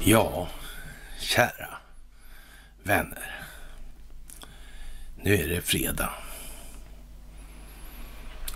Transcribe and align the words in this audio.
Ja, 0.00 0.48
kära 1.20 1.78
vänner. 2.82 3.44
Nu 5.16 5.34
är 5.34 5.48
det 5.48 5.60
fredag. 5.60 6.10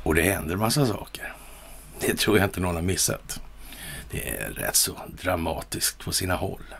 Och 0.02 0.14
det 0.14 0.22
händer 0.22 0.56
massa 0.56 0.86
saker. 0.86 1.34
Det 2.00 2.18
tror 2.18 2.38
jag 2.38 2.46
inte 2.46 2.60
någon 2.60 2.74
har 2.74 2.82
missat. 2.82 3.40
Det 4.10 4.28
är 4.28 4.50
rätt 4.50 4.76
så 4.76 4.96
dramatiskt 5.22 5.98
på 5.98 6.12
sina 6.12 6.34
håll. 6.34 6.74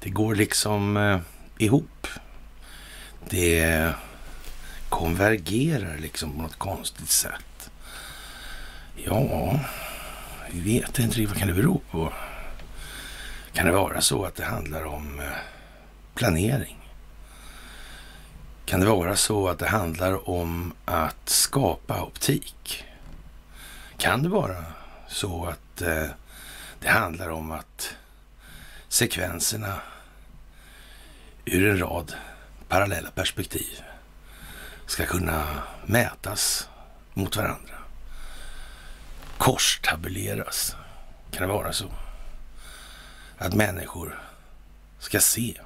Det 0.00 0.10
går 0.10 0.34
liksom 0.34 0.96
eh, 0.96 1.20
ihop. 1.58 2.06
Det 3.28 3.92
konvergerar 4.88 5.98
liksom 5.98 6.32
på 6.32 6.42
något 6.42 6.58
konstigt 6.58 7.10
sätt. 7.10 7.53
Ja, 8.96 9.60
vi 10.50 10.60
vet 10.60 10.98
inte 10.98 11.16
riktigt 11.16 11.28
vad 11.28 11.38
kan 11.38 11.48
det 11.48 11.54
bero 11.54 11.80
på. 11.90 12.12
Kan 13.52 13.66
det 13.66 13.72
vara 13.72 14.00
så 14.00 14.24
att 14.24 14.34
det 14.34 14.44
handlar 14.44 14.84
om 14.84 15.20
eh, 15.20 15.26
planering? 16.14 16.90
Kan 18.64 18.80
det 18.80 18.86
vara 18.86 19.16
så 19.16 19.48
att 19.48 19.58
det 19.58 19.68
handlar 19.68 20.30
om 20.30 20.72
att 20.84 21.28
skapa 21.28 22.02
optik? 22.02 22.84
Kan 23.96 24.22
det 24.22 24.28
vara 24.28 24.64
så 25.08 25.44
att 25.44 25.82
eh, 25.82 26.06
det 26.80 26.88
handlar 26.88 27.28
om 27.28 27.52
att 27.52 27.96
sekvenserna 28.88 29.80
ur 31.44 31.70
en 31.70 31.78
rad 31.78 32.14
parallella 32.68 33.10
perspektiv 33.10 33.82
ska 34.86 35.06
kunna 35.06 35.46
mätas 35.86 36.68
mot 37.14 37.36
varandra? 37.36 37.73
Korstabuleras. 39.38 40.76
Kan 41.30 41.48
det 41.48 41.54
vara 41.54 41.72
så? 41.72 41.90
Att 43.38 43.54
människor 43.54 44.22
ska 44.98 45.20
se 45.20 45.60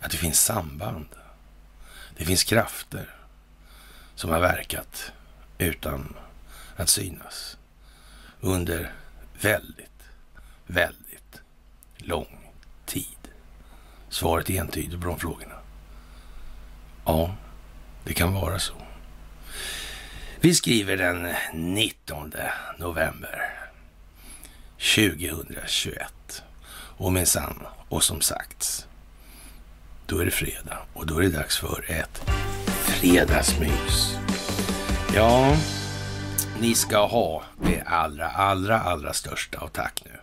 att 0.00 0.10
det 0.10 0.16
finns 0.16 0.40
samband. 0.40 1.08
Det 2.16 2.24
finns 2.24 2.44
krafter 2.44 3.14
som 4.14 4.30
har 4.30 4.40
verkat 4.40 5.12
utan 5.58 6.16
att 6.76 6.88
synas 6.88 7.58
under 8.40 8.92
väldigt, 9.40 10.02
väldigt 10.66 11.40
lång 11.96 12.52
tid. 12.86 13.28
Svaret 14.08 14.50
är 14.50 14.60
entydigt 14.60 15.00
på 15.00 15.06
de 15.06 15.18
frågorna. 15.18 15.54
Ja, 17.04 17.34
det 18.04 18.14
kan 18.14 18.34
vara 18.34 18.58
så. 18.58 18.74
Vi 20.40 20.54
skriver 20.54 20.96
den 20.96 21.28
19 21.52 22.32
november 22.78 23.52
2021. 24.96 26.42
Och 26.72 27.12
minsann, 27.12 27.66
och 27.88 28.02
som 28.02 28.20
sagts, 28.20 28.86
då 30.06 30.18
är 30.18 30.24
det 30.24 30.30
fredag 30.30 30.78
och 30.94 31.06
då 31.06 31.18
är 31.18 31.22
det 31.22 31.28
dags 31.28 31.58
för 31.58 31.84
ett 31.88 32.30
fredagsmys. 32.70 34.18
Ja, 35.14 35.56
ni 36.60 36.74
ska 36.74 37.06
ha 37.06 37.42
det 37.62 37.82
allra, 37.82 38.28
allra, 38.28 38.80
allra 38.80 39.12
största 39.12 39.58
av 39.58 39.68
tack 39.68 40.02
nu. 40.04 40.20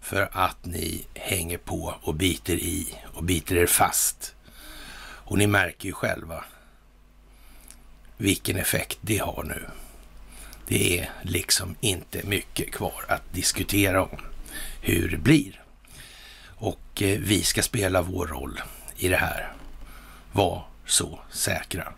För 0.00 0.28
att 0.32 0.64
ni 0.64 1.06
hänger 1.14 1.58
på 1.58 1.94
och 2.02 2.14
biter 2.14 2.54
i 2.54 2.98
och 3.14 3.24
biter 3.24 3.56
er 3.56 3.66
fast. 3.66 4.34
Och 4.98 5.38
ni 5.38 5.46
märker 5.46 5.86
ju 5.86 5.92
själva 5.92 6.44
vilken 8.16 8.56
effekt 8.56 8.98
det 9.00 9.18
har 9.18 9.42
nu. 9.42 9.66
Det 10.68 11.00
är 11.00 11.10
liksom 11.22 11.76
inte 11.80 12.26
mycket 12.26 12.72
kvar 12.72 13.04
att 13.08 13.32
diskutera 13.32 14.02
om 14.02 14.20
hur 14.80 15.08
det 15.08 15.16
blir. 15.16 15.62
Och 16.46 17.02
eh, 17.02 17.18
vi 17.18 17.42
ska 17.42 17.62
spela 17.62 18.02
vår 18.02 18.26
roll 18.26 18.60
i 18.96 19.08
det 19.08 19.16
här. 19.16 19.52
Var 20.32 20.68
så 20.86 21.20
säkra. 21.30 21.92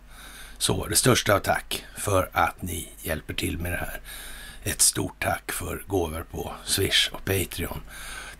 Så 0.57 0.85
det 0.85 0.95
största 0.95 1.35
av 1.35 1.39
tack 1.39 1.85
för 1.97 2.29
att 2.33 2.61
ni 2.61 2.89
hjälper 3.01 3.33
till 3.33 3.57
med 3.57 3.71
det 3.71 3.77
här. 3.77 4.01
Ett 4.63 4.81
stort 4.81 5.23
tack 5.23 5.51
för 5.51 5.83
gåvor 5.87 6.25
på 6.31 6.53
Swish 6.65 7.09
och 7.11 7.25
Patreon. 7.25 7.81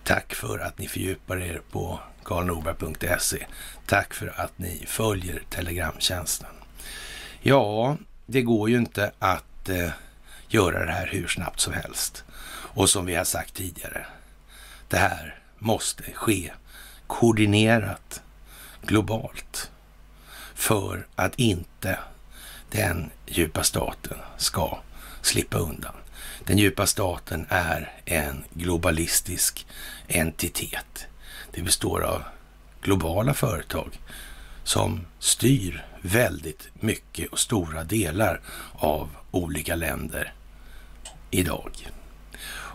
Tack 0.03 0.33
för 0.35 0.59
att 0.59 0.77
ni 0.77 0.87
fördjupar 0.87 1.37
er 1.37 1.61
på 1.71 1.99
karlnorberg.se. 2.23 3.45
Tack 3.85 4.13
för 4.13 4.41
att 4.41 4.57
ni 4.57 4.85
följer 4.87 5.43
Telegramtjänsten. 5.49 6.58
Ja, 7.41 7.97
det 8.25 8.41
går 8.41 8.69
ju 8.69 8.77
inte 8.77 9.11
att 9.19 9.69
eh, 9.69 9.91
göra 10.47 10.85
det 10.85 10.91
här 10.91 11.07
hur 11.07 11.27
snabbt 11.27 11.59
som 11.59 11.73
helst. 11.73 12.23
Och 12.51 12.89
som 12.89 13.05
vi 13.05 13.15
har 13.15 13.23
sagt 13.23 13.53
tidigare, 13.53 14.05
det 14.87 14.97
här 14.97 15.39
måste 15.57 16.03
ske 16.13 16.51
koordinerat 17.07 18.21
globalt 18.81 19.71
för 20.53 21.07
att 21.15 21.35
inte 21.35 21.99
den 22.71 23.09
djupa 23.27 23.63
staten 23.63 24.17
ska 24.37 24.79
slippa 25.21 25.57
undan. 25.57 25.95
Den 26.43 26.57
djupa 26.57 26.87
staten 26.87 27.45
är 27.49 27.91
en 28.05 28.43
globalistisk 28.53 29.67
entitet. 30.07 31.07
Det 31.51 31.61
består 31.61 32.03
av 32.03 32.23
globala 32.81 33.33
företag 33.33 33.99
som 34.63 35.05
styr 35.19 35.85
väldigt 36.01 36.69
mycket 36.73 37.31
och 37.31 37.39
stora 37.39 37.83
delar 37.83 38.41
av 38.73 39.09
olika 39.31 39.75
länder 39.75 40.33
idag. 41.31 41.89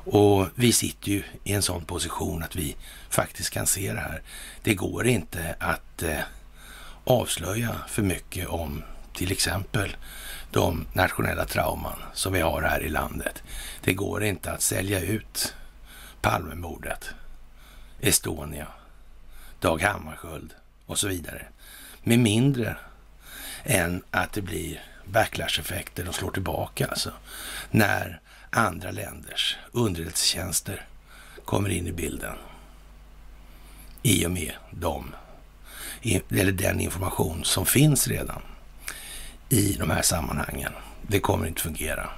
Och 0.07 0.49
vi 0.55 0.73
sitter 0.73 1.11
ju 1.11 1.23
i 1.45 1.53
en 1.53 1.63
sån 1.63 1.85
position 1.85 2.43
att 2.43 2.57
vi 2.57 2.77
faktiskt 3.11 3.51
kan 3.51 3.67
se 3.67 3.93
det 3.93 4.01
här. 4.01 4.23
Det 4.63 4.75
går 4.75 5.07
inte 5.07 5.57
att 5.59 6.03
eh, 6.03 6.21
avslöja 7.05 7.77
för 7.89 8.03
mycket 8.03 8.49
om 8.49 8.83
till 9.13 9.33
exempel 9.33 9.97
de 10.51 10.87
nationella 10.93 11.45
trauman 11.45 11.99
som 12.13 12.33
vi 12.33 12.41
har 12.41 12.63
här 12.63 12.83
i 12.83 12.89
landet. 12.89 13.43
Det 13.85 13.95
går 13.95 14.25
inte 14.25 14.53
att 14.53 14.63
sälja 14.63 15.01
ut 15.01 15.55
Palmemordet, 16.21 17.11
Estonia, 18.01 18.67
Dag 19.61 19.83
Hammarskjöld 19.83 20.55
och 20.87 20.99
så 20.99 21.09
vidare 21.09 21.47
med 22.03 22.19
mindre 22.19 22.77
än 23.65 24.03
att 24.11 24.33
det 24.33 24.43
blir 24.43 24.83
backlash-effekter 25.05 26.05
de 26.05 26.13
slår 26.13 26.31
tillbaka 26.31 26.87
alltså. 26.87 27.13
När 27.71 28.21
andra 28.51 28.91
länders 28.91 29.57
underrättelsetjänster 29.73 30.87
kommer 31.45 31.69
in 31.69 31.87
i 31.87 31.93
bilden. 31.93 32.35
I 34.03 34.27
och 34.27 34.31
med 34.31 34.53
dem, 34.71 35.15
eller 36.31 36.53
den 36.53 36.81
information 36.81 37.45
som 37.45 37.67
finns 37.67 38.09
redan 38.09 38.43
i 39.49 39.73
de 39.73 39.91
här 39.91 40.03
sammanhangen. 40.03 40.73
Det 41.03 41.21
kommer 41.21 41.47
inte 41.47 41.63
fungera. 41.63 42.11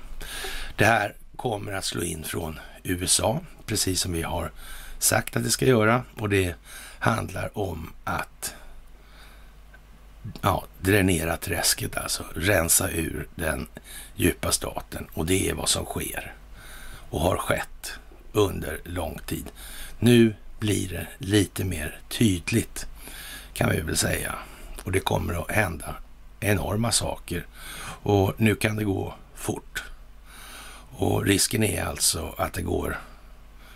Det 0.76 0.84
här 0.84 1.14
kommer 1.36 1.72
att 1.72 1.84
slå 1.84 2.02
in 2.02 2.24
från 2.24 2.58
USA, 2.82 3.40
precis 3.66 4.00
som 4.00 4.12
vi 4.12 4.22
har 4.22 4.52
sagt 4.98 5.36
att 5.36 5.44
det 5.44 5.50
ska 5.50 5.66
göra. 5.66 6.02
Och 6.18 6.28
det 6.28 6.54
handlar 6.98 7.58
om 7.58 7.92
att 8.04 8.54
ja, 10.40 10.64
dränera 10.80 11.36
träsket 11.36 11.96
alltså. 11.96 12.24
Rensa 12.34 12.90
ur 12.90 13.28
den 13.34 13.66
djupa 14.14 14.52
staten. 14.52 15.06
Och 15.12 15.26
det 15.26 15.48
är 15.48 15.54
vad 15.54 15.68
som 15.68 15.84
sker 15.84 16.34
och 17.10 17.20
har 17.20 17.36
skett 17.36 17.92
under 18.32 18.80
lång 18.84 19.18
tid. 19.26 19.52
Nu 19.98 20.34
blir 20.58 20.88
det 20.88 21.06
lite 21.18 21.64
mer 21.64 22.00
tydligt 22.08 22.86
kan 23.56 23.70
vi 23.70 23.80
väl 23.80 23.96
säga. 23.96 24.34
Och 24.84 24.92
det 24.92 25.00
kommer 25.00 25.42
att 25.42 25.50
hända 25.50 25.94
enorma 26.40 26.92
saker. 26.92 27.46
Och 28.02 28.34
nu 28.36 28.54
kan 28.54 28.76
det 28.76 28.84
gå 28.84 29.14
fort. 29.34 29.84
Och 30.98 31.24
risken 31.24 31.62
är 31.62 31.84
alltså 31.84 32.34
att 32.38 32.52
det 32.52 32.62
går 32.62 32.98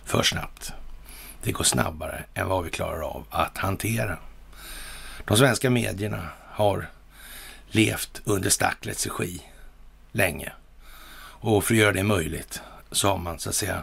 för 0.04 0.22
snabbt. 0.22 0.72
Det 1.42 1.52
går 1.52 1.64
snabbare 1.64 2.24
än 2.34 2.48
vad 2.48 2.64
vi 2.64 2.70
klarar 2.70 3.02
av 3.02 3.24
att 3.30 3.58
hantera. 3.58 4.18
De 5.24 5.36
svenska 5.36 5.70
medierna 5.70 6.28
har 6.60 6.90
levt 7.68 8.20
under 8.24 8.50
Stacklets 8.50 9.06
regi 9.06 9.42
länge. 10.12 10.52
Och 11.42 11.64
för 11.64 11.74
att 11.74 11.80
göra 11.80 11.92
det 11.92 12.02
möjligt 12.02 12.62
så 12.90 13.08
har 13.08 13.18
man 13.18 13.38
så 13.38 13.48
att 13.48 13.54
säga 13.54 13.82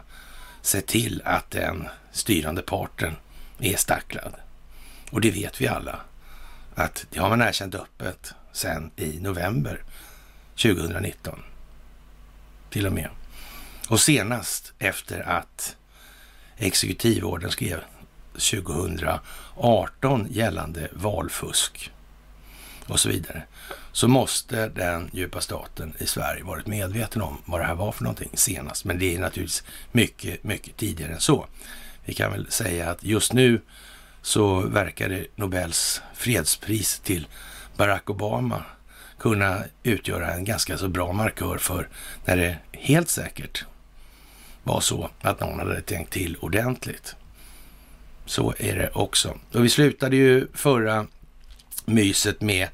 sett 0.62 0.88
till 0.88 1.22
att 1.26 1.52
den 1.52 1.88
styrande 2.12 2.62
parten 2.62 3.16
är 3.60 3.76
stacklad. 3.76 4.34
Och 5.12 5.22
det 5.22 5.32
vet 5.32 5.62
vi 5.62 5.68
alla 5.68 6.00
att 6.76 7.06
det 7.10 7.20
har 7.20 7.30
man 7.30 7.42
erkänt 7.42 7.76
öppet 7.76 8.34
sen 8.52 8.92
i 8.96 9.20
november 9.20 9.84
2019. 10.56 11.44
Till 12.70 12.88
och 12.88 12.94
med. 12.94 13.10
Och 13.90 14.00
senast 14.00 14.74
efter 14.80 15.20
att 15.30 15.76
exekutivorden 16.58 17.52
skrev 17.52 17.80
2018 18.34 20.28
gällande 20.30 20.90
valfusk 20.94 21.92
och 22.88 23.00
så 23.00 23.10
vidare, 23.10 23.44
så 23.92 24.08
måste 24.08 24.70
den 24.70 25.10
djupa 25.14 25.42
staten 25.42 25.94
i 25.98 26.06
Sverige 26.06 26.44
varit 26.44 26.68
medveten 26.68 27.22
om 27.22 27.38
vad 27.46 27.62
det 27.62 27.66
här 27.66 27.76
var 27.76 27.92
för 27.92 28.04
någonting 28.04 28.32
senast. 28.34 28.86
Men 28.86 29.00
det 29.00 29.16
är 29.16 29.20
naturligtvis 29.20 29.64
mycket, 29.92 30.44
mycket 30.44 30.78
tidigare 30.78 31.14
än 31.14 31.20
så. 31.20 31.48
Vi 32.06 32.14
kan 32.14 32.32
väl 32.32 32.52
säga 32.52 32.90
att 32.90 33.04
just 33.04 33.34
nu 33.34 33.62
så 34.22 34.60
verkar 34.60 35.10
det 35.10 35.28
Nobels 35.36 36.02
fredspris 36.16 37.00
till 37.00 37.28
Barack 37.78 38.10
Obama 38.10 38.64
kunna 39.20 39.64
utgöra 39.84 40.34
en 40.34 40.46
ganska 40.46 40.78
så 40.78 40.88
bra 40.88 41.14
markör 41.14 41.58
för 41.58 41.90
när 42.26 42.38
det 42.38 42.58
helt 42.72 43.10
säkert 43.10 43.66
var 44.64 44.80
så 44.80 45.10
att 45.22 45.40
någon 45.40 45.60
hade 45.60 45.82
tänkt 45.82 46.14
till 46.14 46.38
ordentligt. 46.40 47.16
Så 48.26 48.54
är 48.60 48.76
det 48.76 48.90
också. 48.94 49.38
Och 49.54 49.66
vi 49.66 49.70
slutade 49.70 50.16
ju 50.16 50.48
förra 50.54 51.08
myset 51.88 52.42
med 52.42 52.68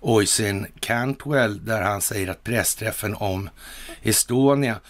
Oisin 0.00 0.66
Cantwell 0.80 1.64
där 1.64 1.82
han 1.82 2.00
säger 2.00 2.28
att 2.28 2.44
pressträffen 2.44 3.14
om 3.14 3.50
Estonia 4.02 4.80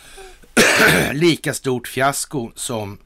lika 1.12 1.54
stort 1.54 1.88
fiasko 1.88 2.50
som 2.54 2.98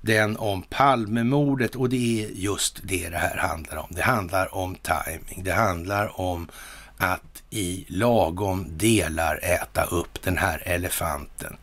den 0.00 0.36
om 0.36 0.62
Palmemordet 0.62 1.74
och 1.74 1.88
det 1.88 2.24
är 2.24 2.28
just 2.28 2.80
det 2.82 3.08
det 3.08 3.18
här 3.18 3.36
handlar 3.36 3.76
om. 3.76 3.86
Det 3.90 4.02
handlar 4.02 4.54
om 4.54 4.74
timing. 4.74 5.44
Det 5.44 5.52
handlar 5.52 6.20
om 6.20 6.48
att 6.96 7.42
i 7.50 7.84
lagom 7.88 8.66
delar 8.70 9.40
äta 9.42 9.84
upp 9.84 10.22
den 10.22 10.38
här 10.38 10.62
elefanten. 10.66 11.56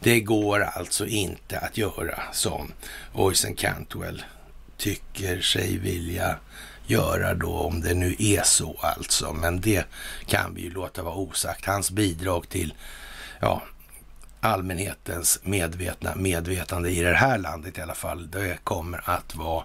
Det 0.00 0.20
går 0.20 0.60
alltså 0.60 1.06
inte 1.06 1.58
att 1.58 1.78
göra 1.78 2.22
som 2.32 2.72
Oisin 3.12 3.54
Cantwell 3.54 4.24
tycker 4.76 5.40
sig 5.40 5.78
vilja 5.78 6.36
göra 6.90 7.34
då, 7.34 7.52
om 7.52 7.80
det 7.80 7.94
nu 7.94 8.16
är 8.18 8.42
så 8.42 8.76
alltså. 8.80 9.32
Men 9.32 9.60
det 9.60 9.84
kan 10.26 10.54
vi 10.54 10.62
ju 10.62 10.70
låta 10.70 11.02
vara 11.02 11.14
osagt. 11.14 11.66
Hans 11.66 11.90
bidrag 11.90 12.48
till 12.48 12.74
ja, 13.40 13.62
allmänhetens 14.40 15.40
medvetna 15.42 16.14
medvetande 16.14 16.90
i 16.90 17.00
det 17.00 17.14
här 17.14 17.38
landet 17.38 17.78
i 17.78 17.80
alla 17.80 17.94
fall, 17.94 18.30
det 18.30 18.58
kommer 18.64 19.10
att 19.10 19.34
vara 19.34 19.64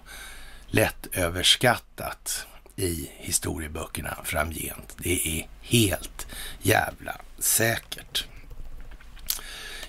lätt 0.66 1.06
överskattat 1.12 2.46
i 2.76 3.10
historieböckerna 3.16 4.16
framgent. 4.24 4.96
Det 4.98 5.28
är 5.38 5.48
helt 5.60 6.26
jävla 6.62 7.16
säkert. 7.38 8.26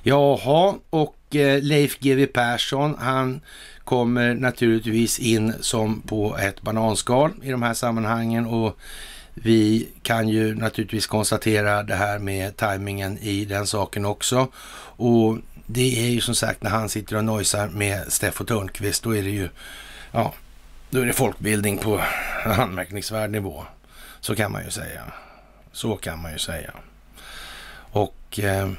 Jaha, 0.01 0.75
och 0.89 1.35
eh, 1.35 1.61
Leif 1.61 1.99
GW 1.99 2.25
Persson, 2.27 2.95
han 2.99 3.41
kommer 3.87 4.33
naturligtvis 4.33 5.19
in 5.19 5.53
som 5.61 6.01
på 6.01 6.37
ett 6.37 6.61
bananskal 6.61 7.31
i 7.43 7.51
de 7.51 7.63
här 7.63 7.73
sammanhangen 7.73 8.45
och 8.45 8.77
vi 9.33 9.89
kan 10.03 10.29
ju 10.29 10.55
naturligtvis 10.55 11.07
konstatera 11.07 11.83
det 11.83 11.95
här 11.95 12.19
med 12.19 12.57
tajmingen 12.57 13.17
i 13.17 13.45
den 13.45 13.67
saken 13.67 14.05
också. 14.05 14.47
Och 14.97 15.37
det 15.65 16.05
är 16.05 16.09
ju 16.09 16.21
som 16.21 16.35
sagt 16.35 16.63
när 16.63 16.69
han 16.69 16.89
sitter 16.89 17.15
och 17.15 17.23
nojsar 17.23 17.67
med 17.67 18.11
Steffo 18.11 18.43
Törnqvist, 18.43 19.03
då 19.03 19.15
är 19.15 19.23
det 19.23 19.29
ju, 19.29 19.49
ja, 20.11 20.33
då 20.89 21.01
är 21.01 21.05
det 21.05 21.13
folkbildning 21.13 21.77
på 21.77 22.01
anmärkningsvärd 22.45 23.29
nivå. 23.29 23.65
Så 24.19 24.35
kan 24.35 24.51
man 24.51 24.63
ju 24.63 24.71
säga. 24.71 25.01
Så 25.71 25.95
kan 25.95 26.21
man 26.21 26.31
ju 26.31 26.39
säga. 26.39 26.71
Och 27.91 28.39
eh, 28.39 28.71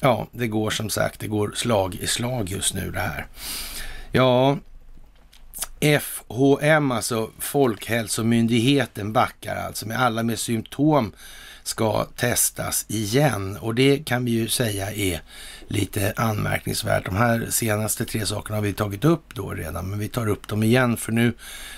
ja, 0.00 0.26
det 0.32 0.48
går 0.48 0.70
som 0.70 0.90
sagt, 0.90 1.20
det 1.20 1.26
går 1.26 1.52
slag 1.54 1.94
i 1.94 2.06
slag 2.06 2.48
just 2.48 2.74
nu 2.74 2.90
det 2.90 3.00
här. 3.00 3.26
Ja, 4.16 4.58
FHM, 6.00 6.90
alltså 6.90 7.30
Folkhälsomyndigheten, 7.38 9.12
backar 9.12 9.56
alltså 9.56 9.88
med 9.88 10.00
alla 10.00 10.22
med 10.22 10.38
symptom 10.38 11.12
ska 11.64 12.04
testas 12.04 12.84
igen 12.88 13.58
och 13.60 13.74
det 13.74 14.04
kan 14.04 14.24
vi 14.24 14.30
ju 14.30 14.48
säga 14.48 14.92
är 14.92 15.20
lite 15.68 16.12
anmärkningsvärt. 16.16 17.04
De 17.04 17.16
här 17.16 17.46
senaste 17.50 18.04
tre 18.04 18.26
sakerna 18.26 18.56
har 18.56 18.62
vi 18.62 18.72
tagit 18.72 19.04
upp 19.04 19.34
då 19.34 19.50
redan, 19.50 19.90
men 19.90 19.98
vi 19.98 20.08
tar 20.08 20.28
upp 20.28 20.48
dem 20.48 20.62
igen 20.62 20.96
för 20.96 21.12
nu 21.12 21.32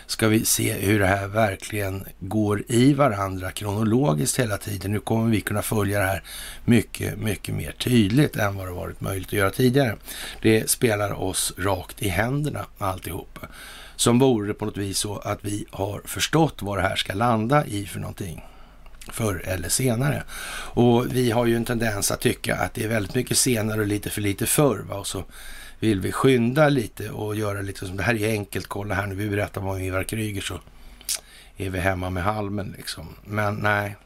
ska 0.06 0.28
vi 0.28 0.44
se 0.44 0.72
hur 0.72 0.98
det 0.98 1.06
här 1.06 1.26
verkligen 1.26 2.04
går 2.18 2.62
i 2.68 2.92
varandra 2.92 3.50
kronologiskt 3.50 4.38
hela 4.38 4.58
tiden. 4.58 4.92
Nu 4.92 5.00
kommer 5.00 5.30
vi 5.30 5.40
kunna 5.40 5.62
följa 5.62 5.98
det 5.98 6.06
här 6.06 6.22
mycket, 6.64 7.18
mycket 7.18 7.54
mer 7.54 7.72
tydligt 7.72 8.36
än 8.36 8.56
vad 8.56 8.66
det 8.66 8.72
varit 8.72 9.00
möjligt 9.00 9.28
att 9.28 9.32
göra 9.32 9.50
tidigare. 9.50 9.96
Det 10.42 10.70
spelar 10.70 11.12
oss 11.12 11.52
rakt 11.58 12.02
i 12.02 12.08
händerna 12.08 12.66
alltihop. 12.78 13.38
Som 13.96 14.18
vore 14.18 14.48
det 14.48 14.54
på 14.54 14.64
något 14.64 14.76
vis 14.76 14.98
så 14.98 15.18
att 15.18 15.38
vi 15.42 15.66
har 15.70 16.02
förstått 16.04 16.62
vad 16.62 16.78
det 16.78 16.82
här 16.82 16.96
ska 16.96 17.14
landa 17.14 17.66
i 17.66 17.86
för 17.86 18.00
någonting 18.00 18.42
förr 19.08 19.43
eller 19.44 19.69
senare. 19.69 20.23
Och 20.75 21.17
vi 21.17 21.31
har 21.31 21.47
ju 21.47 21.56
en 21.56 21.64
tendens 21.64 22.11
att 22.11 22.20
tycka 22.20 22.56
att 22.56 22.75
det 22.75 22.85
är 22.85 22.88
väldigt 22.88 23.14
mycket 23.14 23.38
senare 23.38 23.81
och 23.81 23.87
lite 23.87 24.11
för 24.11 24.20
lite 24.20 24.47
förr. 24.47 24.79
Va? 24.88 24.94
Och 24.94 25.06
så 25.06 25.25
vill 25.79 26.00
vi 26.00 26.12
skynda 26.12 26.69
lite 26.69 27.11
och 27.11 27.37
göra 27.37 27.62
lite 27.62 27.87
som 27.87 27.97
det 27.97 28.03
här 28.03 28.14
är 28.14 28.31
enkelt. 28.31 28.67
Kolla 28.67 28.94
här 28.94 29.06
nu, 29.06 29.14
vi 29.14 29.29
berättar 29.29 29.61
om 29.61 29.81
Ivar 29.81 30.05
Kryger 30.05 30.41
så 30.41 30.61
är 31.56 31.70
vi 31.70 31.79
hemma 31.79 32.11
med 32.11 32.23
halmen 32.23 32.75
liksom. 32.76 33.08
Men 33.25 33.55
nej, 33.55 33.97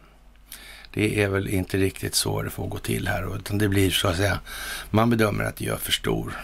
det 0.93 1.23
är 1.23 1.29
väl 1.29 1.49
inte 1.49 1.77
riktigt 1.77 2.15
så 2.15 2.43
det 2.43 2.51
får 2.51 2.69
gå 2.69 2.79
till 2.79 3.09
här. 3.09 3.37
Utan 3.37 3.59
det 3.59 3.69
blir 3.69 3.91
så 3.91 4.09
att 4.09 4.17
säga, 4.17 4.41
man 4.91 5.11
bedömer 5.11 5.45
att 5.45 5.57
det 5.57 5.65
gör 5.65 5.77
för 5.77 5.93
stor 5.93 6.37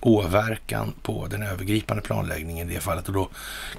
åverkan 0.00 0.94
på 1.02 1.26
den 1.26 1.42
övergripande 1.42 2.02
planläggningen 2.02 2.70
i 2.70 2.74
det 2.74 2.80
fallet 2.80 3.08
och 3.08 3.14
då 3.14 3.28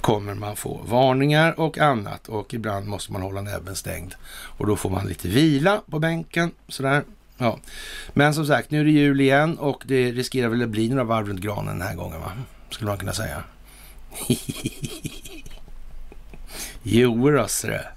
kommer 0.01 0.33
man 0.33 0.55
få 0.55 0.81
varningar 0.85 1.59
och 1.59 1.77
annat 1.77 2.27
och 2.27 2.53
ibland 2.53 2.87
måste 2.87 3.11
man 3.11 3.21
hålla 3.21 3.41
näbben 3.41 3.75
stängd 3.75 4.15
och 4.31 4.67
då 4.67 4.75
får 4.75 4.89
man 4.89 5.07
lite 5.07 5.27
vila 5.27 5.81
på 5.89 5.99
bänken 5.99 6.51
sådär. 6.67 7.03
Ja, 7.37 7.59
men 8.13 8.33
som 8.33 8.45
sagt, 8.45 8.71
nu 8.71 8.79
är 8.79 8.85
det 8.85 8.91
jul 8.91 9.21
igen 9.21 9.57
och 9.57 9.83
det 9.85 10.11
riskerar 10.11 10.49
väl 10.49 10.63
att 10.63 10.69
bli 10.69 10.89
några 10.89 11.03
varv 11.03 11.27
runt 11.27 11.41
granen 11.41 11.79
den 11.79 11.87
här 11.87 11.95
gången, 11.95 12.21
va? 12.21 12.31
Skulle 12.69 12.89
man 12.89 12.97
kunna 12.97 13.13
säga. 13.13 13.43
Jodå, 16.83 17.47
det. 17.63 17.87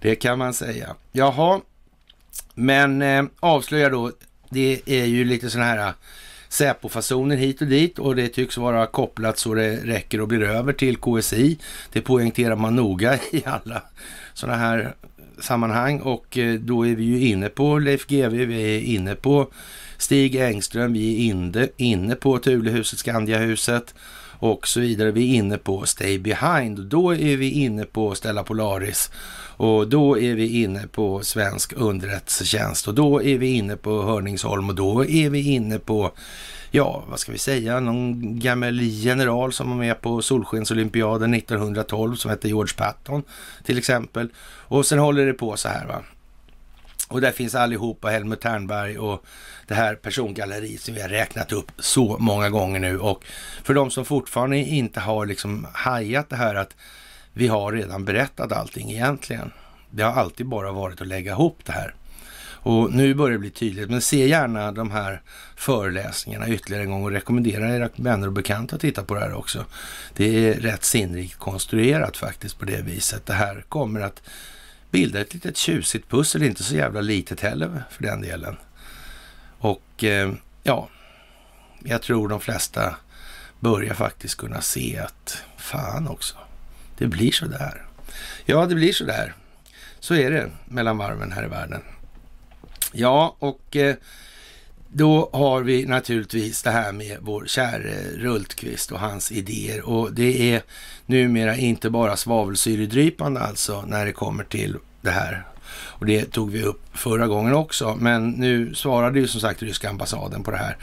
det 0.00 0.14
kan 0.14 0.38
man 0.38 0.54
säga. 0.54 0.94
Jaha, 1.12 1.60
men 2.54 3.02
eh, 3.02 3.24
avslöja 3.40 3.88
då, 3.88 4.12
det 4.50 4.80
är 4.86 5.04
ju 5.04 5.24
lite 5.24 5.50
sådana 5.50 5.70
här 5.70 5.94
Säpo-fasoner 6.48 7.36
hit 7.36 7.60
och 7.60 7.66
dit 7.66 7.98
och 7.98 8.16
det 8.16 8.28
tycks 8.28 8.56
vara 8.56 8.86
kopplat 8.86 9.38
så 9.38 9.54
det 9.54 9.76
räcker 9.76 10.20
och 10.20 10.28
blir 10.28 10.42
över 10.42 10.72
till 10.72 10.96
KSI. 10.96 11.58
Det 11.92 12.00
poängterar 12.00 12.56
man 12.56 12.76
noga 12.76 13.14
i 13.32 13.42
alla 13.44 13.82
sådana 14.34 14.58
här 14.58 14.94
sammanhang 15.40 16.00
och 16.00 16.38
eh, 16.38 16.54
då 16.54 16.86
är 16.86 16.94
vi 16.94 17.04
ju 17.04 17.28
inne 17.28 17.48
på 17.48 17.78
Leif 17.78 18.06
GW, 18.06 18.44
vi 18.44 18.76
är 18.76 18.80
inne 18.80 19.14
på 19.14 19.48
Stig 19.98 20.36
Engström, 20.36 20.92
vi 20.92 21.14
är 21.14 21.30
inne, 21.30 21.68
inne 21.76 22.14
på 22.14 22.38
Thulehuset, 22.38 22.98
Skandiahuset 22.98 23.94
och 24.38 24.68
så 24.68 24.80
vidare. 24.80 25.10
Vi 25.10 25.30
är 25.30 25.34
inne 25.34 25.58
på 25.58 25.86
Stay 25.86 26.18
Behind 26.18 26.78
och 26.78 26.84
då 26.84 27.14
är 27.14 27.36
vi 27.36 27.50
inne 27.50 27.84
på 27.84 28.14
Stella 28.14 28.44
Polaris 28.44 29.10
och 29.56 29.88
då 29.88 30.18
är 30.18 30.34
vi 30.34 30.62
inne 30.62 30.86
på 30.86 31.22
svensk 31.22 31.72
underrättelsetjänst 31.76 32.88
och 32.88 32.94
då 32.94 33.22
är 33.22 33.38
vi 33.38 33.52
inne 33.52 33.76
på 33.76 34.02
Hörningsholm 34.02 34.68
och 34.68 34.74
då 34.74 35.04
är 35.04 35.30
vi 35.30 35.52
inne 35.52 35.78
på, 35.78 36.12
ja, 36.70 37.04
vad 37.08 37.18
ska 37.18 37.32
vi 37.32 37.38
säga, 37.38 37.80
någon 37.80 38.40
gammal 38.40 38.80
general 38.80 39.52
som 39.52 39.70
var 39.70 39.76
med 39.76 40.00
på 40.00 40.22
Solskensolympiaden 40.22 41.34
1912 41.34 42.16
som 42.16 42.30
hette 42.30 42.48
George 42.48 42.74
Patton 42.76 43.22
till 43.64 43.78
exempel. 43.78 44.28
Och 44.46 44.86
sen 44.86 44.98
håller 44.98 45.26
det 45.26 45.32
på 45.32 45.56
så 45.56 45.68
här 45.68 45.86
va. 45.86 46.02
Och 47.08 47.20
där 47.20 47.32
finns 47.32 47.54
allihopa, 47.54 48.08
Helmut 48.08 48.40
Ternberg 48.40 48.98
och 48.98 49.24
det 49.68 49.74
här 49.74 49.94
persongalleriet 49.94 50.80
som 50.80 50.94
vi 50.94 51.02
har 51.02 51.08
räknat 51.08 51.52
upp 51.52 51.72
så 51.78 52.16
många 52.18 52.50
gånger 52.50 52.80
nu. 52.80 52.98
Och 52.98 53.24
för 53.62 53.74
de 53.74 53.90
som 53.90 54.04
fortfarande 54.04 54.56
inte 54.56 55.00
har 55.00 55.26
liksom 55.26 55.66
hajat 55.72 56.30
det 56.30 56.36
här 56.36 56.54
att 56.54 56.76
vi 57.32 57.48
har 57.48 57.72
redan 57.72 58.04
berättat 58.04 58.52
allting 58.52 58.90
egentligen. 58.90 59.50
Det 59.90 60.02
har 60.02 60.12
alltid 60.12 60.46
bara 60.46 60.72
varit 60.72 61.00
att 61.00 61.06
lägga 61.06 61.32
ihop 61.32 61.58
det 61.64 61.72
här. 61.72 61.94
Och 62.60 62.92
nu 62.92 63.14
börjar 63.14 63.32
det 63.32 63.38
bli 63.38 63.50
tydligt, 63.50 63.90
men 63.90 64.00
se 64.00 64.28
gärna 64.28 64.72
de 64.72 64.90
här 64.90 65.22
föreläsningarna 65.56 66.48
ytterligare 66.48 66.82
en 66.82 66.90
gång 66.90 67.04
och 67.04 67.10
rekommendera 67.10 67.76
era 67.76 67.88
vänner 67.96 68.26
och 68.26 68.32
bekanta 68.32 68.76
att 68.76 68.82
titta 68.82 69.04
på 69.04 69.14
det 69.14 69.20
här 69.20 69.34
också. 69.34 69.64
Det 70.16 70.48
är 70.48 70.54
rätt 70.54 70.84
sinnrikt 70.84 71.38
konstruerat 71.38 72.16
faktiskt 72.16 72.58
på 72.58 72.64
det 72.64 72.82
viset. 72.82 73.26
Det 73.26 73.32
här 73.32 73.64
kommer 73.68 74.00
att 74.00 74.22
bilda 74.90 75.20
ett 75.20 75.34
litet 75.34 75.56
tjusigt 75.56 76.08
pussel, 76.08 76.42
inte 76.42 76.64
så 76.64 76.74
jävla 76.74 77.00
litet 77.00 77.40
heller 77.40 77.82
för 77.90 78.02
den 78.02 78.20
delen. 78.20 78.56
Och 79.58 80.04
eh, 80.04 80.32
ja, 80.62 80.88
jag 81.84 82.02
tror 82.02 82.28
de 82.28 82.40
flesta 82.40 82.96
börjar 83.60 83.94
faktiskt 83.94 84.36
kunna 84.36 84.60
se 84.60 84.98
att 84.98 85.42
fan 85.56 86.08
också, 86.08 86.36
det 86.98 87.06
blir 87.06 87.32
så 87.32 87.46
där. 87.46 87.82
Ja, 88.44 88.66
det 88.66 88.74
blir 88.74 88.92
så 88.92 89.04
där. 89.04 89.34
Så 90.00 90.14
är 90.14 90.30
det 90.30 90.50
mellan 90.64 90.98
varven 90.98 91.32
här 91.32 91.44
i 91.44 91.48
världen. 91.48 91.82
Ja, 92.92 93.36
och 93.38 93.76
eh, 93.76 93.96
då 94.88 95.30
har 95.32 95.62
vi 95.62 95.86
naturligtvis 95.86 96.62
det 96.62 96.70
här 96.70 96.92
med 96.92 97.18
vår 97.20 97.44
käre 97.46 97.94
Rultqvist 98.16 98.92
och 98.92 99.00
hans 99.00 99.32
idéer. 99.32 99.88
Och 99.88 100.12
det 100.12 100.54
är 100.54 100.62
numera 101.06 101.56
inte 101.56 101.90
bara 101.90 102.16
svavelsyredrypande 102.16 103.40
alltså 103.40 103.82
när 103.82 104.06
det 104.06 104.12
kommer 104.12 104.44
till 104.44 104.76
det 105.00 105.10
här 105.10 105.46
och 105.70 106.06
det 106.06 106.24
tog 106.24 106.50
vi 106.50 106.62
upp 106.62 106.80
förra 106.94 107.26
gången 107.26 107.54
också, 107.54 107.96
men 108.00 108.30
nu 108.30 108.74
svarade 108.74 109.20
ju 109.20 109.28
som 109.28 109.40
sagt 109.40 109.62
ryska 109.62 109.88
ambassaden 109.88 110.42
på 110.42 110.50
det 110.50 110.56
här. 110.56 110.76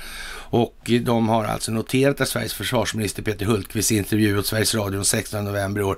Och 0.49 0.91
de 1.01 1.29
har 1.29 1.45
alltså 1.45 1.71
noterat 1.71 2.21
att 2.21 2.27
Sveriges 2.27 2.53
försvarsminister 2.53 3.23
Peter 3.23 3.45
Hultqvist 3.45 3.91
intervju 3.91 4.37
åt 4.37 4.45
Sveriges 4.45 4.75
Radio 4.75 4.95
den 4.95 5.05
16 5.05 5.45
november 5.45 5.81
i 5.81 5.83
år 5.83 5.97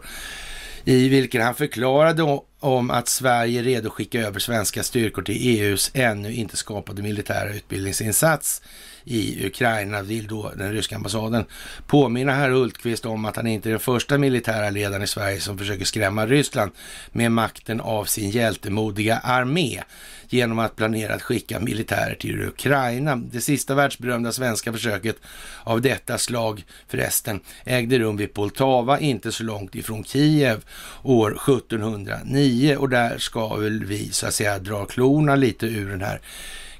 i 0.87 1.09
vilken 1.09 1.41
han 1.41 1.55
förklarade 1.55 2.39
om 2.59 2.91
att 2.91 3.07
Sverige 3.07 3.59
är 3.59 3.63
redo 3.63 3.87
att 3.87 3.93
skicka 3.93 4.21
över 4.21 4.39
svenska 4.39 4.83
styrkor 4.83 5.21
till 5.21 5.37
EUs 5.39 5.91
ännu 5.93 6.33
inte 6.33 6.57
skapade 6.57 7.01
militära 7.01 7.53
utbildningsinsats 7.53 8.61
i 9.07 9.45
Ukraina 9.45 10.01
vill 10.01 10.27
då 10.27 10.51
den 10.55 10.71
ryska 10.71 10.95
ambassaden 10.95 11.45
påminna 11.87 12.31
herr 12.31 12.49
Hultqvist 12.49 13.05
om 13.05 13.25
att 13.25 13.35
han 13.35 13.47
inte 13.47 13.69
är 13.69 13.71
den 13.71 13.79
första 13.79 14.17
militära 14.17 14.69
ledaren 14.69 15.03
i 15.03 15.07
Sverige 15.07 15.39
som 15.39 15.57
försöker 15.57 15.85
skrämma 15.85 16.25
Ryssland 16.25 16.71
med 17.11 17.31
makten 17.31 17.81
av 17.81 18.05
sin 18.05 18.29
hjältemodiga 18.29 19.17
armé 19.17 19.83
genom 20.29 20.59
att 20.59 20.75
planera 20.75 21.13
att 21.13 21.21
skicka 21.21 21.59
militärer 21.59 22.15
till 22.15 22.41
Ukraina. 22.41 23.15
Det 23.15 23.41
sista 23.41 23.75
världsberömda 23.75 24.31
svenska 24.31 24.73
försöket 24.73 25.15
av 25.63 25.81
detta 25.81 26.17
slag 26.17 26.65
förresten 26.87 27.39
ägde 27.65 27.99
rum 27.99 28.17
vid 28.17 28.33
Poltava, 28.33 28.99
inte 28.99 29.31
så 29.31 29.43
långt 29.43 29.75
ifrån 29.75 30.03
Kiev 30.03 30.65
år 31.03 31.31
1709 31.31 32.77
och 32.77 32.89
där 32.89 33.17
ska 33.17 33.55
väl 33.55 33.85
vi 33.85 34.09
så 34.11 34.27
att 34.27 34.33
säga 34.33 34.59
dra 34.59 34.85
klorna 34.85 35.35
lite 35.35 35.65
ur 35.65 35.89
den 35.89 36.01
här 36.01 36.21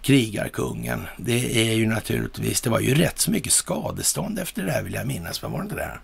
krigarkungen. 0.01 1.08
Det 1.18 1.70
är 1.70 1.74
ju 1.74 1.88
naturligtvis, 1.88 2.62
det 2.62 2.70
var 2.70 2.80
ju 2.80 2.96
rätt 2.96 3.20
så 3.20 3.32
mycket 3.32 3.54
skadestånd 3.54 4.39
efter 4.39 4.63
det 4.63 4.72
här 4.72 4.84
vill 4.84 4.94
jag 4.94 5.08
minnas, 5.08 5.44
var 5.44 5.50
det 5.50 5.63
inte 5.63 5.75
det? 5.75 6.00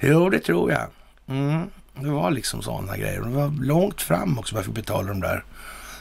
Jo, 0.00 0.30
det 0.30 0.38
tror 0.38 0.72
jag. 0.72 0.86
Mm, 1.28 1.70
det 1.94 2.10
var 2.10 2.30
liksom 2.30 2.62
sådana 2.62 2.96
grejer. 2.96 3.20
Det 3.20 3.28
var 3.28 3.64
långt 3.64 4.02
fram 4.02 4.38
också 4.38 4.54
varför 4.54 4.72
betala 4.72 5.08
de 5.08 5.20
där 5.20 5.44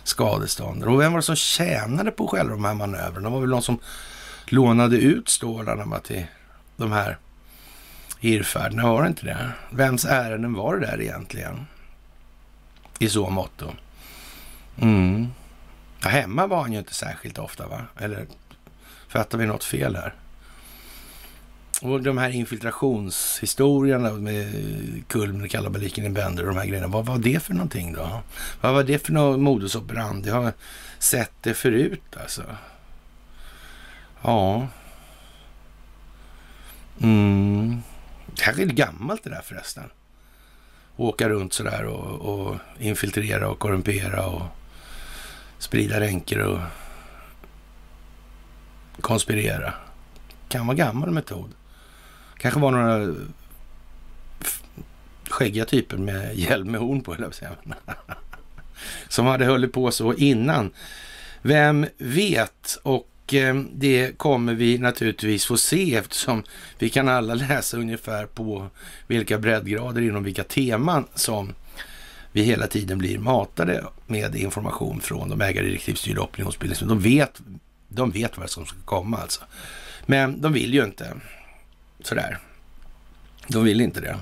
skadestånden. 0.03 0.89
Och 0.89 1.01
vem 1.01 1.11
var 1.11 1.19
det 1.19 1.25
som 1.25 1.35
tjänade 1.35 2.11
på 2.11 2.27
själva 2.27 2.51
de 2.51 2.65
här 2.65 2.73
manövrarna? 2.73 3.29
Det 3.29 3.33
var 3.33 3.41
väl 3.41 3.49
någon 3.49 3.61
som 3.61 3.79
lånade 4.45 4.97
ut 4.97 5.29
stålarna 5.29 5.99
till 5.99 6.25
de 6.77 6.91
här 6.91 7.17
irrfärderna, 8.19 8.87
var 8.87 9.01
det 9.01 9.07
inte 9.07 9.25
det? 9.25 9.51
Vems 9.69 10.05
ärenden 10.05 10.53
var 10.53 10.77
det 10.77 10.87
där 10.87 11.01
egentligen? 11.01 11.65
I 12.99 13.09
så 13.09 13.29
mått 13.29 13.51
då. 13.57 13.73
Mm. 14.81 15.27
Ja, 16.01 16.09
hemma 16.09 16.47
var 16.47 16.61
han 16.61 16.73
ju 16.73 16.79
inte 16.79 16.93
särskilt 16.93 17.37
ofta, 17.37 17.67
va? 17.67 17.81
Eller 17.97 18.27
fattar 19.07 19.37
vi 19.37 19.45
något 19.45 19.63
fel 19.63 19.95
här? 19.95 20.13
Och 21.81 22.01
de 22.01 22.17
här 22.17 22.29
infiltrationshistorierna 22.29 24.11
med 24.11 24.53
kulmen 25.07 25.43
och 25.43 25.49
kalabaliken 25.49 26.05
i 26.05 26.09
Bender 26.09 26.43
och 26.43 26.49
de 26.49 26.59
här 26.59 26.65
grejerna. 26.65 26.87
Vad 26.87 27.05
var 27.05 27.17
det 27.17 27.43
för 27.43 27.53
någonting 27.53 27.93
då? 27.93 28.21
Vad 28.61 28.73
var 28.73 28.83
det 28.83 29.05
för 29.05 29.13
något 29.13 29.39
modus 29.39 29.75
operandi? 29.75 30.29
Jag 30.29 30.41
har 30.41 30.53
sett 30.99 31.31
det 31.41 31.53
förut 31.53 32.17
alltså. 32.21 32.43
Ja. 34.21 34.67
Mm. 37.01 37.81
Det 38.25 38.43
här 38.43 38.59
är 38.59 38.65
gammalt 38.65 39.23
det 39.23 39.29
där 39.29 39.41
förresten. 39.41 39.89
Åka 40.95 41.29
runt 41.29 41.53
sådär 41.53 41.85
och, 41.85 42.21
och 42.21 42.57
infiltrera 42.79 43.49
och 43.49 43.59
korrumpera 43.59 44.25
och 44.25 44.45
sprida 45.59 45.99
ränker 45.99 46.39
och 46.39 46.59
konspirera. 49.01 49.73
Kan 50.47 50.67
vara 50.67 50.77
gammal 50.77 51.11
metod. 51.11 51.49
Kanske 52.37 52.59
var 52.59 52.71
några 52.71 53.15
skäggiga 55.29 55.65
typer 55.65 55.97
med 55.97 56.35
hjälm 56.35 56.71
med 56.71 56.81
horn 56.81 57.01
på, 57.01 57.13
eller 57.13 57.31
säga. 57.31 57.51
Som 59.07 59.25
hade 59.25 59.45
hållit 59.45 59.73
på 59.73 59.91
så 59.91 60.13
innan. 60.13 60.71
Vem 61.41 61.85
vet? 61.97 62.79
Och 62.83 63.33
eh, 63.33 63.55
det 63.73 64.17
kommer 64.17 64.53
vi 64.53 64.77
naturligtvis 64.77 65.45
få 65.45 65.57
se 65.57 65.95
eftersom 65.95 66.43
vi 66.77 66.89
kan 66.89 67.07
alla 67.07 67.33
läsa 67.49 67.77
ungefär 67.77 68.25
på 68.25 68.67
vilka 69.07 69.37
breddgrader 69.37 70.01
inom 70.01 70.23
vilka 70.23 70.43
teman 70.43 71.05
som 71.15 71.53
vi 72.31 72.41
hela 72.41 72.67
tiden 72.67 72.97
blir 72.97 73.19
matade 73.19 73.83
med 74.07 74.35
information 74.35 75.01
från 75.01 75.29
de 75.29 75.41
ägardirektivstyrda 75.41 76.21
opinionsbildningen. 76.21 76.87
De 76.87 76.99
vet, 76.99 77.41
de 77.87 78.11
vet 78.11 78.37
vad 78.37 78.49
som 78.49 78.65
ska 78.65 78.77
komma 78.85 79.17
alltså. 79.17 79.41
Men 80.05 80.41
de 80.41 80.53
vill 80.53 80.73
ju 80.73 80.83
inte 80.83 81.13
sådär. 82.03 82.37
De 83.47 83.63
vill 83.63 83.81
inte 83.81 84.01
det. 84.01 84.19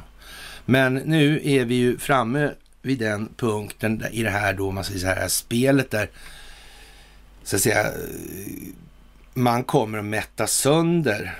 Men 0.66 0.94
nu 0.94 1.42
är 1.44 1.66
vi 1.66 1.76
ju 1.76 1.98
framme 1.98 2.52
vid 2.82 3.00
den 3.00 3.30
punkten 3.38 4.04
i 4.12 4.24
det 4.24 4.30
här 4.30 4.54
då, 4.54 4.72
man 4.72 4.84
säger 4.84 5.00
så 5.00 5.08
här, 5.08 5.28
spelet 5.28 5.92
där 5.92 6.10
så 7.44 7.56
att 7.56 7.62
säga 7.62 7.92
man 9.34 9.64
kommer 9.64 9.98
att 9.98 10.06
mätta 10.06 10.48
sönder 10.48 11.36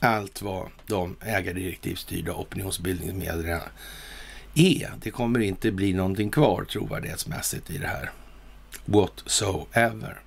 allt 0.00 0.42
vad 0.42 0.68
de 0.86 1.16
ägardirektivstyrda 1.20 2.32
opinionsbildningsmedierna 2.32 3.62
är. 4.58 4.92
Det 5.02 5.10
kommer 5.10 5.40
inte 5.40 5.70
bli 5.70 5.92
någonting 5.92 6.30
kvar 6.30 6.64
trovärdighetsmässigt 6.64 7.70
i 7.70 7.78
det 7.78 7.86
här. 7.86 8.10
Whatsoever. 8.84 10.20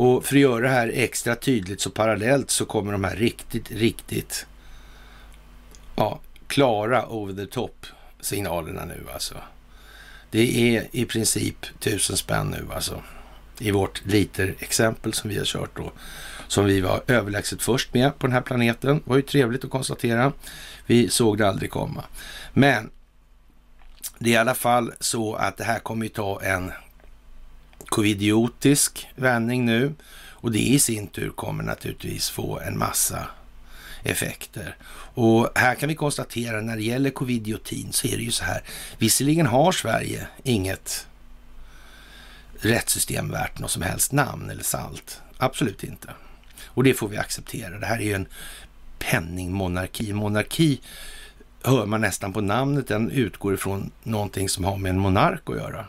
Och 0.00 0.24
för 0.24 0.36
att 0.36 0.40
göra 0.40 0.60
det 0.60 0.68
här 0.68 0.92
extra 0.94 1.36
tydligt 1.36 1.80
så 1.80 1.90
parallellt 1.90 2.50
så 2.50 2.64
kommer 2.64 2.92
de 2.92 3.04
här 3.04 3.16
riktigt, 3.16 3.70
riktigt 3.70 4.46
ja, 5.96 6.20
klara 6.46 7.06
over 7.06 7.34
the 7.34 7.46
top 7.46 7.86
signalerna 8.20 8.84
nu 8.84 9.06
alltså. 9.12 9.34
Det 10.30 10.76
är 10.76 10.88
i 10.90 11.04
princip 11.04 11.66
tusen 11.80 12.16
spänn 12.16 12.46
nu 12.46 12.74
alltså. 12.74 13.02
I 13.58 13.70
vårt 13.70 14.06
liter-exempel 14.06 15.12
som 15.12 15.30
vi 15.30 15.38
har 15.38 15.44
kört 15.44 15.76
då. 15.76 15.92
Som 16.48 16.64
vi 16.64 16.80
var 16.80 17.02
överlägset 17.06 17.62
först 17.62 17.94
med 17.94 18.18
på 18.18 18.26
den 18.26 18.34
här 18.34 18.40
planeten. 18.40 18.96
Det 18.96 19.10
var 19.10 19.16
ju 19.16 19.22
trevligt 19.22 19.64
att 19.64 19.70
konstatera. 19.70 20.32
Vi 20.86 21.08
såg 21.08 21.38
det 21.38 21.48
aldrig 21.48 21.70
komma. 21.70 22.04
Men 22.52 22.90
det 24.18 24.30
är 24.30 24.34
i 24.34 24.36
alla 24.36 24.54
fall 24.54 24.92
så 25.00 25.34
att 25.34 25.56
det 25.56 25.64
här 25.64 25.78
kommer 25.78 26.04
ju 26.04 26.08
ta 26.08 26.42
en 26.42 26.72
covidiotisk 27.86 29.08
vändning 29.16 29.64
nu 29.64 29.94
och 30.40 30.52
det 30.52 30.58
i 30.58 30.78
sin 30.78 31.06
tur 31.06 31.30
kommer 31.30 31.64
naturligtvis 31.64 32.30
få 32.30 32.60
en 32.60 32.78
massa 32.78 33.26
effekter. 34.02 34.76
Och 35.14 35.50
här 35.54 35.74
kan 35.74 35.88
vi 35.88 35.94
konstatera 35.94 36.60
när 36.60 36.76
det 36.76 36.82
gäller 36.82 37.10
covidiotin 37.10 37.92
så 37.92 38.06
är 38.06 38.16
det 38.16 38.22
ju 38.22 38.30
så 38.30 38.44
här. 38.44 38.62
Visserligen 38.98 39.46
har 39.46 39.72
Sverige 39.72 40.26
inget 40.42 41.06
rättssystem 42.60 43.30
värt 43.30 43.58
något 43.58 43.70
som 43.70 43.82
helst 43.82 44.12
namn 44.12 44.50
eller 44.50 44.62
salt. 44.62 45.20
Absolut 45.38 45.84
inte. 45.84 46.08
Och 46.64 46.84
det 46.84 46.94
får 46.94 47.08
vi 47.08 47.16
acceptera. 47.16 47.78
Det 47.78 47.86
här 47.86 47.98
är 47.98 48.04
ju 48.04 48.14
en 48.14 48.28
penningmonarki. 48.98 50.12
Monarki 50.12 50.80
hör 51.62 51.86
man 51.86 52.00
nästan 52.00 52.32
på 52.32 52.40
namnet. 52.40 52.88
Den 52.88 53.10
utgår 53.10 53.54
ifrån 53.54 53.90
någonting 54.02 54.48
som 54.48 54.64
har 54.64 54.76
med 54.76 54.90
en 54.90 54.98
monark 54.98 55.42
att 55.44 55.56
göra. 55.56 55.84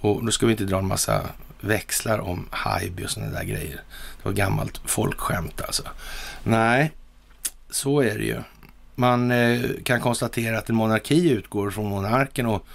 Och 0.00 0.24
då 0.24 0.32
ska 0.32 0.46
vi 0.46 0.52
inte 0.52 0.64
dra 0.64 0.78
en 0.78 0.86
massa 0.86 1.22
växlar 1.60 2.18
om 2.18 2.46
Haijby 2.50 3.04
och 3.04 3.10
sådana 3.10 3.32
där 3.32 3.44
grejer. 3.44 3.80
Det 4.16 4.24
var 4.24 4.32
gammalt 4.32 4.80
folkskämt 4.84 5.60
alltså. 5.60 5.82
Nej, 6.42 6.92
så 7.70 8.00
är 8.00 8.18
det 8.18 8.24
ju. 8.24 8.42
Man 8.94 9.30
eh, 9.30 9.60
kan 9.84 10.00
konstatera 10.00 10.58
att 10.58 10.68
en 10.68 10.76
monarki 10.76 11.30
utgår 11.30 11.70
från 11.70 11.86
monarken 11.86 12.46
och 12.46 12.66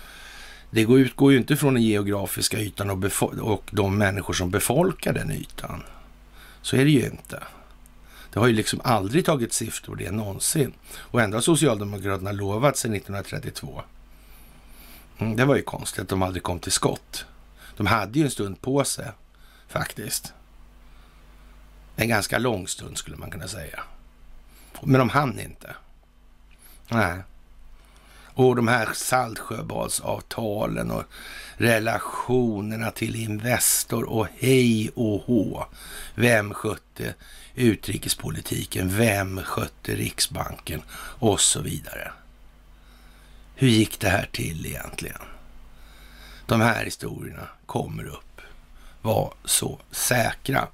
det 0.72 0.82
utgår 0.82 1.32
ju 1.32 1.38
inte 1.38 1.56
från 1.56 1.74
den 1.74 1.84
geografiska 1.84 2.60
ytan 2.60 2.90
och, 2.90 3.24
och 3.42 3.70
de 3.72 3.98
människor 3.98 4.34
som 4.34 4.50
befolkar 4.50 5.14
den 5.14 5.32
ytan. 5.32 5.84
Så 6.62 6.76
är 6.76 6.86
det 6.86 6.92
ju 6.92 7.06
inte. 7.06 7.40
Det 8.34 8.40
har 8.40 8.48
ju 8.48 8.54
liksom 8.54 8.82
aldrig 8.84 9.26
tagit 9.26 9.54
siffror 9.54 9.96
det 9.96 10.12
någonsin. 10.12 10.74
Och 10.98 11.22
ändå 11.22 11.38
har 11.38 11.42
Socialdemokraterna 11.42 12.32
lovat 12.32 12.78
sedan 12.78 12.94
1932. 12.94 13.82
Mm, 15.18 15.36
det 15.36 15.46
var 15.46 15.56
ju 15.56 15.62
konstigt 15.62 16.02
att 16.02 16.10
de 16.10 16.22
aldrig 16.22 16.44
kom 16.44 16.60
till 16.60 16.72
skott. 16.72 17.26
De 17.78 17.88
hade 17.88 18.20
ju 18.20 18.26
en 18.26 18.32
stund 18.32 18.62
på 18.62 18.84
sig 18.84 19.12
faktiskt. 19.68 20.34
En 21.96 22.10
ganska 22.10 22.38
lång 22.38 22.68
stund 22.68 22.98
skulle 22.98 23.18
man 23.18 23.32
kunna 23.32 23.48
säga. 23.48 23.80
Men 24.82 25.00
de 25.00 25.10
hann 25.10 25.40
inte. 25.40 25.76
Nej. 26.90 27.20
Och 28.34 28.56
de 28.56 28.68
här 28.68 28.90
Saltsjöbadsavtalen 28.94 30.92
och 30.92 31.04
relationerna 31.58 32.92
till 32.92 33.16
Investor 33.16 34.04
och 34.10 34.28
hej 34.38 34.92
och 34.96 35.24
hå. 35.26 35.66
Vem 36.16 36.54
skötte 36.54 37.14
utrikespolitiken? 37.60 38.98
Vem 38.98 39.42
skötte 39.44 39.96
Riksbanken? 39.96 40.82
Och 41.20 41.42
så 41.42 41.62
vidare. 41.62 42.12
Hur 43.56 43.68
gick 43.68 44.00
det 44.00 44.10
här 44.10 44.30
till 44.32 44.66
egentligen? 44.66 45.22
De 46.46 46.62
här 46.62 46.86
historierna 46.86 47.48
kommer 47.66 48.08
upp. 48.08 48.42
Var 49.02 49.34
så 49.46 49.80
säkra 49.92 50.68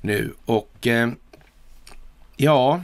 nu. 0.00 0.34
Och 0.44 0.86
eh, 0.86 1.10
ja, 2.36 2.82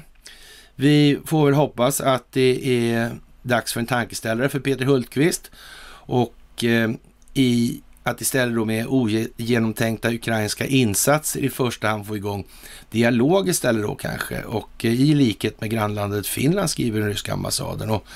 vi 0.75 1.19
får 1.27 1.47
väl 1.47 1.55
hoppas 1.55 2.01
att 2.01 2.33
det 2.33 2.91
är 2.93 3.19
dags 3.43 3.73
för 3.73 3.81
en 3.81 3.87
tankeställare 3.87 4.49
för 4.49 4.61
Peter 4.61 4.85
Hultqvist. 4.85 5.51
Och 5.91 6.65
eh, 6.65 6.91
i 7.35 7.83
att 8.11 8.21
istället 8.21 8.55
då 8.55 8.65
med 8.65 8.87
ogenomtänkta 8.87 10.13
ukrainska 10.13 10.67
insatser 10.67 11.41
i 11.41 11.49
första 11.49 11.89
hand 11.89 12.07
få 12.07 12.17
igång 12.17 12.45
dialog 12.91 13.49
istället 13.49 13.83
då 13.83 13.95
kanske. 13.95 14.43
Och 14.43 14.85
eh, 14.85 14.93
i 14.93 15.15
likhet 15.15 15.61
med 15.61 15.71
grannlandet 15.71 16.27
Finland 16.27 16.71
skriver 16.71 17.01
den 17.01 17.09
ryska 17.09 17.33
ambassaden. 17.33 17.91
Och 17.91 18.07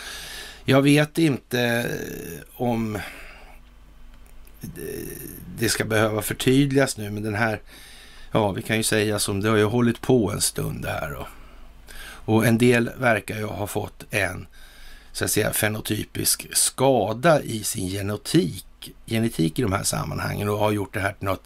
jag 0.64 0.82
vet 0.82 1.18
inte 1.18 1.60
eh, 1.60 2.62
om 2.62 2.98
det 5.58 5.68
ska 5.68 5.84
behöva 5.84 6.22
förtydligas 6.22 6.96
nu, 6.96 7.10
men 7.10 7.22
den 7.22 7.34
här, 7.34 7.60
ja, 8.32 8.52
vi 8.52 8.62
kan 8.62 8.76
ju 8.76 8.82
säga 8.82 9.18
som 9.18 9.40
det 9.40 9.48
har 9.48 9.56
ju 9.56 9.64
hållit 9.64 10.00
på 10.00 10.30
en 10.30 10.40
stund 10.40 10.86
här. 10.86 11.10
då. 11.10 11.26
och 12.04 12.46
en 12.46 12.58
del 12.58 12.90
verkar 12.98 13.38
ju 13.38 13.44
ha 13.44 13.66
fått 13.66 14.04
en, 14.10 14.46
så 15.12 15.24
att 15.24 15.30
säga, 15.30 15.52
fenotypisk 15.52 16.46
skada 16.52 17.42
i 17.42 17.64
sin 17.64 17.88
genetik, 17.88 18.66
genetik 19.06 19.58
i 19.58 19.62
de 19.62 19.72
här 19.72 19.82
sammanhangen 19.82 20.48
och 20.48 20.58
har 20.58 20.72
gjort 20.72 20.94
det 20.94 21.00
här 21.00 21.12
till 21.12 21.26
något 21.28 21.44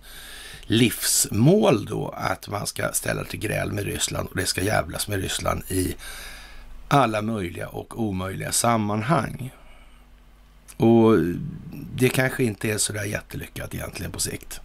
livsmål 0.62 1.85
då, 1.85 2.09
att 2.09 2.49
man 2.49 2.66
ska 2.66 2.93
ställa 2.93 3.25
till 3.25 3.40
gräl 3.40 3.73
med 3.73 3.85
Ryssland 3.85 4.28
och 4.28 4.37
det 4.37 4.47
ska 4.47 4.62
jävlas 4.62 5.09
med 5.09 5.21
Ryssland 5.21 5.62
i 5.69 5.97
alla 6.88 7.23
möjliga 7.23 7.69
och 7.69 8.00
omöjliga 8.00 8.52
sammanhang. 8.52 9.50
Och 10.76 11.19
det 11.95 12.09
kanske 12.09 12.45
inte 12.45 12.71
är 12.71 12.78
så 12.78 12.93
där 12.93 13.05
jättelyckat 13.05 13.75
egentligen 13.75 14.12
på 14.12 14.21
sikt. 14.21 14.61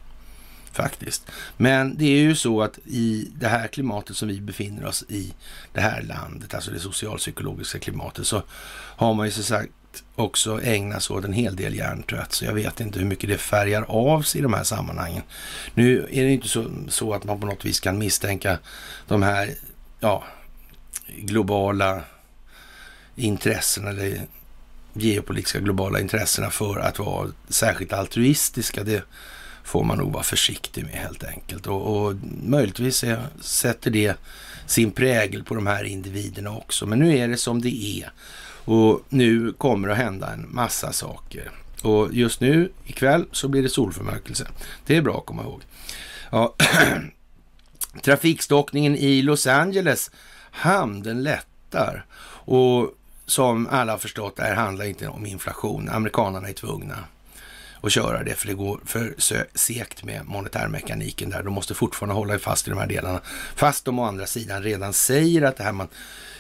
Faktiskt. 0.72 1.32
Men 1.58 1.98
det 1.98 2.06
är 2.06 2.22
ju 2.22 2.36
så 2.36 2.62
att 2.62 2.80
i 2.86 3.32
det 3.36 3.48
här 3.48 3.68
klimatet 3.68 4.18
som 4.18 4.28
vi 4.28 4.42
befinner 4.42 4.86
oss 4.86 5.04
i, 5.10 5.34
det 5.74 5.82
här 5.82 6.02
landet, 6.02 6.54
alltså 6.54 6.72
det 6.72 6.80
socialpsykologiska 6.80 7.80
klimatet, 7.80 8.28
så 8.28 8.44
har 8.96 9.14
man 9.14 9.26
ju 9.26 9.32
så 9.32 9.44
sagt 9.44 9.72
också 10.16 10.62
ägnas 10.62 11.06
sig 11.06 11.16
åt 11.16 11.26
en 11.26 11.34
hel 11.34 11.56
del 11.56 11.76
hjärntvätt. 11.76 12.32
Så 12.32 12.46
jag 12.46 12.54
vet 12.54 12.80
inte 12.80 13.00
hur 13.00 13.06
mycket 13.06 13.30
det 13.30 13.38
färgar 13.38 13.86
av 13.88 14.22
sig 14.22 14.40
i 14.40 14.42
de 14.42 14.54
här 14.54 14.64
sammanhangen. 14.64 15.24
Nu 15.74 16.08
är 16.12 16.24
det 16.24 16.32
inte 16.32 16.48
så, 16.48 16.66
så 16.88 17.14
att 17.14 17.24
man 17.24 17.40
på 17.40 17.48
något 17.48 17.66
vis 17.66 17.80
kan 17.80 17.98
misstänka 17.98 18.60
de 19.08 19.24
här 19.24 19.56
ja, 20.00 20.24
globala 21.08 22.02
intressena 23.16 23.90
eller 23.90 24.22
geopolitiska 24.94 25.60
globala 25.60 26.00
intressena 26.00 26.50
för 26.50 26.80
att 26.80 27.00
vara 27.00 27.32
särskilt 27.50 27.94
altruistiska. 27.94 28.84
Det 28.84 29.04
får 29.64 29.84
man 29.84 29.98
nog 29.98 30.14
vara 30.14 30.24
försiktig 30.24 30.84
med 30.84 30.94
helt 30.94 31.24
enkelt. 31.24 31.68
Och, 31.68 32.06
och 32.06 32.16
möjligtvis 32.44 33.04
är, 33.04 33.28
sätter 33.42 33.92
det 33.92 34.16
sin 34.66 34.92
prägel 34.92 35.44
på 35.44 35.56
de 35.56 35.68
här 35.68 35.84
individerna 35.84 36.52
också. 36.52 36.86
Men 36.86 37.00
nu 37.00 37.18
är 37.18 37.28
det 37.28 37.38
som 37.38 37.62
det 37.62 38.02
är. 38.02 38.12
Och 38.66 39.02
nu 39.10 39.54
kommer 39.54 39.88
det 39.88 39.94
att 39.94 40.00
hända 40.00 40.34
en 40.34 40.48
massa 40.50 40.92
saker. 40.92 41.52
Och 41.82 42.14
just 42.14 42.42
nu 42.42 42.72
ikväll 42.86 43.26
så 43.32 43.48
blir 43.48 43.64
det 43.64 43.70
solförmörkelse. 43.70 44.48
Det 44.86 44.98
är 44.98 45.02
bra 45.02 45.18
att 45.18 45.26
komma 45.26 45.44
ihåg. 45.44 45.62
Ja, 46.30 46.56
trafikstockningen 48.02 48.96
i 48.96 49.22
Los 49.22 49.48
Angeles 49.48 50.12
hamn 50.52 51.04
den 51.04 51.24
lättar. 51.24 52.06
Och 52.46 52.96
som 53.26 53.68
alla 53.72 53.92
har 53.92 54.00
förstått, 54.00 54.36
det 54.36 54.44
här 54.44 54.56
handlar 54.56 54.86
inte 54.86 55.08
om 55.08 55.26
inflation. 55.26 55.90
Amerikanerna 55.90 56.50
är 56.50 56.54
tvungna 56.54 56.98
att 57.82 57.92
köra 57.92 58.24
det, 58.24 58.36
för 58.36 58.48
det 58.48 58.54
går 58.54 58.82
för 58.86 59.16
segt 59.58 60.04
med 60.04 60.26
monetärmekaniken 60.26 61.30
där. 61.30 61.44
De 61.44 61.54
måste 61.54 61.74
fortfarande 61.74 62.16
hålla 62.16 62.40
fast 62.40 62.68
i 62.68 62.70
de 62.70 62.80
här 62.80 62.88
delarna. 62.88 63.22
Fast 63.56 63.86
de 63.86 64.00
å 64.00 64.04
andra 64.04 64.26
sidan 64.26 64.64
redan 64.64 64.94
säger 64.94 65.42
att 65.42 65.58
det 65.58 65.64
här 65.64 65.72
man, 65.72 65.88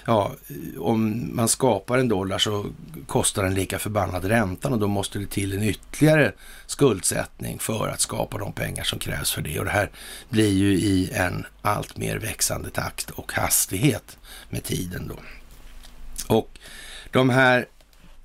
ja, 0.05 0.31
om 0.79 1.29
man 1.35 1.47
skapar 1.47 1.97
en 1.97 2.07
dollar 2.07 2.37
så 2.37 2.65
kostar 3.07 3.43
den 3.43 3.53
lika 3.53 3.79
förbannad 3.79 4.25
räntan 4.25 4.73
och 4.73 4.79
då 4.79 4.87
måste 4.87 5.19
det 5.19 5.25
till 5.25 5.53
en 5.53 5.63
ytterligare 5.63 6.31
skuldsättning 6.65 7.59
för 7.59 7.87
att 7.87 7.99
skapa 7.99 8.37
de 8.37 8.53
pengar 8.53 8.83
som 8.83 8.99
krävs 8.99 9.31
för 9.31 9.41
det. 9.41 9.59
Och 9.59 9.65
det 9.65 9.71
här 9.71 9.89
blir 10.29 10.51
ju 10.51 10.73
i 10.73 11.11
en 11.13 11.45
allt 11.61 11.97
mer 11.97 12.17
växande 12.17 12.69
takt 12.69 13.09
och 13.09 13.33
hastighet 13.33 14.17
med 14.49 14.63
tiden 14.63 15.07
då. 15.07 15.15
Och 16.35 16.59
de 17.11 17.29
här, 17.29 17.65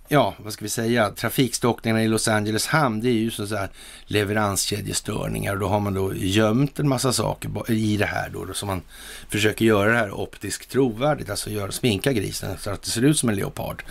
ja, 0.08 0.34
vad 0.38 0.52
ska 0.52 0.64
vi 0.64 0.68
säga, 0.68 1.10
trafikstockningarna 1.10 2.02
i 2.02 2.08
Los 2.08 2.28
Angeles 2.28 2.66
hamn, 2.66 3.00
det 3.00 3.08
är 3.08 3.12
ju 3.12 3.30
så 3.30 3.56
här 3.56 3.68
leveranskedjestörningar. 4.06 5.52
Och 5.52 5.58
då 5.58 5.68
har 5.68 5.80
man 5.80 5.94
då 5.94 6.14
gömt 6.14 6.78
en 6.78 6.88
massa 6.88 7.12
saker 7.12 7.70
i 7.70 7.96
det 7.96 8.06
här 8.06 8.30
då, 8.30 8.44
då 8.44 8.54
som 8.54 8.66
man 8.66 8.82
försöker 9.28 9.64
göra 9.64 9.92
det 9.92 9.98
här 9.98 10.20
optiskt 10.20 10.70
trovärdigt, 10.70 11.30
alltså 11.30 11.50
göra, 11.50 11.72
sminka 11.72 12.12
grisen 12.12 12.56
så 12.58 12.70
att 12.70 12.82
det 12.82 12.90
ser 12.90 13.02
ut 13.02 13.18
som 13.18 13.28
en 13.28 13.36
leopard. 13.36 13.84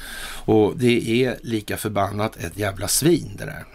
Och 0.45 0.73
det 0.77 1.23
är 1.23 1.37
lika 1.41 1.77
förbannat 1.77 2.37
ett 2.37 2.57
jävla 2.57 2.87
svin 2.87 3.31
det 3.37 3.45
där. 3.45 3.65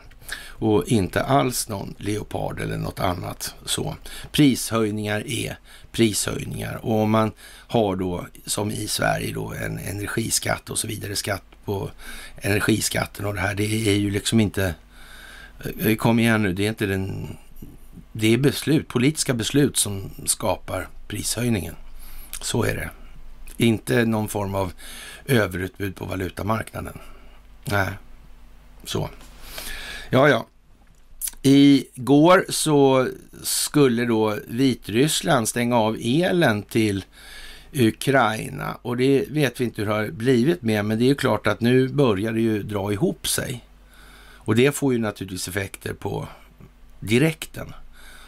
Och 0.61 0.89
inte 0.89 1.23
alls 1.23 1.69
någon 1.69 1.95
leopard 1.99 2.61
eller 2.61 2.77
något 2.77 3.01
annat 3.01 3.55
så. 3.65 3.97
Prishöjningar 4.33 5.27
är 5.27 5.59
prishöjningar. 5.93 6.81
Och 6.83 6.95
om 6.95 7.11
man 7.11 7.33
har 7.67 7.97
då 7.97 8.27
som 8.47 8.71
i 8.71 8.89
Sverige 8.89 9.33
då 9.33 9.53
en 9.53 9.79
energiskatt 9.79 10.71
och 10.71 10.79
så 10.79 10.87
vidare, 10.89 11.17
skatt 11.17 11.50
på 11.71 11.91
energiskatten 12.37 13.27
och 13.27 13.35
det 13.35 13.41
här, 13.41 13.55
det 13.55 13.89
är 13.89 13.97
ju 13.97 14.11
liksom 14.11 14.41
inte, 14.41 14.75
eh, 15.79 15.97
kom 15.97 16.19
igen 16.19 16.43
nu, 16.43 16.53
det 16.53 16.65
är 16.65 16.69
inte 16.69 16.87
den, 16.87 17.37
det 18.13 18.35
är 18.35 18.39
beslut, 18.39 18.89
politiska 18.89 19.35
beslut 19.35 19.77
som 19.77 20.11
skapar 20.27 20.89
prishöjningen. 21.09 21.75
Så 22.41 22.65
är 22.65 22.75
det. 22.75 22.91
Inte 23.57 24.05
någon 24.05 24.29
form 24.29 24.55
av 24.55 24.73
överutbud 25.27 25.97
på 25.97 26.05
valutamarknaden. 26.05 26.99
Nej, 27.65 27.89
så. 28.85 29.11
Ja, 30.11 30.29
ja. 30.29 30.47
Igår 31.43 32.45
så 32.49 33.09
skulle 33.43 34.05
då 34.05 34.39
Vitryssland 34.49 35.49
stänga 35.49 35.77
av 35.77 35.97
elen 36.01 36.63
till 36.63 37.05
Ukraina 37.73 38.79
och 38.83 38.97
det 38.97 39.25
vet 39.29 39.61
vi 39.61 39.65
inte 39.65 39.83
hur 39.83 39.89
det 39.89 39.95
har 39.95 40.09
blivit 40.09 40.63
med, 40.63 40.85
men 40.85 40.99
det 40.99 41.05
är 41.05 41.09
ju 41.09 41.15
klart 41.15 41.47
att 41.47 41.61
nu 41.61 41.89
börjar 41.89 42.33
det 42.33 42.41
ju 42.41 42.63
dra 42.63 42.93
ihop 42.93 43.29
sig. 43.29 43.65
Och 44.51 44.57
det 44.57 44.73
får 44.73 44.93
ju 44.93 44.99
naturligtvis 44.99 45.49
effekter 45.49 45.93
på 45.95 46.29
direkten. 47.01 47.73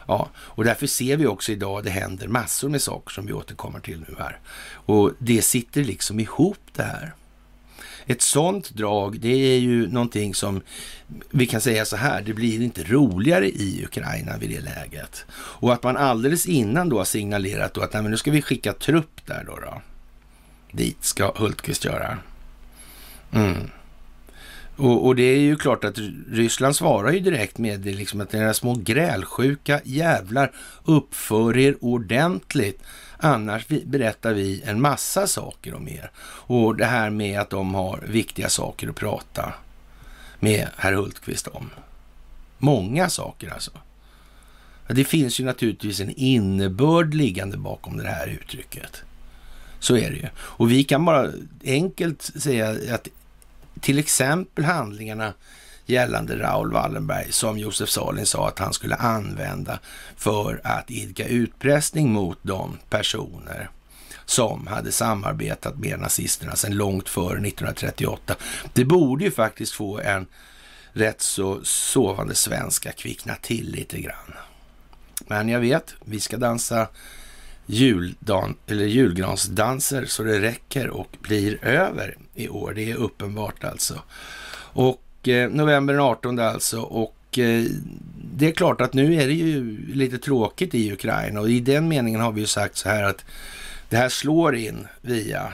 Ja, 0.07 0.29
och 0.37 0.65
därför 0.65 0.87
ser 0.87 1.17
vi 1.17 1.27
också 1.27 1.53
idag 1.53 1.79
att 1.79 1.85
det 1.85 1.91
händer 1.91 2.29
massor 2.29 2.69
med 2.69 2.83
saker 2.83 3.11
som 3.11 3.27
vi 3.27 3.33
återkommer 3.33 3.81
till 3.81 4.01
nu 4.09 4.15
här. 4.19 4.39
Och 4.73 5.13
det 5.19 5.43
sitter 5.43 5.85
liksom 5.85 6.21
ihop 6.21 6.61
det 6.73 6.83
här. 6.83 7.15
Ett 8.07 8.23
sånt 8.23 8.71
drag, 8.71 9.21
det 9.21 9.55
är 9.55 9.59
ju 9.59 9.89
någonting 9.89 10.35
som 10.35 10.61
vi 11.31 11.47
kan 11.47 11.61
säga 11.61 11.85
så 11.85 11.97
här, 11.97 12.23
det 12.23 12.33
blir 12.33 12.63
inte 12.63 12.85
roligare 12.85 13.49
i 13.49 13.85
Ukraina 13.85 14.37
vid 14.37 14.51
det 14.51 14.61
läget. 14.61 15.25
Och 15.33 15.73
att 15.73 15.83
man 15.83 15.97
alldeles 15.97 16.47
innan 16.47 16.89
då 16.89 16.99
har 16.99 17.05
signalerat 17.05 17.75
då 17.75 17.81
att 17.81 17.93
nej, 17.93 18.03
men 18.03 18.11
nu 18.11 18.17
ska 18.17 18.31
vi 18.31 18.43
skicka 18.43 18.73
trupp 18.73 19.27
där 19.27 19.45
då. 19.47 19.57
då. 19.57 19.83
Dit 20.73 21.05
ska 21.05 21.33
Hultqvist 21.37 21.85
göra. 21.85 22.19
Mm. 23.33 23.71
Och, 24.77 25.07
och, 25.07 25.17
det 25.17 25.23
är 25.23 25.39
ju 25.39 25.57
klart 25.57 25.85
att 25.85 25.99
Ryssland 26.31 26.77
svarar 26.77 27.13
ju 27.13 27.21
direkt 27.21 27.59
med 27.59 27.81
det 27.81 27.93
liksom 27.93 28.21
att 28.21 28.35
era 28.35 28.55
små 28.55 28.75
grälsjuka 28.75 29.81
jävlar 29.85 30.53
uppför 30.85 31.59
er 31.59 31.77
ordentligt. 31.81 32.83
Annars 33.25 33.67
berättar 33.69 34.33
vi 34.33 34.63
en 34.63 34.81
massa 34.81 35.27
saker 35.27 35.75
om 35.75 35.89
er. 35.89 36.11
Och 36.25 36.77
det 36.77 36.85
här 36.85 37.11
med 37.11 37.41
att 37.41 37.51
de 37.51 37.75
har 37.75 38.05
viktiga 38.07 38.49
saker 38.49 38.89
att 38.89 38.97
prata 38.97 39.55
med 40.41 40.69
herr 40.77 40.93
Hultqvist 40.93 41.47
om. 41.47 41.71
Många 42.59 43.09
saker 43.09 43.51
alltså. 43.51 43.71
Det 44.89 45.05
finns 45.05 45.41
ju 45.41 45.45
naturligtvis 45.45 46.01
en 46.01 46.11
innebörd 46.11 47.15
liggande 47.15 47.57
bakom 47.57 47.97
det 47.97 48.09
här 48.09 48.27
uttrycket. 48.27 49.03
Så 49.79 49.97
är 49.97 50.11
det 50.11 50.17
ju. 50.17 50.29
Och 50.37 50.71
vi 50.71 50.85
kan 50.85 51.05
bara 51.05 51.31
enkelt 51.65 52.23
säga 52.23 52.95
att 52.95 53.09
till 53.81 53.99
exempel 53.99 54.65
handlingarna 54.65 55.35
gällande 55.87 56.39
Raoul 56.39 56.73
Wallenberg 56.73 57.33
som 57.33 57.59
Josef 57.59 57.89
Salin 57.89 58.27
sa 58.27 58.49
att 58.49 58.59
han 58.59 58.73
skulle 58.73 58.97
använda 58.97 59.79
för 60.17 60.61
att 60.65 60.91
idka 60.91 61.27
utpressning 61.27 62.13
mot 62.13 62.39
de 62.43 62.79
personer 62.91 63.71
som 64.25 64.67
hade 64.67 64.93
samarbetat 64.93 65.79
med 65.79 66.01
nazisterna 66.01 66.57
sedan 66.57 66.77
långt 66.77 67.09
före 67.09 67.27
1938. 67.27 68.37
Det 68.73 68.85
borde 68.85 69.25
ju 69.25 69.31
faktiskt 69.31 69.73
få 69.73 69.99
en 69.99 70.27
rätt 70.93 71.21
så 71.21 71.61
sovande 71.65 72.35
svenska 72.35 72.93
kvickna 72.93 73.35
till 73.35 73.71
lite 73.71 74.01
grann. 74.01 74.35
Men 75.27 75.49
jag 75.49 75.61
vet, 75.61 75.95
vi 76.05 76.21
ska 76.21 76.37
dansa 76.37 76.89
juldan, 77.67 78.57
eller 78.67 78.85
julgransdanser 78.85 80.05
så 80.05 80.23
det 80.23 80.41
räcker 80.41 80.89
och 80.89 81.17
blir 81.21 81.65
över 81.65 82.17
i 82.35 82.49
år. 82.49 82.73
Det 82.75 82.91
är 82.91 82.95
uppenbart 82.95 83.65
alltså. 83.65 84.03
Och 84.75 85.02
Eh, 85.29 85.51
november 85.51 85.95
den 85.95 86.03
18 86.03 86.39
alltså. 86.39 86.81
Och 86.81 87.39
eh, 87.39 87.65
det 88.35 88.47
är 88.47 88.53
klart 88.53 88.81
att 88.81 88.95
nu 88.95 89.15
är 89.15 89.27
det 89.27 89.35
ju 89.35 89.87
lite 89.95 90.19
tråkigt 90.19 90.75
i 90.75 90.93
Ukraina 90.93 91.41
och 91.41 91.51
i 91.51 91.61
den 91.61 91.89
meningen 91.89 92.21
har 92.21 92.33
vi 92.33 92.41
ju 92.41 92.47
sagt 92.47 92.77
så 92.77 92.89
här 92.89 93.03
att 93.03 93.25
det 93.89 93.97
här 93.97 94.09
slår 94.09 94.57
in 94.57 94.87
via 95.01 95.53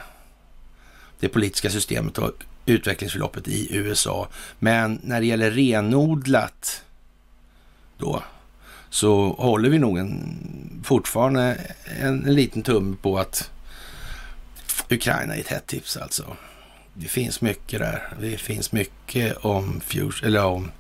det 1.21 1.29
politiska 1.29 1.71
systemet 1.71 2.19
och 2.19 2.33
utvecklingsförloppet 2.67 3.49
i 3.49 3.77
USA. 3.77 4.29
Men 4.59 5.01
när 5.03 5.21
det 5.21 5.27
gäller 5.27 5.51
renodlat 5.51 6.85
då 7.99 8.23
så 8.91 9.29
håller 9.33 9.71
vi 9.71 9.79
nog 9.79 9.99
en, 9.99 10.39
fortfarande 10.85 11.61
en, 12.01 12.25
en 12.25 12.35
liten 12.35 12.63
tumme 12.63 12.97
på 13.03 13.19
att 13.19 13.51
Ukraina 14.91 15.37
är 15.37 15.41
ett 15.41 15.49
hett 15.49 15.67
tips 15.67 15.97
alltså. 15.97 16.37
Det 17.01 17.09
finns 17.09 17.41
mycket 17.41 17.79
där. 17.79 18.13
Det 18.21 18.37
finns 18.37 18.73
mycket 18.73 19.37
om, 19.37 19.81
eller 20.23 20.45
om 20.45 20.71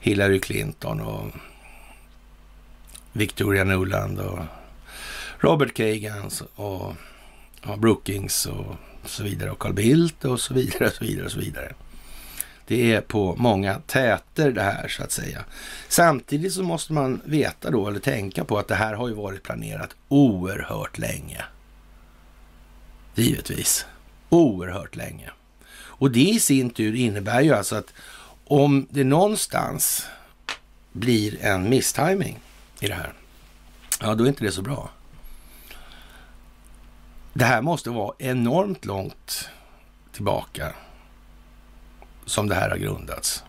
Hillary 0.00 0.40
Clinton 0.40 1.00
och 1.00 1.26
Victoria 3.12 3.64
Nuland 3.64 4.20
och 4.20 4.38
Robert 5.38 5.74
Kagan 5.74 6.30
och 6.54 6.94
och 7.66 7.78
Brookings 7.78 8.46
och 8.46 8.76
så 9.04 9.22
vidare 9.22 9.50
och 9.50 9.58
Carl 9.58 9.72
Bildt 9.72 10.24
och 10.24 10.40
så 10.40 10.54
vidare 10.54 10.86
och 10.86 10.92
så 10.92 11.04
vidare 11.04 11.26
och 11.26 11.32
så 11.32 11.40
vidare. 11.40 11.72
Det 12.66 12.92
är 12.92 13.00
på 13.00 13.36
många 13.36 13.80
täter 13.86 14.50
det 14.50 14.62
här 14.62 14.88
så 14.88 15.02
att 15.02 15.12
säga. 15.12 15.44
Samtidigt 15.88 16.52
så 16.52 16.62
måste 16.62 16.92
man 16.92 17.20
veta 17.24 17.70
då 17.70 17.88
eller 17.88 18.00
tänka 18.00 18.44
på 18.44 18.58
att 18.58 18.68
det 18.68 18.74
här 18.74 18.94
har 18.94 19.08
ju 19.08 19.14
varit 19.14 19.42
planerat 19.42 19.96
oerhört 20.08 20.98
länge. 20.98 21.44
Givetvis. 23.14 23.86
Oerhört 24.28 24.96
länge. 24.96 25.30
Och 25.98 26.10
det 26.10 26.20
i 26.20 26.40
sin 26.40 26.70
tur 26.70 26.94
innebär 26.94 27.40
ju 27.40 27.54
alltså 27.54 27.76
att 27.76 27.92
om 28.44 28.86
det 28.90 29.04
någonstans 29.04 30.06
blir 30.92 31.44
en 31.44 31.68
misstiming 31.68 32.38
i 32.80 32.88
det 32.88 32.94
här, 32.94 33.12
ja 34.00 34.14
då 34.14 34.24
är 34.24 34.28
inte 34.28 34.44
det 34.44 34.52
så 34.52 34.62
bra. 34.62 34.90
Det 37.32 37.44
här 37.44 37.62
måste 37.62 37.90
vara 37.90 38.14
enormt 38.18 38.84
långt 38.84 39.48
tillbaka 40.12 40.72
som 42.24 42.48
det 42.48 42.54
här 42.54 42.70
har 42.70 42.76
grundats. 42.76 43.44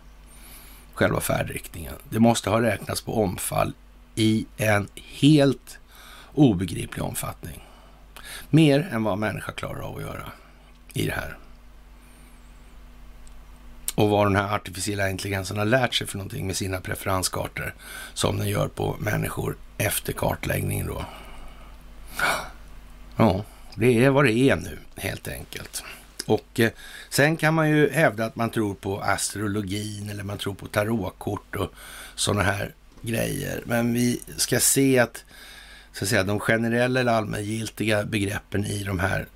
Själva 0.94 1.22
färdriktningen. 1.22 1.94
Det 2.10 2.20
måste 2.20 2.50
ha 2.50 2.62
räknats 2.62 3.02
på 3.02 3.24
omfall 3.24 3.74
i 4.16 4.46
en 4.58 4.90
helt 4.96 5.80
obegriplig 6.34 7.04
omfattning. 7.04 7.64
Mer 8.50 8.90
än 8.92 9.04
vad 9.04 9.18
människa 9.18 9.52
klarar 9.52 9.82
av 9.82 9.96
att 9.96 10.02
göra 10.02 10.32
i 10.94 11.06
det 11.06 11.14
här. 11.14 11.38
Och 14.00 14.10
vad 14.10 14.26
den 14.26 14.36
här 14.36 14.56
artificiella 14.56 15.10
intelligensen 15.10 15.58
har 15.58 15.66
lärt 15.66 15.94
sig 15.94 16.08
för 16.08 16.18
någonting 16.18 16.48
med 16.48 16.58
sina 16.58 16.82
preferenskartor 16.82 17.74
som 18.14 18.38
den 18.38 18.48
gör 18.48 18.68
på 18.68 18.96
människor 19.00 19.58
efter 19.78 20.14
kartläggningen 20.14 20.88
då. 20.88 21.06
Ja, 23.16 23.44
det 23.76 24.06
är 24.06 24.10
vad 24.10 24.26
det 24.26 24.34
är 24.34 24.56
nu 24.56 24.78
helt 24.96 25.28
enkelt. 25.28 25.84
Och 26.26 26.60
eh, 26.60 26.72
sen 27.10 27.38
kan 27.38 27.54
man 27.54 27.70
ju 27.70 27.90
hävda 27.90 28.26
att 28.26 28.36
man 28.36 28.50
tror 28.50 28.74
på 28.74 29.02
astrologin 29.02 30.10
eller 30.10 30.24
man 30.24 30.38
tror 30.38 30.54
på 30.54 30.68
tarotkort 30.68 31.56
och 31.56 31.74
sådana 32.16 32.44
här 32.44 32.74
grejer. 33.02 33.64
Men 33.66 33.94
vi 33.94 34.22
ska 34.38 34.60
se 34.60 35.00
att, 35.00 35.24
så 35.94 36.06
att 36.06 36.10
säga, 36.10 36.24
de 36.24 36.40
generella 36.40 37.00
eller 37.00 37.14
allmängiltiga 37.14 38.04
begreppen 38.04 38.66
i 38.66 38.84
de 38.84 39.00
här, 39.00 39.28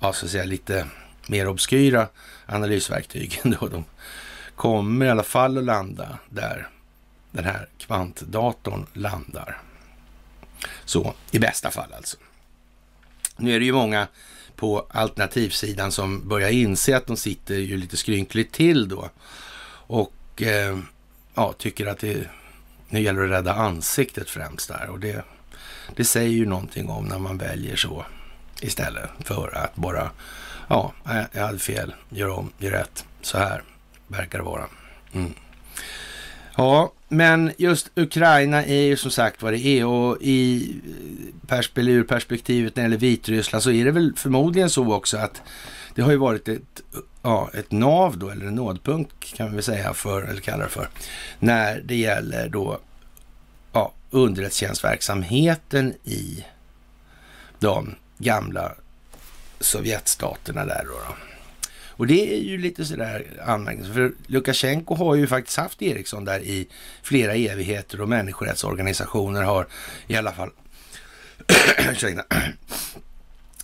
ja, 0.00 0.12
så 0.12 0.26
att 0.26 0.32
säga, 0.32 0.44
lite 0.44 0.86
mer 1.26 1.48
obskyra 1.48 2.08
analysverktygen 2.46 3.56
då, 3.60 3.68
de 3.68 3.84
kommer 4.54 5.06
i 5.06 5.10
alla 5.10 5.22
fall 5.22 5.58
att 5.58 5.64
landa 5.64 6.18
där 6.28 6.68
den 7.30 7.44
här 7.44 7.68
kvantdatorn 7.78 8.86
landar. 8.92 9.60
Så 10.84 11.14
i 11.30 11.38
bästa 11.38 11.70
fall 11.70 11.92
alltså. 11.96 12.16
Nu 13.36 13.54
är 13.54 13.58
det 13.58 13.64
ju 13.64 13.72
många 13.72 14.08
på 14.56 14.86
alternativsidan 14.90 15.92
som 15.92 16.28
börjar 16.28 16.50
inse 16.50 16.96
att 16.96 17.06
de 17.06 17.16
sitter 17.16 17.54
ju 17.54 17.76
lite 17.76 17.96
skrynkligt 17.96 18.54
till 18.54 18.88
då. 18.88 19.10
Och 19.86 20.42
eh, 20.42 20.78
ja, 21.34 21.54
tycker 21.58 21.86
att 21.86 21.98
det 21.98 22.28
nu 22.88 23.00
gäller 23.00 23.24
att 23.24 23.30
rädda 23.30 23.54
ansiktet 23.54 24.30
främst 24.30 24.68
där. 24.68 24.88
Och 24.90 25.00
det, 25.00 25.24
det 25.96 26.04
säger 26.04 26.30
ju 26.30 26.46
någonting 26.46 26.88
om 26.88 27.04
när 27.04 27.18
man 27.18 27.38
väljer 27.38 27.76
så 27.76 28.04
istället 28.60 29.10
för 29.24 29.56
att 29.56 29.76
bara, 29.76 30.10
ja, 30.68 30.92
jag 31.32 31.46
hade 31.46 31.58
fel, 31.58 31.94
gör 32.08 32.28
om, 32.28 32.52
gör 32.58 32.70
rätt. 32.70 33.04
Så 33.22 33.38
här 33.38 33.62
verkar 34.08 34.38
det 34.38 34.44
vara. 34.44 34.64
Mm. 35.12 35.34
Ja, 36.56 36.92
men 37.08 37.52
just 37.58 37.90
Ukraina 37.94 38.64
är 38.64 38.82
ju 38.82 38.96
som 38.96 39.10
sagt 39.10 39.42
vad 39.42 39.52
det 39.52 39.66
är 39.66 39.86
och 39.86 40.18
i 40.20 40.72
perspektiv, 41.46 41.94
ur 41.94 42.04
perspektivet 42.04 42.76
när 42.76 42.82
det 42.82 42.86
gäller 42.86 42.96
Vitryssland 42.96 43.62
så 43.62 43.70
är 43.70 43.84
det 43.84 43.90
väl 43.90 44.12
förmodligen 44.16 44.70
så 44.70 44.92
också 44.92 45.16
att 45.16 45.42
det 45.94 46.02
har 46.02 46.10
ju 46.10 46.16
varit 46.16 46.48
ett, 46.48 46.82
ja, 47.22 47.50
ett 47.54 47.72
nav 47.72 48.18
då, 48.18 48.30
eller 48.30 48.46
en 48.46 48.54
nådpunkt 48.54 49.34
kan 49.34 49.56
vi 49.56 49.62
säga 49.62 49.94
för, 49.94 50.22
eller 50.22 50.40
kalla 50.40 50.64
det 50.64 50.70
för, 50.70 50.88
när 51.38 51.80
det 51.84 51.96
gäller 51.96 52.48
då 52.48 52.78
ja, 53.72 53.92
underrättelsetjänstverksamheten 54.10 55.94
i 56.04 56.44
de 57.58 57.94
gamla 58.18 58.74
Sovjetstaterna 59.60 60.64
där 60.64 60.84
då. 60.84 60.92
då. 60.92 61.16
Och 61.96 62.06
det 62.06 62.34
är 62.34 62.40
ju 62.40 62.58
lite 62.58 62.84
sådär 62.84 63.26
anmärkningsvärt. 63.46 63.94
För 63.94 64.12
Lukasjenko 64.26 64.94
har 64.94 65.14
ju 65.14 65.26
faktiskt 65.26 65.58
haft 65.58 65.82
Ericsson 65.82 66.24
där 66.24 66.40
i 66.40 66.68
flera 67.02 67.34
evigheter 67.34 68.00
och 68.00 68.08
människorättsorganisationer 68.08 69.42
har 69.42 69.66
i 70.06 70.16
alla 70.16 70.32
fall 70.32 70.50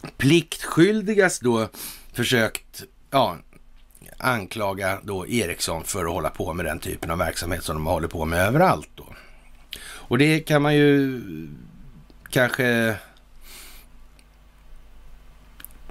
pliktskyldigast 0.17 1.43
då 1.43 1.69
försökt 2.13 2.83
ja, 3.11 3.37
anklaga 4.17 5.01
då 5.03 5.27
Ericsson 5.27 5.85
för 5.85 6.05
att 6.05 6.13
hålla 6.13 6.31
på 6.31 6.53
med 6.53 6.67
den 6.67 6.79
typen 6.79 7.11
av 7.11 7.19
verksamhet 7.19 7.65
som 7.65 7.77
de 7.77 7.87
håller 7.87 8.09
på 8.09 8.25
med 8.25 8.47
överallt. 8.47 8.91
Då. 8.95 9.07
Och 9.85 10.19
det 10.19 10.41
kan 10.41 10.63
man 10.63 10.75
ju 10.75 11.21
kanske 12.31 12.97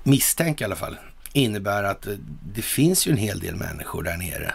misstänka 0.03 0.63
i 0.63 0.65
alla 0.65 0.75
fall 0.75 0.97
innebär 1.33 1.83
att 1.83 2.07
eh, 2.07 2.13
det 2.53 2.61
finns 2.61 3.07
ju 3.07 3.11
en 3.11 3.17
hel 3.17 3.39
del 3.39 3.55
människor 3.55 4.03
där 4.03 4.17
nere 4.17 4.53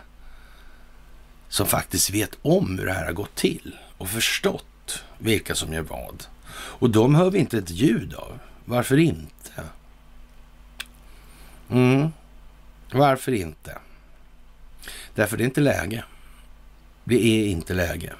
som 1.49 1.67
faktiskt 1.67 2.11
vet 2.11 2.39
om 2.43 2.79
hur 2.79 2.87
det 2.87 2.93
här 2.93 3.05
har 3.05 3.13
gått 3.13 3.35
till 3.35 3.77
och 3.99 4.09
förstått 4.09 5.05
vilka 5.19 5.55
som 5.55 5.73
gör 5.73 5.83
vad. 5.83 6.27
Och 6.53 6.91
de 6.91 7.15
hör 7.15 7.31
vi 7.31 7.39
inte 7.39 7.59
ett 7.59 7.71
ljud 7.71 8.15
av. 8.15 8.39
Varför 8.65 8.97
inte? 8.97 9.63
Mm. 11.71 12.09
Varför 12.93 13.33
inte? 13.33 13.79
Därför 15.15 15.37
det 15.37 15.43
är 15.43 15.47
inte 15.47 15.61
läge. 15.61 16.05
Det 17.05 17.27
är 17.27 17.49
inte 17.49 17.75
läge. 17.75 18.13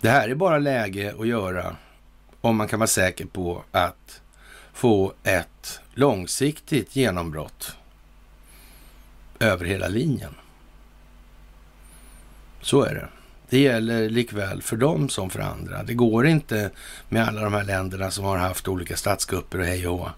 Det 0.00 0.10
här 0.10 0.28
är 0.28 0.34
bara 0.34 0.58
läge 0.58 1.14
att 1.18 1.26
göra 1.26 1.76
om 2.40 2.56
man 2.56 2.68
kan 2.68 2.78
vara 2.78 2.86
säker 2.86 3.26
på 3.26 3.64
att 3.72 4.20
få 4.76 5.12
ett 5.22 5.80
långsiktigt 5.94 6.96
genombrott 6.96 7.76
över 9.40 9.64
hela 9.64 9.88
linjen. 9.88 10.34
Så 12.60 12.82
är 12.82 12.94
det. 12.94 13.08
Det 13.48 13.58
gäller 13.58 14.08
likväl 14.10 14.62
för 14.62 14.76
dem 14.76 15.08
som 15.08 15.30
för 15.30 15.40
andra. 15.40 15.82
Det 15.82 15.94
går 15.94 16.26
inte 16.26 16.70
med 17.08 17.28
alla 17.28 17.40
de 17.40 17.52
här 17.52 17.64
länderna 17.64 18.10
som 18.10 18.24
har 18.24 18.36
haft 18.36 18.68
olika 18.68 18.96
statskupper 18.96 19.58
och 19.58 19.66
hej 19.66 19.88
och 19.88 20.08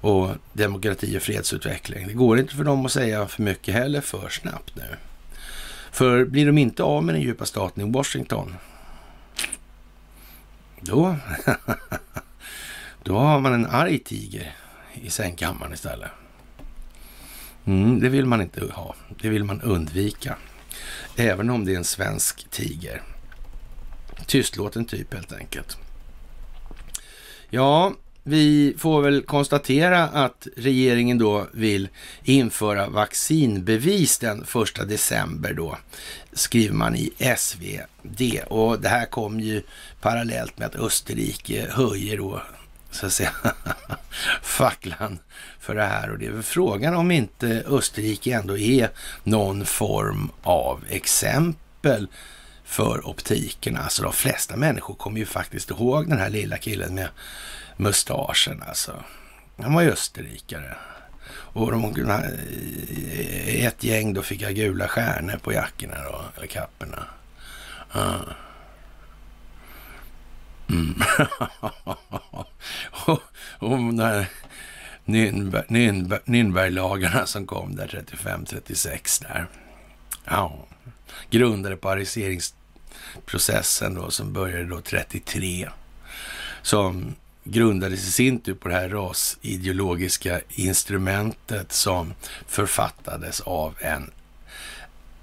och 0.00 0.30
demokrati 0.52 1.18
och 1.18 1.22
fredsutveckling. 1.22 2.06
Det 2.06 2.14
går 2.14 2.38
inte 2.38 2.54
för 2.54 2.64
dem 2.64 2.86
att 2.86 2.92
säga 2.92 3.28
för 3.28 3.42
mycket 3.42 3.74
heller 3.74 4.00
för 4.00 4.28
snabbt 4.28 4.76
nu. 4.76 4.96
För 5.90 6.24
blir 6.24 6.46
de 6.46 6.58
inte 6.58 6.82
av 6.82 7.04
med 7.04 7.14
den 7.14 7.22
djupa 7.22 7.46
staten 7.46 7.88
i 7.88 7.92
Washington, 7.92 8.54
då 10.80 11.16
Då 13.02 13.18
har 13.18 13.40
man 13.40 13.54
en 13.54 13.66
arg 13.66 13.98
tiger 13.98 14.56
i 14.94 15.10
sängkammaren 15.10 15.72
istället. 15.72 16.10
Mm, 17.64 18.00
det 18.00 18.08
vill 18.08 18.26
man 18.26 18.40
inte 18.40 18.72
ha. 18.72 18.94
Det 19.22 19.28
vill 19.28 19.44
man 19.44 19.60
undvika. 19.60 20.36
Även 21.16 21.50
om 21.50 21.64
det 21.64 21.72
är 21.72 21.76
en 21.76 21.84
svensk 21.84 22.50
tiger. 22.50 23.02
Tystlåten 24.26 24.84
typ 24.84 25.14
helt 25.14 25.32
enkelt. 25.32 25.78
Ja, 27.50 27.92
vi 28.22 28.74
får 28.78 29.02
väl 29.02 29.22
konstatera 29.22 30.02
att 30.04 30.46
regeringen 30.56 31.18
då 31.18 31.46
vill 31.52 31.88
införa 32.24 32.88
vaccinbevis 32.88 34.18
den 34.18 34.44
första 34.44 34.84
december 34.84 35.52
då, 35.52 35.78
skriver 36.32 36.74
man 36.74 36.96
i 36.96 37.12
SvD. 37.36 38.40
Och 38.46 38.80
det 38.80 38.88
här 38.88 39.06
kom 39.06 39.40
ju 39.40 39.62
parallellt 40.00 40.58
med 40.58 40.66
att 40.66 40.76
Österrike 40.76 41.66
höjer 41.70 42.16
då 42.16 42.42
så 42.90 43.06
att 43.06 43.12
säga, 43.12 43.32
facklan 44.42 45.18
för 45.60 45.74
det 45.74 45.84
här. 45.84 46.10
Och 46.10 46.18
det 46.18 46.26
är 46.26 46.30
väl 46.30 46.42
frågan 46.42 46.94
om 46.94 47.10
inte 47.10 47.64
Österrike 47.66 48.34
ändå 48.34 48.58
är 48.58 48.90
någon 49.24 49.66
form 49.66 50.30
av 50.42 50.84
exempel 50.88 52.08
för 52.64 53.08
optikerna. 53.08 53.80
Alltså 53.80 54.02
de 54.02 54.12
flesta 54.12 54.56
människor 54.56 54.94
kommer 54.94 55.18
ju 55.18 55.26
faktiskt 55.26 55.70
ihåg 55.70 56.08
den 56.08 56.18
här 56.18 56.30
lilla 56.30 56.58
killen 56.58 56.94
med 56.94 57.08
mustaschen. 57.76 58.62
Alltså. 58.68 59.04
Han 59.62 59.74
var 59.74 59.82
ju 59.82 59.90
österrikare. 59.90 60.76
Och 61.30 61.72
de, 61.72 61.84
eh, 61.84 63.64
ett 63.66 63.84
gäng 63.84 64.14
då 64.14 64.22
fick 64.22 64.42
jag 64.42 64.54
gula 64.54 64.88
stjärnor 64.88 65.38
på 65.42 65.52
jackorna 65.52 65.96
då, 66.04 66.20
eller 66.36 66.46
kapporna. 66.46 67.04
Ah. 67.90 68.47
Mm. 70.68 71.02
och, 73.06 73.22
och 73.58 73.70
de 73.70 73.96
Nürnberglagarna 76.24 77.24
som 77.24 77.46
kom 77.46 77.76
där 77.76 77.86
35-36 77.86 79.22
där. 79.22 79.46
Ja, 80.24 80.66
grundade 81.30 81.76
pariseringsprocessen 81.76 83.94
då 83.94 84.10
som 84.10 84.32
började 84.32 84.64
då 84.64 84.80
33. 84.80 85.68
Som 86.62 87.14
grundades 87.44 88.08
i 88.08 88.10
sin 88.10 88.40
tur 88.40 88.54
på 88.54 88.68
det 88.68 88.74
här 88.74 88.88
rasideologiska 88.88 90.40
instrumentet 90.48 91.72
som 91.72 92.14
författades 92.46 93.40
av 93.40 93.74
en 93.80 94.10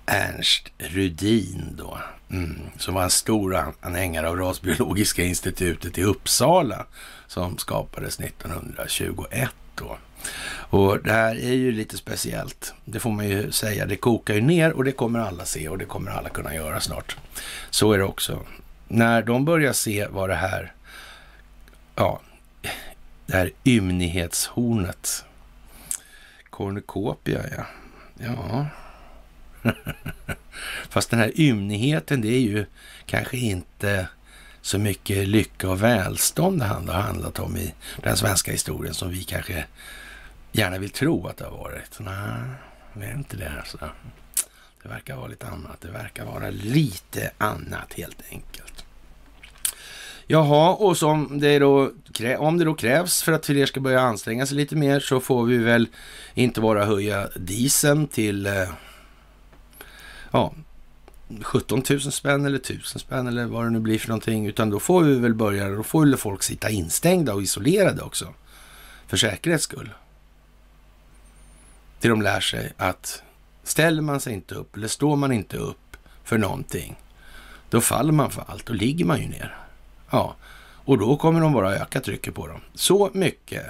Ernst 0.05 0.71
Rudin 0.77 1.75
då, 1.77 1.97
mm, 2.31 2.59
som 2.77 2.93
var 2.93 3.03
en 3.03 3.09
stor 3.09 3.73
anhängare 3.81 4.29
av 4.29 4.37
Rasbiologiska 4.37 5.23
institutet 5.23 5.97
i 5.97 6.03
Uppsala 6.03 6.85
som 7.27 7.57
skapades 7.57 8.19
1921 8.19 9.49
då. 9.75 9.97
Och 10.69 11.03
det 11.03 11.11
här 11.11 11.35
är 11.35 11.53
ju 11.53 11.71
lite 11.71 11.97
speciellt. 11.97 12.73
Det 12.85 12.99
får 12.99 13.11
man 13.11 13.29
ju 13.29 13.51
säga. 13.51 13.85
Det 13.85 13.95
kokar 13.95 14.33
ju 14.33 14.41
ner 14.41 14.71
och 14.71 14.83
det 14.83 14.91
kommer 14.91 15.19
alla 15.19 15.45
se 15.45 15.69
och 15.69 15.77
det 15.77 15.85
kommer 15.85 16.11
alla 16.11 16.29
kunna 16.29 16.55
göra 16.55 16.79
snart. 16.79 17.17
Så 17.69 17.93
är 17.93 17.97
det 17.97 18.03
också. 18.03 18.45
När 18.87 19.21
de 19.21 19.45
börjar 19.45 19.73
se 19.73 20.07
vad 20.07 20.29
det 20.29 20.35
här, 20.35 20.73
ja, 21.95 22.21
det 23.25 23.33
här 23.33 23.51
ymnighetshornet, 23.63 25.25
cornucopia, 26.49 27.41
ja. 27.57 27.65
Ja. 28.19 28.65
Fast 30.89 31.10
den 31.10 31.19
här 31.19 31.32
ymnigheten, 31.39 32.21
det 32.21 32.28
är 32.28 32.39
ju 32.39 32.65
kanske 33.06 33.38
inte 33.38 34.08
så 34.62 34.80
mycket 34.80 35.28
lycka 35.28 35.69
och 35.69 35.84
välstånd 35.84 36.60
det 36.60 36.65
har 36.65 37.01
handlat 37.01 37.39
om 37.39 37.58
i 37.58 37.73
den 38.04 38.17
svenska 38.17 38.51
historien 38.51 38.93
som 38.93 39.10
vi 39.10 39.23
kanske 39.23 39.65
gärna 40.51 40.78
vill 40.78 40.89
tro 40.89 41.28
att 41.28 41.38
det 41.38 41.45
har 41.45 41.58
varit. 41.58 41.99
Nej, 41.99 42.41
det 42.93 43.06
är 43.06 43.13
inte 43.13 43.38
det. 43.38 43.51
Alltså. 43.60 43.78
Det 44.84 44.89
verkar 44.89 45.15
vara 45.15 45.28
lite 45.28 45.47
annat. 45.47 45.82
Det 45.82 45.91
verkar 45.91 46.25
vara 46.25 46.49
lite 46.49 47.32
annat 47.38 47.93
helt 47.93 48.21
enkelt. 48.32 48.86
Jaha, 50.28 50.73
och 50.73 50.97
som 50.97 51.39
det 51.39 51.60
då, 51.60 51.91
om 52.38 52.58
det 52.58 52.65
då 52.65 52.73
krävs 52.73 53.23
för 53.23 53.32
att 53.32 53.45
fler 53.45 53.65
ska 53.65 53.80
börja 53.80 54.01
anstränga 54.01 54.45
sig 54.45 54.58
lite 54.58 54.75
mer 54.75 54.99
så 54.99 55.19
får 55.19 55.45
vi 55.45 55.58
väl 55.58 55.88
inte 56.34 56.62
bara 56.62 56.86
höja 56.86 57.28
dieseln 57.36 58.08
till 58.08 58.45
eh, 58.45 58.69
ja, 60.35 60.53
17 61.41 61.83
000 61.89 62.01
spänn 62.01 62.45
eller 62.45 62.57
1000 62.57 62.99
spänn 62.99 63.27
eller 63.27 63.45
vad 63.45 63.65
det 63.65 63.69
nu 63.69 63.79
blir 63.79 63.99
för 63.99 64.07
någonting. 64.07 64.47
Utan 64.47 64.69
då 64.69 64.79
får 64.79 65.03
vi 65.03 65.15
väl 65.15 65.33
börja, 65.33 65.69
då 65.69 65.83
får 65.83 66.05
väl 66.05 66.17
folk 66.17 66.43
sitta 66.43 66.69
instängda 66.69 67.33
och 67.33 67.41
isolerade 67.41 68.01
också. 68.01 68.33
För 69.07 69.17
säkerhets 69.17 69.63
skull. 69.63 69.89
Till 71.99 72.09
de 72.09 72.21
lär 72.21 72.39
sig 72.39 72.73
att 72.77 73.23
ställer 73.63 74.01
man 74.01 74.19
sig 74.19 74.33
inte 74.33 74.55
upp 74.55 74.75
eller 74.75 74.87
står 74.87 75.15
man 75.15 75.31
inte 75.31 75.57
upp 75.57 75.97
för 76.23 76.37
någonting, 76.37 76.95
då 77.69 77.81
faller 77.81 78.13
man 78.13 78.31
för 78.31 78.43
allt. 78.47 78.65
Då 78.65 78.73
ligger 78.73 79.05
man 79.05 79.21
ju 79.21 79.27
ner. 79.27 79.57
Ja, 80.09 80.35
och 80.85 80.97
då 80.97 81.17
kommer 81.17 81.41
de 81.41 81.53
bara 81.53 81.75
öka 81.75 82.01
trycket 82.01 82.35
på 82.35 82.47
dem. 82.47 82.61
Så 82.73 83.09
mycket 83.13 83.65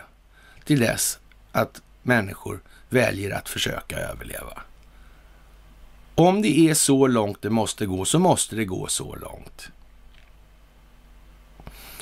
till 0.64 0.80
dess 0.80 1.20
att 1.52 1.82
människor 2.04 2.60
väljer 2.90 3.32
att 3.32 3.50
försöka 3.50 3.98
överleva. 3.98 4.62
Om 6.16 6.42
det 6.42 6.60
är 6.60 6.74
så 6.74 7.08
långt 7.08 7.42
det 7.42 7.50
måste 7.50 7.86
gå, 7.86 8.06
så 8.06 8.20
måste 8.20 8.56
det 8.56 8.66
gå 8.66 8.88
så 8.88 9.16
långt. 9.16 9.70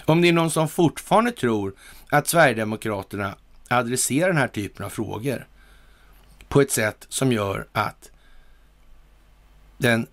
Om 0.06 0.22
det 0.22 0.28
är 0.28 0.34
någon 0.34 0.52
som 0.52 0.68
fortfarande 0.68 1.32
tror 1.32 1.74
att 2.10 2.28
Sverigedemokraterna 2.28 3.36
adresserar 3.68 4.28
den 4.28 4.38
här 4.38 4.48
typen 4.48 4.86
av 4.86 4.90
frågor 4.90 5.48
på 6.48 6.62
ett 6.62 6.72
sätt 6.72 7.06
som 7.10 7.32
gör 7.32 7.68
att 7.72 8.12
den, 9.78 10.08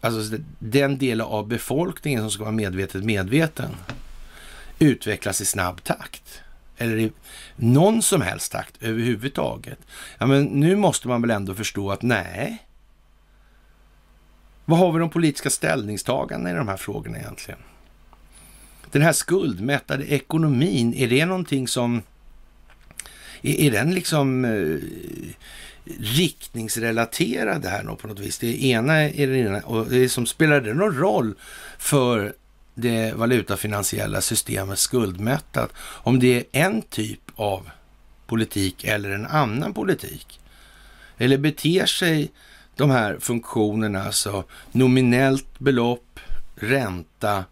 alltså 0.00 0.38
den 0.58 0.98
del 0.98 1.20
av 1.20 1.48
befolkningen 1.48 2.20
som 2.20 2.30
ska 2.30 2.42
vara 2.42 2.52
medvetet 2.52 3.04
medveten 3.04 3.70
utvecklas 4.78 5.40
i 5.40 5.44
snabb 5.44 5.84
takt 5.84 6.42
eller 6.76 6.96
i 6.96 7.12
någon 7.56 8.02
som 8.02 8.20
helst 8.20 8.52
takt 8.52 8.82
överhuvudtaget. 8.82 9.78
Ja, 10.18 10.26
men 10.26 10.44
nu 10.44 10.76
måste 10.76 11.08
man 11.08 11.22
väl 11.22 11.30
ändå 11.30 11.54
förstå 11.54 11.90
att 11.90 12.02
nej, 12.02 12.66
vad 14.64 14.78
har 14.78 14.92
vi 14.92 14.98
de 14.98 15.10
politiska 15.10 15.50
ställningstagandena 15.50 16.50
i 16.50 16.58
de 16.58 16.68
här 16.68 16.76
frågorna 16.76 17.18
egentligen? 17.18 17.60
Den 18.90 19.02
här 19.02 19.12
skuldmättade 19.12 20.04
ekonomin, 20.04 20.94
är 20.94 21.08
det 21.08 21.26
någonting 21.26 21.68
som... 21.68 22.02
Är, 23.42 23.60
är 23.60 23.70
den 23.70 23.94
liksom 23.94 24.44
eh, 24.44 24.78
riktningsrelaterad 25.98 27.64
här 27.64 27.94
på 27.94 28.08
något 28.08 28.18
vis? 28.18 28.38
Det 28.38 28.64
ena 28.64 28.94
är 28.94 29.26
det 29.26 29.38
ena 29.38 29.60
och 29.60 29.86
det 29.86 30.08
som 30.08 30.26
spelar 30.26 30.60
det 30.60 30.74
någon 30.74 30.96
roll 30.96 31.34
för 31.78 32.34
det 32.74 33.12
valutafinansiella 33.14 34.20
systemet 34.20 34.78
skuldmättat 34.78 35.72
om 35.78 36.18
det 36.18 36.36
är 36.36 36.44
en 36.52 36.82
typ 36.82 37.20
av 37.36 37.70
politik 38.26 38.84
eller 38.84 39.10
en 39.10 39.26
annan 39.26 39.74
politik? 39.74 40.40
Eller 41.18 41.38
beter 41.38 41.86
sig 41.86 42.30
de 42.76 42.90
här 42.90 43.18
funktionerna, 43.20 44.04
alltså 44.04 44.44
nominellt 44.72 45.58
belopp, 45.58 46.20
ränta 46.54 47.44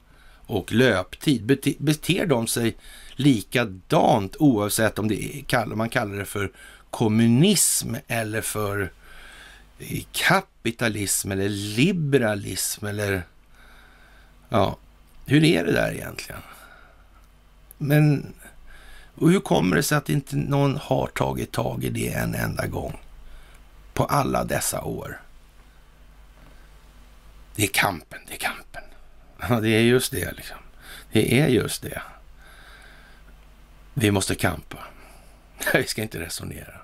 och 0.46 0.72
löptid, 0.72 1.44
beter 1.78 2.26
de 2.26 2.46
sig 2.46 2.76
likadant 3.12 4.36
oavsett 4.38 4.98
om 4.98 5.08
det 5.08 5.44
är, 5.52 5.66
man 5.66 5.88
kallar 5.88 6.16
det 6.16 6.24
för 6.24 6.52
kommunism 6.90 7.94
eller 8.06 8.40
för 8.40 8.92
eh, 9.78 10.02
kapitalism 10.12 11.32
eller 11.32 11.48
liberalism 11.48 12.86
eller 12.86 13.22
ja, 14.48 14.76
hur 15.26 15.44
är 15.44 15.64
det 15.64 15.72
där 15.72 15.92
egentligen? 15.92 16.40
Men 17.78 18.32
och 19.14 19.30
hur 19.30 19.40
kommer 19.40 19.76
det 19.76 19.82
sig 19.82 19.98
att 19.98 20.08
inte 20.08 20.36
någon 20.36 20.76
har 20.76 21.06
tagit 21.06 21.52
tag 21.52 21.84
i 21.84 21.90
det 21.90 22.08
en 22.08 22.34
enda 22.34 22.66
gång? 22.66 22.98
På 23.94 24.04
alla 24.04 24.44
dessa 24.44 24.80
år. 24.80 25.20
Det 27.54 27.62
är 27.62 27.68
kampen, 27.68 28.18
det 28.26 28.34
är 28.34 28.38
kampen. 28.38 28.82
Ja, 29.40 29.60
det 29.60 29.68
är 29.68 29.80
just 29.80 30.12
det 30.12 30.32
liksom. 30.32 30.58
Det 31.12 31.40
är 31.40 31.48
just 31.48 31.82
det. 31.82 32.02
Vi 33.94 34.10
måste 34.10 34.34
kampa. 34.34 34.78
Vi 35.74 35.86
ska 35.86 36.02
inte 36.02 36.20
resonera. 36.20 36.80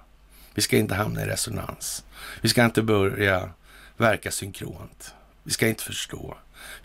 Vi 0.55 0.63
ska 0.63 0.77
inte 0.77 0.95
hamna 0.95 1.23
i 1.23 1.27
resonans. 1.27 2.05
Vi 2.41 2.49
ska 2.49 2.65
inte 2.65 2.83
börja 2.83 3.51
verka 3.97 4.31
synkront. 4.31 5.15
Vi 5.43 5.53
ska 5.53 5.69
inte 5.69 5.85
förstå. 5.85 6.37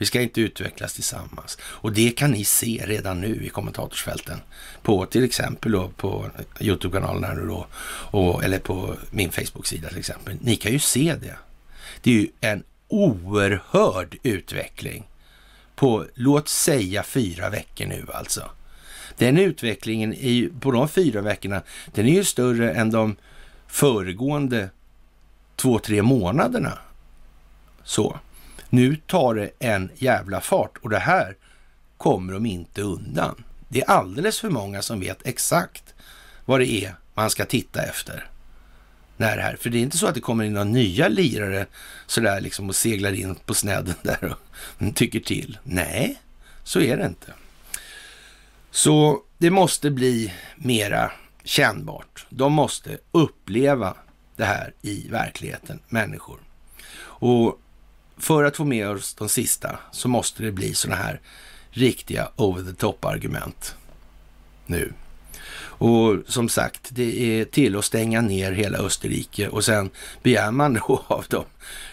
Vi 0.01 0.07
ska 0.07 0.21
inte 0.21 0.41
utvecklas 0.41 0.93
tillsammans. 0.93 1.57
Och 1.63 1.91
det 1.91 2.11
kan 2.11 2.31
ni 2.31 2.45
se 2.45 2.83
redan 2.87 3.21
nu 3.21 3.45
i 3.45 3.49
kommentatorsfälten. 3.49 4.41
På 4.81 5.05
till 5.05 5.23
exempel 5.23 5.71
då 5.71 5.89
på 5.89 6.29
Youtube-kanalen 6.59 7.23
här 7.23 7.35
nu 7.35 7.45
då. 7.47 7.67
Och, 8.11 8.43
eller 8.43 8.59
på 8.59 8.95
min 9.11 9.31
Facebook-sida 9.31 9.89
till 9.89 9.97
exempel. 9.97 10.37
Ni 10.41 10.55
kan 10.55 10.71
ju 10.71 10.79
se 10.79 11.15
det. 11.21 11.35
Det 12.01 12.11
är 12.11 12.15
ju 12.15 12.27
en 12.39 12.63
oerhörd 12.87 14.17
utveckling 14.23 15.07
på, 15.75 16.05
låt 16.13 16.49
säga 16.49 17.03
fyra 17.03 17.49
veckor 17.49 17.85
nu 17.85 18.05
alltså. 18.13 18.49
Den 19.17 19.37
utvecklingen 19.37 20.13
är 20.13 20.31
ju, 20.31 20.53
på 20.59 20.71
de 20.71 20.89
fyra 20.89 21.21
veckorna, 21.21 21.61
den 21.93 22.07
är 22.07 22.13
ju 22.13 22.23
större 22.23 22.73
än 22.73 22.91
de 22.91 23.15
föregående 23.67 24.69
två, 25.55 25.79
tre 25.79 26.01
månaderna. 26.01 26.77
Så. 27.83 28.19
Nu 28.73 28.95
tar 28.95 29.35
det 29.35 29.51
en 29.59 29.89
jävla 29.95 30.41
fart 30.41 30.77
och 30.81 30.89
det 30.89 30.99
här 30.99 31.35
kommer 31.97 32.33
de 32.33 32.45
inte 32.45 32.81
undan. 32.81 33.43
Det 33.67 33.81
är 33.81 33.89
alldeles 33.89 34.39
för 34.39 34.49
många 34.49 34.81
som 34.81 34.99
vet 34.99 35.27
exakt 35.27 35.93
vad 36.45 36.59
det 36.59 36.71
är 36.71 36.95
man 37.13 37.29
ska 37.29 37.45
titta 37.45 37.83
efter. 37.83 38.27
När 39.17 39.35
det 39.37 39.41
här, 39.41 39.55
för 39.55 39.69
det 39.69 39.77
är 39.77 39.81
inte 39.81 39.97
så 39.97 40.07
att 40.07 40.15
det 40.15 40.21
kommer 40.21 40.43
in 40.43 40.53
några 40.53 40.63
nya 40.63 41.07
lirare 41.07 41.65
sådär 42.07 42.41
liksom 42.41 42.69
och 42.69 42.75
seglar 42.75 43.13
in 43.13 43.35
på 43.35 43.53
snedden 43.53 43.95
där 44.01 44.35
och 44.77 44.95
tycker 44.95 45.19
till. 45.19 45.57
Nej, 45.63 46.21
så 46.63 46.81
är 46.81 46.97
det 46.97 47.05
inte. 47.05 47.33
Så 48.71 49.23
det 49.37 49.49
måste 49.49 49.91
bli 49.91 50.33
mera 50.55 51.11
kännbart. 51.43 52.25
De 52.29 52.53
måste 52.53 52.97
uppleva 53.11 53.95
det 54.35 54.45
här 54.45 54.73
i 54.81 55.07
verkligheten, 55.07 55.79
människor. 55.89 56.39
Och 57.01 57.59
för 58.21 58.43
att 58.43 58.57
få 58.57 58.63
med 58.63 58.89
oss 58.89 59.13
de 59.13 59.29
sista 59.29 59.79
så 59.91 60.07
måste 60.07 60.43
det 60.43 60.51
bli 60.51 60.73
sådana 60.73 61.01
här 61.01 61.21
riktiga 61.69 62.29
over 62.35 62.63
the 62.63 62.73
top 62.73 63.05
argument 63.05 63.75
nu. 64.65 64.93
Och 65.81 66.17
som 66.27 66.49
sagt, 66.49 66.87
det 66.89 67.39
är 67.39 67.45
till 67.45 67.75
att 67.75 67.85
stänga 67.85 68.21
ner 68.21 68.51
hela 68.51 68.77
Österrike 68.77 69.47
och 69.47 69.65
sen 69.65 69.89
begär 70.23 70.51
man 70.51 70.73
då 70.73 71.03
av 71.07 71.25
de 71.29 71.45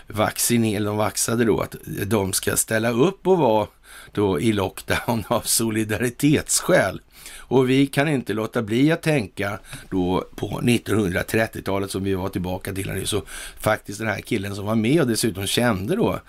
vaccinerade, 0.06 0.84
de 0.86 0.96
vaxade 0.96 1.44
då, 1.44 1.60
att 1.60 1.74
de 2.06 2.32
ska 2.32 2.56
ställa 2.56 2.90
upp 2.90 3.26
och 3.26 3.38
vara 3.38 3.66
då 4.12 4.40
i 4.40 4.52
lockdown 4.52 5.24
av 5.28 5.40
solidaritetsskäl. 5.40 7.00
Och 7.36 7.70
vi 7.70 7.86
kan 7.86 8.08
inte 8.08 8.32
låta 8.32 8.62
bli 8.62 8.92
att 8.92 9.02
tänka 9.02 9.58
då 9.90 10.28
på 10.36 10.60
1930-talet 10.62 11.90
som 11.90 12.04
vi 12.04 12.14
var 12.14 12.28
tillbaka 12.28 12.74
till 12.74 12.92
nu. 12.92 13.06
Så 13.06 13.22
faktiskt 13.60 13.98
den 13.98 14.08
här 14.08 14.20
killen 14.20 14.54
som 14.54 14.66
var 14.66 14.74
med 14.74 15.00
och 15.00 15.06
dessutom 15.06 15.46
kände 15.46 15.96
då 15.96 16.20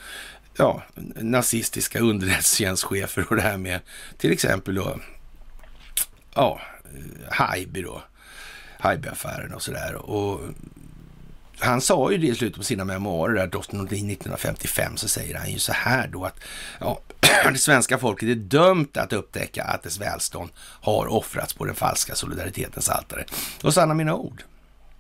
ja, 0.58 0.84
nazistiska 1.16 2.00
underrättelsetjänstchefer 2.00 3.26
och 3.30 3.36
det 3.36 3.42
här 3.42 3.58
med 3.58 3.80
till 4.18 4.32
exempel 4.32 4.76
då 4.76 5.00
ja, 6.36 6.62
eh, 6.84 7.34
Haijby 7.34 7.82
då, 7.82 8.02
Haijby-affären 8.80 9.54
och 9.54 9.62
sådär. 9.62 9.96
Och 9.96 10.42
han 11.60 11.82
sa 11.82 12.12
ju 12.12 12.18
det 12.18 12.28
i 12.28 12.36
slutet 12.36 12.58
på 12.58 12.64
sina 12.64 12.86
memoarer, 12.86 13.34
där, 13.34 13.44
1955, 13.44 14.98
så 14.98 15.08
säger 15.08 15.38
han 15.38 15.52
ju 15.52 15.60
så 15.60 15.74
här 15.74 16.08
då 16.08 16.26
att 16.26 16.40
ja, 16.80 17.02
det 17.52 17.58
svenska 17.58 17.98
folket 17.98 18.30
är 18.30 18.36
dömt 18.36 18.98
att 18.98 19.14
upptäcka 19.14 19.64
att 19.64 19.84
dess 19.84 20.02
välstånd 20.02 20.50
har 20.60 21.08
offrats 21.08 21.54
på 21.54 21.66
den 21.66 21.76
falska 21.76 22.16
solidaritetens 22.16 22.90
altare. 22.90 23.26
Och 23.64 23.74
sanna 23.74 23.94
mina 23.94 24.16
ord. 24.16 24.44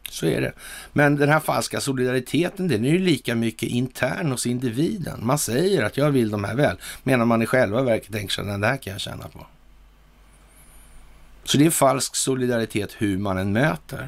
Så 0.09 0.25
är 0.25 0.41
det. 0.41 0.53
Men 0.93 1.15
den 1.15 1.29
här 1.29 1.39
falska 1.39 1.81
solidariteten, 1.81 2.67
den 2.67 2.85
är 2.85 2.89
ju 2.89 2.99
lika 2.99 3.35
mycket 3.35 3.69
intern 3.69 4.31
hos 4.31 4.45
individen. 4.45 5.19
Man 5.21 5.39
säger 5.39 5.83
att 5.83 5.97
jag 5.97 6.11
vill 6.11 6.29
de 6.29 6.43
här 6.43 6.55
väl, 6.55 6.77
medan 7.03 7.27
man 7.27 7.41
i 7.41 7.45
själva 7.45 7.81
verket 7.81 8.11
tänker 8.11 8.33
sig 8.33 8.49
att 8.49 8.61
där 8.61 8.67
här 8.67 8.77
kan 8.77 8.93
jag 8.93 9.01
tjäna 9.01 9.27
på. 9.27 9.47
Så 11.43 11.57
det 11.57 11.65
är 11.65 11.69
falsk 11.69 12.15
solidaritet 12.15 12.95
hur 12.97 13.17
man 13.17 13.37
än 13.37 13.53
möter. 13.53 14.07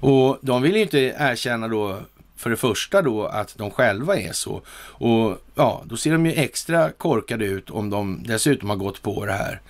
Och 0.00 0.38
de 0.42 0.62
vill 0.62 0.76
ju 0.76 0.82
inte 0.82 0.98
erkänna 0.98 1.68
då 1.68 2.00
för 2.36 2.50
det 2.50 2.56
första 2.56 3.02
då 3.02 3.26
att 3.26 3.58
de 3.58 3.70
själva 3.70 4.16
är 4.16 4.32
så. 4.32 4.62
Och 4.76 5.38
ja, 5.54 5.82
då 5.84 5.96
ser 5.96 6.12
de 6.12 6.26
ju 6.26 6.32
extra 6.32 6.90
korkade 6.90 7.44
ut 7.44 7.70
om 7.70 7.90
de 7.90 8.22
dessutom 8.26 8.70
har 8.70 8.76
gått 8.76 9.02
på 9.02 9.26
det 9.26 9.32
här 9.32 9.60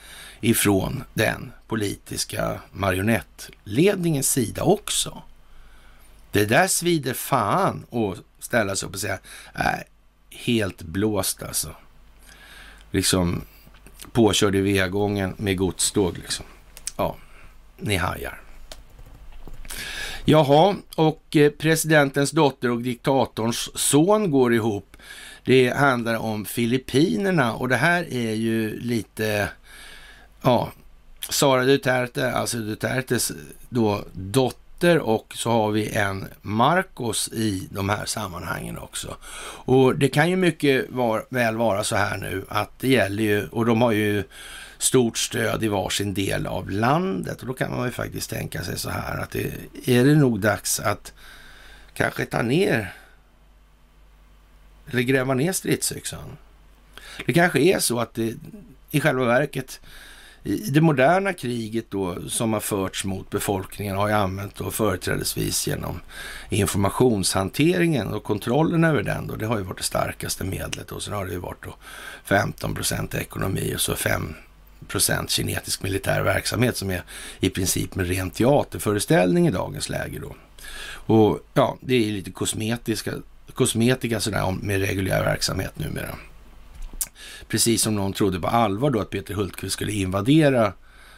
ifrån 0.41 1.05
den 1.15 1.53
politiska 1.67 2.61
marionettledningens 2.73 4.31
sida 4.31 4.63
också. 4.63 5.23
Det 6.31 6.45
där 6.45 6.67
svider 6.67 7.15
fan 7.15 7.87
att 7.91 8.45
ställa 8.45 8.77
sig 8.77 8.89
upp 8.89 8.95
och 8.95 9.01
säga, 9.01 9.19
nej, 9.55 9.85
helt 10.31 10.83
blåst 10.83 11.43
alltså. 11.43 11.69
Liksom 12.91 13.43
påkörd 14.13 14.55
i 14.55 14.61
V-gången 14.61 15.35
med 15.37 15.57
godståg 15.57 16.19
liksom. 16.19 16.47
Ja, 16.97 17.17
ni 17.79 17.97
hajar. 17.97 18.41
Jaha, 20.25 20.77
och 20.97 21.37
eh, 21.37 21.51
presidentens 21.51 22.31
dotter 22.31 22.71
och 22.71 22.81
diktatorns 22.81 23.71
son 23.75 24.31
går 24.31 24.55
ihop. 24.55 24.97
Det 25.45 25.69
handlar 25.69 26.17
om 26.17 26.45
Filippinerna 26.45 27.55
och 27.55 27.69
det 27.69 27.77
här 27.77 28.13
är 28.13 28.35
ju 28.35 28.81
lite, 28.81 29.49
ja, 30.43 30.73
Sara 31.29 31.65
Duterte, 31.65 32.33
alltså 32.33 32.57
Dutertes 32.59 33.33
då 33.69 34.05
dotter 34.13 34.99
och 34.99 35.33
så 35.37 35.51
har 35.51 35.71
vi 35.71 35.89
en 35.89 36.29
Marcos 36.43 37.29
i 37.33 37.69
de 37.71 37.89
här 37.89 38.05
sammanhangen 38.05 38.79
också. 38.79 39.17
Och 39.65 39.99
det 39.99 40.09
kan 40.09 40.31
ju 40.31 40.37
mycket 40.37 40.91
var, 40.91 41.25
väl 41.29 41.57
vara 41.57 41.85
så 41.85 41.97
här 41.97 42.19
nu 42.19 42.45
att 42.49 42.71
det 42.81 42.89
gäller 42.89 43.23
ju, 43.23 43.47
och 43.49 43.67
de 43.67 43.83
har 43.83 43.93
ju 43.93 44.25
stort 44.81 45.19
stöd 45.19 45.65
i 45.65 45.69
varsin 45.69 46.15
del 46.15 46.47
av 46.47 46.71
landet. 46.71 47.41
Och 47.41 47.47
då 47.47 47.55
kan 47.55 47.71
man 47.71 47.87
ju 47.87 47.93
faktiskt 47.93 48.31
tänka 48.31 48.63
sig 48.65 48.79
så 48.79 48.91
här 48.91 49.19
att 49.19 49.31
det 49.31 49.53
är 49.85 50.05
det 50.05 50.15
nog 50.15 50.41
dags 50.41 50.81
att 50.81 51.13
kanske 51.95 52.25
ta 52.25 52.43
ner 52.43 52.93
eller 54.91 55.03
gräva 55.03 55.35
ner 55.35 55.53
stridsyxan. 55.53 56.37
Det 57.27 57.33
kanske 57.33 57.61
är 57.61 57.79
så 57.79 58.01
att 58.01 58.15
det 58.15 58.35
i 58.91 59.01
själva 59.01 59.25
verket 59.25 59.81
i 60.43 60.71
det 60.71 60.81
moderna 60.81 61.33
kriget 61.33 61.91
då 61.91 62.29
som 62.29 62.53
har 62.53 62.61
förts 62.61 63.05
mot 63.05 63.31
befolkningen 63.31 63.97
har 63.97 64.09
ju 64.09 64.15
använt 64.15 64.55
då 64.55 64.71
företrädesvis 64.71 65.69
genom 65.69 66.01
informationshanteringen 66.49 68.09
och 68.09 68.25
kontrollen 68.25 68.85
över 68.85 69.03
den 69.03 69.27
då. 69.27 69.37
Det 69.37 69.47
har 69.47 69.59
ju 69.59 69.65
varit 69.65 69.79
det 69.79 69.85
starkaste 69.85 70.45
medlet 70.45 70.93
och 70.93 71.03
sen 71.03 71.15
har 71.15 71.27
det 71.27 71.33
ju 71.33 71.39
varit 71.39 71.65
då 71.65 71.75
15 72.25 72.75
procent 72.75 73.15
ekonomi 73.15 73.75
och 73.77 73.81
så 73.81 73.97
5 73.97 74.35
procent 74.89 75.31
kinetisk 75.31 75.83
militär 75.83 76.23
verksamhet 76.23 76.77
som 76.77 76.91
är 76.91 77.03
i 77.41 77.51
princip 77.51 77.97
en 77.97 78.05
ren 78.05 78.31
teaterföreställning 78.31 79.49
i 79.49 79.51
dagens 79.51 79.89
läge 79.89 80.19
då. 80.19 80.37
Och 80.93 81.39
ja, 81.55 81.79
det 81.81 81.95
är 81.95 82.13
lite 82.13 82.31
kosmetiska, 82.31 83.13
kosmetika 83.55 84.21
sådär 84.21 84.57
med 84.63 84.81
reguljär 84.81 85.25
verksamhet 85.25 85.79
numera. 85.79 86.15
Precis 87.49 87.83
som 87.83 87.95
någon 87.95 88.13
trodde 88.13 88.41
på 88.41 88.47
allvar 88.47 88.91
då 88.91 89.01
att 89.01 89.11
Peter 89.11 89.35
Hultqvist 89.35 89.73
skulle 89.73 89.93
invadera 89.93 90.73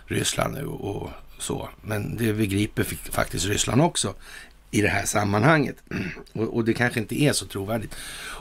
Ryssland 0.07 0.55
nu 0.55 0.67
och 0.67 1.11
så. 1.39 1.69
Men 1.83 2.17
det 2.17 2.33
begriper 2.33 2.85
faktiskt 3.11 3.47
Ryssland 3.47 3.83
också 3.83 4.15
i 4.75 4.81
det 4.81 4.89
här 4.89 5.05
sammanhanget. 5.05 5.77
Och, 6.33 6.57
och, 6.57 6.65
det 6.65 6.75
kanske 6.75 7.01
inte 7.01 7.23
är 7.23 7.33
så 7.33 7.47
trovärdigt. 7.47 7.95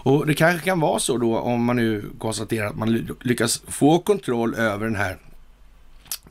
Och 0.04 0.28
det 0.28 0.34
kanske 0.34 0.65
kan 0.65 0.80
vara 0.80 1.00
så 1.00 1.17
då 1.17 1.38
om 1.38 1.63
man 1.63 1.76
nu 1.76 2.06
konstaterar 2.20 2.67
att 2.67 2.76
man 2.76 3.17
lyckas 3.22 3.62
få 3.67 4.00
kontroll 4.00 4.56
över 4.56 4.86
den 4.86 4.96
här 4.96 5.17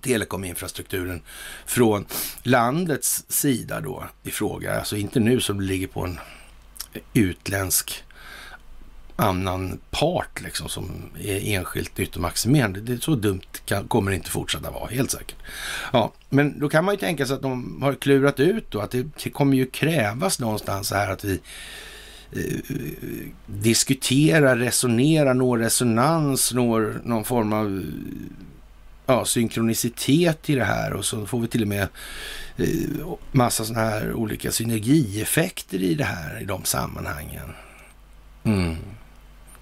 telekominfrastrukturen 0.00 1.22
från 1.66 2.06
landets 2.42 3.24
sida 3.28 3.80
då 3.80 4.04
i 4.22 4.30
fråga. 4.30 4.78
Alltså 4.78 4.96
inte 4.96 5.20
nu 5.20 5.40
som 5.40 5.58
det 5.58 5.64
ligger 5.64 5.86
på 5.86 6.04
en 6.04 6.18
utländsk 7.14 8.04
annan 9.20 9.78
part 9.90 10.40
liksom 10.40 10.68
som 10.68 10.90
är 11.22 11.54
enskilt 11.54 11.98
nyttomaximerande. 11.98 12.80
Det 12.80 12.92
är 12.92 12.98
så 12.98 13.14
dumt 13.14 13.40
kan, 13.64 13.88
kommer 13.88 14.10
det 14.10 14.16
inte 14.16 14.30
fortsätta 14.30 14.70
vara, 14.70 14.90
helt 14.90 15.10
säkert. 15.10 15.36
Ja, 15.92 16.12
men 16.28 16.60
då 16.60 16.68
kan 16.68 16.84
man 16.84 16.94
ju 16.94 16.98
tänka 16.98 17.26
sig 17.26 17.36
att 17.36 17.42
de 17.42 17.82
har 17.82 17.94
klurat 17.94 18.40
ut 18.40 18.70
då 18.70 18.80
att 18.80 18.90
det 18.90 19.30
kommer 19.30 19.56
ju 19.56 19.66
krävas 19.66 20.40
någonstans 20.40 20.92
här 20.92 21.10
att 21.10 21.24
vi 21.24 21.40
diskutera, 22.30 23.34
diskuterar, 23.46 24.56
resonerar, 24.56 25.34
når 25.34 25.58
resonans, 25.58 26.52
når 26.52 27.00
någon 27.04 27.24
form 27.24 27.52
av 27.52 27.82
ja, 29.06 29.24
synkronicitet 29.24 30.50
i 30.50 30.54
det 30.54 30.64
här 30.64 30.92
och 30.92 31.04
så 31.04 31.26
får 31.26 31.40
vi 31.40 31.48
till 31.48 31.62
och 31.62 31.68
med 31.68 31.88
eh, 32.56 32.66
massa 33.32 33.64
sådana 33.64 33.88
här 33.88 34.12
olika 34.12 34.50
synergieffekter 34.50 35.82
i 35.82 35.94
det 35.94 36.04
här 36.04 36.42
i 36.42 36.44
de 36.44 36.64
sammanhangen. 36.64 37.48
Mm. 38.44 38.76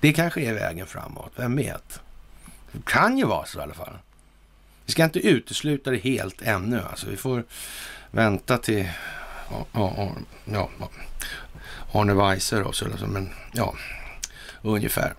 Det 0.01 0.13
kanske 0.13 0.41
är 0.41 0.55
vägen 0.55 0.87
framåt, 0.87 1.33
vem 1.37 1.57
vet? 1.57 2.01
Det 2.73 2.85
kan 2.85 3.19
ju 3.19 3.25
vara 3.25 3.47
så 3.47 3.59
i 3.59 3.63
alla 3.63 3.75
fall. 3.75 3.99
Vi 4.87 4.93
ska 4.93 5.05
inte 5.05 5.19
utesluta 5.19 5.91
det 5.91 5.97
helt 5.97 6.43
ännu. 6.43 6.83
Alltså, 6.91 7.07
vi 7.11 7.17
får 7.17 7.45
vänta 8.11 8.59
till 8.59 8.89
ja, 9.73 10.13
ja, 10.45 10.79
Arne 11.93 12.15
Weise 12.15 12.63
och 12.63 12.75
så, 12.75 12.87
men 13.07 13.31
ja, 13.53 13.75
ungefär. 14.63 15.15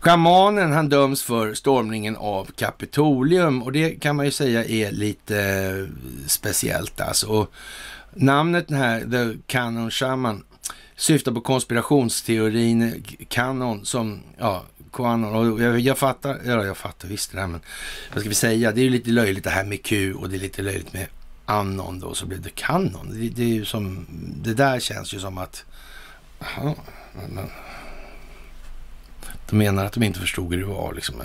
Schamanen 0.00 0.72
han 0.72 0.88
döms 0.88 1.22
för 1.22 1.54
stormningen 1.54 2.16
av 2.16 2.44
Kapitolium 2.44 3.62
och 3.62 3.72
det 3.72 3.90
kan 3.90 4.16
man 4.16 4.24
ju 4.26 4.32
säga 4.32 4.64
är 4.64 4.92
lite 4.92 5.40
eh, 5.40 5.86
speciellt 6.26 7.00
alltså. 7.00 7.26
Och 7.26 7.52
namnet 8.14 8.68
den 8.68 8.78
här, 8.78 9.00
The 9.00 9.38
Canon 9.46 9.90
Shaman, 9.90 10.44
syftar 11.00 11.32
på 11.32 11.40
konspirationsteorin 11.40 13.04
kanon 13.28 13.86
som, 13.86 14.20
ja, 14.38 14.64
kanon. 14.92 15.34
Och 15.34 15.62
jag, 15.62 15.80
jag 15.80 15.98
fattar, 15.98 16.38
ja, 16.44 16.64
jag 16.64 16.76
fattar 16.76 17.08
visst 17.08 17.32
det 17.32 17.40
här, 17.40 17.46
men 17.46 17.60
vad 18.12 18.20
ska 18.20 18.28
vi 18.28 18.34
säga? 18.34 18.72
Det 18.72 18.80
är 18.80 18.82
ju 18.82 18.90
lite 18.90 19.10
löjligt 19.10 19.44
det 19.44 19.50
här 19.50 19.64
med 19.64 19.82
Q 19.82 20.14
och 20.14 20.28
det 20.28 20.36
är 20.36 20.40
lite 20.40 20.62
löjligt 20.62 20.92
med 20.92 21.06
Anon 21.44 22.00
då, 22.00 22.14
så 22.14 22.26
blev 22.26 22.42
det 22.42 22.50
kanon. 22.50 23.10
Det, 23.12 23.28
det 23.28 23.42
är 23.42 23.54
ju 23.54 23.64
som, 23.64 24.06
det 24.42 24.54
där 24.54 24.80
känns 24.80 25.14
ju 25.14 25.20
som 25.20 25.38
att, 25.38 25.64
aha, 26.40 26.74
men, 27.14 27.46
de 29.50 29.56
menar 29.56 29.84
att 29.84 29.92
de 29.92 30.02
inte 30.02 30.20
förstod 30.20 30.52
hur 30.52 30.60
det 30.60 30.66
var 30.66 30.94
liksom. 30.94 31.22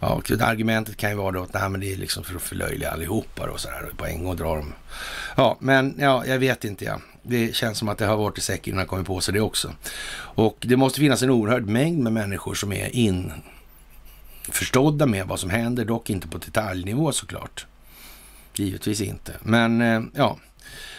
Ja, 0.00 0.22
argumentet 0.40 0.96
kan 0.96 1.10
ju 1.10 1.16
vara 1.16 1.32
då 1.32 1.42
att 1.42 1.54
nej, 1.54 1.68
men 1.68 1.80
det 1.80 1.92
är 1.92 1.96
liksom 1.96 2.24
för 2.24 2.36
att 2.36 2.42
förlöjliga 2.42 2.90
allihopa 2.90 3.50
och 3.50 3.60
sådär 3.60 3.92
på 3.96 4.06
en 4.06 4.24
gång 4.24 4.36
drar 4.36 4.56
de. 4.56 4.72
Ja, 5.36 5.56
men 5.60 5.94
ja, 5.98 6.26
jag 6.26 6.38
vet 6.38 6.64
inte 6.64 6.84
ja. 6.84 7.00
Det 7.26 7.56
känns 7.56 7.78
som 7.78 7.88
att 7.88 7.98
det 7.98 8.06
har 8.06 8.16
varit 8.16 8.38
i 8.38 8.40
säck 8.40 8.68
innan 8.68 8.86
kommit 8.86 9.06
på 9.06 9.20
sig 9.20 9.34
det 9.34 9.40
också. 9.40 9.74
Och 10.16 10.58
det 10.60 10.76
måste 10.76 11.00
finnas 11.00 11.22
en 11.22 11.30
oerhörd 11.30 11.66
mängd 11.66 12.02
med 12.02 12.12
människor 12.12 12.54
som 12.54 12.72
är 12.72 12.90
införstådda 14.46 15.06
med 15.06 15.26
vad 15.26 15.40
som 15.40 15.50
händer, 15.50 15.84
dock 15.84 16.10
inte 16.10 16.28
på 16.28 16.38
detaljnivå 16.38 17.12
såklart. 17.12 17.66
Givetvis 18.54 19.00
inte. 19.00 19.32
Men 19.42 19.80
eh, 19.80 20.02
ja, 20.14 20.38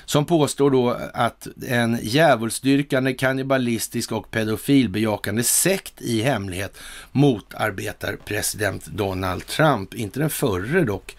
som 0.05 0.26
påstår 0.26 0.71
då 0.71 0.97
att 1.13 1.47
en 1.67 1.99
djävulsdyrkande, 2.01 3.13
kannibalistisk 3.13 4.11
och 4.11 4.32
pedofilbejakande 4.32 5.43
sekt 5.43 6.01
i 6.01 6.21
hemlighet 6.21 6.78
motarbetar 7.11 8.17
president 8.26 8.86
Donald 8.86 9.47
Trump. 9.47 9.93
Inte 9.93 10.19
den 10.19 10.30
förre 10.30 10.84
dock. 10.84 11.15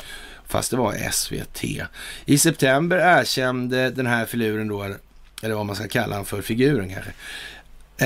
Fast 0.49 0.71
det 0.71 0.77
var 0.77 1.11
SVT. 1.13 1.65
I 2.25 2.39
september 2.39 2.97
erkände 2.97 3.91
den 3.91 4.07
här 4.07 4.27
filuren 4.27 4.69
då, 4.69 4.95
eller 5.43 5.55
vad 5.55 5.67
man 5.67 5.77
ska 5.77 5.89
kalla 5.89 6.17
han 6.17 6.25
för, 6.25 6.43
figuren 6.43 6.91
kanske, 6.95 7.13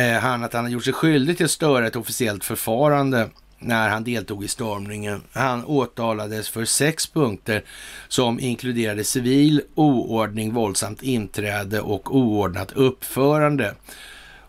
eh, 0.01 0.21
han 0.21 0.45
att 0.45 0.53
han 0.53 0.65
har 0.65 0.71
gjort 0.71 0.85
sig 0.85 0.93
skyldig 0.93 1.37
till 1.37 1.45
att 1.45 1.51
störa 1.51 1.87
ett 1.87 1.97
officiellt 1.97 2.45
förfarande 2.45 3.29
när 3.59 3.89
han 3.89 4.05
deltog 4.05 4.45
i 4.45 4.49
stormningen. 4.49 5.23
Han 5.33 5.65
åtalades 5.65 6.49
för 6.49 6.65
sex 6.65 7.07
punkter 7.07 7.65
som 8.09 8.41
inkluderade 8.41 9.05
civil 9.05 9.63
oordning, 9.75 10.55
våldsamt 10.55 11.03
inträde 11.03 11.81
och 11.81 12.17
oordnat 12.17 12.73
uppförande. 12.73 13.75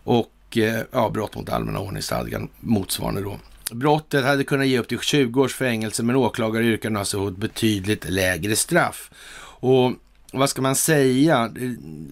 Och 0.04 0.32
eh, 0.56 0.80
ja, 0.92 1.10
brott 1.10 1.34
mot 1.34 1.48
allmänna 1.48 1.80
ordningsstadgan 1.80 2.48
motsvarande 2.60 3.20
då. 3.20 3.38
Brottet 3.74 4.24
hade 4.24 4.44
kunnat 4.44 4.66
ge 4.66 4.78
upp 4.78 4.88
till 4.88 5.00
20 5.00 5.42
års 5.42 5.54
fängelse, 5.54 6.02
men 6.02 6.16
åklagare 6.16 6.64
yrkade 6.64 6.98
alltså 6.98 7.28
ett 7.28 7.36
betydligt 7.36 8.10
lägre 8.10 8.56
straff. 8.56 9.10
Och 9.60 9.92
vad 10.32 10.50
ska 10.50 10.62
man 10.62 10.76
säga, 10.76 11.52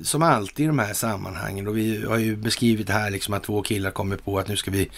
som 0.03 0.23
alltid 0.23 0.65
i 0.65 0.67
de 0.67 0.79
här 0.79 0.95
sammanhangen, 0.95 1.69
och 1.69 1.77
vi 1.77 2.05
har 2.07 2.19
ju 2.19 2.37
beskrivit 2.37 2.89
här 2.89 3.11
liksom 3.11 3.35
att 3.35 3.43
två 3.43 3.63
killar 3.63 3.91
kommer 3.91 4.17
på 4.17 4.39
att 4.39 4.49
nu 4.49 4.57
ska 4.57 4.71
vi 4.71 4.91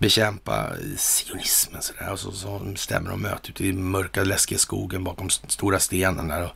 bekämpa 0.00 0.72
sionismen 0.96 1.82
sådär. 1.82 2.12
Och 2.12 2.18
så, 2.18 2.32
så 2.32 2.72
stämmer 2.76 3.10
de 3.10 3.22
möte 3.22 3.50
ute 3.50 3.66
i 3.66 3.72
mörka 3.72 4.24
läskiga 4.24 4.58
skogen 4.58 5.04
bakom 5.04 5.30
stora 5.30 5.78
stenen 5.78 6.28
där. 6.28 6.44
Och 6.44 6.52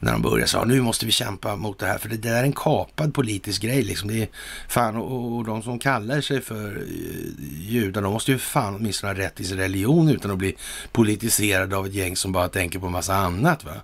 när 0.00 0.12
de 0.12 0.22
börjar 0.22 0.46
så, 0.46 0.64
nu 0.64 0.80
måste 0.80 1.06
vi 1.06 1.12
kämpa 1.12 1.56
mot 1.56 1.78
det 1.78 1.86
här, 1.86 1.98
för 1.98 2.08
det 2.08 2.16
där 2.16 2.34
är 2.34 2.42
en 2.42 2.52
kapad 2.52 3.14
politisk 3.14 3.62
grej 3.62 3.82
liksom. 3.82 4.08
Det 4.08 4.22
är 4.22 4.28
fan, 4.68 4.96
och, 4.96 5.36
och 5.36 5.44
de 5.44 5.62
som 5.62 5.78
kallar 5.78 6.20
sig 6.20 6.40
för 6.40 6.76
eh, 6.76 7.70
judar, 7.70 8.02
de 8.02 8.12
måste 8.12 8.32
ju 8.32 8.38
fan 8.38 8.74
åtminstone 8.74 9.12
ha 9.12 9.18
rätt 9.18 9.34
till 9.34 9.48
sin 9.48 9.56
religion 9.56 10.08
utan 10.08 10.30
att 10.30 10.38
bli 10.38 10.56
politiserade 10.92 11.76
av 11.76 11.86
ett 11.86 11.94
gäng 11.94 12.16
som 12.16 12.32
bara 12.32 12.48
tänker 12.48 12.78
på 12.78 12.86
en 12.86 12.92
massa 12.92 13.14
annat. 13.14 13.64
Va? 13.64 13.74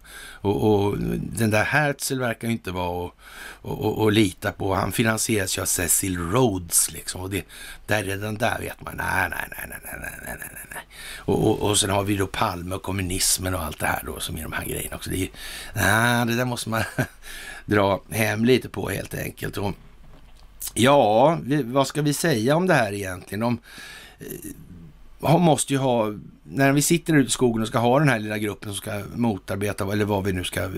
Och, 0.46 0.64
och 0.64 0.98
den 1.18 1.50
där 1.50 1.64
Herzl 1.64 2.18
verkar 2.18 2.48
ju 2.48 2.52
inte 2.52 2.70
vara 2.70 3.10
att 4.06 4.12
lita 4.12 4.52
på. 4.52 4.74
Han 4.74 4.92
finansieras 4.92 5.58
ju 5.58 5.62
av 5.62 5.66
Cecil 5.66 6.18
Rhodes 6.18 6.92
liksom. 6.92 7.20
Och 7.20 7.30
det, 7.30 7.44
där, 7.86 8.04
redan 8.04 8.34
där 8.34 8.58
vet 8.60 8.80
man, 8.80 8.95
nej, 8.96 9.28
nej, 9.30 9.44
nej, 9.50 9.66
nej, 9.68 9.80
nej, 9.82 10.10
nej, 10.24 10.36
nej, 10.38 10.48
nej. 10.74 10.82
Och, 11.16 11.46
och, 11.46 11.70
och 11.70 11.78
sen 11.78 11.90
har 11.90 12.04
vi 12.04 12.16
då 12.16 12.26
Palme 12.26 12.74
och 12.74 12.82
kommunismen 12.82 13.54
och 13.54 13.62
allt 13.62 13.78
det 13.78 13.86
här 13.86 14.02
då 14.06 14.20
som 14.20 14.36
är 14.36 14.42
de 14.42 14.52
här 14.52 14.64
grejerna 14.64 14.96
också. 14.96 15.10
Det, 15.10 15.22
är, 15.22 15.28
nej, 15.74 16.26
det 16.26 16.36
där 16.36 16.44
måste 16.44 16.68
man 16.68 16.82
dra 17.66 18.02
hem 18.10 18.44
lite 18.44 18.68
på 18.68 18.88
helt 18.88 19.14
enkelt. 19.14 19.56
Och, 19.56 19.72
ja, 20.74 21.38
vad 21.64 21.86
ska 21.86 22.02
vi 22.02 22.14
säga 22.14 22.56
om 22.56 22.66
det 22.66 22.74
här 22.74 22.92
egentligen? 22.92 23.40
De 23.40 23.58
eh, 25.22 25.38
måste 25.38 25.72
ju 25.72 25.78
ha 25.78 26.12
när 26.42 26.72
vi 26.72 26.82
sitter 26.82 27.16
ute 27.16 27.28
i 27.28 27.30
skogen 27.30 27.62
och 27.62 27.68
ska 27.68 27.78
ha 27.78 27.98
den 27.98 28.08
här 28.08 28.18
lilla 28.18 28.38
gruppen 28.38 28.68
som 28.72 28.76
ska 28.76 29.02
motarbeta, 29.14 29.92
eller 29.92 30.04
vad 30.04 30.24
vi 30.24 30.32
nu 30.32 30.44
ska 30.44 30.62
eh, 30.62 30.70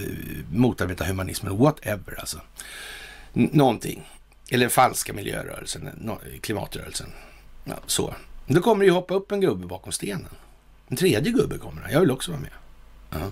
motarbeta 0.52 1.04
humanismen, 1.04 1.58
whatever 1.58 2.20
alltså. 2.20 2.40
N 3.34 3.50
någonting. 3.52 4.08
Eller 4.50 4.68
falska 4.68 5.12
miljörörelsen, 5.12 5.86
eh, 5.86 6.40
klimatrörelsen. 6.40 7.08
Ja, 7.68 7.76
så. 7.86 8.14
Då 8.46 8.60
kommer 8.60 8.80
det 8.80 8.86
ju 8.86 8.92
hoppa 8.92 9.14
upp 9.14 9.32
en 9.32 9.40
gubbe 9.40 9.66
bakom 9.66 9.92
stenen. 9.92 10.28
En 10.88 10.96
tredje 10.96 11.32
gubbe 11.32 11.58
kommer 11.58 11.82
det. 11.82 11.92
Jag 11.92 12.00
vill 12.00 12.10
också 12.10 12.30
vara 12.30 12.40
med. 12.40 12.50
Ja. 13.10 13.30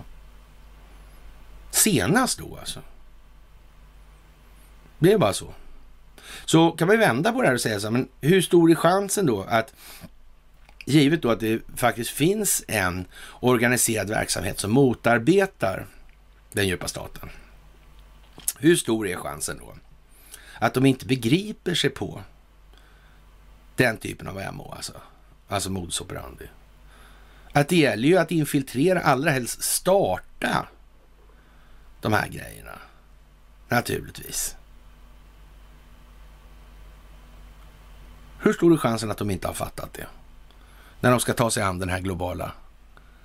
Senast 1.70 2.38
då 2.38 2.56
alltså. 2.56 2.80
Det 4.98 5.12
är 5.12 5.18
bara 5.18 5.32
så. 5.32 5.54
Så 6.44 6.70
kan 6.70 6.88
man 6.88 6.96
ju 6.96 7.00
vända 7.00 7.32
på 7.32 7.42
det 7.42 7.48
här 7.48 7.54
och 7.54 7.60
säga 7.60 7.80
så 7.80 7.86
här, 7.86 7.92
men 7.92 8.08
hur 8.20 8.42
stor 8.42 8.70
är 8.70 8.74
chansen 8.74 9.26
då 9.26 9.42
att 9.42 9.74
givet 10.84 11.22
då 11.22 11.30
att 11.30 11.40
det 11.40 11.62
faktiskt 11.76 12.10
finns 12.10 12.64
en 12.68 13.04
organiserad 13.40 14.08
verksamhet 14.08 14.60
som 14.60 14.70
motarbetar 14.70 15.86
den 16.52 16.68
djupa 16.68 16.88
staten. 16.88 17.28
Hur 18.58 18.76
stor 18.76 19.08
är 19.08 19.16
chansen 19.16 19.58
då 19.58 19.74
att 20.58 20.74
de 20.74 20.86
inte 20.86 21.06
begriper 21.06 21.74
sig 21.74 21.90
på 21.90 22.22
den 23.76 23.96
typen 23.96 24.28
av 24.28 24.54
MO, 24.54 24.72
alltså, 24.76 24.92
alltså 25.48 25.70
modus 25.70 26.00
operandi? 26.00 26.44
Att 27.52 27.68
det 27.68 27.76
gäller 27.76 28.08
ju 28.08 28.18
att 28.18 28.30
infiltrera, 28.30 29.00
allra 29.00 29.30
helst 29.30 29.62
starta 29.62 30.66
de 32.00 32.12
här 32.12 32.28
grejerna. 32.28 32.78
Naturligtvis. 33.68 34.56
Hur 38.38 38.52
stor 38.52 38.72
är 38.72 38.76
chansen 38.76 39.10
att 39.10 39.18
de 39.18 39.30
inte 39.30 39.46
har 39.46 39.54
fattat 39.54 39.92
det? 39.92 40.06
när 41.00 41.10
de 41.10 41.20
ska 41.20 41.34
ta 41.34 41.50
sig 41.50 41.62
an 41.62 41.78
den 41.78 41.88
här 41.88 42.00
globala 42.00 42.52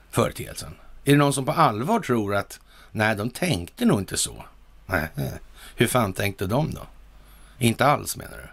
företeelsen? 0.09 0.75
Är 1.03 1.11
det 1.11 1.17
någon 1.17 1.33
som 1.33 1.45
på 1.45 1.51
allvar 1.51 1.99
tror 1.99 2.35
att 2.35 2.59
nej, 2.91 3.15
de 3.15 3.29
tänkte 3.29 3.85
nog 3.85 3.99
inte 3.99 4.17
så? 4.17 4.45
Nej, 4.85 5.07
hur 5.75 5.87
fan 5.87 6.13
tänkte 6.13 6.45
de 6.45 6.73
då? 6.73 6.81
Inte 7.57 7.85
alls 7.85 8.17
menar 8.17 8.37
du? 8.37 8.47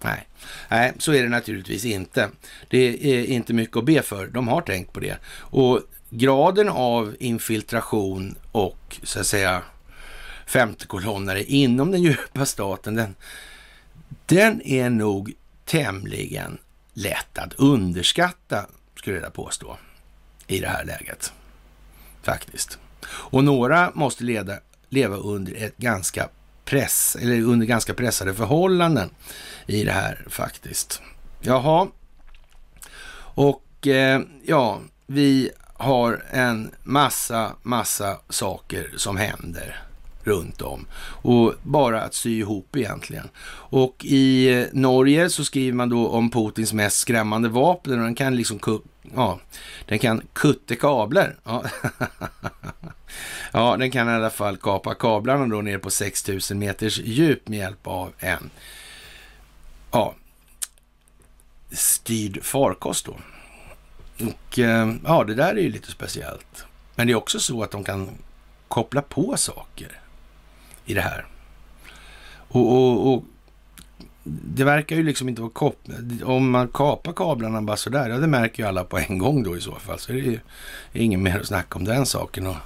Nej. 0.00 0.28
Nej, 0.68 0.92
så 0.98 1.12
är 1.12 1.22
det 1.22 1.28
naturligtvis 1.28 1.84
inte. 1.84 2.30
Det 2.68 2.78
är 3.18 3.24
inte 3.24 3.52
mycket 3.52 3.76
att 3.76 3.84
be 3.84 4.02
för. 4.02 4.26
De 4.26 4.48
har 4.48 4.60
tänkt 4.60 4.92
på 4.92 5.00
det. 5.00 5.16
Och 5.36 5.80
graden 6.10 6.68
av 6.68 7.16
infiltration 7.20 8.34
och 8.52 8.96
så 9.02 9.20
att 9.20 9.26
säga 9.26 9.62
femtekolonnare 10.46 11.44
inom 11.44 11.90
den 11.90 12.02
djupa 12.02 12.46
staten, 12.46 12.94
den, 12.94 13.14
den 14.26 14.62
är 14.62 14.90
nog 14.90 15.32
tämligen 15.64 16.58
lätt 16.92 17.38
att 17.38 17.52
underskatta, 17.52 18.66
skulle 18.96 19.18
jag 19.18 19.32
påstå, 19.32 19.76
i 20.46 20.58
det 20.60 20.68
här 20.68 20.84
läget. 20.84 21.32
Faktiskt. 22.22 22.78
Och 23.04 23.44
några 23.44 23.92
måste 23.94 24.24
leda, 24.24 24.58
leva 24.88 25.16
under 25.16 25.54
ett 25.54 25.76
ganska 25.76 26.28
press, 26.68 27.16
eller 27.20 27.42
under 27.42 27.66
ganska 27.66 27.94
pressade 27.94 28.34
förhållanden 28.34 29.10
i 29.66 29.84
det 29.84 29.92
här 29.92 30.26
faktiskt. 30.28 31.02
Jaha. 31.40 31.88
Och 33.34 33.86
eh, 33.86 34.20
ja, 34.44 34.80
vi 35.06 35.50
har 35.74 36.24
en 36.30 36.70
massa, 36.82 37.52
massa 37.62 38.18
saker 38.28 38.92
som 38.96 39.16
händer 39.16 39.87
runt 40.22 40.62
om. 40.62 40.86
Och 41.22 41.54
bara 41.62 42.02
att 42.02 42.14
sy 42.14 42.38
ihop 42.38 42.76
egentligen. 42.76 43.28
Och 43.50 44.04
i 44.04 44.52
eh, 44.52 44.66
Norge 44.72 45.30
så 45.30 45.44
skriver 45.44 45.72
man 45.72 45.88
då 45.88 46.08
om 46.08 46.30
Putins 46.30 46.72
mest 46.72 46.96
skrämmande 46.96 47.48
vapen. 47.48 47.98
Och 47.98 48.04
den 48.04 48.14
kan 48.14 48.36
liksom 48.36 48.58
ja, 49.14 49.40
den 49.86 49.98
kan 49.98 50.22
kutta 50.32 50.76
kablar. 50.76 51.36
Ja. 51.44 51.64
ja, 53.52 53.76
den 53.76 53.90
kan 53.90 54.08
i 54.08 54.12
alla 54.12 54.30
fall 54.30 54.56
kapa 54.56 54.94
kablarna 54.94 55.46
då 55.46 55.62
ner 55.62 55.78
på 55.78 55.90
6000 55.90 56.58
meters 56.58 56.98
djup 56.98 57.48
med 57.48 57.58
hjälp 57.58 57.86
av 57.86 58.12
en 58.18 58.50
ja, 59.92 60.14
styrd 61.70 62.44
farkost 62.44 63.06
då. 63.06 63.16
Och 64.26 64.58
eh, 64.58 64.94
ja, 65.04 65.24
det 65.24 65.34
där 65.34 65.52
är 65.52 65.60
ju 65.60 65.70
lite 65.70 65.90
speciellt. 65.90 66.64
Men 66.94 67.06
det 67.06 67.12
är 67.12 67.16
också 67.16 67.40
så 67.40 67.62
att 67.62 67.70
de 67.70 67.84
kan 67.84 68.10
koppla 68.68 69.02
på 69.02 69.36
saker 69.36 70.00
i 70.88 70.94
det 70.94 71.00
här. 71.00 71.26
Och, 72.48 72.72
och, 72.72 73.12
och 73.12 73.24
det 74.24 74.64
verkar 74.64 74.96
ju 74.96 75.02
liksom 75.02 75.28
inte 75.28 75.40
vara 75.40 75.50
kopplat. 75.50 75.98
Om 76.24 76.50
man 76.50 76.68
kapar 76.68 77.12
kablarna 77.12 77.62
bara 77.62 77.76
sådär, 77.76 78.08
ja 78.08 78.18
det 78.18 78.26
märker 78.26 78.62
ju 78.62 78.68
alla 78.68 78.84
på 78.84 78.98
en 78.98 79.18
gång 79.18 79.42
då 79.42 79.56
i 79.56 79.60
så 79.60 79.74
fall. 79.74 79.98
Så 79.98 80.12
det 80.12 80.18
är 80.18 80.22
ju 80.22 80.40
ingen 80.92 81.22
mer 81.22 81.40
att 81.40 81.46
snacka 81.46 81.78
om 81.78 81.84
den 81.84 82.06
saken. 82.06 82.46
Och 82.46 82.56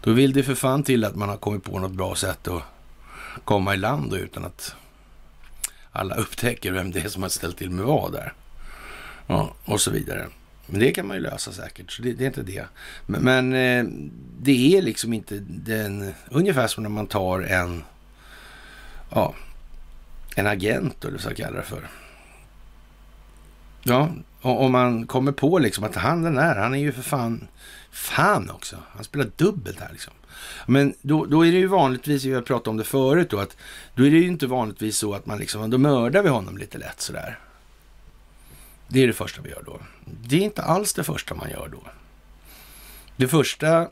då 0.00 0.12
vill 0.12 0.32
det 0.32 0.42
för 0.42 0.54
fan 0.54 0.82
till 0.82 1.04
att 1.04 1.16
man 1.16 1.28
har 1.28 1.36
kommit 1.36 1.64
på 1.64 1.78
något 1.78 1.92
bra 1.92 2.14
sätt 2.14 2.48
att 2.48 2.62
komma 3.44 3.74
i 3.74 3.76
land 3.76 4.10
då, 4.10 4.16
utan 4.16 4.44
att 4.44 4.74
alla 5.92 6.14
upptäcker 6.14 6.72
vem 6.72 6.90
det 6.90 7.00
är 7.00 7.08
som 7.08 7.22
har 7.22 7.28
ställt 7.28 7.56
till 7.56 7.70
med 7.70 7.84
vad 7.84 8.12
där. 8.12 8.32
Ja, 9.26 9.54
och 9.64 9.80
så 9.80 9.90
vidare. 9.90 10.26
Men 10.66 10.80
det 10.80 10.92
kan 10.92 11.06
man 11.06 11.16
ju 11.16 11.22
lösa 11.22 11.52
säkert, 11.52 11.92
så 11.92 12.02
det, 12.02 12.12
det 12.12 12.24
är 12.24 12.26
inte 12.26 12.42
det. 12.42 12.64
Men, 13.06 13.22
men 13.22 13.52
eh, 13.52 13.84
det 14.40 14.76
är 14.76 14.82
liksom 14.82 15.12
inte 15.12 15.38
den, 15.48 16.12
ungefär 16.30 16.66
som 16.66 16.82
när 16.82 16.90
man 16.90 17.06
tar 17.06 17.40
en, 17.40 17.84
ja, 19.10 19.34
en 20.36 20.46
agent 20.46 21.04
eller 21.04 21.18
vad 21.18 21.26
jag 21.26 21.36
kallar 21.36 21.56
det 21.56 21.62
för. 21.62 21.88
Ja, 23.82 24.10
om 24.40 24.72
man 24.72 25.06
kommer 25.06 25.32
på 25.32 25.58
liksom 25.58 25.84
att 25.84 25.94
han 25.94 26.22
den 26.22 26.34
där, 26.34 26.56
han 26.56 26.74
är 26.74 26.78
ju 26.78 26.92
för 26.92 27.02
fan, 27.02 27.48
fan 27.90 28.50
också. 28.50 28.76
Han 28.90 29.04
spelar 29.04 29.30
dubbelt 29.36 29.80
här 29.80 29.88
liksom. 29.92 30.12
Men 30.66 30.94
då, 31.02 31.24
då 31.24 31.46
är 31.46 31.52
det 31.52 31.58
ju 31.58 31.66
vanligtvis, 31.66 32.24
vi 32.24 32.34
har 32.34 32.42
pratat 32.42 32.68
om 32.68 32.76
det 32.76 32.84
förut 32.84 33.30
då, 33.30 33.38
att 33.38 33.56
då 33.94 34.06
är 34.06 34.10
det 34.10 34.16
ju 34.16 34.26
inte 34.26 34.46
vanligtvis 34.46 34.96
så 34.96 35.14
att 35.14 35.26
man 35.26 35.38
liksom, 35.38 35.70
då 35.70 35.78
mördar 35.78 36.22
vi 36.22 36.28
honom 36.28 36.58
lite 36.58 36.78
lätt 36.78 37.00
sådär. 37.00 37.38
Det 38.88 39.02
är 39.02 39.06
det 39.06 39.12
första 39.12 39.42
vi 39.42 39.50
gör 39.50 39.62
då. 39.66 39.80
Det 40.04 40.36
är 40.36 40.40
inte 40.40 40.62
alls 40.62 40.94
det 40.94 41.04
första 41.04 41.34
man 41.34 41.50
gör 41.50 41.68
då. 41.68 41.82
Det 43.16 43.28
första, 43.28 43.88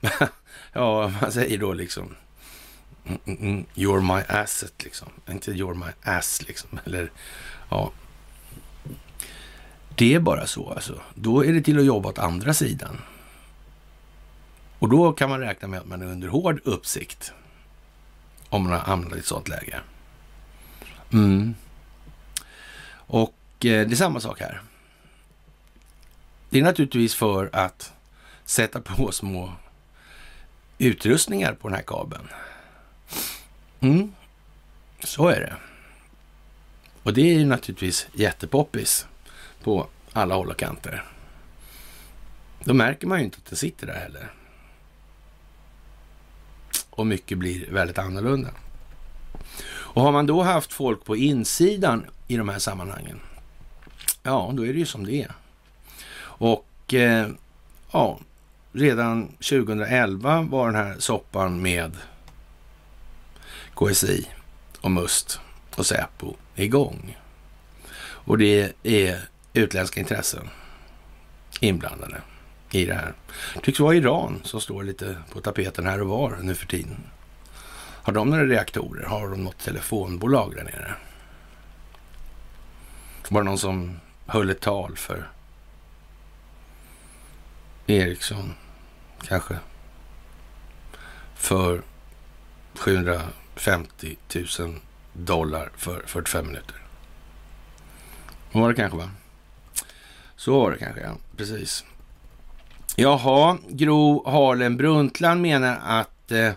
ja, 0.72 1.12
man 1.20 1.32
säger 1.32 1.58
då 1.58 1.72
liksom, 1.72 2.14
mm, 3.06 3.20
mm, 3.24 3.42
mm, 3.42 3.64
you're 3.74 4.16
my 4.16 4.22
asset 4.28 4.84
liksom. 4.84 5.08
Inte 5.28 5.52
you're 5.52 5.74
my 5.74 5.92
ass 6.02 6.42
liksom. 6.48 6.78
Eller, 6.84 7.10
ja. 7.68 7.92
Det 9.94 10.14
är 10.14 10.20
bara 10.20 10.46
så 10.46 10.70
alltså. 10.70 11.00
Då 11.14 11.44
är 11.44 11.52
det 11.52 11.62
till 11.62 11.78
att 11.78 11.84
jobba 11.84 12.08
åt 12.08 12.18
andra 12.18 12.54
sidan. 12.54 13.00
Och 14.78 14.88
då 14.88 15.12
kan 15.12 15.30
man 15.30 15.40
räkna 15.40 15.68
med 15.68 15.80
att 15.80 15.86
man 15.86 16.02
är 16.02 16.06
under 16.06 16.28
hård 16.28 16.60
uppsikt 16.64 17.32
om 18.48 18.62
man 18.62 18.72
har 18.72 18.78
hamnat 18.78 19.16
i 19.16 19.18
ett 19.18 19.26
sådant 19.26 19.48
läge. 19.48 19.80
Mm. 21.12 21.54
Och 22.92 23.34
Eh, 23.64 23.86
det 23.86 23.94
är 23.94 23.96
samma 23.96 24.20
sak 24.20 24.40
här. 24.40 24.62
Det 26.50 26.58
är 26.58 26.62
naturligtvis 26.62 27.14
för 27.14 27.50
att 27.52 27.92
sätta 28.44 28.80
på 28.80 29.12
små 29.12 29.52
utrustningar 30.78 31.54
på 31.54 31.68
den 31.68 31.76
här 31.76 31.84
kabeln. 31.86 32.28
Mm. 33.80 34.12
Så 35.04 35.28
är 35.28 35.40
det. 35.40 35.56
Och 37.02 37.14
det 37.14 37.20
är 37.20 37.38
ju 37.38 37.46
naturligtvis 37.46 38.06
jättepoppis 38.12 39.06
på 39.62 39.88
alla 40.12 40.34
håll 40.34 40.50
och 40.50 40.56
kanter. 40.56 41.04
Då 42.64 42.74
märker 42.74 43.06
man 43.06 43.18
ju 43.18 43.24
inte 43.24 43.38
att 43.44 43.50
det 43.50 43.56
sitter 43.56 43.86
där 43.86 43.94
heller. 43.94 44.32
Och 46.90 47.06
mycket 47.06 47.38
blir 47.38 47.70
väldigt 47.70 47.98
annorlunda. 47.98 48.50
Och 49.62 50.02
har 50.02 50.12
man 50.12 50.26
då 50.26 50.42
haft 50.42 50.72
folk 50.72 51.04
på 51.04 51.16
insidan 51.16 52.06
i 52.28 52.36
de 52.36 52.48
här 52.48 52.58
sammanhangen, 52.58 53.20
ja, 54.22 54.50
då 54.54 54.66
är 54.66 54.72
det 54.72 54.78
ju 54.78 54.86
som 54.86 55.06
det 55.06 55.22
är. 55.22 55.32
Och 56.22 56.94
eh, 56.94 57.28
ja, 57.92 58.18
redan 58.72 59.28
2011 59.28 60.42
var 60.42 60.66
den 60.66 60.76
här 60.76 60.96
soppan 60.98 61.62
med 61.62 61.96
KSI 63.74 64.28
och 64.80 64.90
MUST 64.90 65.40
och 65.76 65.86
Säpo 65.86 66.34
igång. 66.54 67.18
Och 68.00 68.38
det 68.38 68.72
är 68.82 69.28
utländska 69.52 70.00
intressen 70.00 70.48
inblandade 71.60 72.20
i 72.70 72.86
det 72.86 72.94
här. 72.94 73.14
Det 73.54 73.60
tycks 73.60 73.80
vara 73.80 73.94
Iran 73.94 74.40
som 74.44 74.60
står 74.60 74.82
lite 74.82 75.16
på 75.32 75.40
tapeten 75.40 75.86
här 75.86 76.00
och 76.00 76.08
var 76.08 76.38
nu 76.42 76.54
för 76.54 76.66
tiden. 76.66 76.96
Har 78.02 78.12
de 78.12 78.30
några 78.30 78.46
reaktorer? 78.46 79.06
Har 79.06 79.28
de 79.28 79.44
något 79.44 79.58
telefonbolag 79.58 80.54
där 80.56 80.64
nere? 80.64 80.94
Var 83.28 83.40
det 83.40 83.44
någon 83.44 83.58
som 83.58 84.00
höll 84.30 84.50
ett 84.50 84.60
tal 84.60 84.96
för 84.96 85.30
Ericsson 87.86 88.54
kanske? 89.22 89.56
För 91.34 91.82
750 92.74 94.16
000 94.58 94.74
dollar 95.12 95.70
för 95.76 96.02
45 96.06 96.46
minuter. 96.46 96.76
Var 98.52 98.68
det 98.68 98.74
kanske 98.74 98.98
va? 98.98 99.10
Så 100.36 100.60
var 100.60 100.70
det 100.70 100.78
kanske, 100.78 101.00
ja. 101.00 101.16
Precis. 101.36 101.84
Jaha, 102.96 103.58
Gro 103.68 104.30
Harlem 104.30 104.76
Brundtland 104.76 105.40
menar 105.40 105.80
att 105.84 106.32
eh, 106.32 106.52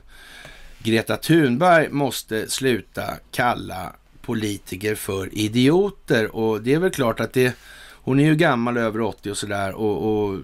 Greta 0.79 1.17
Thunberg 1.17 1.89
måste 1.89 2.49
sluta 2.49 3.17
kalla 3.31 3.93
politiker 4.25 4.95
för 4.95 5.37
idioter 5.37 6.35
och 6.35 6.61
det 6.61 6.73
är 6.73 6.79
väl 6.79 6.91
klart 6.91 7.19
att 7.19 7.33
det 7.33 7.55
hon 8.03 8.19
är 8.19 8.23
ju 8.23 8.35
gammal, 8.35 8.77
över 8.77 9.01
80 9.01 9.31
och 9.31 9.37
sådär 9.37 9.71
och, 9.71 10.23
och 10.23 10.39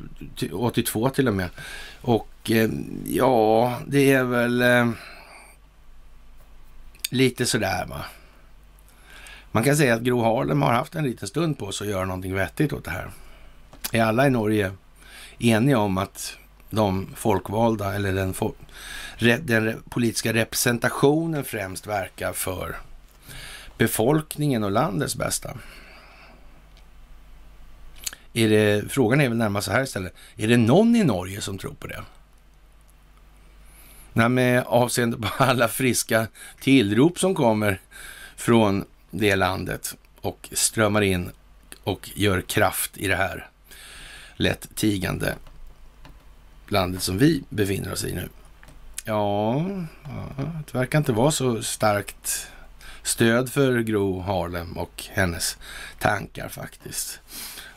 82 0.53 1.09
till 1.09 1.27
och 1.27 1.33
med. 1.33 1.49
Och 2.01 2.51
eh, 2.51 2.69
ja, 3.05 3.79
det 3.87 4.11
är 4.11 4.23
väl 4.23 4.61
eh, 4.61 4.89
lite 7.09 7.45
sådär 7.45 7.85
va. 7.85 8.05
Man 9.51 9.63
kan 9.63 9.77
säga 9.77 9.95
att 9.95 10.01
Gro 10.01 10.21
Harlem 10.21 10.61
har 10.61 10.73
haft 10.73 10.95
en 10.95 11.03
liten 11.03 11.27
stund 11.27 11.57
på 11.57 11.71
sig 11.71 11.87
att 11.87 11.91
göra 11.91 12.05
någonting 12.05 12.33
vettigt 12.33 12.73
åt 12.73 12.85
det 12.85 12.91
här. 12.91 13.11
Är 13.91 14.03
alla 14.03 14.27
i 14.27 14.29
Norge 14.29 14.71
eniga 15.39 15.79
om 15.79 15.97
att 15.97 16.37
de 16.69 17.07
folkvalda 17.15 17.95
eller 17.95 18.13
den, 18.13 18.33
den 19.45 19.83
politiska 19.89 20.33
representationen 20.33 21.43
främst 21.43 21.87
verkar 21.87 22.33
för 22.33 22.75
befolkningen 23.79 24.63
och 24.63 24.71
landets 24.71 25.15
bästa? 25.15 25.57
Är 28.33 28.49
det, 28.49 28.91
frågan 28.91 29.21
är 29.21 29.29
väl 29.29 29.37
närmast 29.37 29.65
så 29.65 29.71
här 29.71 29.83
istället. 29.83 30.13
Är 30.35 30.47
det 30.47 30.57
någon 30.57 30.95
i 30.95 31.03
Norge 31.03 31.41
som 31.41 31.57
tror 31.57 31.73
på 31.73 31.87
det? 31.87 32.03
Nej, 34.13 34.29
med 34.29 34.63
avseende 34.63 35.17
på 35.17 35.27
alla 35.43 35.67
friska 35.67 36.27
tillrop 36.59 37.19
som 37.19 37.35
kommer 37.35 37.81
från 38.35 38.85
det 39.11 39.35
landet 39.35 39.95
och 40.21 40.49
strömmar 40.51 41.01
in 41.01 41.31
och 41.83 42.09
gör 42.15 42.41
kraft 42.41 42.97
i 42.97 43.07
det 43.07 43.15
här 43.15 43.49
lätt 44.35 44.75
tigande 44.75 45.35
landet 46.67 47.01
som 47.01 47.17
vi 47.17 47.43
befinner 47.49 47.93
oss 47.93 48.05
i 48.05 48.13
nu. 48.13 48.29
Ja, 49.03 49.65
det 50.65 50.77
verkar 50.77 50.97
inte 50.97 51.11
vara 51.11 51.31
så 51.31 51.63
starkt 51.63 52.51
stöd 53.09 53.51
för 53.51 53.79
Gro 53.79 54.19
Harlem 54.19 54.77
och 54.77 55.03
hennes 55.09 55.57
tankar 55.99 56.49
faktiskt. 56.49 57.19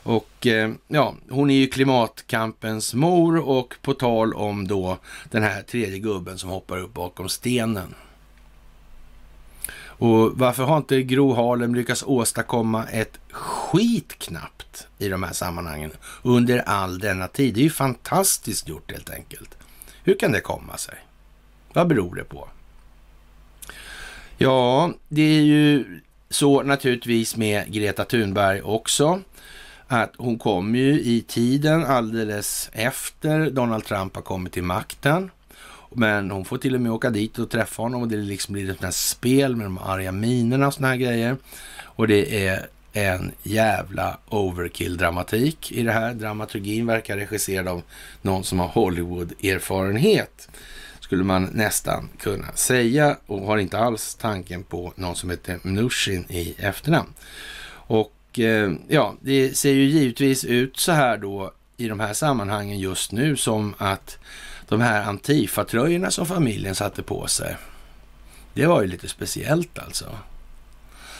Och 0.03 0.47
eh, 0.47 0.71
ja, 0.87 1.15
hon 1.29 1.49
är 1.49 1.55
ju 1.55 1.67
klimatkampens 1.67 2.93
mor 2.93 3.37
och 3.37 3.75
på 3.81 3.93
tal 3.93 4.33
om 4.33 4.67
då 4.67 4.97
den 5.31 5.43
här 5.43 5.61
tredje 5.61 5.99
gubben 5.99 6.37
som 6.37 6.49
hoppar 6.49 6.77
upp 6.77 6.93
bakom 6.93 7.29
stenen. 7.29 7.95
Och 9.85 10.39
varför 10.39 10.63
har 10.63 10.77
inte 10.77 11.03
Gro 11.03 11.33
Harlem 11.33 11.75
lyckats 11.75 12.03
åstadkomma 12.03 12.85
ett 12.85 13.19
skit 13.31 14.19
knappt 14.19 14.87
i 14.97 15.09
de 15.09 15.23
här 15.23 15.33
sammanhangen 15.33 15.91
under 16.21 16.59
all 16.59 16.99
denna 16.99 17.27
tid? 17.27 17.53
Det 17.53 17.59
är 17.59 17.63
ju 17.63 17.69
fantastiskt 17.69 18.67
gjort 18.67 18.91
helt 18.91 19.09
enkelt. 19.09 19.57
Hur 20.03 20.17
kan 20.19 20.31
det 20.31 20.39
komma 20.39 20.77
sig? 20.77 20.95
Vad 21.73 21.87
beror 21.87 22.15
det 22.15 22.23
på? 22.23 22.47
Ja, 24.43 24.93
det 25.09 25.21
är 25.21 25.41
ju 25.41 25.85
så 26.29 26.63
naturligtvis 26.63 27.37
med 27.37 27.73
Greta 27.73 28.05
Thunberg 28.05 28.61
också 28.61 29.21
att 29.87 30.11
hon 30.17 30.39
kom 30.39 30.75
ju 30.75 31.01
i 31.01 31.21
tiden 31.27 31.85
alldeles 31.85 32.69
efter 32.73 33.49
Donald 33.49 33.85
Trump 33.85 34.15
har 34.15 34.21
kommit 34.21 34.53
till 34.53 34.63
makten. 34.63 35.31
Men 35.91 36.31
hon 36.31 36.45
får 36.45 36.57
till 36.57 36.75
och 36.75 36.81
med 36.81 36.91
åka 36.91 37.09
dit 37.09 37.39
och 37.39 37.49
träffa 37.49 37.81
honom 37.81 38.01
och 38.01 38.07
det 38.07 38.17
liksom 38.17 38.53
blir 38.53 38.63
ett 38.63 38.69
sånt 38.69 38.83
här 38.83 38.91
spel 38.91 39.55
med 39.55 39.65
de 39.65 39.77
arga 39.77 40.11
minerna 40.11 40.67
och 40.67 40.73
såna 40.73 40.87
här 40.87 40.95
grejer. 40.95 41.37
Och 41.83 42.07
det 42.07 42.47
är 42.47 42.65
en 42.93 43.31
jävla 43.43 44.17
overkill-dramatik 44.29 45.71
i 45.71 45.83
det 45.83 45.91
här. 45.91 46.13
Dramaturgin 46.13 46.85
verkar 46.85 47.17
regisserad 47.17 47.67
av 47.67 47.81
någon 48.21 48.43
som 48.43 48.59
har 48.59 48.67
Hollywood-erfarenhet, 48.67 50.49
skulle 51.03 51.23
man 51.23 51.49
nästan 51.53 52.09
kunna 52.19 52.51
säga 52.53 53.17
och 53.25 53.41
har 53.41 53.57
inte 53.57 53.77
alls 53.77 54.15
tanken 54.15 54.63
på 54.63 54.93
någon 54.95 55.15
som 55.15 55.29
heter 55.29 55.59
Mnuchin 55.63 56.25
i 56.29 56.55
efternamn. 56.57 57.13
Och 57.87 58.39
eh, 58.39 58.71
ja, 58.87 59.15
det 59.21 59.57
ser 59.57 59.71
ju 59.71 59.83
givetvis 59.83 60.45
ut 60.45 60.77
så 60.77 60.91
här 60.91 61.17
då 61.17 61.53
i 61.77 61.87
de 61.87 61.99
här 61.99 62.13
sammanhangen 62.13 62.79
just 62.79 63.11
nu 63.11 63.35
som 63.35 63.73
att 63.77 64.17
de 64.67 64.81
här 64.81 65.03
Antifa-tröjorna 65.03 66.11
som 66.11 66.25
familjen 66.25 66.75
satte 66.75 67.03
på 67.03 67.27
sig, 67.27 67.57
det 68.53 68.65
var 68.65 68.81
ju 68.81 68.87
lite 68.87 69.09
speciellt 69.09 69.79
alltså. 69.79 70.17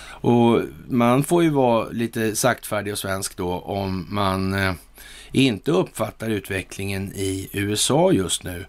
Och 0.06 0.62
man 0.88 1.24
får 1.24 1.44
ju 1.44 1.50
vara 1.50 1.90
lite 1.90 2.36
saktfärdig 2.36 2.94
och 2.94 3.00
svensk 3.00 3.38
då 3.38 3.60
om 3.60 4.08
man 4.10 4.54
eh, 4.54 4.74
inte 5.32 5.72
uppfattar 5.72 6.30
utvecklingen 6.30 7.12
i 7.16 7.50
USA 7.54 8.12
just 8.12 8.44
nu 8.44 8.66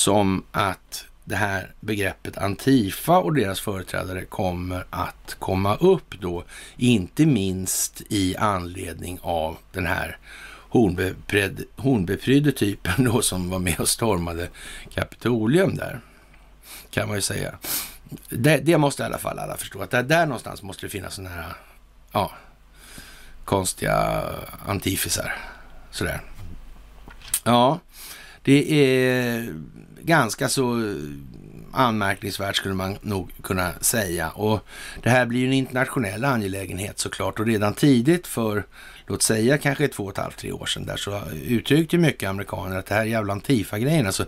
som 0.00 0.44
att 0.52 1.04
det 1.24 1.36
här 1.36 1.72
begreppet 1.80 2.38
Antifa 2.38 3.18
och 3.18 3.34
deras 3.34 3.60
företrädare 3.60 4.24
kommer 4.24 4.86
att 4.90 5.36
komma 5.38 5.76
upp 5.76 6.20
då, 6.20 6.44
inte 6.76 7.26
minst 7.26 8.02
i 8.08 8.36
anledning 8.36 9.18
av 9.22 9.56
den 9.72 9.86
här 9.86 10.18
hornbeprydde 11.76 12.52
typen 12.52 13.04
då 13.04 13.22
som 13.22 13.50
var 13.50 13.58
med 13.58 13.80
och 13.80 13.88
stormade 13.88 14.48
Kapitolium 14.94 15.76
där, 15.76 16.00
kan 16.90 17.08
man 17.08 17.16
ju 17.16 17.22
säga. 17.22 17.54
Det, 18.28 18.56
det 18.56 18.78
måste 18.78 19.02
i 19.02 19.06
alla 19.06 19.18
fall 19.18 19.38
alla 19.38 19.56
förstå, 19.56 19.82
att 19.82 19.90
där, 19.90 20.02
där 20.02 20.26
någonstans 20.26 20.62
måste 20.62 20.86
det 20.86 20.90
finnas 20.90 21.14
sådana 21.14 21.34
här, 21.34 21.52
ja, 22.12 22.32
konstiga 23.44 24.24
antifisar. 24.66 25.34
Sådär. 25.90 26.20
Ja, 27.44 27.80
det 28.42 28.72
är 28.72 29.54
ganska 30.02 30.48
så 30.48 30.78
eh, 30.78 30.94
anmärkningsvärt 31.72 32.56
skulle 32.56 32.74
man 32.74 32.98
nog 33.02 33.30
kunna 33.42 33.72
säga. 33.80 34.30
Och 34.30 34.60
det 35.02 35.10
här 35.10 35.26
blir 35.26 35.40
ju 35.40 35.46
en 35.46 35.52
internationell 35.52 36.24
angelägenhet 36.24 36.98
såklart 36.98 37.40
och 37.40 37.46
redan 37.46 37.74
tidigt 37.74 38.26
för 38.26 38.64
låt 39.06 39.22
säga 39.22 39.58
kanske 39.58 39.88
två 39.88 40.04
och 40.04 40.10
ett 40.10 40.18
halvt, 40.18 40.36
tre 40.36 40.52
år 40.52 40.66
sedan 40.66 40.86
där 40.86 40.96
så 40.96 41.22
uttryckte 41.46 41.98
mycket 41.98 42.28
amerikaner 42.28 42.78
att 42.78 42.86
det 42.86 42.94
här 42.94 43.04
jävla 43.04 43.32
Antifa-grejen, 43.32 44.06
alltså 44.06 44.26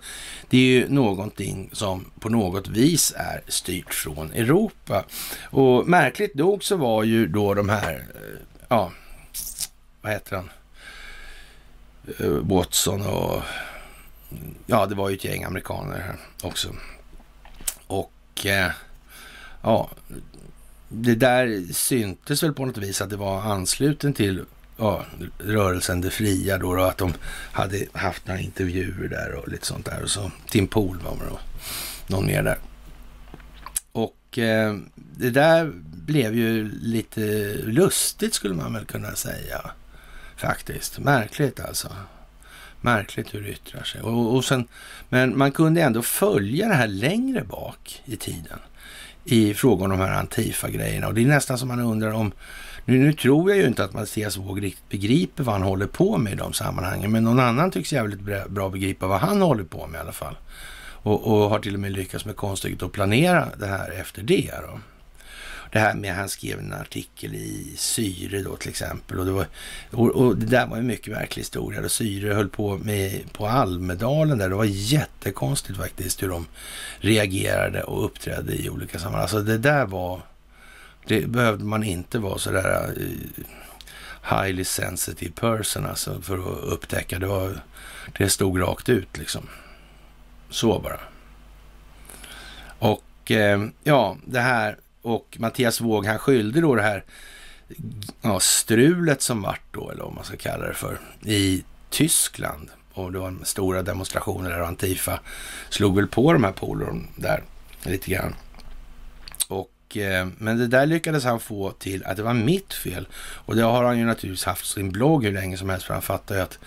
det 0.51 0.57
är 0.57 0.81
ju 0.81 0.89
någonting 0.89 1.70
som 1.73 2.11
på 2.20 2.29
något 2.29 2.68
vis 2.68 3.14
är 3.16 3.43
styrt 3.49 3.95
från 3.95 4.33
Europa. 4.33 5.05
Och 5.43 5.89
märkligt 5.89 6.35
nog 6.35 6.64
så 6.64 6.77
var 6.77 7.03
ju 7.03 7.27
då 7.27 7.55
de 7.55 7.68
här, 7.68 7.95
eh, 7.95 8.41
ja, 8.68 8.93
vad 10.03 10.12
heter 10.12 10.37
han, 10.37 10.51
eh, 12.18 12.27
Watson 12.27 13.07
och 13.07 13.43
ja, 14.66 14.87
det 14.87 14.95
var 14.95 15.09
ju 15.09 15.16
ett 15.16 15.24
gäng 15.24 15.45
amerikaner 15.45 16.01
här 16.01 16.16
också. 16.43 16.68
Och 17.87 18.47
eh, 18.47 18.70
ja, 19.62 19.91
det 20.89 21.14
där 21.14 21.72
syntes 21.72 22.43
väl 22.43 22.53
på 22.53 22.66
något 22.66 22.78
vis 22.78 23.03
att 23.03 23.11
det 23.11 23.16
var 23.16 23.41
ansluten 23.41 24.12
till 24.12 24.45
ja, 24.76 25.05
rörelsen 25.39 26.01
Det 26.01 26.11
Fria 26.11 26.59
då, 26.59 26.74
då, 26.74 26.83
att 26.83 26.99
de 26.99 27.14
hade 27.53 27.87
haft 27.93 28.26
några 28.26 28.41
intervjuer 28.41 29.09
där 29.09 29.35
och 29.35 29.49
lite 29.49 29.66
sånt 29.66 29.87
där. 29.87 30.03
Och 30.03 30.11
så 30.11 30.30
Tim 30.51 30.66
Pool 30.66 30.99
var 31.05 31.16
det 31.24 31.30
och 31.30 31.41
någon 32.07 32.26
mer 32.26 32.43
där. 32.43 32.59
Och 33.93 34.39
eh, 34.39 34.76
det 34.95 35.30
där 35.30 35.72
blev 35.83 36.35
ju 36.35 36.70
lite 36.72 37.20
lustigt 37.64 38.35
skulle 38.35 38.55
man 38.55 38.72
väl 38.72 38.85
kunna 38.85 39.14
säga. 39.14 39.70
Faktiskt. 40.37 40.99
Märkligt 40.99 41.61
alltså. 41.61 41.89
Märkligt 42.83 43.35
hur 43.35 43.43
det 43.43 43.49
yttrar 43.49 43.83
sig. 43.83 44.01
Och, 44.01 44.35
och 44.35 44.45
sen, 44.45 44.68
men 45.09 45.39
man 45.39 45.53
kunde 45.53 45.83
ändå 45.83 46.03
följa 46.03 46.68
det 46.68 46.74
här 46.74 46.89
längre 46.89 47.45
bak 47.45 48.03
i 48.05 48.16
tiden 48.16 48.59
i 49.24 49.55
fråga 49.55 49.85
om 49.85 49.91
de 49.91 50.01
här 50.01 50.12
Antifa-grejerna. 50.12 51.07
Och 51.07 51.14
det 51.14 51.22
är 51.22 51.26
nästan 51.26 51.59
som 51.59 51.68
man 51.68 51.80
undrar 51.80 52.12
om... 52.12 52.33
Nu, 52.85 52.99
nu 52.99 53.12
tror 53.12 53.51
jag 53.51 53.59
ju 53.59 53.66
inte 53.66 53.85
att 53.85 53.95
Mattias 53.95 54.37
Våg 54.37 54.62
riktigt 54.62 54.89
begriper 54.89 55.45
vad 55.45 55.55
han 55.55 55.62
håller 55.62 55.87
på 55.87 56.18
med 56.18 56.33
i 56.33 56.37
de 56.37 56.53
sammanhangen, 56.53 57.12
men 57.12 57.24
någon 57.24 57.41
annan 57.41 57.70
tycks 57.70 57.93
jävligt 57.93 58.49
bra 58.49 58.68
begripa 58.68 59.07
vad 59.07 59.20
han 59.20 59.43
håller 59.43 59.64
på 59.64 59.87
med 59.87 59.99
i 59.99 60.01
alla 60.01 60.12
fall. 60.12 60.37
Och, 61.05 61.26
och 61.26 61.51
har 61.51 61.59
till 61.59 61.74
och 61.74 61.80
med 61.80 61.93
lyckats 61.93 62.24
med 62.24 62.37
konststycket 62.37 62.83
att 62.83 62.93
planera 62.93 63.49
det 63.59 63.66
här 63.66 63.91
efter 64.01 64.22
det. 64.22 64.51
Då 64.62 64.80
det 65.73 65.79
här 65.79 65.95
med 65.95 66.11
att 66.11 66.16
han 66.16 66.29
skrev 66.29 66.59
en 66.59 66.73
artikel 66.73 67.35
i 67.35 67.75
Syre 67.77 68.43
då 68.43 68.57
till 68.57 68.70
exempel. 68.70 69.18
Och 69.18 69.27
det, 69.27 69.33
var, 69.33 69.47
och, 69.91 70.09
och 70.09 70.37
det 70.37 70.47
där 70.47 70.66
var 70.66 70.77
ju 70.77 70.83
mycket 70.83 71.14
verklig 71.14 71.41
historia. 71.41 71.81
Och 71.81 71.91
Syre 71.91 72.35
höll 72.35 72.49
på 72.49 72.79
med 72.79 73.33
på 73.33 73.47
Almedalen 73.47 74.39
där. 74.39 74.49
Det 74.49 74.55
var 74.55 74.64
jättekonstigt 74.64 75.79
faktiskt 75.79 76.23
hur 76.23 76.29
de 76.29 76.47
reagerade 76.99 77.83
och 77.83 78.05
uppträdde 78.05 78.55
i 78.55 78.70
olika 78.70 78.99
sammanhang. 78.99 79.23
Alltså 79.23 79.41
det 79.41 79.59
där 79.59 79.87
var, 79.87 80.20
det 81.07 81.27
behövde 81.27 81.64
man 81.64 81.85
inte 81.85 82.18
vara 82.18 82.39
sådär 82.39 82.95
eh, 82.97 83.45
highly 84.39 84.64
sensitive 84.64 85.33
person 85.33 85.87
alltså 85.87 86.20
för 86.20 86.39
att 86.39 86.64
upptäcka. 86.64 87.18
Det, 87.18 87.27
var, 87.27 87.61
det 88.18 88.29
stod 88.29 88.61
rakt 88.61 88.89
ut 88.89 89.18
liksom. 89.18 89.49
Så 90.51 90.79
bara. 90.79 91.01
Och 92.79 93.31
eh, 93.31 93.66
ja, 93.83 94.16
det 94.25 94.41
här 94.41 94.77
och 95.03 95.37
Mattias 95.41 95.81
Våg, 95.81 96.07
han 96.07 96.19
skyllde 96.19 96.61
då 96.61 96.75
det 96.75 96.83
här 96.83 97.05
ja, 98.21 98.41
strulet 98.41 99.23
som 99.23 99.43
vart 99.43 99.63
då, 99.71 99.91
eller 99.91 100.03
vad 100.03 100.15
man 100.15 100.25
ska 100.25 100.37
kalla 100.37 100.67
det 100.67 100.75
för, 100.75 101.01
i 101.25 101.65
Tyskland. 101.91 102.71
Och 102.93 103.13
det 103.13 103.19
var 103.19 103.35
stora 103.43 103.83
demonstrationer 103.83 104.51
där 104.51 104.61
och 104.61 104.67
Antifa 104.67 105.21
slog 105.69 105.97
väl 105.97 106.07
på 106.07 106.33
de 106.33 106.45
här 106.45 106.53
polon 106.53 107.09
där 107.17 107.43
lite 107.83 108.11
grann. 108.11 108.35
Och, 109.49 109.97
eh, 109.97 110.29
men 110.39 110.59
det 110.59 110.67
där 110.67 110.87
lyckades 110.87 111.25
han 111.25 111.41
få 111.41 111.71
till 111.71 112.05
att 112.05 112.17
det 112.17 112.23
var 112.23 112.35
mitt 112.35 112.75
fel. 112.75 113.09
Och 113.15 113.57
det 113.57 113.63
har 113.63 113.85
han 113.85 113.99
ju 113.99 114.05
naturligtvis 114.05 114.45
haft 114.45 114.67
sin 114.67 114.93
blogg 114.93 115.25
hur 115.25 115.33
länge 115.33 115.57
som 115.57 115.71
helst, 115.71 115.87
för 115.87 115.95
han 115.95 116.03
fattar 116.03 116.35
ju 116.35 116.41
att 116.41 116.59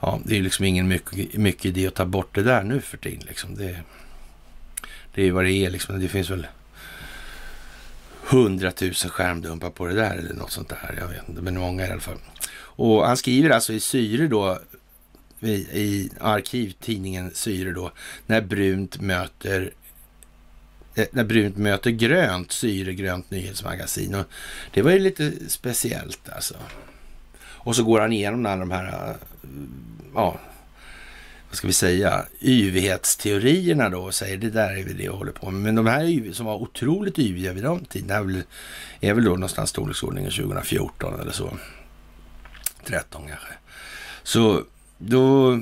ja, 0.00 0.20
det 0.24 0.38
är 0.38 0.42
liksom 0.42 0.64
ingen 0.64 0.88
mycket, 0.88 1.34
mycket 1.34 1.64
idé 1.64 1.86
att 1.86 1.94
ta 1.94 2.04
bort 2.04 2.34
det 2.34 2.42
där 2.42 2.62
nu 2.62 2.80
för 2.80 2.96
tiden. 2.96 3.24
Liksom. 3.28 3.54
Det, 3.54 3.80
det 5.14 5.20
är 5.20 5.24
ju 5.24 5.30
vad 5.30 5.44
det 5.44 5.52
är 5.52 5.70
liksom. 5.70 6.00
Det 6.00 6.08
finns 6.08 6.30
väl 6.30 6.46
hundratusen 8.30 9.10
skärmdumpar 9.10 9.70
på 9.70 9.86
det 9.86 9.94
där 9.94 10.16
eller 10.16 10.34
något 10.34 10.50
sånt 10.50 10.68
där. 10.68 10.94
Jag 11.00 11.08
vet 11.08 11.28
inte, 11.28 11.42
men 11.42 11.58
många 11.58 11.86
i 11.86 11.90
alla 11.90 12.00
fall. 12.00 12.18
Och 12.60 13.06
han 13.06 13.16
skriver 13.16 13.50
alltså 13.50 13.72
i 13.72 13.80
Syre 13.80 14.28
då, 14.28 14.58
i, 15.40 15.50
i 15.52 16.10
arkivtidningen 16.20 17.30
Syre 17.34 17.72
då, 17.72 17.92
när 18.26 18.40
brunt 18.40 19.00
möter 19.00 19.72
eh, 20.94 21.06
när 21.10 21.24
brunt 21.24 21.56
möter 21.56 21.90
grönt, 21.90 22.52
Syre 22.52 22.94
grönt 22.94 23.30
nyhetsmagasin. 23.30 24.14
Och 24.14 24.26
det 24.72 24.82
var 24.82 24.90
ju 24.90 24.98
lite 24.98 25.32
speciellt 25.48 26.28
alltså. 26.28 26.54
Och 27.40 27.76
så 27.76 27.84
går 27.84 28.00
han 28.00 28.12
igenom 28.12 28.46
alla 28.46 28.60
de 28.60 28.70
här, 28.70 29.10
eh, 29.10 29.16
ja, 30.14 30.40
vad 31.48 31.56
ska 31.56 31.66
vi 31.66 31.72
säga, 31.72 32.26
yvighetsteorierna 32.40 33.88
då 33.88 33.98
och 33.98 34.14
säger 34.14 34.36
det 34.36 34.50
där 34.50 34.76
är 34.76 34.84
väl 34.84 34.96
det 34.96 35.04
jag 35.04 35.12
håller 35.12 35.32
på 35.32 35.50
med. 35.50 35.62
Men 35.62 35.74
de 35.74 35.86
här 35.86 36.32
som 36.32 36.46
var 36.46 36.54
otroligt 36.54 37.18
yviga 37.18 37.52
vid 37.52 37.62
den 37.62 37.84
tiden, 37.84 38.10
är 38.10 38.22
väl, 38.22 38.42
är 39.00 39.14
väl 39.14 39.24
då 39.24 39.30
någonstans 39.30 39.70
storleksordningen 39.70 40.30
2014 40.30 41.20
eller 41.20 41.32
så. 41.32 41.52
13 42.84 43.22
kanske. 43.28 43.52
Så 44.22 44.62
då, 44.98 45.58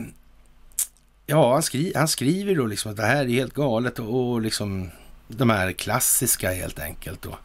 ja, 1.27 1.53
han, 1.53 1.63
skri, 1.63 1.93
han 1.95 2.09
skriver 2.09 2.55
då 2.55 2.67
liksom 2.67 2.91
att 2.91 2.97
det 2.97 3.07
här 3.07 3.25
är 3.25 3.29
helt 3.29 3.55
galet 3.55 3.99
och, 3.99 4.31
och 4.33 4.41
liksom 4.41 4.91
de 5.29 5.51
här 5.51 5.73
klassiska 5.73 6.53
helt 6.53 6.79
enkelt. 6.79 7.23
Då. 7.23 7.39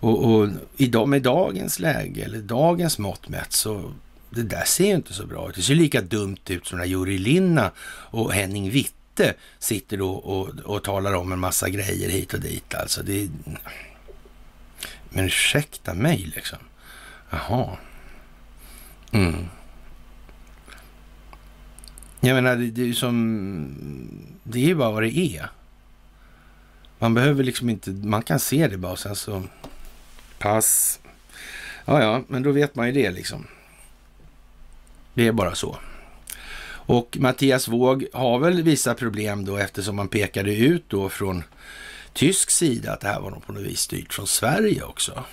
Och, 0.00 0.24
och 0.24 0.48
i, 0.76 0.92
med 1.06 1.22
dagens 1.22 1.78
läge, 1.78 2.24
eller 2.24 2.38
dagens 2.38 2.98
mått 2.98 3.28
mätt, 3.28 3.52
så 3.52 3.92
det 4.30 4.42
där 4.42 4.64
ser 4.64 4.86
ju 4.86 4.94
inte 4.94 5.12
så 5.12 5.26
bra 5.26 5.48
ut. 5.48 5.54
Det 5.54 5.62
ser 5.62 5.74
lika 5.74 6.00
dumt 6.00 6.36
ut 6.48 6.66
som 6.66 6.78
när 6.78 6.84
Juri 6.84 7.18
Linna 7.18 7.70
och 8.10 8.32
Henning 8.32 8.70
Witte 8.70 9.34
sitter 9.58 9.96
då 9.96 10.10
och, 10.10 10.48
och 10.48 10.84
talar 10.84 11.14
om 11.14 11.32
en 11.32 11.38
massa 11.38 11.68
grejer 11.68 12.08
hit 12.08 12.34
och 12.34 12.40
dit. 12.40 12.74
Alltså 12.74 13.02
det... 13.02 13.28
Men 15.10 15.24
ursäkta 15.24 15.94
mig 15.94 16.32
liksom. 16.34 16.58
Jaha. 17.30 17.76
Mm. 19.12 19.48
Jag 22.20 22.34
menar, 22.34 22.56
det, 22.56 22.70
det 22.70 22.82
är 22.82 22.86
ju 22.86 22.94
som... 22.94 23.68
Det 24.42 24.58
är 24.58 24.66
ju 24.66 24.74
bara 24.74 24.90
vad 24.90 25.02
det 25.02 25.18
är. 25.18 25.50
Man 26.98 27.14
behöver 27.14 27.44
liksom 27.44 27.70
inte... 27.70 27.90
Man 27.90 28.22
kan 28.22 28.40
se 28.40 28.68
det 28.68 28.76
bara 28.76 28.92
och 28.92 28.98
sen 28.98 29.16
så... 29.16 29.42
Pass. 30.38 31.00
Ja, 31.84 32.02
ja, 32.02 32.22
men 32.28 32.42
då 32.42 32.52
vet 32.52 32.74
man 32.74 32.86
ju 32.86 32.92
det 32.92 33.10
liksom. 33.10 33.46
Det 35.18 35.26
är 35.26 35.32
bara 35.32 35.54
så. 35.54 35.78
Och 36.70 37.16
Mattias 37.20 37.68
Våg 37.68 38.06
har 38.12 38.38
väl 38.38 38.62
vissa 38.62 38.94
problem 38.94 39.44
då 39.44 39.56
eftersom 39.56 39.96
man 39.96 40.08
pekade 40.08 40.54
ut 40.56 40.84
då 40.88 41.08
från 41.08 41.42
tysk 42.12 42.50
sida 42.50 42.92
att 42.92 43.00
det 43.00 43.08
här 43.08 43.20
var 43.20 43.30
nog 43.30 43.46
på 43.46 43.52
något 43.52 43.62
vis 43.62 43.80
styrt 43.80 44.14
från 44.14 44.26
Sverige 44.26 44.82
också. 44.82 45.24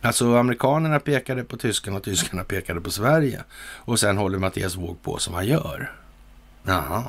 Alltså 0.00 0.36
amerikanerna 0.36 1.00
pekade 1.00 1.44
på 1.44 1.56
tyskarna 1.56 1.96
och 1.96 2.02
tyskarna 2.02 2.44
pekade 2.44 2.80
på 2.80 2.90
Sverige. 2.90 3.44
Och 3.60 4.00
sen 4.00 4.16
håller 4.16 4.38
Mattias 4.38 4.76
Våg 4.76 5.02
på 5.02 5.18
som 5.18 5.34
han 5.34 5.46
gör. 5.46 5.92
Jaha. 6.62 7.04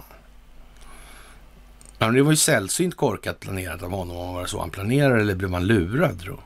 Men 1.98 2.14
det 2.14 2.22
var 2.22 2.32
ju 2.32 2.38
sällsynt 2.38 2.96
korkat 2.96 3.40
planerat 3.40 3.84
av 3.84 3.92
honom 3.92 4.18
om 4.18 4.28
det 4.28 4.34
var 4.34 4.46
så 4.46 4.60
han 4.60 4.70
planerade 4.70 5.22
eller 5.22 5.36
blev 5.36 5.50
man 5.50 5.68
lurad 5.68 6.24
då? 6.26 6.40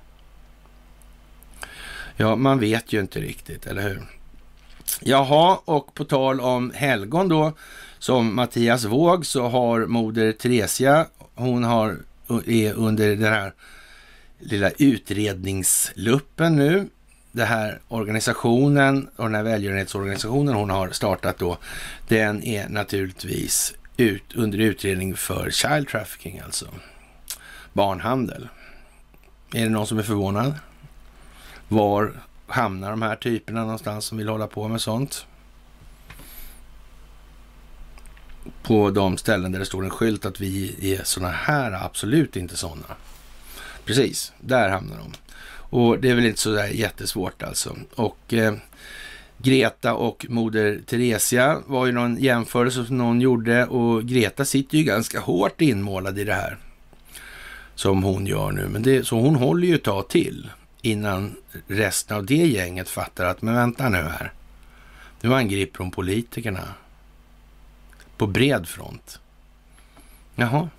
Ja, 2.15 2.36
man 2.36 2.59
vet 2.59 2.93
ju 2.93 2.99
inte 2.99 3.19
riktigt, 3.19 3.65
eller 3.65 3.82
hur? 3.82 4.07
Jaha, 5.01 5.59
och 5.65 5.93
på 5.93 6.03
tal 6.05 6.41
om 6.41 6.71
helgon 6.75 7.29
då, 7.29 7.53
som 7.99 8.35
Mattias 8.35 8.85
Våg, 8.85 9.25
så 9.25 9.47
har 9.47 9.85
moder 9.85 10.31
Teresia, 10.31 11.05
hon 11.35 11.63
har, 11.63 11.97
är 12.45 12.73
under 12.73 13.15
den 13.15 13.33
här 13.33 13.53
lilla 14.39 14.69
utredningsluppen 14.69 16.55
nu. 16.55 16.87
Den 17.31 17.47
här 17.47 17.79
organisationen 17.87 19.09
och 19.15 19.23
den 19.25 19.35
här 19.35 19.43
välgörenhetsorganisationen 19.43 20.55
hon 20.55 20.69
har 20.69 20.89
startat 20.89 21.37
då, 21.37 21.57
den 22.07 22.43
är 22.43 22.69
naturligtvis 22.69 23.73
ut, 23.97 24.35
under 24.35 24.59
utredning 24.59 25.15
för 25.15 25.49
child 25.51 25.87
trafficking, 25.87 26.39
alltså 26.39 26.65
barnhandel. 27.73 28.47
Är 29.53 29.63
det 29.63 29.69
någon 29.69 29.87
som 29.87 29.99
är 29.99 30.03
förvånad? 30.03 30.53
Var 31.67 32.13
hamnar 32.53 32.89
de 32.89 33.01
här 33.01 33.15
typerna 33.15 33.61
någonstans 33.61 34.05
som 34.05 34.17
vill 34.17 34.29
hålla 34.29 34.47
på 34.47 34.67
med 34.67 34.81
sånt. 34.81 35.25
På 38.63 38.89
de 38.89 39.17
ställen 39.17 39.51
där 39.51 39.59
det 39.59 39.65
står 39.65 39.83
en 39.83 39.89
skylt 39.89 40.25
att 40.25 40.39
vi 40.39 40.75
är 40.93 41.03
sådana 41.03 41.33
här, 41.33 41.71
absolut 41.85 42.35
inte 42.35 42.57
sådana. 42.57 42.85
Precis, 43.85 44.33
där 44.39 44.69
hamnar 44.69 44.97
de. 44.97 45.11
Och 45.53 45.99
det 45.99 46.09
är 46.09 46.15
väl 46.15 46.25
inte 46.25 46.39
så 46.39 46.49
där 46.49 46.67
jättesvårt 46.67 47.43
alltså. 47.43 47.75
Och 47.95 48.33
eh, 48.33 48.53
Greta 49.37 49.93
och 49.93 50.25
moder 50.29 50.79
Teresia 50.85 51.61
var 51.65 51.85
ju 51.85 51.91
någon 51.91 52.17
jämförelse 52.17 52.85
som 52.85 52.97
någon 52.97 53.21
gjorde 53.21 53.65
och 53.65 54.03
Greta 54.03 54.45
sitter 54.45 54.77
ju 54.77 54.83
ganska 54.83 55.19
hårt 55.19 55.61
inmålad 55.61 56.19
i 56.19 56.23
det 56.23 56.33
här 56.33 56.57
som 57.75 58.03
hon 58.03 58.27
gör 58.27 58.51
nu. 58.51 58.67
Men 58.67 58.83
det, 58.83 59.07
så 59.07 59.19
hon 59.19 59.35
håller 59.35 59.67
ju 59.67 59.75
ett 59.75 59.83
tag 59.83 60.09
till 60.09 60.49
innan 60.86 61.36
resten 61.67 62.17
av 62.17 62.25
det 62.25 62.36
gänget 62.36 62.89
fattar 62.89 63.25
att, 63.25 63.41
men 63.41 63.55
vänta 63.55 63.89
nu 63.89 63.97
här. 63.97 64.34
Nu 65.21 65.34
angriper 65.34 65.77
de 65.77 65.91
politikerna 65.91 66.73
på 68.17 68.27
bred 68.27 68.67
front. 68.67 69.19
Jaha. 70.36 70.69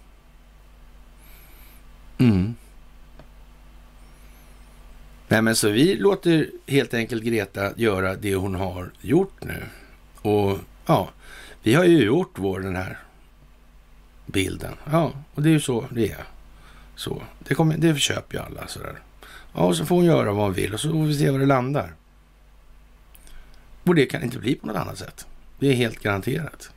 Mm. 2.19 2.55
Nej, 5.29 5.43
men 5.43 5.57
så 5.57 5.69
vi 5.69 5.95
låter 5.95 6.51
helt 6.67 6.95
enkelt 6.95 7.25
Greta 7.25 7.73
göra 7.77 8.17
det 8.17 8.35
hon 8.35 8.55
har 8.55 8.91
gjort 9.01 9.45
nu. 9.45 9.63
Och 10.17 10.59
ja, 10.87 11.11
Vi 11.63 11.75
har 11.75 11.85
ju 11.85 12.05
gjort 12.05 12.33
vår 12.35 12.61
den 12.61 12.77
här 12.77 12.99
bilden. 14.27 14.75
Ja, 14.91 15.13
och 15.35 15.43
det 15.43 15.49
är 15.49 15.53
ju 15.53 15.61
så 15.61 15.87
det 15.91 16.11
är. 16.11 16.25
Så, 16.97 17.23
det, 17.39 17.55
kommer, 17.55 17.77
det 17.77 17.99
köper 17.99 18.37
ju 18.37 18.45
alla 18.45 18.67
sådär. 18.67 18.99
Ja, 19.55 19.61
och 19.61 19.77
så 19.77 19.87
får 19.87 19.97
hon 19.97 20.05
göra 20.05 20.33
vad 20.33 20.45
hon 20.45 20.53
vill 20.53 20.75
och 20.75 20.81
så 20.81 20.91
får 20.91 21.05
vi 21.05 21.19
se 21.19 21.31
var 21.31 21.39
det 21.39 21.47
landar. 21.47 21.95
Och 23.85 23.95
det 23.95 24.07
kan 24.07 24.23
inte 24.23 24.39
bli 24.39 24.55
på 24.55 24.67
något 24.67 24.77
annat 24.77 24.99
sätt. 24.99 25.27
Det 25.59 25.69
är 25.69 25.75
helt 25.75 26.01
garanterat. 26.01 26.71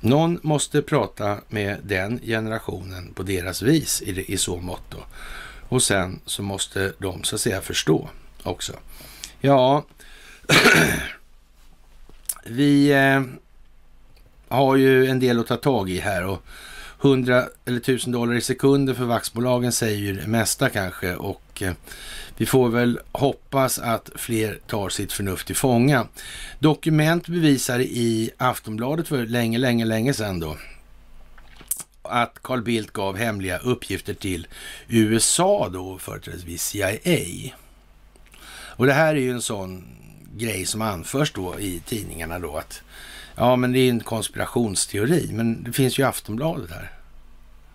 Någon 0.00 0.40
måste 0.42 0.82
prata 0.82 1.40
med 1.48 1.78
den 1.82 2.20
generationen 2.20 3.14
på 3.14 3.22
deras 3.22 3.62
vis 3.62 4.02
i, 4.02 4.32
i 4.32 4.36
så 4.36 4.56
mått 4.56 4.90
då. 4.90 4.98
Och 5.68 5.82
sen 5.82 6.20
så 6.26 6.42
måste 6.42 6.92
de 6.98 7.24
så 7.24 7.34
att 7.34 7.40
säga 7.40 7.60
förstå 7.60 8.08
också. 8.42 8.72
Ja, 9.40 9.84
vi 12.44 12.92
eh, 12.92 13.22
har 14.48 14.76
ju 14.76 15.06
en 15.06 15.20
del 15.20 15.40
att 15.40 15.46
ta 15.46 15.56
tag 15.56 15.90
i 15.90 15.98
här 15.98 16.24
och 16.24 16.42
100 17.02 17.44
eller 17.64 17.78
1000 17.78 18.12
dollar 18.12 18.34
i 18.34 18.40
sekunden 18.40 18.94
för 18.94 19.04
vaxbolagen 19.04 19.72
säger 19.72 19.98
ju 19.98 20.12
det 20.12 20.26
mesta 20.26 20.68
kanske 20.68 21.14
och 21.14 21.62
eh, 21.62 21.72
vi 22.36 22.46
får 22.46 22.68
väl 22.68 23.00
hoppas 23.12 23.78
att 23.78 24.10
fler 24.14 24.58
tar 24.66 24.88
sitt 24.88 25.12
förnuft 25.12 25.46
till 25.46 25.56
fånga. 25.56 26.06
Dokument 26.58 27.28
bevisar 27.28 27.80
i 27.80 28.30
Aftonbladet 28.36 29.08
för 29.08 29.26
länge, 29.26 29.58
länge, 29.58 29.84
länge 29.84 30.14
sedan 30.14 30.40
då 30.40 30.56
att 32.02 32.42
Carl 32.42 32.62
Bildt 32.62 32.92
gav 32.92 33.16
hemliga 33.16 33.58
uppgifter 33.58 34.14
till 34.14 34.46
USA 34.88 35.68
då, 35.68 35.98
företrädesvis 35.98 36.62
CIA. 36.62 37.54
Och 38.50 38.86
det 38.86 38.92
här 38.92 39.14
är 39.14 39.20
ju 39.20 39.30
en 39.30 39.42
sån 39.42 39.84
grej 40.36 40.66
som 40.66 40.82
anförs 40.82 41.32
då 41.32 41.60
i 41.60 41.82
tidningarna 41.86 42.38
då 42.38 42.56
att 42.56 42.82
ja, 43.40 43.56
men 43.56 43.72
det 43.72 43.78
är 43.78 43.90
en 43.90 44.00
konspirationsteori, 44.00 45.30
men 45.32 45.62
det 45.62 45.72
finns 45.72 45.98
ju 45.98 46.06
Aftonbladet 46.06 46.70
här. 46.70 46.90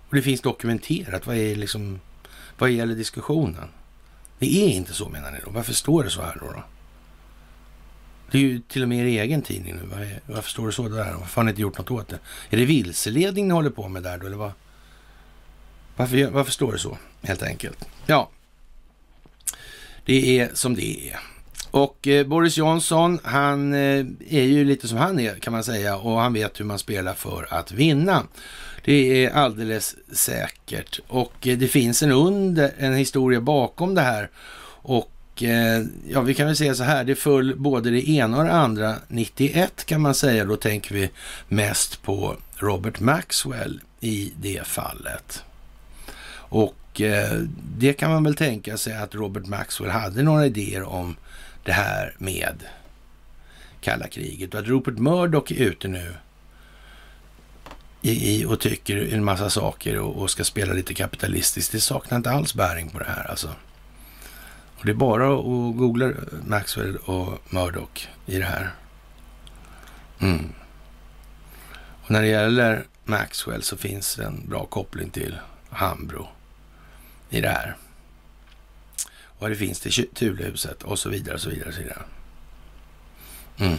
Och 0.10 0.16
det 0.16 0.22
finns 0.22 0.42
dokumenterat. 0.42 1.28
Vad 1.28 1.36
är 1.36 1.56
liksom, 1.56 2.00
vad 2.58 2.72
gäller 2.72 2.96
diskussionen? 2.96 3.68
Det 4.40 4.66
är 4.66 4.70
inte 4.70 4.94
så 4.94 5.10
menar 5.10 5.32
ni 5.32 5.40
då? 5.46 5.52
Varför 5.52 5.74
står 5.74 6.04
det 6.04 6.10
så 6.10 6.22
här 6.22 6.38
då? 6.40 6.46
då? 6.46 6.64
Det 8.32 8.38
är 8.38 8.42
ju 8.42 8.60
till 8.60 8.82
och 8.82 8.90
med 8.90 9.00
er 9.00 9.24
egen 9.24 9.42
tidning 9.42 9.76
nu. 9.76 10.20
Varför 10.26 10.50
står 10.50 10.66
det 10.66 10.74
så 10.74 10.90
där? 10.90 11.14
Varför 11.14 11.36
har 11.36 11.44
ni 11.44 11.50
inte 11.50 11.62
gjort 11.62 11.78
något 11.78 11.92
åt 11.92 12.08
det? 12.08 12.20
Är 12.50 12.58
det 12.58 12.66
vilseledning 12.66 13.48
ni 13.48 13.54
håller 13.54 13.70
på 13.70 13.88
med 13.88 14.04
där 14.04 14.18
då, 14.18 14.26
eller 14.26 14.38
vad? 14.38 14.52
Varför, 15.96 16.30
varför 16.30 16.52
står 16.52 16.72
det 16.72 16.80
så, 16.80 16.98
helt 17.22 17.44
enkelt? 17.44 17.86
Ja, 18.06 18.30
det 20.06 20.40
är 20.40 20.50
som 20.54 20.76
det 20.76 21.10
är. 21.10 21.20
Och 21.76 22.08
eh, 22.08 22.28
Boris 22.28 22.58
Johnson, 22.58 23.20
han 23.24 23.74
eh, 23.74 24.06
är 24.30 24.44
ju 24.44 24.66
lite 24.66 24.88
som 24.88 24.98
han 24.98 25.20
är 25.20 25.36
kan 25.36 25.54
man 25.54 25.64
säga 25.64 25.98
och 25.98 26.20
han 26.20 26.34
vet 26.34 26.60
hur 26.60 26.66
man 26.66 26.80
spelar 26.80 27.14
för 27.14 27.48
att 27.50 27.72
vinna. 27.72 28.24
Det 28.86 29.26
är 29.26 29.32
alldeles 29.32 29.96
säkert 30.12 31.00
och 31.08 31.48
eh, 31.48 31.58
det 31.58 31.68
finns 31.68 32.04
en 32.04 32.12
under, 32.12 32.72
en 32.78 32.94
historia 32.94 33.42
bakom 33.42 33.96
det 33.96 34.02
här 34.02 34.30
och 34.82 35.44
eh, 35.44 35.84
ja, 36.08 36.22
vi 36.22 36.34
kan 36.34 36.48
väl 36.48 36.56
säga 36.56 36.76
så 36.76 36.84
här, 36.84 37.04
det 37.04 37.16
föll 37.16 37.56
både 37.56 37.90
det 37.90 38.10
ena 38.10 38.38
och 38.38 38.44
det 38.44 38.52
andra 38.52 38.96
91 39.08 39.86
kan 39.86 40.02
man 40.02 40.16
säga. 40.16 40.46
Då 40.46 40.56
tänker 40.56 40.96
vi 40.96 41.10
mest 41.48 42.04
på 42.04 42.36
Robert 42.56 43.00
Maxwell 43.00 43.82
i 44.00 44.34
det 44.42 44.68
fallet. 44.68 45.44
Och 46.36 47.02
eh, 47.02 47.40
det 47.78 47.94
kan 47.94 48.12
man 48.12 48.24
väl 48.24 48.36
tänka 48.36 48.78
sig 48.78 48.94
att 48.94 49.16
Robert 49.16 49.46
Maxwell 49.46 49.92
hade 49.92 50.24
några 50.24 50.46
idéer 50.46 50.84
om 50.84 51.16
det 51.66 51.74
här 51.74 52.16
med 52.18 52.64
kalla 53.82 54.08
kriget 54.08 54.54
och 54.54 54.60
att 54.60 54.66
Rupert 54.66 54.98
Murdoch 54.98 55.52
är 55.52 55.56
ute 55.56 55.88
nu 55.88 56.16
i, 58.02 58.42
i 58.42 58.46
och 58.46 58.60
tycker 58.60 59.14
en 59.14 59.24
massa 59.24 59.50
saker 59.50 60.00
och, 60.00 60.22
och, 60.22 60.30
ska 60.30 60.44
spela 60.44 60.74
lite 60.74 60.94
kapitalistiskt. 60.94 61.72
Det 61.72 61.80
saknar 61.80 62.18
inte 62.18 62.32
alls 62.32 62.54
bäring 62.54 62.90
på 62.90 63.00
det 63.00 63.06
här 63.06 63.30
alltså. 63.30 63.48
Och 64.78 64.86
det 64.86 64.92
är 64.92 64.96
bara 64.96 65.34
att 65.34 65.78
googla 65.78 66.12
Maxwell 66.48 66.98
och 66.98 67.40
Murdoch 67.50 68.08
i 68.26 68.38
det 68.38 68.46
här. 68.46 68.72
Mm. 70.20 70.50
Och 72.04 72.12
när 72.12 72.22
det 72.22 72.28
gäller 72.28 72.86
Maxwell 73.04 73.64
så 73.64 73.78
finns 73.78 74.16
det 74.16 74.26
en 74.26 74.50
bra 74.50 74.66
koppling 74.66 75.10
till 75.10 75.38
Hambro 75.70 76.28
i 77.30 77.42
det 77.42 77.50
här. 77.50 77.76
Vad 79.40 79.52
det 79.52 79.56
finns 79.56 79.80
till 79.80 80.08
Thulehuset 80.14 80.84
och 80.84 81.00
så 81.00 81.10
vidare 81.10 81.36
och 81.36 81.42
så 81.42 81.50
vidare. 81.50 81.68
Och 81.68 81.74
så 81.74 81.82
vidare. 81.82 82.02
Mm. 83.58 83.78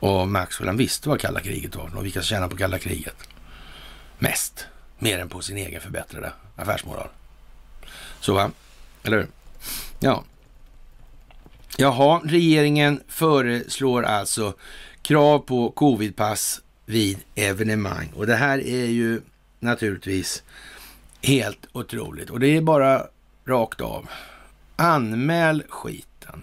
Och 0.00 0.28
Maxwell 0.28 0.68
han 0.68 0.76
visste 0.76 1.08
vad 1.08 1.20
kalla 1.20 1.40
kriget 1.40 1.76
var 1.76 1.96
och 1.96 2.04
vilka 2.04 2.20
som 2.20 2.26
tjänar 2.26 2.48
på 2.48 2.56
kalla 2.56 2.78
kriget. 2.78 3.16
Mest. 4.18 4.66
Mer 4.98 5.18
än 5.18 5.28
på 5.28 5.40
sin 5.40 5.56
egen 5.56 5.80
förbättrade 5.80 6.32
affärsmoral. 6.56 7.08
Så 8.20 8.34
va? 8.34 8.50
Eller 9.02 9.16
hur? 9.16 9.26
Ja. 10.00 10.24
Jaha, 11.76 12.20
regeringen 12.24 13.00
föreslår 13.08 14.02
alltså 14.02 14.54
krav 15.02 15.38
på 15.38 15.70
covidpass 15.70 16.60
vid 16.86 17.18
evenemang. 17.34 18.12
Och 18.14 18.26
det 18.26 18.36
här 18.36 18.58
är 18.66 18.86
ju 18.86 19.20
naturligtvis 19.60 20.42
helt 21.22 21.66
otroligt. 21.72 22.30
Och 22.30 22.40
det 22.40 22.56
är 22.56 22.60
bara 22.60 23.06
rakt 23.46 23.80
av. 23.80 24.08
Anmäl 24.80 25.62
skiten. 25.68 26.42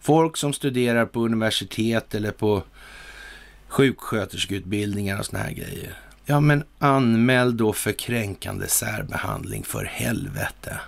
Folk 0.00 0.36
som 0.36 0.52
studerar 0.52 1.06
på 1.06 1.20
universitet 1.20 2.14
eller 2.14 2.30
på 2.32 2.62
sjuksköterskeutbildningar 3.68 5.18
och 5.18 5.26
såna 5.26 5.42
här 5.42 5.50
grejer. 5.50 5.98
Ja, 6.24 6.40
men 6.40 6.64
anmäl 6.78 7.56
då 7.56 7.72
för 7.72 7.92
kränkande 7.92 8.68
särbehandling 8.68 9.64
för 9.64 9.84
helvete. 9.84 10.80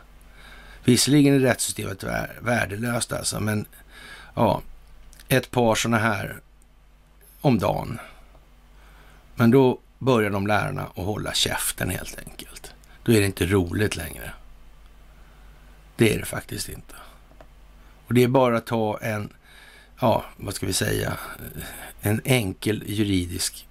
Visserligen 0.85 1.35
är 1.35 1.39
rättssystemet 1.39 2.05
värdelöst 2.41 3.13
alltså, 3.13 3.41
men 3.41 3.65
ja, 4.35 4.63
ett 5.29 5.51
par 5.51 5.75
sådana 5.75 5.99
här 5.99 6.41
om 7.41 7.59
dagen. 7.59 7.99
Men 9.35 9.51
då 9.51 9.81
börjar 9.99 10.31
de 10.31 10.47
lärarna 10.47 10.83
att 10.83 11.05
hålla 11.05 11.33
käften 11.33 11.91
helt 11.91 12.19
enkelt. 12.19 12.73
Då 13.03 13.13
är 13.13 13.21
det 13.21 13.27
inte 13.27 13.47
roligt 13.47 13.97
längre. 13.97 14.33
Det 16.01 16.15
är 16.15 16.19
det 16.19 16.25
faktiskt 16.25 16.69
inte. 16.69 16.95
Och 18.07 18.15
det 18.15 18.23
är 18.23 18.29
bara 18.29 18.57
att 18.57 18.67
ta 18.67 18.99
en, 18.99 19.33
ja, 20.01 20.25
vad 20.37 20.55
ska 20.55 20.67
vi 20.67 20.73
säga, 20.73 21.19
en 22.01 22.21
enkel 22.25 22.85
juridisk 22.87 23.69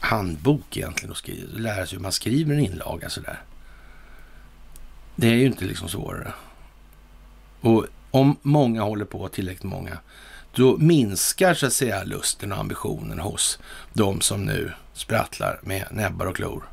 handbok 0.00 0.76
egentligen 0.76 1.10
och 1.10 1.16
skriva, 1.16 1.58
lära 1.58 1.86
sig 1.86 1.96
hur 1.96 2.02
man 2.02 2.12
skriver 2.12 2.54
en 2.54 2.60
inlaga 2.60 3.08
sådär. 3.08 3.42
Det 5.16 5.28
är 5.28 5.34
ju 5.34 5.46
inte 5.46 5.64
liksom 5.64 5.88
svårare. 5.88 6.32
Och 7.60 7.86
om 8.10 8.36
många 8.42 8.82
håller 8.82 9.04
på, 9.04 9.28
tillräckligt 9.28 9.62
många, 9.62 9.98
då 10.54 10.76
minskar 10.76 11.54
så 11.54 11.66
att 11.66 11.72
säga 11.72 12.04
lusten 12.04 12.52
och 12.52 12.58
ambitionen 12.58 13.18
hos 13.18 13.58
de 13.92 14.20
som 14.20 14.44
nu 14.44 14.72
sprattlar 14.92 15.60
med 15.62 15.88
näbbar 15.90 16.26
och 16.26 16.36
klor 16.36 16.68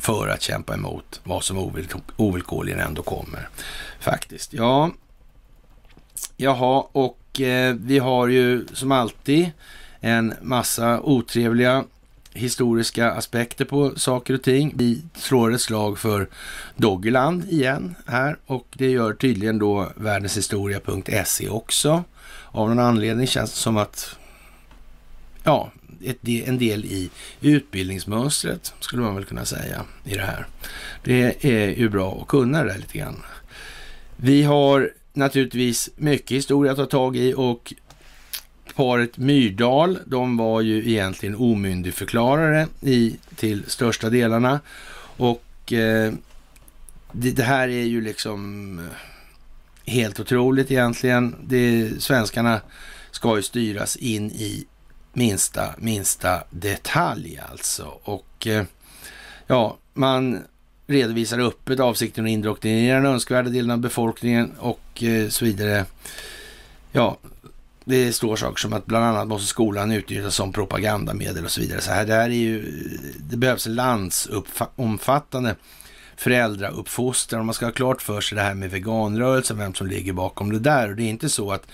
för 0.00 0.28
att 0.28 0.42
kämpa 0.42 0.74
emot 0.74 1.20
vad 1.24 1.44
som 1.44 1.72
ovillkorligen 2.16 2.80
ändå 2.80 3.02
kommer. 3.02 3.48
Faktiskt. 4.00 4.52
Ja, 4.52 4.90
jaha, 6.36 6.84
och 6.92 7.40
eh, 7.40 7.74
vi 7.74 7.98
har 7.98 8.28
ju 8.28 8.66
som 8.72 8.92
alltid 8.92 9.50
en 10.00 10.34
massa 10.42 11.00
otrevliga 11.00 11.84
historiska 12.32 13.12
aspekter 13.12 13.64
på 13.64 13.92
saker 13.96 14.34
och 14.34 14.42
ting. 14.42 14.72
Vi 14.76 15.02
slår 15.14 15.54
ett 15.54 15.60
slag 15.60 15.98
för 15.98 16.28
Doggerland 16.76 17.44
igen 17.44 17.94
här 18.06 18.36
och 18.46 18.66
det 18.72 18.90
gör 18.90 19.12
tydligen 19.12 19.58
då 19.58 19.92
världenshistoria.se 19.96 21.48
också. 21.48 22.04
Av 22.50 22.68
någon 22.68 22.78
anledning 22.78 23.26
känns 23.26 23.50
det 23.50 23.56
som 23.56 23.76
att 23.76 24.16
ja, 25.42 25.70
ett, 26.04 26.28
en 26.28 26.58
del 26.58 26.84
i 26.84 27.10
utbildningsmönstret 27.40 28.74
skulle 28.80 29.02
man 29.02 29.14
väl 29.14 29.24
kunna 29.24 29.44
säga 29.44 29.84
i 30.04 30.14
det 30.14 30.22
här. 30.22 30.46
Det 31.04 31.44
är 31.44 31.68
ju 31.68 31.88
bra 31.88 32.18
att 32.22 32.28
kunna 32.28 32.62
det 32.62 32.72
där 32.72 32.78
lite 32.78 32.98
grann. 32.98 33.22
Vi 34.16 34.42
har 34.42 34.90
naturligtvis 35.12 35.90
mycket 35.96 36.36
historia 36.36 36.72
att 36.72 36.78
ta 36.78 36.86
tag 36.86 37.16
i 37.16 37.34
och 37.36 37.74
paret 38.74 39.18
Myrdal, 39.18 39.98
de 40.06 40.36
var 40.36 40.60
ju 40.60 40.90
egentligen 40.90 41.36
omyndigförklarare 41.36 42.66
i, 42.80 43.16
till 43.36 43.64
största 43.66 44.10
delarna. 44.10 44.60
Och 45.16 45.72
eh, 45.72 46.12
det, 47.12 47.30
det, 47.30 47.42
här 47.42 47.68
är 47.68 47.84
ju 47.84 48.00
liksom 48.00 48.78
eh, 48.78 49.92
helt 49.92 50.20
otroligt 50.20 50.70
egentligen. 50.70 51.36
Det, 51.46 51.90
svenskarna 52.02 52.60
ska 53.10 53.36
ju 53.36 53.42
styras 53.42 53.96
in 53.96 54.30
i 54.30 54.66
minsta, 55.18 55.74
minsta 55.78 56.42
detalj 56.50 57.40
alltså. 57.50 57.98
Och 58.02 58.46
eh, 58.46 58.64
ja, 59.46 59.76
man 59.94 60.42
redovisar 60.86 61.38
öppet 61.38 61.80
avsikten 61.80 62.24
att 62.24 62.30
indoktrinera 62.30 62.96
den 62.96 63.06
önskvärda 63.06 63.50
delen 63.50 63.70
av 63.70 63.78
befolkningen 63.78 64.52
och 64.58 65.02
eh, 65.02 65.28
så 65.28 65.44
vidare. 65.44 65.84
Ja, 66.92 67.18
det 67.84 68.12
står 68.12 68.36
saker 68.36 68.56
som 68.56 68.72
att 68.72 68.86
bland 68.86 69.04
annat 69.04 69.28
måste 69.28 69.46
skolan 69.46 69.92
utnyttjas 69.92 70.34
som 70.34 70.52
propagandamedel 70.52 71.44
och 71.44 71.50
så 71.50 71.60
vidare. 71.60 71.80
Så 71.80 71.90
här, 71.90 72.06
det, 72.06 72.14
här 72.14 72.30
är 72.30 72.34
ju, 72.34 72.62
det 73.18 73.36
behövs 73.36 73.66
landsomfattande 73.66 75.56
föräldrauppfostran. 76.16 77.46
Man 77.46 77.54
ska 77.54 77.66
ha 77.66 77.72
klart 77.72 78.02
för 78.02 78.20
sig 78.20 78.36
det 78.36 78.42
här 78.42 78.54
med 78.54 78.70
veganrörelsen, 78.70 79.58
vem 79.58 79.74
som 79.74 79.86
ligger 79.86 80.12
bakom 80.12 80.52
det 80.52 80.58
där. 80.58 80.90
Och 80.90 80.96
det 80.96 81.02
är 81.02 81.10
inte 81.10 81.28
så 81.28 81.52
att 81.52 81.66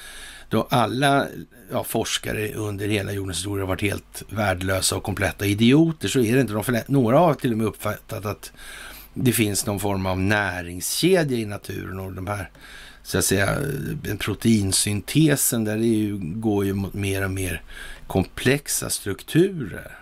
då 0.48 0.66
alla 0.70 1.26
ja, 1.70 1.84
forskare 1.84 2.52
under 2.52 2.88
hela 2.88 3.12
jordens 3.12 3.38
historia 3.38 3.62
har 3.62 3.68
varit 3.68 3.82
helt 3.82 4.22
värdelösa 4.28 4.96
och 4.96 5.02
kompletta 5.02 5.46
idioter, 5.46 6.08
så 6.08 6.20
är 6.20 6.34
det 6.34 6.40
inte. 6.40 6.52
De, 6.52 6.80
några 6.86 7.18
har 7.18 7.34
till 7.34 7.52
och 7.52 7.58
med 7.58 7.66
uppfattat 7.66 8.26
att 8.26 8.52
det 9.14 9.32
finns 9.32 9.66
någon 9.66 9.80
form 9.80 10.06
av 10.06 10.20
näringskedja 10.20 11.38
i 11.38 11.44
naturen 11.44 12.00
och 12.00 12.12
de 12.12 12.26
här 12.26 12.50
så 13.02 13.18
att 13.18 13.24
säga, 13.24 13.58
proteinsyntesen 14.18 15.64
där 15.64 15.76
det 15.76 15.86
ju, 15.86 16.18
går 16.18 16.64
ju 16.64 16.74
mot 16.74 16.94
mer 16.94 17.24
och 17.24 17.30
mer 17.30 17.62
komplexa 18.06 18.90
strukturer 18.90 19.98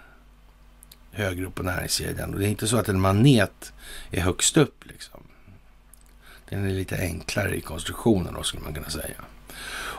högre 1.13 1.47
upp 1.47 1.55
på 1.55 1.63
näringskedjan. 1.63 2.35
Och 2.35 2.41
det 2.41 2.47
är 2.47 2.51
inte 2.51 2.69
så 2.69 2.77
att 2.77 2.89
en 2.89 3.01
manet 3.01 3.73
är 4.11 4.21
högst 4.21 4.57
upp 4.57 4.85
liksom. 4.87 5.21
Den 6.49 6.65
är 6.65 6.71
lite 6.71 6.97
enklare 6.97 7.57
i 7.57 7.61
konstruktionen 7.61 8.35
då 8.35 8.43
skulle 8.43 8.63
man 8.63 8.75
kunna 8.75 8.91
säga. 8.91 9.25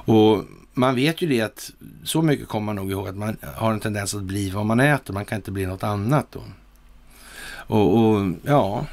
Och 0.06 0.44
man 0.74 0.96
vet 0.96 1.22
ju 1.22 1.28
det 1.28 1.42
att 1.42 1.72
så 2.04 2.22
mycket 2.22 2.48
kommer 2.48 2.66
man 2.66 2.76
nog 2.76 2.92
ihåg 2.92 3.08
att 3.08 3.18
man 3.18 3.38
har 3.56 3.74
en 3.74 3.80
tendens 3.80 4.16
att 4.16 4.24
bli 4.24 4.50
vad 4.50 4.66
man 4.66 4.80
äter. 4.80 5.14
Man 5.14 5.26
kan 5.26 5.36
inte 5.36 5.52
bli 5.52 5.66
något 5.66 5.84
annat 5.84 6.28
då. 6.32 6.44
Och, 7.68 7.98
och 7.98 8.32
ja, 8.44 8.86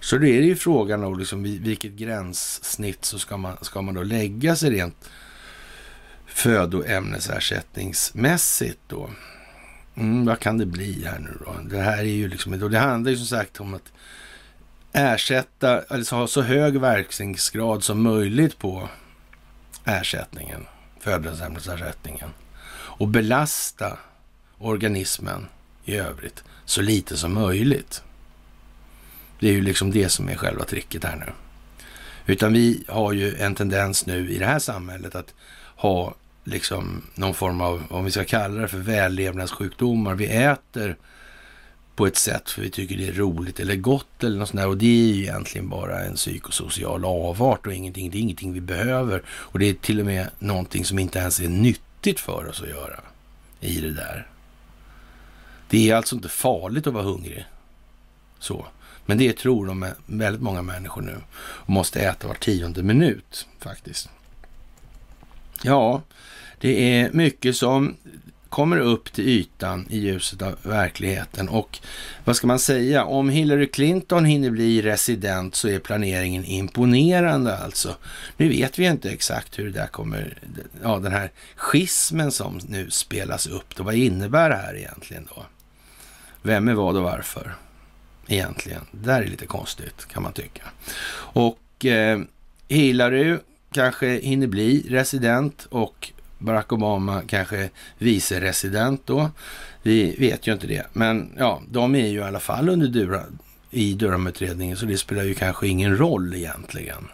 så 0.00 0.18
det 0.18 0.28
är 0.28 0.40
det 0.40 0.46
ju 0.46 0.56
frågan 0.56 1.04
om 1.04 1.18
liksom, 1.18 1.42
vilket 1.42 1.92
gränssnitt 1.92 3.04
så 3.04 3.18
ska 3.18 3.36
man, 3.36 3.56
ska 3.60 3.82
man 3.82 3.94
då 3.94 4.02
lägga 4.02 4.56
sig 4.56 4.70
rent 4.70 5.10
födoämnesersättningsmässigt 6.26 8.80
då. 8.86 9.10
Mm, 9.94 10.26
vad 10.26 10.40
kan 10.40 10.58
det 10.58 10.66
bli 10.66 11.04
här 11.04 11.18
nu 11.18 11.38
då? 11.44 11.56
Det 11.64 11.80
här 11.80 11.98
är 11.98 12.02
ju 12.02 12.28
liksom, 12.28 12.70
det 12.70 12.78
handlar 12.78 13.10
ju 13.10 13.16
som 13.16 13.26
sagt 13.26 13.60
om 13.60 13.74
att 13.74 13.92
ersätta, 14.92 15.82
alltså 15.88 16.16
ha 16.16 16.26
så 16.26 16.42
hög 16.42 16.80
verkningsgrad 16.80 17.84
som 17.84 18.02
möjligt 18.02 18.58
på 18.58 18.88
ersättningen, 19.84 20.66
födoämnesersättningen 21.00 22.30
och 22.74 23.08
belasta 23.08 23.98
organismen 24.58 25.46
i 25.84 25.96
övrigt 25.96 26.44
så 26.64 26.82
lite 26.82 27.16
som 27.16 27.34
möjligt. 27.34 28.02
Det 29.40 29.48
är 29.48 29.52
ju 29.52 29.62
liksom 29.62 29.90
det 29.90 30.08
som 30.08 30.28
är 30.28 30.36
själva 30.36 30.64
tricket 30.64 31.04
här 31.04 31.16
nu. 31.16 31.32
Utan 32.26 32.52
vi 32.52 32.84
har 32.88 33.12
ju 33.12 33.36
en 33.36 33.54
tendens 33.54 34.06
nu 34.06 34.30
i 34.30 34.38
det 34.38 34.46
här 34.46 34.58
samhället 34.58 35.14
att 35.14 35.34
ha 35.76 36.14
liksom 36.44 37.02
någon 37.14 37.34
form 37.34 37.60
av, 37.60 37.82
om 37.90 38.04
vi 38.04 38.10
ska 38.10 38.24
kalla 38.24 38.60
det 38.60 38.68
för 38.68 38.78
vällevnadssjukdomar. 38.78 40.14
Vi 40.14 40.26
äter 40.26 40.96
på 41.96 42.06
ett 42.06 42.16
sätt 42.16 42.50
för 42.50 42.62
vi 42.62 42.70
tycker 42.70 42.96
det 42.96 43.08
är 43.08 43.12
roligt 43.12 43.60
eller 43.60 43.76
gott 43.76 44.24
eller 44.24 44.38
något 44.38 44.48
sånt 44.48 44.60
där. 44.60 44.68
Och 44.68 44.76
det 44.76 44.86
är 44.86 45.14
ju 45.14 45.22
egentligen 45.22 45.68
bara 45.68 46.04
en 46.04 46.14
psykosocial 46.14 47.04
avart 47.04 47.66
och 47.66 47.74
ingenting. 47.74 48.10
Det 48.10 48.18
är 48.18 48.20
ingenting 48.20 48.52
vi 48.52 48.60
behöver. 48.60 49.22
Och 49.28 49.58
det 49.58 49.68
är 49.68 49.74
till 49.74 50.00
och 50.00 50.06
med 50.06 50.30
någonting 50.38 50.84
som 50.84 50.98
inte 50.98 51.18
ens 51.18 51.40
är 51.40 51.48
nyttigt 51.48 52.20
för 52.20 52.48
oss 52.48 52.62
att 52.62 52.68
göra 52.68 53.00
i 53.60 53.80
det 53.80 53.92
där. 53.92 54.26
Det 55.68 55.90
är 55.90 55.96
alltså 55.96 56.14
inte 56.16 56.28
farligt 56.28 56.86
att 56.86 56.94
vara 56.94 57.04
hungrig. 57.04 57.44
Så. 58.38 58.66
Men 59.06 59.18
det 59.18 59.36
tror 59.36 59.66
de 59.66 59.86
väldigt 60.06 60.42
många 60.42 60.62
människor 60.62 61.02
nu 61.02 61.16
och 61.36 61.70
måste 61.70 62.00
äta 62.00 62.28
var 62.28 62.34
tionde 62.34 62.82
minut 62.82 63.46
faktiskt. 63.58 64.08
Ja, 65.62 66.02
det 66.58 67.00
är 67.00 67.10
mycket 67.12 67.56
som 67.56 67.96
kommer 68.52 68.78
upp 68.78 69.12
till 69.12 69.28
ytan 69.28 69.86
i 69.90 69.98
ljuset 69.98 70.42
av 70.42 70.56
verkligheten. 70.62 71.48
Och 71.48 71.78
vad 72.24 72.36
ska 72.36 72.46
man 72.46 72.58
säga? 72.58 73.04
Om 73.04 73.28
Hillary 73.28 73.66
Clinton 73.66 74.24
hinner 74.24 74.50
bli 74.50 74.82
resident 74.82 75.54
så 75.54 75.68
är 75.68 75.78
planeringen 75.78 76.44
imponerande 76.44 77.58
alltså. 77.58 77.96
Nu 78.36 78.48
vet 78.48 78.78
vi 78.78 78.86
inte 78.86 79.10
exakt 79.10 79.58
hur 79.58 79.64
det 79.64 79.70
där 79.70 79.86
kommer, 79.86 80.38
ja 80.82 80.98
den 80.98 81.12
här 81.12 81.32
schismen 81.56 82.32
som 82.32 82.60
nu 82.68 82.90
spelas 82.90 83.46
upp 83.46 83.76
då, 83.76 83.82
vad 83.82 83.94
innebär 83.94 84.50
det 84.50 84.56
här 84.56 84.76
egentligen 84.76 85.28
då? 85.34 85.46
Vem 86.42 86.68
är 86.68 86.74
vad 86.74 86.96
och 86.96 87.02
varför? 87.02 87.54
egentligen. 88.26 88.80
Det 88.90 89.06
där 89.06 89.22
är 89.22 89.26
lite 89.26 89.46
konstigt 89.46 90.06
kan 90.06 90.22
man 90.22 90.32
tycka. 90.32 90.62
Och 91.14 91.84
eh, 91.84 92.20
Hillary 92.68 93.38
kanske 93.72 94.06
hinner 94.06 94.46
bli 94.46 94.86
resident 94.88 95.66
och 95.70 96.12
Barack 96.42 96.72
Obama 96.72 97.22
kanske 97.26 97.70
vice 97.98 98.40
resident 98.40 99.02
då. 99.06 99.30
Vi 99.82 100.16
vet 100.18 100.46
ju 100.46 100.52
inte 100.52 100.66
det, 100.66 100.86
men 100.92 101.32
ja, 101.38 101.62
de 101.70 101.94
är 101.94 102.06
ju 102.06 102.18
i 102.18 102.22
alla 102.22 102.40
fall 102.40 102.68
under 102.68 102.86
Dura, 102.86 103.22
i 103.70 103.94
Durhamutredningen, 103.94 104.76
så 104.76 104.86
det 104.86 104.98
spelar 104.98 105.22
ju 105.22 105.34
kanske 105.34 105.68
ingen 105.68 105.96
roll 105.96 106.34
egentligen. 106.34 107.08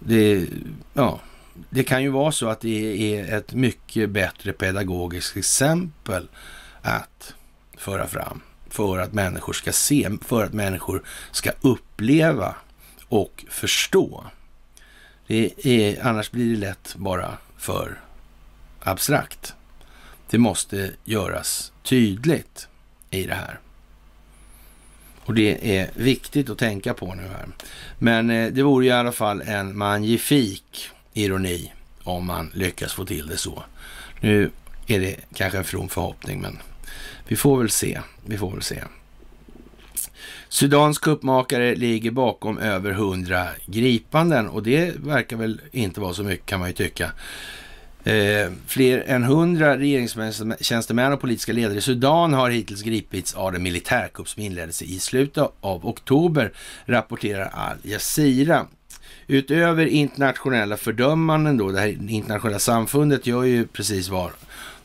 Det, 0.00 0.46
ja, 0.94 1.20
det 1.70 1.84
kan 1.84 2.02
ju 2.02 2.08
vara 2.08 2.32
så 2.32 2.48
att 2.48 2.60
det 2.60 3.14
är 3.14 3.38
ett 3.38 3.54
mycket 3.54 4.10
bättre 4.10 4.52
pedagogiskt 4.52 5.36
exempel 5.36 6.28
att 6.82 7.34
föra 7.76 8.06
fram 8.06 8.40
för 8.70 8.98
att 8.98 9.12
människor 9.12 9.52
ska 9.52 9.72
se, 9.72 10.10
för 10.22 10.44
att 10.44 10.52
människor 10.52 11.02
ska 11.30 11.50
uppleva 11.60 12.54
och 13.08 13.44
förstå. 13.48 14.24
Det 15.26 15.66
är, 15.66 16.06
annars 16.06 16.30
blir 16.30 16.50
det 16.54 16.60
lätt 16.60 16.94
bara 16.96 17.38
för 17.58 18.00
abstrakt. 18.80 19.54
Det 20.30 20.38
måste 20.38 20.90
göras 21.04 21.72
tydligt 21.82 22.68
i 23.10 23.26
det 23.26 23.34
här. 23.34 23.58
Och 25.24 25.34
det 25.34 25.78
är 25.78 25.90
viktigt 25.94 26.50
att 26.50 26.58
tänka 26.58 26.94
på 26.94 27.14
nu 27.14 27.22
här. 27.22 27.46
Men 27.98 28.30
eh, 28.30 28.52
det 28.52 28.62
vore 28.62 28.86
i 28.86 28.90
alla 28.90 29.12
fall 29.12 29.40
en 29.40 29.78
magnifik 29.78 30.90
ironi 31.12 31.72
om 32.02 32.26
man 32.26 32.50
lyckas 32.54 32.92
få 32.92 33.04
till 33.04 33.26
det 33.26 33.36
så. 33.36 33.62
Nu 34.20 34.50
är 34.86 35.00
det 35.00 35.16
kanske 35.34 35.58
en 35.58 35.64
from 35.64 35.88
förhoppning, 35.88 36.40
men 36.40 36.58
vi 37.28 37.36
får 37.36 37.58
väl 37.58 37.70
se. 37.70 38.00
Vi 38.26 38.38
får 38.38 38.50
väl 38.50 38.62
se. 38.62 38.82
Sudans 40.48 40.98
kuppmakare 40.98 41.74
ligger 41.74 42.10
bakom 42.10 42.58
över 42.58 42.92
hundra 42.92 43.46
gripanden 43.66 44.48
och 44.48 44.62
det 44.62 44.96
verkar 44.96 45.36
väl 45.36 45.60
inte 45.72 46.00
vara 46.00 46.14
så 46.14 46.22
mycket 46.22 46.46
kan 46.46 46.60
man 46.60 46.68
ju 46.68 46.74
tycka. 46.74 47.12
Eh, 48.04 48.50
fler 48.66 49.04
än 49.06 49.22
hundra 49.22 49.78
regeringstjänstemän 49.78 51.12
och 51.12 51.20
politiska 51.20 51.52
ledare 51.52 51.78
i 51.78 51.80
Sudan 51.80 52.32
har 52.32 52.50
hittills 52.50 52.82
gripits 52.82 53.34
av 53.34 53.52
den 53.52 53.62
militärkupp 53.62 54.28
som 54.28 54.42
inleddes 54.42 54.82
i 54.82 54.98
slutet 54.98 55.48
av 55.60 55.86
oktober, 55.86 56.52
rapporterar 56.86 57.50
Al 57.54 57.76
Jazeera. 57.82 58.66
Utöver 59.26 59.86
internationella 59.86 60.76
fördömanden 60.76 61.56
då, 61.56 61.70
det 61.70 61.80
här 61.80 61.88
internationella 62.08 62.58
samfundet 62.58 63.26
gör 63.26 63.44
ju 63.44 63.66
precis 63.66 64.08
vad 64.08 64.30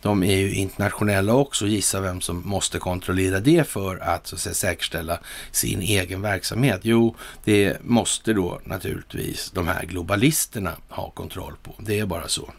de 0.03 0.23
är 0.23 0.37
ju 0.37 0.53
internationella 0.53 1.33
också. 1.33 1.67
Gissa 1.67 2.01
vem 2.01 2.21
som 2.21 2.41
måste 2.45 2.79
kontrollera 2.79 3.39
det 3.39 3.67
för 3.67 3.97
att, 3.97 4.27
så 4.27 4.35
att 4.35 4.41
säga, 4.41 4.53
säkerställa 4.53 5.19
sin 5.51 5.81
egen 5.81 6.21
verksamhet. 6.21 6.79
Jo, 6.83 7.15
det 7.43 7.77
måste 7.83 8.33
då 8.33 8.59
naturligtvis 8.63 9.51
de 9.51 9.67
här 9.67 9.85
globalisterna 9.85 10.71
ha 10.89 11.09
kontroll 11.09 11.53
på. 11.63 11.75
Det 11.79 11.99
är 11.99 12.05
bara 12.05 12.27
så. 12.27 12.51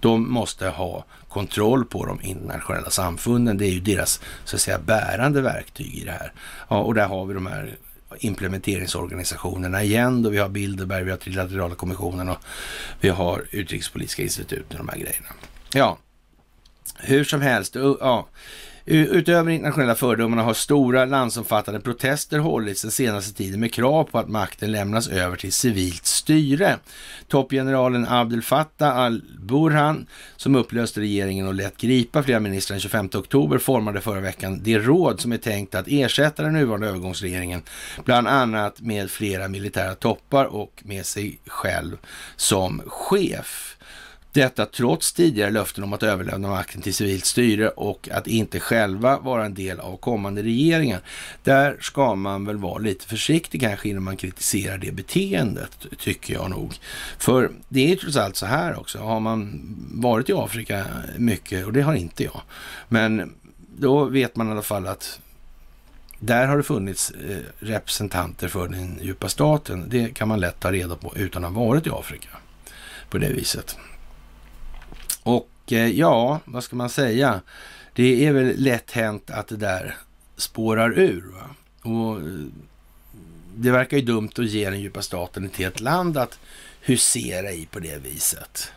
De 0.00 0.32
måste 0.32 0.68
ha 0.68 1.04
kontroll 1.28 1.84
på 1.84 2.06
de 2.06 2.22
internationella 2.22 2.90
samfunden. 2.90 3.58
Det 3.58 3.66
är 3.66 3.72
ju 3.72 3.80
deras 3.80 4.20
så 4.44 4.56
att 4.56 4.62
säga 4.62 4.78
bärande 4.78 5.40
verktyg 5.40 5.94
i 5.94 6.04
det 6.04 6.12
här. 6.12 6.32
Ja, 6.68 6.78
och 6.78 6.94
där 6.94 7.06
har 7.06 7.26
vi 7.26 7.34
de 7.34 7.46
här 7.46 7.76
implementeringsorganisationerna 8.18 9.82
igen. 9.82 10.22
Då 10.22 10.30
vi 10.30 10.38
har 10.38 10.48
Bilderberg, 10.48 11.04
vi 11.04 11.10
har 11.10 11.18
Trilaterala 11.18 11.74
kommissionen 11.74 12.28
och 12.28 12.38
vi 13.00 13.08
har 13.08 13.44
Utrikespolitiska 13.50 14.22
institutet 14.22 14.72
och 14.72 14.78
de 14.78 14.88
här 14.88 14.98
grejerna. 14.98 15.28
Ja, 15.72 15.98
hur 17.02 17.24
som 17.24 17.40
helst, 17.40 17.74
ja. 18.00 18.28
Utöver 18.84 19.50
internationella 19.50 19.94
fördomarna 19.94 20.42
har 20.42 20.54
stora 20.54 21.04
landsomfattande 21.04 21.80
protester 21.80 22.38
hållits 22.38 22.82
den 22.82 22.90
senaste 22.90 23.34
tiden 23.34 23.60
med 23.60 23.74
krav 23.74 24.04
på 24.04 24.18
att 24.18 24.28
makten 24.28 24.72
lämnas 24.72 25.08
över 25.08 25.36
till 25.36 25.52
civilt 25.52 26.06
styre. 26.06 26.76
Toppgeneralen 27.28 28.06
Abdel 28.08 28.42
Fattah 28.42 28.98
al-Burhan, 28.98 30.06
som 30.36 30.56
upplöste 30.56 31.00
regeringen 31.00 31.46
och 31.46 31.54
lät 31.54 31.76
gripa 31.76 32.22
flera 32.22 32.40
ministrar 32.40 32.74
den 32.74 32.80
25 32.80 33.08
oktober, 33.14 33.58
formade 33.58 34.00
förra 34.00 34.20
veckan 34.20 34.60
det 34.62 34.78
råd 34.78 35.20
som 35.20 35.32
är 35.32 35.38
tänkt 35.38 35.74
att 35.74 35.88
ersätta 35.88 36.42
den 36.42 36.52
nuvarande 36.52 36.88
övergångsregeringen, 36.88 37.62
bland 38.04 38.28
annat 38.28 38.80
med 38.80 39.10
flera 39.10 39.48
militära 39.48 39.94
toppar 39.94 40.44
och 40.44 40.82
med 40.84 41.06
sig 41.06 41.38
själv 41.46 41.96
som 42.36 42.82
chef. 42.86 43.69
Detta 44.32 44.66
trots 44.66 45.12
tidigare 45.12 45.50
löften 45.50 45.84
om 45.84 45.92
att 45.92 46.02
överlämna 46.02 46.48
makten 46.48 46.82
till 46.82 46.94
civilt 46.94 47.24
styre 47.24 47.68
och 47.68 48.08
att 48.12 48.26
inte 48.26 48.60
själva 48.60 49.18
vara 49.18 49.44
en 49.44 49.54
del 49.54 49.80
av 49.80 49.96
kommande 49.96 50.42
regeringar. 50.42 51.00
Där 51.44 51.76
ska 51.80 52.14
man 52.14 52.44
väl 52.44 52.56
vara 52.56 52.78
lite 52.78 53.06
försiktig 53.06 53.60
kanske 53.60 53.88
innan 53.88 54.02
man 54.02 54.16
kritiserar 54.16 54.78
det 54.78 54.92
beteendet, 54.92 55.86
tycker 55.98 56.34
jag 56.34 56.50
nog. 56.50 56.74
För 57.18 57.50
det 57.68 57.80
är 57.80 57.88
ju 57.88 57.96
trots 57.96 58.16
allt 58.16 58.36
så 58.36 58.46
här 58.46 58.80
också, 58.80 58.98
har 58.98 59.20
man 59.20 59.60
varit 59.94 60.28
i 60.28 60.32
Afrika 60.32 60.86
mycket, 61.16 61.66
och 61.66 61.72
det 61.72 61.82
har 61.82 61.94
inte 61.94 62.24
jag, 62.24 62.40
men 62.88 63.34
då 63.78 64.04
vet 64.04 64.36
man 64.36 64.48
i 64.48 64.50
alla 64.50 64.62
fall 64.62 64.86
att 64.86 65.20
där 66.18 66.46
har 66.46 66.56
det 66.56 66.62
funnits 66.62 67.10
eh, 67.10 67.38
representanter 67.58 68.48
för 68.48 68.68
den 68.68 68.98
djupa 69.02 69.28
staten. 69.28 69.84
Det 69.88 70.14
kan 70.14 70.28
man 70.28 70.40
lätt 70.40 70.60
ta 70.60 70.72
reda 70.72 70.96
på 70.96 71.12
utan 71.16 71.44
att 71.44 71.52
ha 71.52 71.64
varit 71.64 71.86
i 71.86 71.90
Afrika 71.90 72.28
på 73.10 73.18
det 73.18 73.32
viset. 73.32 73.76
Och 75.22 75.50
eh, 75.66 75.86
ja, 75.86 76.40
vad 76.44 76.64
ska 76.64 76.76
man 76.76 76.90
säga? 76.90 77.40
Det 77.92 78.26
är 78.26 78.32
väl 78.32 78.54
lätt 78.56 78.90
hänt 78.90 79.30
att 79.30 79.48
det 79.48 79.56
där 79.56 79.96
spårar 80.36 80.98
ur. 80.98 81.24
Va? 81.32 81.50
Och 81.82 82.20
eh, 82.20 82.26
det 83.56 83.70
verkar 83.70 83.96
ju 83.96 84.02
dumt 84.02 84.30
att 84.36 84.50
ge 84.50 84.70
den 84.70 84.80
djupa 84.80 85.02
staten 85.02 85.44
ett 85.44 85.56
helt 85.56 85.80
land 85.80 86.16
att 86.16 86.38
husera 86.80 87.52
i 87.52 87.66
på 87.66 87.78
det 87.78 87.98
viset. 87.98 88.72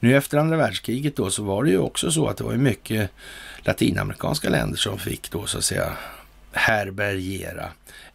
Nu 0.00 0.16
efter 0.16 0.38
andra 0.38 0.56
världskriget 0.56 1.16
då 1.16 1.30
så 1.30 1.42
var 1.42 1.64
det 1.64 1.70
ju 1.70 1.78
också 1.78 2.10
så 2.10 2.26
att 2.26 2.36
det 2.36 2.44
var 2.44 2.52
ju 2.52 2.58
mycket 2.58 3.10
latinamerikanska 3.58 4.48
länder 4.48 4.76
som 4.76 4.98
fick 4.98 5.30
då 5.30 5.46
så 5.46 5.58
att 5.58 5.64
säga 5.64 5.92
härbärgera 6.52 7.68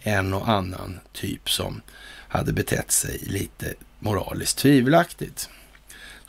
en 0.04 0.34
och 0.34 0.50
annan 0.50 1.00
typ 1.14 1.50
som 1.50 1.82
hade 2.28 2.54
betett 2.54 2.92
sig 2.92 3.20
lite 3.22 3.74
moraliskt 4.00 4.58
tvivelaktigt. 4.58 5.50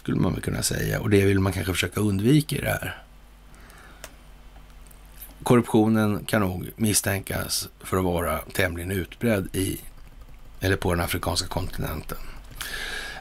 Skulle 0.07 0.21
man 0.21 0.33
väl 0.33 0.43
kunna 0.43 0.63
säga. 0.63 1.01
Och 1.01 1.11
det 1.11 1.25
vill 1.25 1.41
man 1.41 1.53
kanske 1.53 1.73
försöka 1.73 2.01
undvika 2.01 2.57
i 2.57 2.61
det 2.61 2.69
här. 2.69 2.99
Korruptionen 5.43 6.25
kan 6.25 6.41
nog 6.41 6.71
misstänkas 6.77 7.69
för 7.81 7.97
att 7.97 8.05
vara 8.05 8.39
tämligen 8.39 8.91
utbredd 8.91 9.57
i, 9.57 9.81
eller 10.61 10.77
på 10.77 10.95
den 10.95 11.05
afrikanska 11.05 11.49
kontinenten. 11.49 12.19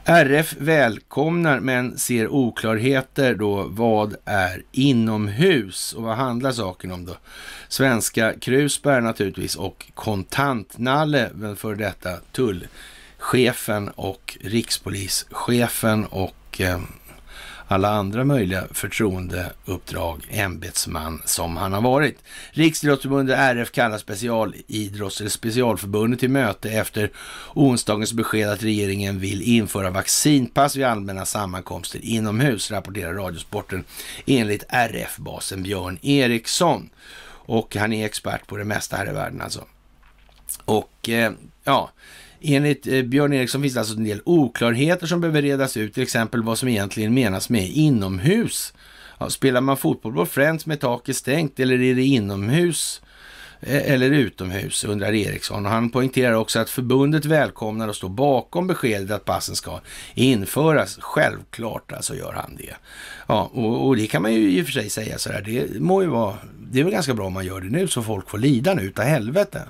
RF 0.04 0.56
välkomnar 0.58 1.60
men 1.60 1.98
ser 1.98 2.28
oklarheter 2.28 3.34
då 3.34 3.62
vad 3.68 4.16
är 4.24 4.62
inomhus 4.72 5.92
och 5.92 6.02
vad 6.02 6.16
handlar 6.16 6.52
saken 6.52 6.92
om 6.92 7.04
då? 7.04 7.16
Svenska 7.68 8.34
krusbär 8.40 9.00
naturligtvis 9.00 9.56
och 9.56 9.86
Kontantnalle, 9.94 11.30
för 11.56 11.74
detta 11.74 12.16
tullchefen 12.32 13.88
och 13.88 14.38
rikspolischefen 14.40 16.04
och 16.04 16.45
och 16.56 16.60
eh, 16.60 16.80
alla 17.68 17.88
andra 17.88 18.24
möjliga 18.24 18.64
förtroendeuppdrag, 18.70 20.26
ämbetsman 20.30 21.22
som 21.24 21.56
han 21.56 21.72
har 21.72 21.80
varit. 21.80 22.18
Riksidrottsförbundet 22.50 23.38
RF 23.38 23.72
kallar 23.72 23.98
specialidrotts 23.98 25.20
eller 25.20 25.30
specialförbundet 25.30 26.20
till 26.20 26.30
möte 26.30 26.70
efter 26.70 27.10
onsdagens 27.54 28.12
besked 28.12 28.48
att 28.48 28.62
regeringen 28.62 29.18
vill 29.18 29.42
införa 29.42 29.90
vaccinpass 29.90 30.76
vid 30.76 30.84
allmänna 30.84 31.26
sammankomster 31.26 32.00
inomhus, 32.02 32.70
rapporterar 32.70 33.14
Radiosporten 33.14 33.84
enligt 34.26 34.64
RF-basen 34.68 35.62
Björn 35.62 35.98
Eriksson. 36.02 36.90
Och 37.48 37.76
han 37.76 37.92
är 37.92 38.06
expert 38.06 38.46
på 38.46 38.56
det 38.56 38.64
mesta 38.64 38.96
här 38.96 39.08
i 39.08 39.12
världen 39.12 39.40
alltså. 39.40 39.64
Och 40.64 41.08
eh, 41.08 41.32
ja, 41.64 41.90
Enligt 42.48 42.86
eh, 42.86 43.02
Björn 43.02 43.32
Eriksson 43.32 43.62
finns 43.62 43.74
det 43.74 43.80
alltså 43.80 43.96
en 43.96 44.04
del 44.04 44.20
oklarheter 44.24 45.06
som 45.06 45.20
behöver 45.20 45.42
redas 45.42 45.76
ut, 45.76 45.94
till 45.94 46.02
exempel 46.02 46.42
vad 46.42 46.58
som 46.58 46.68
egentligen 46.68 47.14
menas 47.14 47.48
med 47.48 47.70
inomhus. 47.70 48.74
Ja, 49.18 49.30
spelar 49.30 49.60
man 49.60 49.76
fotboll 49.76 50.14
på 50.14 50.26
Friends 50.26 50.66
med 50.66 50.80
taket 50.80 51.16
stängt 51.16 51.60
eller 51.60 51.82
är 51.82 51.94
det 51.94 52.02
inomhus 52.02 53.02
eh, 53.60 53.92
eller 53.92 54.10
utomhus, 54.10 54.84
undrar 54.84 55.12
Eriksson. 55.12 55.66
Och 55.66 55.72
han 55.72 55.90
poängterar 55.90 56.32
också 56.32 56.58
att 56.58 56.70
förbundet 56.70 57.24
välkomnar 57.24 57.88
och 57.88 57.96
står 57.96 58.08
bakom 58.08 58.66
beskedet 58.66 59.10
att 59.10 59.24
passen 59.24 59.56
ska 59.56 59.80
införas. 60.14 60.98
Självklart 61.00 61.92
alltså 61.92 62.14
gör 62.14 62.32
han 62.32 62.56
det. 62.56 62.74
Ja, 63.26 63.50
och, 63.52 63.86
och 63.86 63.96
det 63.96 64.06
kan 64.06 64.22
man 64.22 64.34
ju 64.34 64.50
i 64.50 64.62
och 64.62 64.66
för 64.66 64.72
sig 64.72 64.90
säga 64.90 65.18
så 65.18 65.32
här, 65.32 65.42
det 65.42 65.80
må 65.80 66.02
ju 66.02 66.08
vara, 66.08 66.36
det 66.70 66.80
är 66.80 66.84
väl 66.84 66.92
ganska 66.92 67.14
bra 67.14 67.26
om 67.26 67.32
man 67.32 67.46
gör 67.46 67.60
det 67.60 67.70
nu 67.70 67.88
så 67.88 68.02
folk 68.02 68.30
får 68.30 68.38
lida 68.38 68.74
nu 68.74 68.82
utav 68.82 69.04
helvete. 69.04 69.62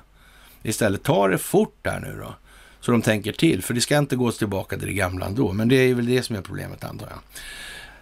Istället 0.63 1.03
ta 1.03 1.27
det 1.27 1.37
fort 1.37 1.77
där 1.81 1.99
nu 1.99 2.19
då. 2.21 2.35
Så 2.81 2.91
de 2.91 3.01
tänker 3.01 3.31
till, 3.31 3.63
för 3.63 3.73
det 3.73 3.81
ska 3.81 3.97
inte 3.97 4.15
gå 4.15 4.31
tillbaka 4.31 4.77
till 4.77 4.87
det 4.87 4.93
gamla 4.93 5.25
ändå. 5.25 5.53
Men 5.53 5.67
det 5.67 5.75
är 5.75 5.93
väl 5.93 6.05
det 6.05 6.23
som 6.23 6.35
är 6.35 6.41
problemet 6.41 6.83
antar 6.83 7.07
jag. 7.09 7.19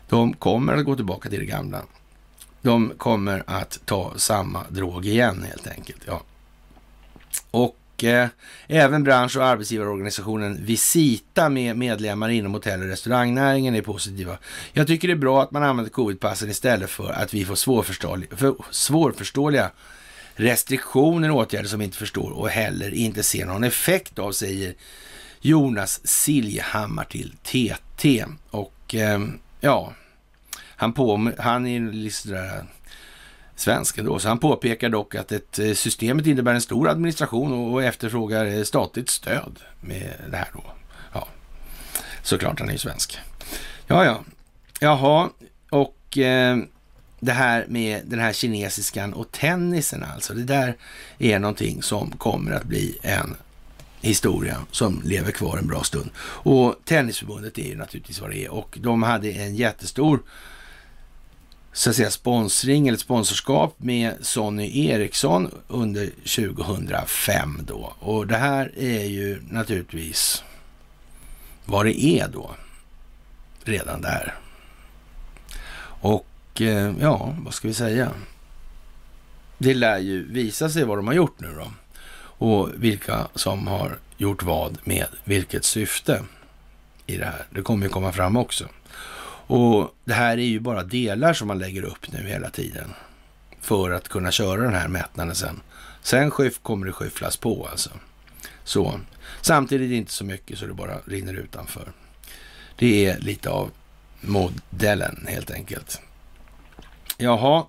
De 0.10 0.34
kommer 0.34 0.74
att 0.74 0.86
gå 0.86 0.96
tillbaka 0.96 1.30
till 1.30 1.40
det 1.40 1.46
gamla. 1.46 1.82
De 2.62 2.94
kommer 2.98 3.44
att 3.48 3.80
ta 3.86 4.14
samma 4.16 4.64
drog 4.70 5.06
igen 5.06 5.46
helt 5.50 5.68
enkelt. 5.68 6.02
Ja. 6.08 6.22
Och 7.52 8.04
eh, 8.04 8.28
även 8.68 9.04
bransch 9.04 9.38
och 9.38 9.46
arbetsgivarorganisationen 9.46 10.66
Visita 10.66 11.50
med 11.50 11.78
medlemmar 11.78 12.30
inom 12.30 12.54
hotell 12.54 12.82
och 12.82 12.88
restaurangnäringen 12.88 13.76
är 13.76 13.82
positiva. 13.82 14.38
Jag 14.74 14.88
tycker 14.88 15.08
det 15.08 15.14
är 15.14 15.16
bra 15.16 15.44
att 15.44 15.52
man 15.52 15.64
använder 15.64 15.92
covidpassen 15.92 16.50
istället 16.50 16.90
för 16.90 17.12
att 17.12 17.34
vi 17.34 17.46
får 17.46 17.56
svårförståeliga, 17.56 18.36
för 18.36 18.56
svårförståeliga 18.72 19.72
restriktioner 20.36 21.32
och 21.32 21.38
åtgärder 21.38 21.70
som 21.70 21.80
vi 21.80 21.86
inte 21.86 21.98
förstår 21.98 22.32
och 22.32 22.50
heller 22.50 22.94
inte 22.94 23.24
ser 23.24 23.46
någon 23.46 23.64
effekt 23.64 24.20
av, 24.20 24.32
säger 24.32 24.74
Jonas 25.42 26.08
Siljehammar 26.08 27.04
till 27.04 27.34
TT. 27.44 28.26
Och 28.50 28.96
eh, 28.96 29.20
ja, 29.60 29.94
han, 30.60 30.94
på, 30.94 31.32
han 31.40 31.68
är 31.68 31.92
liksom 31.92 32.32
där 32.32 32.66
svenska 33.56 34.04
då, 34.04 34.20
så 34.20 34.28
han 34.28 34.40
påpekar 34.40 34.90
dock 34.90 35.16
att 35.16 35.32
ett, 35.32 35.60
eh, 35.60 35.74
systemet 35.74 36.28
innebär 36.28 36.54
en 36.54 36.62
stor 36.62 36.90
administration 36.90 37.54
och, 37.54 37.74
och 37.74 37.84
efterfrågar 37.84 38.46
eh, 38.46 38.64
statligt 38.64 39.10
stöd 39.10 39.60
med 39.82 40.14
det 40.30 40.38
här 40.38 40.50
då. 40.54 40.64
Ja, 41.14 41.28
såklart 42.24 42.60
han 42.60 42.70
är 42.70 42.74
ju 42.74 42.80
svensk. 42.80 43.20
Ja, 43.88 44.06
ja. 44.06 44.24
Jaha, 44.80 45.30
och 45.70 46.18
eh, 46.18 46.58
det 47.26 47.34
här 47.34 47.66
med 47.70 48.02
den 48.06 48.20
här 48.20 48.34
kinesiskan 48.34 49.14
och 49.14 49.32
tennisen 49.32 50.04
alltså. 50.04 50.34
Det 50.34 50.44
där 50.44 50.76
är 51.18 51.40
någonting 51.40 51.84
som 51.84 52.12
kommer 52.12 52.52
att 52.52 52.64
bli 52.64 52.98
en 53.02 53.36
historia 54.02 54.66
som 54.72 55.02
lever 55.06 55.32
kvar 55.32 55.58
en 55.58 55.68
bra 55.68 55.84
stund. 55.84 56.10
Och 56.20 56.76
Tennisförbundet 56.86 57.58
är 57.58 57.68
ju 57.68 57.76
naturligtvis 57.76 58.22
vad 58.22 58.30
det 58.30 58.46
är 58.46 58.50
och 58.50 58.78
de 58.82 59.04
hade 59.04 59.32
en 59.32 59.56
jättestor 59.56 60.20
så 61.74 61.90
att 61.90 61.96
säga 61.96 62.12
sponsring 62.12 62.88
eller 62.88 62.98
sponsorskap 62.98 63.76
med 63.78 64.14
Sonny 64.22 64.88
Eriksson 64.88 65.52
under 65.68 66.06
2005 66.06 67.60
då. 67.68 67.94
Och 68.00 68.28
det 68.28 68.38
här 68.38 68.72
är 68.78 69.04
ju 69.04 69.42
naturligtvis 69.50 70.44
vad 71.66 71.86
det 71.86 72.06
är 72.06 72.28
då 72.28 72.56
redan 73.64 74.02
där. 74.02 74.36
Och 76.02 76.28
Eh, 76.62 76.93
ja, 76.99 77.36
vad 77.39 77.53
ska 77.53 77.68
vi 77.68 77.74
säga? 77.74 78.12
Det 79.58 79.74
lär 79.74 79.99
ju 79.99 80.32
visa 80.32 80.70
sig 80.70 80.84
vad 80.84 80.97
de 80.97 81.08
har 81.08 81.14
gjort 81.14 81.39
nu 81.39 81.56
då. 81.56 81.72
Och 82.38 82.70
vilka 82.76 83.28
som 83.36 83.68
har 83.68 83.97
gjort 84.18 84.43
vad 84.43 84.78
med 84.84 85.08
vilket 85.24 85.66
syfte 85.66 86.24
i 87.06 87.18
det 87.18 87.26
här. 87.26 87.45
Det 87.49 87.62
kommer 87.62 87.86
ju 87.86 87.89
komma 87.89 88.12
fram 88.12 88.38
också. 88.38 88.66
Och 89.47 89.95
det 90.06 90.14
här 90.14 90.38
är 90.38 90.45
ju 90.45 90.60
bara 90.60 90.84
delar 90.84 91.34
som 91.34 91.47
man 91.47 91.60
lägger 91.60 91.84
upp 91.84 92.12
nu 92.12 92.28
hela 92.28 92.49
tiden. 92.49 92.93
För 93.62 93.91
att 93.91 94.10
kunna 94.10 94.32
köra 94.32 94.62
den 94.62 94.74
här 94.74 94.88
mätnaden 94.88 95.36
sen. 95.36 95.62
Sen 96.01 96.32
kommer 96.62 96.86
det 96.86 96.91
skyfflas 96.91 97.38
på 97.38 97.68
alltså. 97.72 97.89
Så. 98.64 98.99
Samtidigt 99.41 99.91
inte 99.91 100.12
så 100.12 100.26
mycket 100.26 100.58
så 100.58 100.66
det 100.66 100.74
bara 100.74 100.97
rinner 101.06 101.34
utanför. 101.34 101.91
Det 102.76 103.06
är 103.06 103.20
lite 103.20 103.49
av 103.49 103.72
modellen 104.22 105.26
helt 105.30 105.51
enkelt. 105.51 106.01
Jaha, 107.18 107.66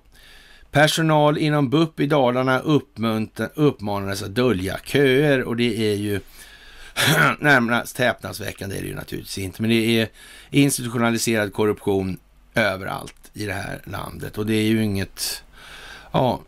personal 0.71 1.37
inom 1.37 1.69
BUP 1.69 1.99
i 1.99 2.05
Dalarna 2.05 2.59
uppmanades 3.55 4.23
att 4.23 4.35
dölja 4.35 4.77
köer 4.83 5.43
och 5.43 5.55
det 5.55 5.91
är 5.91 5.95
ju 5.95 6.19
närmast 7.39 7.99
häpnadsväckande 7.99 8.77
är 8.77 8.81
det 8.81 8.87
ju 8.87 8.95
naturligtvis 8.95 9.37
inte, 9.37 9.61
men 9.61 9.71
det 9.71 10.01
är 10.01 10.09
institutionaliserad 10.49 11.53
korruption 11.53 12.17
överallt 12.55 13.31
i 13.33 13.45
det 13.45 13.53
här 13.53 13.81
landet 13.83 14.37
och 14.37 14.45
det 14.45 14.53
är 14.53 14.63
ju 14.63 14.83
inget, 14.83 15.43
ja, 16.11 16.41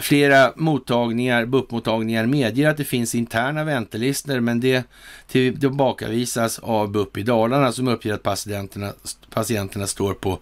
Flera 0.00 0.52
mottagningar, 0.56 1.44
BUP-mottagningar 1.46 2.26
medger 2.26 2.68
att 2.68 2.76
det 2.76 2.84
finns 2.84 3.14
interna 3.14 3.64
väntelistor, 3.64 4.40
men 4.40 4.60
det 4.60 4.84
tillbakavisas 5.28 6.58
av 6.58 6.90
BUP 6.90 7.16
i 7.16 7.22
Dalarna 7.22 7.72
som 7.72 7.88
uppger 7.88 8.14
att 8.14 8.22
patienterna, 8.22 8.92
patienterna 9.30 9.86
står 9.86 10.14
på 10.14 10.38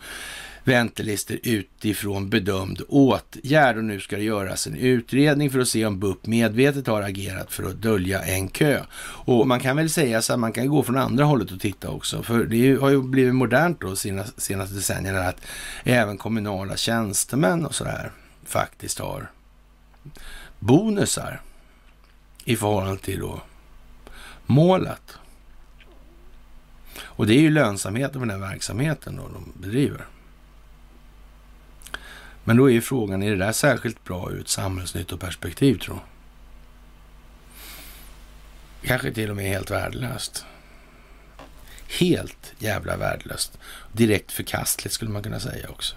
väntelistor 0.66 1.38
utifrån 1.42 2.30
bedömd 2.30 2.82
åtgärd 2.88 3.76
och 3.76 3.84
nu 3.84 4.00
ska 4.00 4.16
det 4.16 4.22
göras 4.22 4.66
en 4.66 4.76
utredning 4.76 5.50
för 5.50 5.58
att 5.58 5.68
se 5.68 5.86
om 5.86 6.00
BUP 6.00 6.26
medvetet 6.26 6.86
har 6.86 7.02
agerat 7.02 7.52
för 7.52 7.64
att 7.64 7.82
dölja 7.82 8.22
en 8.22 8.48
kö. 8.48 8.82
Och 8.98 9.46
man 9.46 9.60
kan 9.60 9.76
väl 9.76 9.90
säga 9.90 10.22
så 10.22 10.32
att 10.32 10.38
man 10.38 10.52
kan 10.52 10.68
gå 10.68 10.82
från 10.82 10.96
andra 10.96 11.24
hållet 11.24 11.50
och 11.50 11.60
titta 11.60 11.90
också, 11.90 12.22
för 12.22 12.44
det 12.44 12.80
har 12.80 12.90
ju 12.90 13.02
blivit 13.02 13.34
modernt 13.34 13.80
då 13.80 13.96
senaste, 13.96 14.40
senaste 14.40 14.74
decennierna 14.74 15.20
att 15.20 15.40
även 15.84 16.18
kommunala 16.18 16.76
tjänstemän 16.76 17.66
och 17.66 17.74
sådär 17.74 18.10
faktiskt 18.44 18.98
har 18.98 19.30
bonusar 20.58 21.40
i 22.44 22.56
förhållande 22.56 23.02
till 23.02 23.20
då 23.20 23.40
målet. 24.46 25.18
Och 26.98 27.26
det 27.26 27.34
är 27.34 27.40
ju 27.40 27.50
lönsamheten 27.50 28.20
för 28.20 28.26
den 28.26 28.42
här 28.42 28.48
verksamheten 28.48 29.16
då 29.16 29.22
de 29.22 29.52
bedriver. 29.60 30.06
Men 32.46 32.56
då 32.56 32.70
är 32.70 32.72
ju 32.72 32.80
frågan, 32.80 33.22
är 33.22 33.30
det 33.30 33.36
där 33.36 33.52
särskilt 33.52 34.04
bra 34.04 34.30
ur 34.30 34.40
ett 34.40 34.48
samhällsnyttoperspektiv 34.48 35.78
tro? 35.78 36.00
Kanske 38.82 39.12
till 39.12 39.30
och 39.30 39.36
med 39.36 39.48
helt 39.48 39.70
värdelöst. 39.70 40.44
Helt 42.00 42.54
jävla 42.58 42.96
värdelöst. 42.96 43.58
Direkt 43.92 44.32
förkastligt 44.32 44.94
skulle 44.94 45.10
man 45.10 45.22
kunna 45.22 45.40
säga 45.40 45.68
också. 45.68 45.96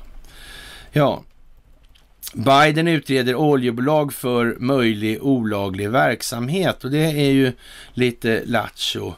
Ja, 0.91 1.23
Biden 2.33 2.87
utreder 2.87 3.35
oljebolag 3.35 4.13
för 4.13 4.57
möjlig 4.59 5.23
olaglig 5.23 5.89
verksamhet 5.89 6.83
och 6.83 6.91
det 6.91 7.05
är 7.05 7.31
ju 7.31 7.53
lite 7.93 8.43
lattjo 8.45 9.13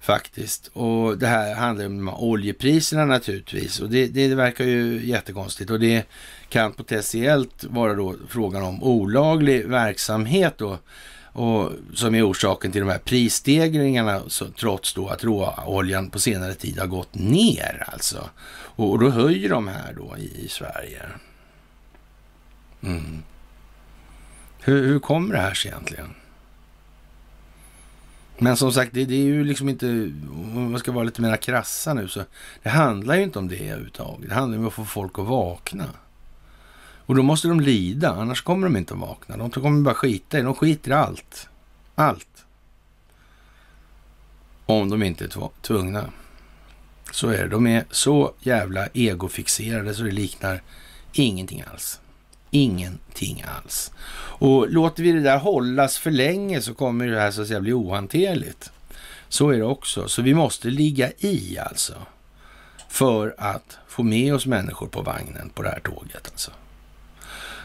faktiskt. 0.00 0.70
Och 0.72 1.18
det 1.18 1.26
här 1.26 1.54
handlar 1.54 1.86
om 1.86 2.08
oljepriserna 2.08 3.04
naturligtvis 3.04 3.80
och 3.80 3.90
det, 3.90 4.06
det 4.06 4.34
verkar 4.34 4.64
ju 4.64 5.06
jättekonstigt 5.06 5.70
och 5.70 5.80
det 5.80 6.06
kan 6.48 6.72
potentiellt 6.72 7.64
vara 7.64 7.94
då 7.94 8.14
frågan 8.28 8.62
om 8.62 8.82
olaglig 8.82 9.68
verksamhet 9.68 10.54
då 10.58 10.78
och 11.34 11.72
som 11.94 12.14
är 12.14 12.30
orsaken 12.30 12.72
till 12.72 12.80
de 12.80 12.90
här 12.90 12.98
prisstegringarna 12.98 14.22
så, 14.26 14.46
trots 14.46 14.94
då 14.94 15.08
att 15.08 15.24
råoljan 15.24 16.10
på 16.10 16.18
senare 16.18 16.54
tid 16.54 16.78
har 16.78 16.86
gått 16.86 17.14
ner 17.14 17.84
alltså. 17.92 18.28
Och, 18.76 18.90
och 18.90 18.98
då 18.98 19.10
höjer 19.10 19.48
de 19.48 19.68
här 19.68 19.94
då 19.96 20.16
i, 20.18 20.44
i 20.44 20.48
Sverige. 20.48 21.02
Mm. 22.82 23.22
Hur, 24.60 24.86
hur 24.86 24.98
kommer 24.98 25.34
det 25.34 25.40
här 25.40 25.54
sig 25.54 25.70
egentligen? 25.70 26.14
Men 28.38 28.56
som 28.56 28.72
sagt, 28.72 28.94
det, 28.94 29.04
det, 29.04 29.14
är 29.14 29.24
ju 29.24 29.44
liksom 29.44 29.68
inte, 29.68 29.86
om 30.32 30.70
man 30.70 30.80
ska 30.80 30.92
vara 30.92 31.04
lite 31.04 31.22
mer 31.22 31.36
krassa 31.36 31.94
nu, 31.94 32.08
så 32.08 32.22
det 32.62 32.68
handlar 32.68 33.14
ju 33.14 33.22
inte 33.22 33.38
om 33.38 33.48
det 33.48 33.68
överhuvudtaget. 33.68 34.28
Det 34.28 34.34
handlar 34.34 34.58
om 34.58 34.66
att 34.66 34.72
få 34.72 34.84
folk 34.84 35.18
att 35.18 35.26
vakna. 35.26 35.84
Och 37.06 37.14
då 37.14 37.22
måste 37.22 37.48
de 37.48 37.60
lida, 37.60 38.10
annars 38.10 38.42
kommer 38.42 38.66
de 38.66 38.76
inte 38.76 38.94
att 38.94 39.00
vakna. 39.00 39.36
De 39.36 39.50
kommer 39.50 39.82
bara 39.82 39.94
skita 39.94 40.38
i 40.38 40.42
De 40.42 40.54
skiter 40.54 40.90
i 40.90 40.94
allt. 40.94 41.48
Allt. 41.94 42.44
Om 44.66 44.90
de 44.90 45.02
inte 45.02 45.24
är 45.24 45.50
tvungna. 45.62 46.10
Så 47.12 47.28
är 47.28 47.42
det. 47.42 47.48
De 47.48 47.66
är 47.66 47.84
så 47.90 48.34
jävla 48.40 48.88
egofixerade 48.94 49.94
så 49.94 50.02
det 50.02 50.10
liknar 50.10 50.62
ingenting 51.12 51.64
alls. 51.72 52.00
Ingenting 52.50 53.44
alls. 53.56 53.92
Och 54.38 54.70
låter 54.70 55.02
vi 55.02 55.12
det 55.12 55.20
där 55.20 55.38
hållas 55.38 55.98
för 55.98 56.10
länge 56.10 56.60
så 56.60 56.74
kommer 56.74 57.06
det 57.06 57.20
här 57.20 57.30
så 57.30 57.42
att 57.42 57.48
säga 57.48 57.60
bli 57.60 57.72
ohanterligt. 57.72 58.72
Så 59.28 59.50
är 59.50 59.58
det 59.58 59.64
också. 59.64 60.08
Så 60.08 60.22
vi 60.22 60.34
måste 60.34 60.68
ligga 60.68 61.10
i 61.18 61.58
alltså. 61.58 61.94
För 62.88 63.34
att 63.38 63.78
få 63.86 64.02
med 64.02 64.34
oss 64.34 64.46
människor 64.46 64.86
på 64.86 65.02
vagnen 65.02 65.50
på 65.54 65.62
det 65.62 65.68
här 65.68 65.80
tåget 65.80 66.28
alltså. 66.32 66.50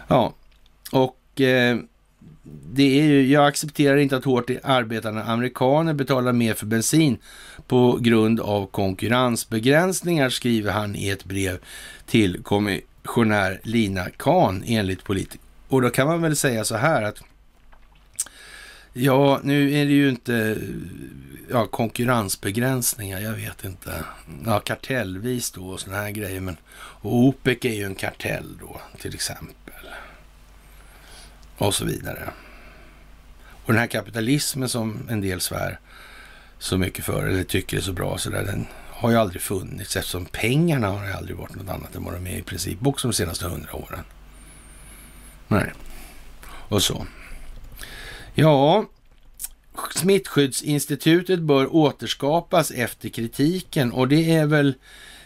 Ja, 0.10 0.34
och 0.92 1.42
eh, 1.42 1.78
det 2.74 3.00
är 3.00 3.04
ju, 3.04 3.28
jag 3.28 3.48
accepterar 3.48 3.98
inte 3.98 4.18
att 4.18 4.26
hårt 4.26 4.50
arbetande 4.64 5.24
amerikaner 5.24 5.94
betalar 5.94 6.34
mer 6.34 6.54
för 6.54 6.66
bensin 6.66 7.18
på 7.68 7.98
grund 8.02 8.40
av 8.40 8.66
konkurrensbegränsningar, 8.66 10.30
skriver 10.30 10.72
han 10.72 10.96
i 10.96 11.10
ett 11.10 11.26
brev 11.26 11.60
till 12.06 12.44
kommissionär 12.44 13.60
Lina 13.64 14.10
Kahn 14.10 14.64
enligt 14.66 15.04
politiker. 15.04 15.42
Och 15.68 15.82
då 15.82 15.90
kan 15.90 16.08
man 16.08 16.22
väl 16.22 16.36
säga 16.36 16.64
så 16.64 16.76
här 16.76 17.04
att 17.04 17.24
Ja, 18.94 19.40
nu 19.44 19.74
är 19.74 19.86
det 19.86 19.92
ju 19.92 20.10
inte 20.10 20.58
ja, 21.50 21.66
konkurrensbegränsningar, 21.66 23.20
jag 23.20 23.34
vet 23.34 23.66
inte. 23.66 24.04
Ja, 24.46 24.60
kartellvis 24.60 25.52
då 25.52 25.68
och 25.68 25.80
sådana 25.80 26.02
här 26.02 26.12
grejer. 26.12 26.42
Men, 26.42 26.58
och 26.76 27.16
OPEC 27.16 27.66
är 27.66 27.74
ju 27.74 27.84
en 27.84 27.96
kartell 27.96 28.58
då, 28.62 28.82
till 29.00 29.14
exempel 29.16 29.69
och 31.60 31.76
så 31.76 31.86
vidare. 31.86 32.30
Och 33.66 33.74
den 33.74 33.80
här 33.80 33.88
kapitalismen 33.88 34.70
som 34.70 35.08
en 35.10 35.22
del 35.22 35.42
svär 35.42 35.80
så 36.60 36.78
mycket 36.78 37.06
för, 37.06 37.28
eller 37.28 37.44
tycker 37.44 37.78
är 37.78 37.82
så 37.82 37.94
bra, 37.94 38.18
så 38.18 38.30
där, 38.30 38.44
den 38.44 38.68
har 38.90 39.12
ju 39.12 39.18
aldrig 39.18 39.42
funnits 39.42 39.96
eftersom 39.96 40.26
pengarna 40.26 40.88
har 40.88 41.06
ju 41.06 41.12
aldrig 41.12 41.38
varit 41.38 41.56
något 41.56 41.70
annat 41.70 41.96
än 41.96 42.04
vad 42.04 42.14
de 42.14 42.28
är 42.28 42.38
i 42.38 42.42
princip 42.42 42.88
också 42.88 43.08
de 43.08 43.14
senaste 43.14 43.46
hundra 43.46 43.76
åren. 43.76 44.04
Nej, 45.48 45.74
och 46.44 46.84
så. 46.84 47.06
Ja, 48.34 48.86
Smittskyddsinstitutet 49.96 51.40
bör 51.40 51.76
återskapas 51.76 52.72
efter 52.72 53.10
kritiken 53.10 53.92
och 53.92 54.08
det 54.08 54.36
är 54.36 54.46
väl 54.46 54.74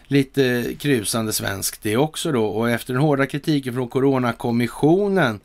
lite 0.07 0.75
krusande 0.79 1.33
svenskt 1.33 1.83
det 1.83 1.97
också 1.97 2.31
då. 2.31 2.45
Och 2.45 2.69
efter 2.69 2.93
den 2.93 3.03
hårda 3.03 3.25
kritiken 3.25 3.73
från 3.73 3.87
Coronakommissionen 3.87 5.39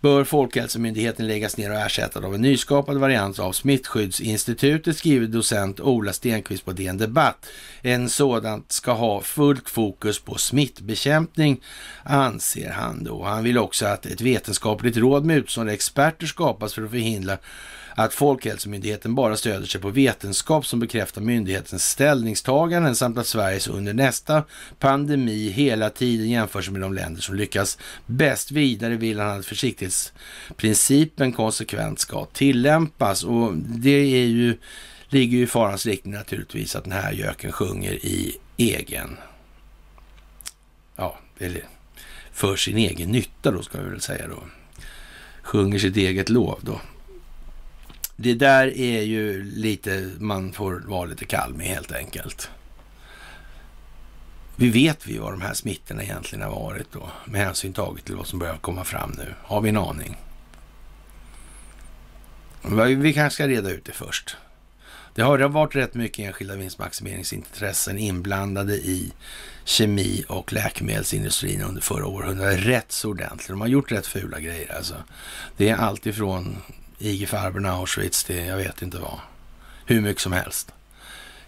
bör 0.00 0.24
Folkhälsomyndigheten 0.24 1.26
läggas 1.26 1.56
ner 1.56 1.70
och 1.70 1.76
ersättas 1.76 2.24
av 2.24 2.34
en 2.34 2.42
nyskapad 2.42 2.98
variant 2.98 3.38
av 3.38 3.52
Smittskyddsinstitutet, 3.52 4.96
skriver 4.96 5.26
docent 5.26 5.80
Ola 5.80 6.12
Stenqvist 6.12 6.64
på 6.64 6.72
DN 6.72 6.98
Debatt. 6.98 7.46
En 7.82 8.08
sådant 8.08 8.72
ska 8.72 8.92
ha 8.92 9.20
fullt 9.20 9.68
fokus 9.68 10.20
på 10.20 10.38
smittbekämpning, 10.38 11.60
anser 12.02 12.70
han 12.70 13.04
då. 13.04 13.24
Han 13.24 13.44
vill 13.44 13.58
också 13.58 13.86
att 13.86 14.06
ett 14.06 14.20
vetenskapligt 14.20 14.96
råd 14.96 15.24
med 15.24 15.36
utstående 15.36 15.72
experter 15.72 16.26
skapas 16.26 16.74
för 16.74 16.82
att 16.82 16.90
förhindra 16.90 17.38
att 17.98 18.14
Folkhälsomyndigheten 18.14 19.14
bara 19.14 19.36
stöder 19.36 19.66
sig 19.66 19.80
på 19.80 19.90
vetenskap 19.90 20.66
som 20.66 20.80
bekräftar 20.80 21.20
myndighetens 21.20 21.90
ställningstaganden 21.90 22.96
samt 22.96 23.18
att 23.18 23.26
Sverige 23.26 23.60
under 23.70 23.94
nästa 23.94 24.44
pandemi 24.78 25.48
hela 25.50 25.90
tiden 25.90 26.30
jämförs 26.30 26.70
med 26.70 26.80
de 26.80 26.94
länder 26.94 27.20
som 27.20 27.34
lyckas 27.34 27.78
bäst. 28.06 28.50
Vidare 28.50 28.96
vill 28.96 29.20
han 29.20 29.40
att 29.40 29.46
försiktighetsprincipen 29.46 31.32
konsekvent 31.32 31.98
ska 31.98 32.24
tillämpas 32.24 33.24
och 33.24 33.56
det 33.56 33.90
är 33.90 34.26
ju, 34.26 34.58
ligger 35.08 35.38
ju 35.38 35.44
i 35.44 35.46
farans 35.46 35.86
riktning 35.86 36.14
naturligtvis 36.14 36.76
att 36.76 36.84
den 36.84 36.92
här 36.92 37.12
göken 37.12 37.52
sjunger 37.52 37.92
i 37.92 38.36
egen, 38.56 39.16
ja, 40.96 41.18
eller 41.38 41.64
för 42.32 42.56
sin 42.56 42.76
egen 42.76 43.10
nytta 43.10 43.50
då 43.50 43.62
ska 43.62 43.80
vi 43.80 43.90
väl 43.90 44.00
säga 44.00 44.28
då. 44.28 44.42
Sjunger 45.42 45.78
sitt 45.78 45.96
eget 45.96 46.28
lov 46.28 46.58
då 46.62 46.80
det 48.16 48.34
där 48.34 48.78
är 48.78 49.02
ju 49.02 49.42
lite, 49.44 50.10
man 50.18 50.52
får 50.52 50.82
vara 50.86 51.04
lite 51.04 51.24
kall 51.24 51.54
med 51.54 51.66
helt 51.66 51.92
enkelt. 51.92 52.50
Vi 54.56 54.70
vet 54.70 55.06
vi 55.06 55.18
vad 55.18 55.32
de 55.32 55.40
här 55.40 55.54
smittorna 55.54 56.02
egentligen 56.02 56.44
har 56.44 56.50
varit 56.50 56.92
då, 56.92 57.10
med 57.24 57.40
hänsyn 57.40 57.72
taget 57.72 58.04
till 58.04 58.16
vad 58.16 58.26
som 58.26 58.38
börjar 58.38 58.56
komma 58.56 58.84
fram 58.84 59.14
nu. 59.18 59.34
Har 59.42 59.60
vi 59.60 59.68
en 59.68 59.76
aning? 59.76 60.16
Vi 62.96 63.12
kanske 63.12 63.34
ska 63.34 63.48
reda 63.48 63.70
ut 63.70 63.84
det 63.84 63.92
först. 63.92 64.36
Det 65.14 65.22
har 65.22 65.38
varit 65.38 65.76
rätt 65.76 65.94
mycket 65.94 66.26
enskilda 66.26 66.56
vinstmaximeringsintressen 66.56 67.98
inblandade 67.98 68.74
i 68.74 69.12
kemi 69.64 70.24
och 70.28 70.52
läkemedelsindustrin 70.52 71.62
under 71.62 71.82
förra 71.82 72.06
århundradet. 72.06 72.64
Rätt 72.64 72.92
så 72.92 73.10
ordentligt. 73.10 73.48
De 73.48 73.60
har 73.60 73.68
gjort 73.68 73.92
rätt 73.92 74.06
fula 74.06 74.40
grejer 74.40 74.76
alltså. 74.76 74.94
Det 75.56 75.68
är 75.68 75.76
allt 75.76 76.06
ifrån 76.06 76.56
IG 76.98 77.28
Farben, 77.28 77.66
Auschwitz, 77.66 78.24
det 78.24 78.46
jag 78.46 78.56
vet 78.56 78.82
inte 78.82 78.98
vad. 78.98 79.18
Hur 79.86 80.00
mycket 80.00 80.22
som 80.22 80.32
helst. 80.32 80.72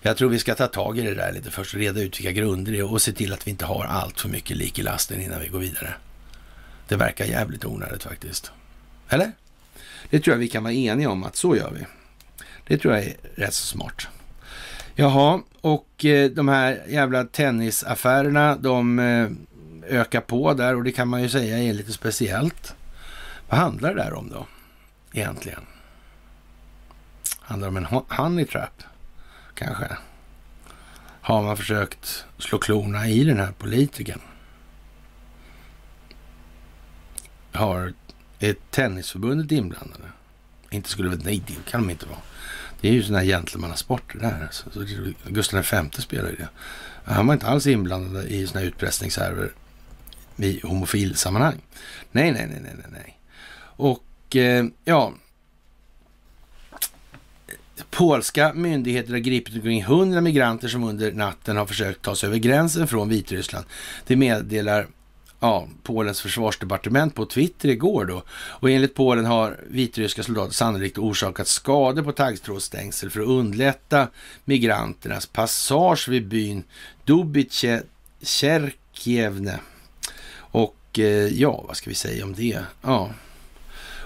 Jag 0.01 0.17
tror 0.17 0.29
vi 0.29 0.39
ska 0.39 0.55
ta 0.55 0.67
tag 0.67 0.99
i 0.99 1.03
det 1.03 1.15
där 1.15 1.33
lite 1.33 1.51
först 1.51 1.75
och 1.75 1.81
reda 1.81 2.01
ut 2.01 2.21
vilka 2.21 2.33
grunder 2.33 2.73
det 2.73 2.79
är 2.79 2.93
och 2.93 3.03
se 3.03 3.13
till 3.13 3.33
att 3.33 3.47
vi 3.47 3.51
inte 3.51 3.65
har 3.65 3.85
allt 3.85 4.21
för 4.21 4.29
mycket 4.29 4.57
lik 4.57 4.79
i 4.79 4.83
lasten 4.83 5.21
innan 5.21 5.41
vi 5.41 5.49
går 5.49 5.59
vidare. 5.59 5.95
Det 6.89 6.97
verkar 6.97 7.25
jävligt 7.25 7.65
onödigt 7.65 8.03
faktiskt. 8.03 8.53
Eller? 9.09 9.33
Det 10.11 10.21
tror 10.21 10.35
jag 10.35 10.39
vi 10.39 10.49
kan 10.49 10.63
vara 10.63 10.73
eniga 10.73 11.11
om 11.11 11.25
att 11.25 11.37
så 11.37 11.57
gör 11.57 11.71
vi. 11.71 11.87
Det 12.67 12.79
tror 12.79 12.95
jag 12.95 13.05
är 13.05 13.17
rätt 13.35 13.55
så 13.55 13.67
smart. 13.67 14.09
Jaha, 14.95 15.41
och 15.61 16.05
eh, 16.05 16.31
de 16.31 16.49
här 16.49 16.83
jävla 16.89 17.25
tennisaffärerna, 17.25 18.57
de 18.57 18.99
eh, 18.99 19.29
ökar 20.01 20.21
på 20.21 20.55
där 20.55 20.77
och 20.77 20.85
det 20.85 20.93
kan 20.93 21.09
man 21.09 21.23
ju 21.23 21.29
säga 21.29 21.59
är 21.59 21.73
lite 21.73 21.93
speciellt. 21.93 22.75
Vad 23.49 23.61
handlar 23.61 23.95
det 23.95 24.03
där 24.03 24.13
om 24.13 24.31
då? 24.31 24.47
Egentligen? 25.13 25.67
Handlar 27.41 27.71
det 27.71 27.79
om 27.79 27.87
en 27.87 28.05
honey 28.09 28.45
trap? 28.45 28.83
Kanske? 29.55 29.97
har 31.29 31.43
man 31.43 31.57
försökt 31.57 32.25
slå 32.39 32.59
klorna 32.59 33.09
i 33.09 33.25
den 33.25 33.39
här 33.39 33.53
politikern. 33.59 34.21
Har, 37.53 37.93
är 38.39 38.57
tennisförbundet 38.71 39.53
inblandade? 39.53 40.05
Inte 40.71 40.89
skulle 40.89 41.09
väl, 41.09 41.25
nej 41.25 41.43
det 41.47 41.71
kan 41.71 41.81
de 41.81 41.91
inte 41.91 42.07
vara. 42.07 42.19
Det 42.81 42.89
är 42.89 42.93
ju 42.93 43.03
sådana 43.03 43.19
här 43.19 43.27
gentlemannasporter 43.27 44.19
där. 44.19 44.43
Alltså. 44.43 44.71
Så 44.71 44.87
Gustav 45.27 45.65
V 45.73 45.89
spelar 45.93 46.31
ju 46.31 46.37
det. 46.37 46.49
Han 47.05 47.27
var 47.27 47.35
inte 47.35 47.47
alls 47.47 47.67
inblandad 47.67 48.25
i 48.25 48.47
sådana 48.47 48.61
här 48.61 48.69
utpressningshärvor 48.69 49.55
i 50.37 50.61
homofilsammanhang. 50.63 51.61
Nej, 52.13 52.33
nej, 52.33 52.47
nej, 52.47 52.61
nej, 52.63 52.87
nej. 52.89 53.19
Och 53.61 54.05
Eh, 54.37 54.65
ja, 54.85 55.13
Polska 57.91 58.53
myndigheter 58.55 59.13
har 59.13 59.19
gripit 59.19 59.55
omkring 59.55 59.81
100 59.81 60.21
migranter 60.21 60.69
som 60.69 60.85
under 60.85 61.13
natten 61.13 61.57
har 61.57 61.67
försökt 61.67 62.03
ta 62.03 62.17
sig 62.17 62.27
över 62.27 62.39
gränsen 62.39 62.89
från 62.89 63.09
Vitryssland. 63.09 63.67
Det 64.07 64.17
meddelar 64.17 64.87
ja, 65.41 65.69
Polens 65.83 66.21
försvarsdepartement 66.21 67.15
på 67.15 67.27
Twitter 67.27 67.69
igår 67.69 68.05
då. 68.05 68.23
Och 68.31 68.71
enligt 68.71 68.95
Polen 68.95 69.25
har 69.25 69.61
vitryska 69.69 70.23
soldater 70.23 70.53
sannolikt 70.53 70.99
orsakat 70.99 71.49
skador 71.49 72.03
på 72.03 72.13
taggtrådsstängsel 72.13 73.11
för 73.11 73.21
att 73.21 73.29
underlätta 73.29 74.09
migranternas 74.45 75.27
passage 75.27 76.09
vid 76.09 76.29
byn 76.29 76.65
Dubice 77.05 77.83
Cherkievne. 78.23 79.61
Och 80.37 80.99
eh, 80.99 81.27
ja, 81.27 81.65
vad 81.67 81.77
ska 81.77 81.91
vi 81.91 81.95
säga 81.95 82.25
om 82.25 82.35
det? 82.35 82.59
Ja, 82.83 83.11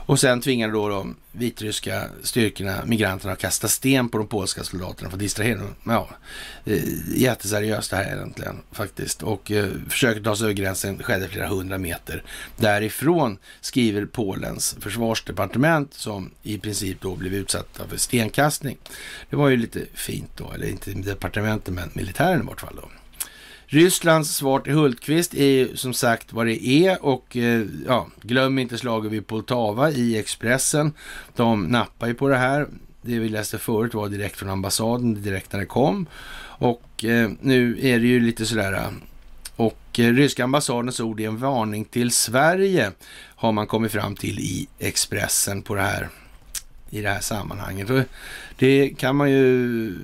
och 0.06 0.20
sen 0.20 0.40
tvingade 0.40 0.72
då 0.72 0.88
de 0.88 1.16
vitryska 1.32 2.04
styrkorna 2.22 2.84
migranterna 2.86 3.32
att 3.32 3.38
kasta 3.38 3.68
sten 3.68 4.08
på 4.08 4.18
de 4.18 4.26
polska 4.26 4.64
soldaterna 4.64 5.10
för 5.10 5.16
att 5.16 5.20
distrahera 5.20 5.58
dem. 5.58 5.74
Ja, 5.86 6.08
eh, 6.64 6.82
jätteseriöst 7.16 7.90
det 7.90 7.96
här 7.96 8.16
egentligen 8.16 8.56
faktiskt. 8.72 9.22
Och 9.22 9.50
eh, 9.50 9.68
försöket 9.88 10.24
ta 10.24 10.36
sig 10.36 10.44
över 10.44 10.54
gränsen 10.54 11.02
skedde 11.02 11.28
flera 11.28 11.48
hundra 11.48 11.78
meter 11.78 12.22
därifrån, 12.56 13.38
skriver 13.60 14.06
Polens 14.06 14.76
försvarsdepartement 14.80 15.94
som 15.94 16.30
i 16.42 16.58
princip 16.58 17.00
då 17.00 17.16
blev 17.16 17.34
utsatta 17.34 17.88
för 17.88 17.96
stenkastning. 17.96 18.78
Det 19.30 19.36
var 19.36 19.48
ju 19.48 19.56
lite 19.56 19.80
fint 19.94 20.30
då, 20.36 20.52
eller 20.52 20.66
inte 20.66 20.92
departementet 20.92 21.74
men 21.74 21.90
militären 21.94 22.40
i 22.40 22.46
vart 22.46 22.60
fall 22.60 22.76
då. 22.76 22.88
Rysslands 23.72 24.34
svar 24.36 24.60
till 24.60 24.72
Hultqvist 24.72 25.34
är 25.34 25.46
ju 25.46 25.76
som 25.76 25.94
sagt 25.94 26.32
vad 26.32 26.46
det 26.46 26.66
är 26.66 27.04
och 27.04 27.36
eh, 27.36 27.66
ja, 27.86 28.06
glöm 28.22 28.58
inte 28.58 28.78
slaget 28.78 29.12
vid 29.12 29.26
Poltava 29.26 29.90
i 29.90 30.18
Expressen. 30.18 30.92
De 31.36 31.64
nappar 31.64 32.06
ju 32.06 32.14
på 32.14 32.28
det 32.28 32.36
här. 32.36 32.66
Det 33.02 33.18
vi 33.18 33.28
läste 33.28 33.58
förut 33.58 33.94
var 33.94 34.08
direkt 34.08 34.36
från 34.36 34.50
ambassaden, 34.50 35.22
direkt 35.22 35.52
när 35.52 35.60
det 35.60 35.66
kom. 35.66 36.06
Och 36.42 37.04
eh, 37.04 37.30
nu 37.40 37.78
är 37.82 37.98
det 37.98 38.06
ju 38.06 38.20
lite 38.20 38.46
sådär 38.46 38.72
eh, 38.72 38.90
och 39.56 39.98
eh, 39.98 40.12
ryska 40.12 40.44
ambassadens 40.44 41.00
ord 41.00 41.20
är 41.20 41.28
en 41.28 41.38
varning 41.38 41.84
till 41.84 42.10
Sverige 42.10 42.92
har 43.14 43.52
man 43.52 43.66
kommit 43.66 43.92
fram 43.92 44.16
till 44.16 44.38
i 44.38 44.68
Expressen 44.78 45.62
på 45.62 45.74
det 45.74 45.82
här 45.82 46.08
i 46.90 47.00
det 47.00 47.08
här 47.08 47.20
sammanhanget. 47.20 47.90
Och 47.90 48.00
det 48.56 48.88
kan 48.98 49.16
man 49.16 49.30
ju 49.30 49.94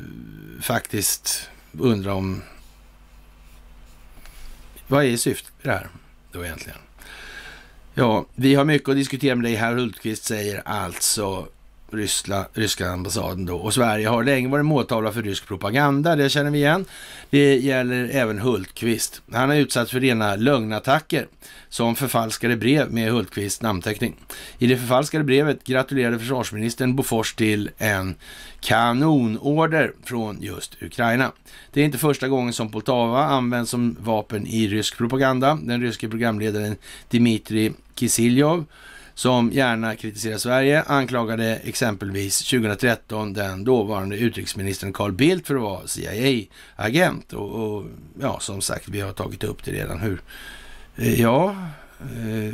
faktiskt 0.61 1.51
undra 1.73 2.15
om 2.15 2.43
vad 4.89 5.05
är 5.05 5.16
syftet 5.16 5.52
med 5.62 5.74
det 5.74 5.78
här 5.78 5.89
då 6.32 6.44
egentligen? 6.44 6.78
Ja, 7.94 8.27
vi 8.35 8.55
har 8.55 8.65
mycket 8.65 8.89
att 8.89 8.97
diskutera 8.97 9.35
med 9.35 9.44
dig 9.44 9.55
herr 9.55 9.74
Hultqvist 9.74 10.24
säger 10.24 10.62
alltså 10.65 11.48
Ryssla, 11.93 12.47
ryska 12.52 12.90
ambassaden 12.90 13.47
då. 13.47 13.56
Och 13.56 13.74
Sverige 13.74 14.09
har 14.09 14.24
länge 14.24 14.48
varit 14.48 14.65
måltavla 14.65 15.12
för 15.12 15.23
rysk 15.23 15.47
propaganda, 15.47 16.16
det 16.16 16.28
känner 16.28 16.51
vi 16.51 16.59
igen. 16.59 16.85
Det 17.31 17.56
gäller 17.56 18.09
även 18.12 18.39
Hultqvist. 18.39 19.23
Han 19.32 19.48
har 19.48 19.56
utsatts 19.56 19.90
för 19.90 20.01
rena 20.01 20.36
lögnattacker 20.36 21.27
som 21.69 21.97
förfalskade 21.97 22.56
brev 22.56 22.93
med 22.93 23.12
Hultqvists 23.12 23.62
namnteckning. 23.62 24.16
I 24.59 24.66
det 24.66 24.77
förfalskade 24.77 25.24
brevet 25.24 25.65
gratulerade 25.65 26.19
försvarsministern 26.19 26.97
Bofors 26.97 27.35
till 27.35 27.70
en 27.78 28.15
kanonorder 28.60 29.93
från 30.05 30.43
just 30.43 30.82
Ukraina. 30.82 31.32
Det 31.73 31.81
är 31.81 31.85
inte 31.85 31.98
första 31.98 32.28
gången 32.28 32.52
som 32.52 32.70
Poltava 32.70 33.24
används 33.24 33.70
som 33.70 33.97
vapen 34.01 34.47
i 34.47 34.69
rysk 34.69 34.97
propaganda. 34.97 35.59
Den 35.62 35.81
ryske 35.81 36.09
programledaren 36.09 36.77
Dmitrij 37.10 37.73
Kisiljov 37.94 38.65
som 39.19 39.53
gärna 39.53 39.97
kritiserar 39.97 40.39
Sverige, 40.39 40.82
anklagade 40.82 41.57
exempelvis 41.57 42.39
2013 42.39 43.32
den 43.32 43.65
dåvarande 43.65 44.16
utrikesministern 44.16 44.93
Carl 44.93 45.12
Bildt 45.12 45.47
för 45.47 45.55
att 45.55 45.62
vara 45.62 45.86
CIA-agent. 45.86 47.32
Och, 47.32 47.51
och, 47.51 47.85
ja, 48.20 48.40
som 48.40 48.61
sagt, 48.61 48.89
vi 48.89 49.01
har 49.01 49.12
tagit 49.12 49.45
upp 49.45 49.65
det 49.65 49.70
redan. 49.70 50.01
Hur? 50.01 50.20
Eh, 50.97 51.20
ja, 51.20 51.57
eh, 52.01 52.53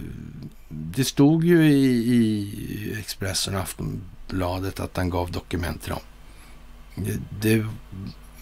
det 0.69 1.05
stod 1.05 1.45
ju 1.45 1.67
i, 1.67 1.87
i 2.15 2.97
Expressen 3.01 3.55
och 3.55 3.61
Aftonbladet 3.61 4.81
att 4.81 4.97
han 4.97 5.11
gav 5.11 5.31
dokument 5.31 5.83
till 5.83 5.91
dem. 5.91 6.03
Det, 6.95 7.11
eh, 7.11 7.19
det 7.41 7.67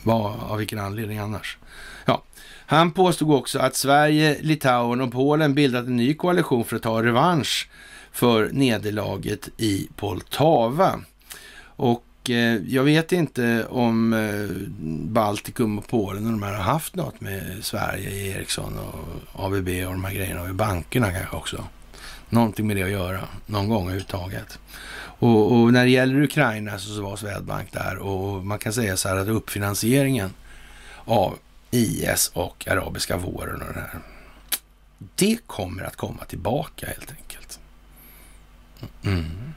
var 0.02 0.36
av 0.48 0.58
vilken 0.58 0.78
anledning 0.78 1.18
annars? 1.18 1.58
Ja, 2.04 2.22
han 2.66 2.90
påstod 2.90 3.30
också 3.30 3.58
att 3.58 3.76
Sverige, 3.76 4.38
Litauen 4.40 5.00
och 5.00 5.12
Polen 5.12 5.54
bildat 5.54 5.86
en 5.86 5.96
ny 5.96 6.14
koalition 6.14 6.64
för 6.64 6.76
att 6.76 6.82
ta 6.82 7.02
revansch 7.02 7.68
för 8.12 8.50
nederlaget 8.52 9.48
i 9.56 9.88
Poltava. 9.96 11.00
Och 11.64 12.30
eh, 12.30 12.56
jag 12.66 12.84
vet 12.84 13.12
inte 13.12 13.66
om 13.66 14.12
eh, 14.12 14.72
Baltikum 15.12 15.78
och 15.78 15.88
Polen 15.88 16.26
och 16.26 16.32
de 16.32 16.42
här 16.42 16.54
har 16.54 16.62
haft 16.62 16.96
något 16.96 17.20
med 17.20 17.58
Sverige, 17.60 18.36
Ericsson 18.36 18.78
och 18.78 19.44
ABB 19.44 19.68
och 19.68 19.92
de 19.92 20.04
här 20.04 20.14
grejerna 20.14 20.42
och 20.42 20.54
bankerna 20.54 21.12
kanske 21.12 21.36
också. 21.36 21.64
Någonting 22.28 22.66
med 22.66 22.76
det 22.76 22.82
att 22.82 22.90
göra 22.90 23.28
någon 23.46 23.68
gång 23.68 23.82
överhuvudtaget. 23.82 24.58
Och, 25.18 25.52
och 25.52 25.72
när 25.72 25.84
det 25.84 25.90
gäller 25.90 26.22
Ukraina 26.22 26.78
så 26.78 27.02
var 27.02 27.16
Swedbank 27.16 27.72
där 27.72 27.98
och 27.98 28.46
man 28.46 28.58
kan 28.58 28.72
säga 28.72 28.96
så 28.96 29.08
här 29.08 29.16
att 29.16 29.28
uppfinansieringen 29.28 30.30
av 31.04 31.38
IS 31.70 32.30
och 32.34 32.68
arabiska 32.68 33.16
våren 33.16 33.62
och 33.62 33.74
det 33.74 33.80
här. 33.80 34.00
Det 35.14 35.38
kommer 35.46 35.82
att 35.82 35.96
komma 35.96 36.24
tillbaka 36.24 36.86
helt 36.86 37.10
enkelt. 37.10 37.60
Mm. 39.04 39.52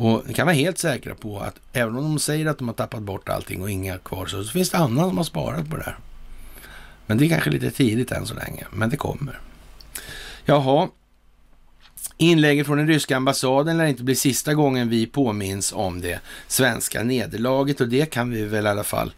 Och 0.00 0.22
ni 0.26 0.34
kan 0.34 0.46
vara 0.46 0.56
helt 0.56 0.78
säkra 0.78 1.14
på 1.14 1.40
att 1.40 1.54
även 1.72 1.96
om 1.96 2.02
de 2.02 2.18
säger 2.18 2.46
att 2.46 2.58
de 2.58 2.68
har 2.68 2.74
tappat 2.74 3.02
bort 3.02 3.28
allting 3.28 3.62
och 3.62 3.70
inga 3.70 3.98
kvar 3.98 4.26
så, 4.26 4.44
så 4.44 4.52
finns 4.52 4.70
det 4.70 4.78
andra 4.78 5.04
som 5.04 5.16
har 5.16 5.24
sparat 5.24 5.70
på 5.70 5.76
det 5.76 5.84
här. 5.84 5.98
Men 7.06 7.18
det 7.18 7.24
är 7.24 7.28
kanske 7.28 7.50
lite 7.50 7.70
tidigt 7.70 8.12
än 8.12 8.26
så 8.26 8.34
länge, 8.34 8.66
men 8.70 8.90
det 8.90 8.96
kommer. 8.96 9.40
Jaha, 10.44 10.88
Inlägget 12.20 12.66
från 12.66 12.78
den 12.78 12.86
ryska 12.86 13.16
ambassaden 13.16 13.78
lär 13.78 13.86
inte 13.86 14.02
bli 14.02 14.14
sista 14.14 14.54
gången 14.54 14.88
vi 14.88 15.06
påminns 15.06 15.72
om 15.72 16.00
det 16.00 16.20
svenska 16.46 17.02
nederlaget 17.02 17.80
och 17.80 17.88
det 17.88 18.10
kan 18.10 18.30
vi 18.30 18.44
väl 18.44 18.66
i 18.66 18.68
alla 18.68 18.84
fall. 18.84 19.12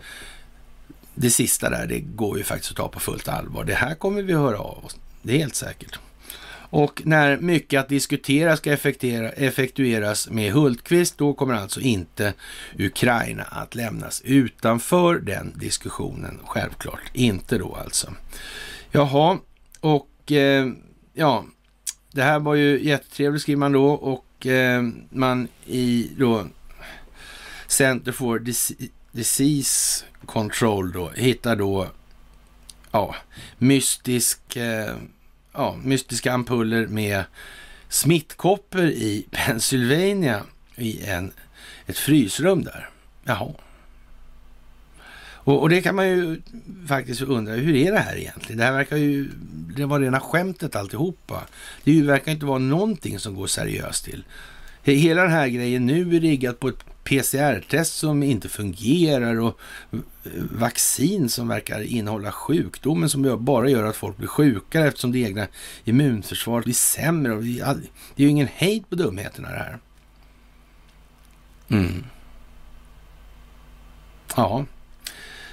Det 1.14 1.30
sista 1.30 1.70
där, 1.70 1.86
det 1.86 2.00
går 2.00 2.38
ju 2.38 2.44
faktiskt 2.44 2.70
att 2.70 2.76
ta 2.76 2.88
på 2.88 3.00
fullt 3.00 3.28
allvar. 3.28 3.64
Det 3.64 3.74
här 3.74 3.94
kommer 3.94 4.22
vi 4.22 4.32
att 4.32 4.40
höra 4.40 4.58
av 4.58 4.84
oss. 4.84 4.96
Det 5.22 5.34
är 5.34 5.38
helt 5.38 5.54
säkert. 5.54 5.98
Och 6.70 7.02
när 7.04 7.36
mycket 7.36 7.80
att 7.80 7.88
diskutera 7.88 8.56
ska 8.56 8.72
effektueras 9.36 10.28
med 10.30 10.52
Hultqvist, 10.52 11.18
då 11.18 11.34
kommer 11.34 11.54
alltså 11.54 11.80
inte 11.80 12.34
Ukraina 12.78 13.42
att 13.42 13.74
lämnas 13.74 14.22
utanför 14.24 15.18
den 15.18 15.52
diskussionen. 15.56 16.40
Självklart 16.44 17.00
inte 17.12 17.58
då 17.58 17.74
alltså. 17.74 18.14
Jaha, 18.90 19.38
och 19.80 20.32
eh, 20.32 20.68
ja, 21.14 21.44
det 22.12 22.22
här 22.22 22.38
var 22.38 22.54
ju 22.54 22.84
jättetrevligt 22.84 23.42
skriver 23.42 23.58
man 23.58 23.72
då 23.72 23.90
och 23.90 24.46
eh, 24.46 24.82
man 25.10 25.48
i 25.66 26.10
då 26.18 26.46
Center 27.66 28.12
for 28.12 28.38
Disease 29.12 30.04
Control 30.26 30.92
då 30.92 31.08
hittar 31.08 31.56
då 31.56 31.86
ja, 32.90 33.14
mystisk 33.58 34.56
eh, 34.56 34.94
ja, 35.60 35.76
mystiska 35.84 36.32
ampuller 36.32 36.86
med 36.86 37.24
smittkoppor 37.88 38.84
i 38.84 39.26
Pennsylvania 39.30 40.42
i 40.76 41.04
en, 41.04 41.32
ett 41.86 41.98
frysrum 41.98 42.64
där. 42.64 42.88
Jaha. 43.24 43.52
Och, 45.42 45.60
och, 45.60 45.68
det 45.68 45.82
kan 45.82 45.94
man 45.94 46.08
ju 46.08 46.40
faktiskt 46.88 47.22
undra, 47.22 47.52
hur 47.52 47.76
är 47.76 47.92
det 47.92 47.98
här 47.98 48.16
egentligen? 48.16 48.58
Det 48.58 48.64
här 48.64 48.72
verkar 48.72 48.96
ju, 48.96 49.28
det 49.76 49.86
var 49.86 50.00
rena 50.00 50.20
skämtet 50.20 50.76
alltihopa. 50.76 51.46
Det 51.84 52.02
verkar 52.02 52.32
inte 52.32 52.46
vara 52.46 52.58
någonting 52.58 53.18
som 53.18 53.34
går 53.34 53.46
seriöst 53.46 54.04
till. 54.04 54.24
Hela 54.82 55.22
den 55.22 55.32
här 55.32 55.48
grejen 55.48 55.86
nu 55.86 56.16
är 56.16 56.20
riggat 56.20 56.60
på 56.60 56.68
ett 56.68 56.84
PCR-test 57.10 57.98
som 57.98 58.22
inte 58.22 58.48
fungerar 58.48 59.40
och 59.40 59.60
vaccin 60.52 61.28
som 61.28 61.48
verkar 61.48 61.80
innehålla 61.80 62.32
sjukdomen 62.32 63.10
som 63.10 63.44
bara 63.44 63.70
gör 63.70 63.84
att 63.84 63.96
folk 63.96 64.16
blir 64.16 64.28
sjukare 64.28 64.88
eftersom 64.88 65.12
det 65.12 65.18
egna 65.18 65.46
immunförsvaret 65.84 66.64
blir 66.64 66.74
sämre. 66.74 67.34
Det 68.14 68.22
är 68.22 68.24
ju 68.24 68.28
ingen 68.28 68.48
hejd 68.54 68.88
på 68.88 68.94
dumheterna 68.94 69.48
det 69.48 69.56
här. 69.56 69.78
Mm. 71.68 72.04
Ja, 74.36 74.64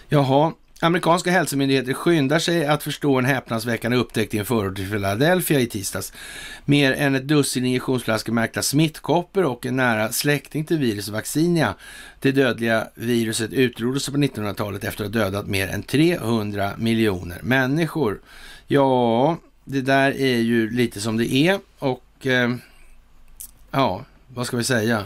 jaha. 0.08 0.54
Amerikanska 0.82 1.32
hälsomyndigheter 1.32 1.94
skyndar 1.94 2.40
sig 2.40 2.66
att 2.66 2.84
förstå 2.84 3.18
en 3.18 3.26
häpnadsväckande 3.26 3.98
upptäckt 3.98 4.34
i 4.34 4.38
en 4.38 4.46
förort 4.46 4.76
till 4.76 4.90
Philadelphia 4.90 5.60
i 5.60 5.68
tisdags. 5.68 6.14
Mer 6.66 6.94
än 6.94 7.16
ett 7.16 7.28
dussin 7.28 7.66
injektionsflaskor 7.66 8.34
märkta 8.34 8.62
smittkoppor 8.62 9.44
och 9.44 9.66
en 9.66 9.76
nära 9.76 10.12
släkting 10.12 10.66
till 10.66 10.78
viruset 10.78 11.14
vaccinia. 11.14 11.76
Det 12.20 12.32
dödliga 12.32 12.88
viruset 12.96 13.54
utrotades 13.54 14.10
på 14.10 14.18
1900-talet 14.18 14.84
efter 14.84 15.06
att 15.06 15.14
ha 15.14 15.22
dödat 15.22 15.48
mer 15.48 15.68
än 15.68 15.84
300 15.84 16.72
miljoner 16.78 17.40
människor. 17.44 18.22
Ja, 18.68 19.38
det 19.64 19.82
där 19.82 20.12
är 20.12 20.38
ju 20.38 20.70
lite 20.70 21.02
som 21.02 21.18
det 21.18 21.34
är 21.34 21.60
och 21.80 22.28
eh, 22.28 22.56
ja, 23.72 24.06
vad 24.28 24.48
ska 24.48 24.58
vi 24.58 24.64
säga? 24.64 25.04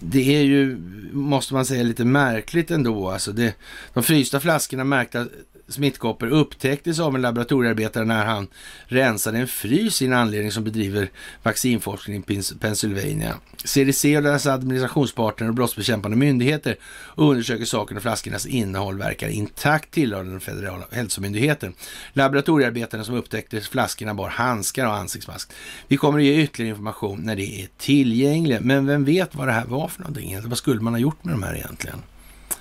Det 0.00 0.36
är 0.36 0.42
ju, 0.42 0.76
måste 1.12 1.54
man 1.54 1.66
säga, 1.66 1.82
lite 1.82 2.04
märkligt 2.04 2.70
ändå. 2.70 3.08
Alltså 3.10 3.32
det, 3.32 3.54
de 3.94 4.02
frysta 4.02 4.40
flaskorna 4.40 4.84
märkta 4.84 5.26
smittkoppor 5.68 6.28
upptäcktes 6.28 7.00
av 7.00 7.14
en 7.14 7.22
laboratoriearbetare 7.22 8.04
när 8.04 8.24
han 8.24 8.48
rensade 8.86 9.38
en 9.38 9.48
frys 9.48 10.02
i 10.02 10.06
en 10.06 10.12
anledning 10.12 10.52
som 10.52 10.64
bedriver 10.64 11.10
vaccinforskning 11.42 12.24
i 12.28 12.42
Pennsylvania. 12.60 13.34
CDC 13.64 14.16
och 14.16 14.22
deras 14.22 14.46
administrationspartner 14.46 15.48
och 15.48 15.54
brottsbekämpande 15.54 16.16
myndigheter 16.16 16.76
undersöker 17.14 17.64
saken 17.64 17.96
och 17.96 18.02
flaskornas 18.02 18.46
innehåll 18.46 18.98
verkar 18.98 19.28
intakt 19.28 19.90
tillhörande 19.90 20.30
den 20.30 20.40
federala 20.40 20.84
hälsomyndigheten. 20.90 21.74
Laboratoriearbetarna 22.12 23.04
som 23.04 23.14
upptäckte 23.14 23.60
flaskorna 23.60 24.14
bar 24.14 24.28
handskar 24.28 24.86
och 24.86 24.94
ansiktsmask. 24.94 25.52
Vi 25.88 25.96
kommer 25.96 26.18
att 26.18 26.24
ge 26.24 26.42
ytterligare 26.42 26.70
information 26.70 27.20
när 27.22 27.36
det 27.36 27.62
är 27.62 27.68
tillgängligt. 27.78 28.60
Men 28.60 28.86
vem 28.86 29.04
vet 29.04 29.34
vad 29.34 29.48
det 29.48 29.52
här 29.52 29.66
var 29.66 29.88
för 29.88 30.00
någonting? 30.00 30.48
Vad 30.48 30.58
skulle 30.58 30.80
man 30.80 30.92
ha 30.92 31.00
gjort 31.00 31.24
med 31.24 31.34
de 31.34 31.42
här 31.42 31.54
egentligen? 31.54 32.02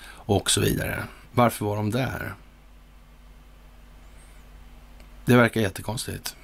Och 0.07 0.51
så 0.51 0.61
vidare. 0.61 1.03
Varför 1.31 1.65
var 1.65 1.75
de 1.75 1.91
där? 1.91 2.33
Det 5.25 5.35
verkar 5.35 5.61
jättekonstigt. 5.61 6.35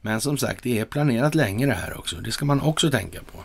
Men 0.00 0.20
som 0.20 0.38
sagt, 0.38 0.62
det 0.62 0.78
är 0.78 0.84
planerat 0.84 1.34
länge 1.34 1.66
det 1.66 1.74
här 1.74 1.98
också. 1.98 2.16
Det 2.16 2.32
ska 2.32 2.44
man 2.44 2.60
också 2.60 2.90
tänka 2.90 3.20
på. 3.32 3.38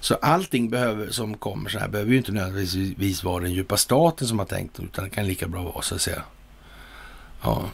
Så 0.00 0.14
allting 0.14 0.70
behöver, 0.70 1.10
som 1.10 1.36
kommer 1.36 1.70
så 1.70 1.78
här 1.78 1.88
behöver 1.88 2.10
ju 2.10 2.16
inte 2.18 2.32
nödvändigtvis 2.32 3.24
vara 3.24 3.42
den 3.42 3.52
djupa 3.52 3.76
staten 3.76 4.28
som 4.28 4.38
har 4.38 4.46
tänkt, 4.46 4.80
utan 4.80 5.04
det 5.04 5.10
kan 5.10 5.26
lika 5.26 5.48
bra 5.48 5.62
vara 5.62 5.82
så 5.82 5.94
att 5.94 6.00
säga. 6.00 6.22
Ja. 7.42 7.70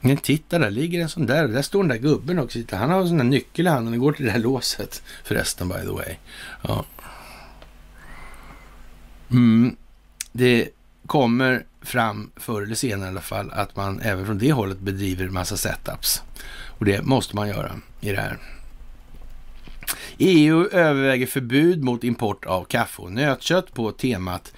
Men 0.00 0.16
titta, 0.16 0.58
där 0.58 0.70
ligger 0.70 1.00
en 1.00 1.08
sån 1.08 1.26
där. 1.26 1.48
Där 1.48 1.62
står 1.62 1.82
den 1.82 1.88
där 1.88 1.96
gubben 1.96 2.38
också. 2.38 2.58
Han 2.70 2.90
har 2.90 3.00
en 3.00 3.08
sån 3.08 3.18
där 3.18 3.24
nyckel 3.24 3.66
i 3.66 3.70
handen 3.70 3.94
och 3.94 4.00
går 4.00 4.12
till 4.12 4.24
det 4.26 4.32
här 4.32 4.38
låset 4.38 5.02
förresten, 5.24 5.68
by 5.68 5.74
the 5.74 5.90
way. 5.90 6.14
Ja. 6.62 6.84
Mm. 9.30 9.76
Det 10.32 10.68
kommer 11.10 11.64
fram 11.82 12.30
förr 12.36 12.62
eller 12.62 12.74
senare 12.74 13.06
i 13.06 13.10
alla 13.10 13.20
fall 13.20 13.50
att 13.52 13.76
man 13.76 14.00
även 14.00 14.26
från 14.26 14.38
det 14.38 14.52
hållet 14.52 14.78
bedriver 14.78 15.28
massa 15.28 15.56
setups. 15.56 16.22
Och 16.78 16.84
det 16.84 17.02
måste 17.02 17.36
man 17.36 17.48
göra 17.48 17.72
i 18.00 18.10
det 18.10 18.20
här. 18.20 18.38
EU 20.18 20.68
överväger 20.68 21.26
förbud 21.26 21.84
mot 21.84 22.04
import 22.04 22.44
av 22.44 22.64
kaffe 22.64 23.02
och 23.02 23.12
nötkött 23.12 23.74
på 23.74 23.92
temat 23.92 24.52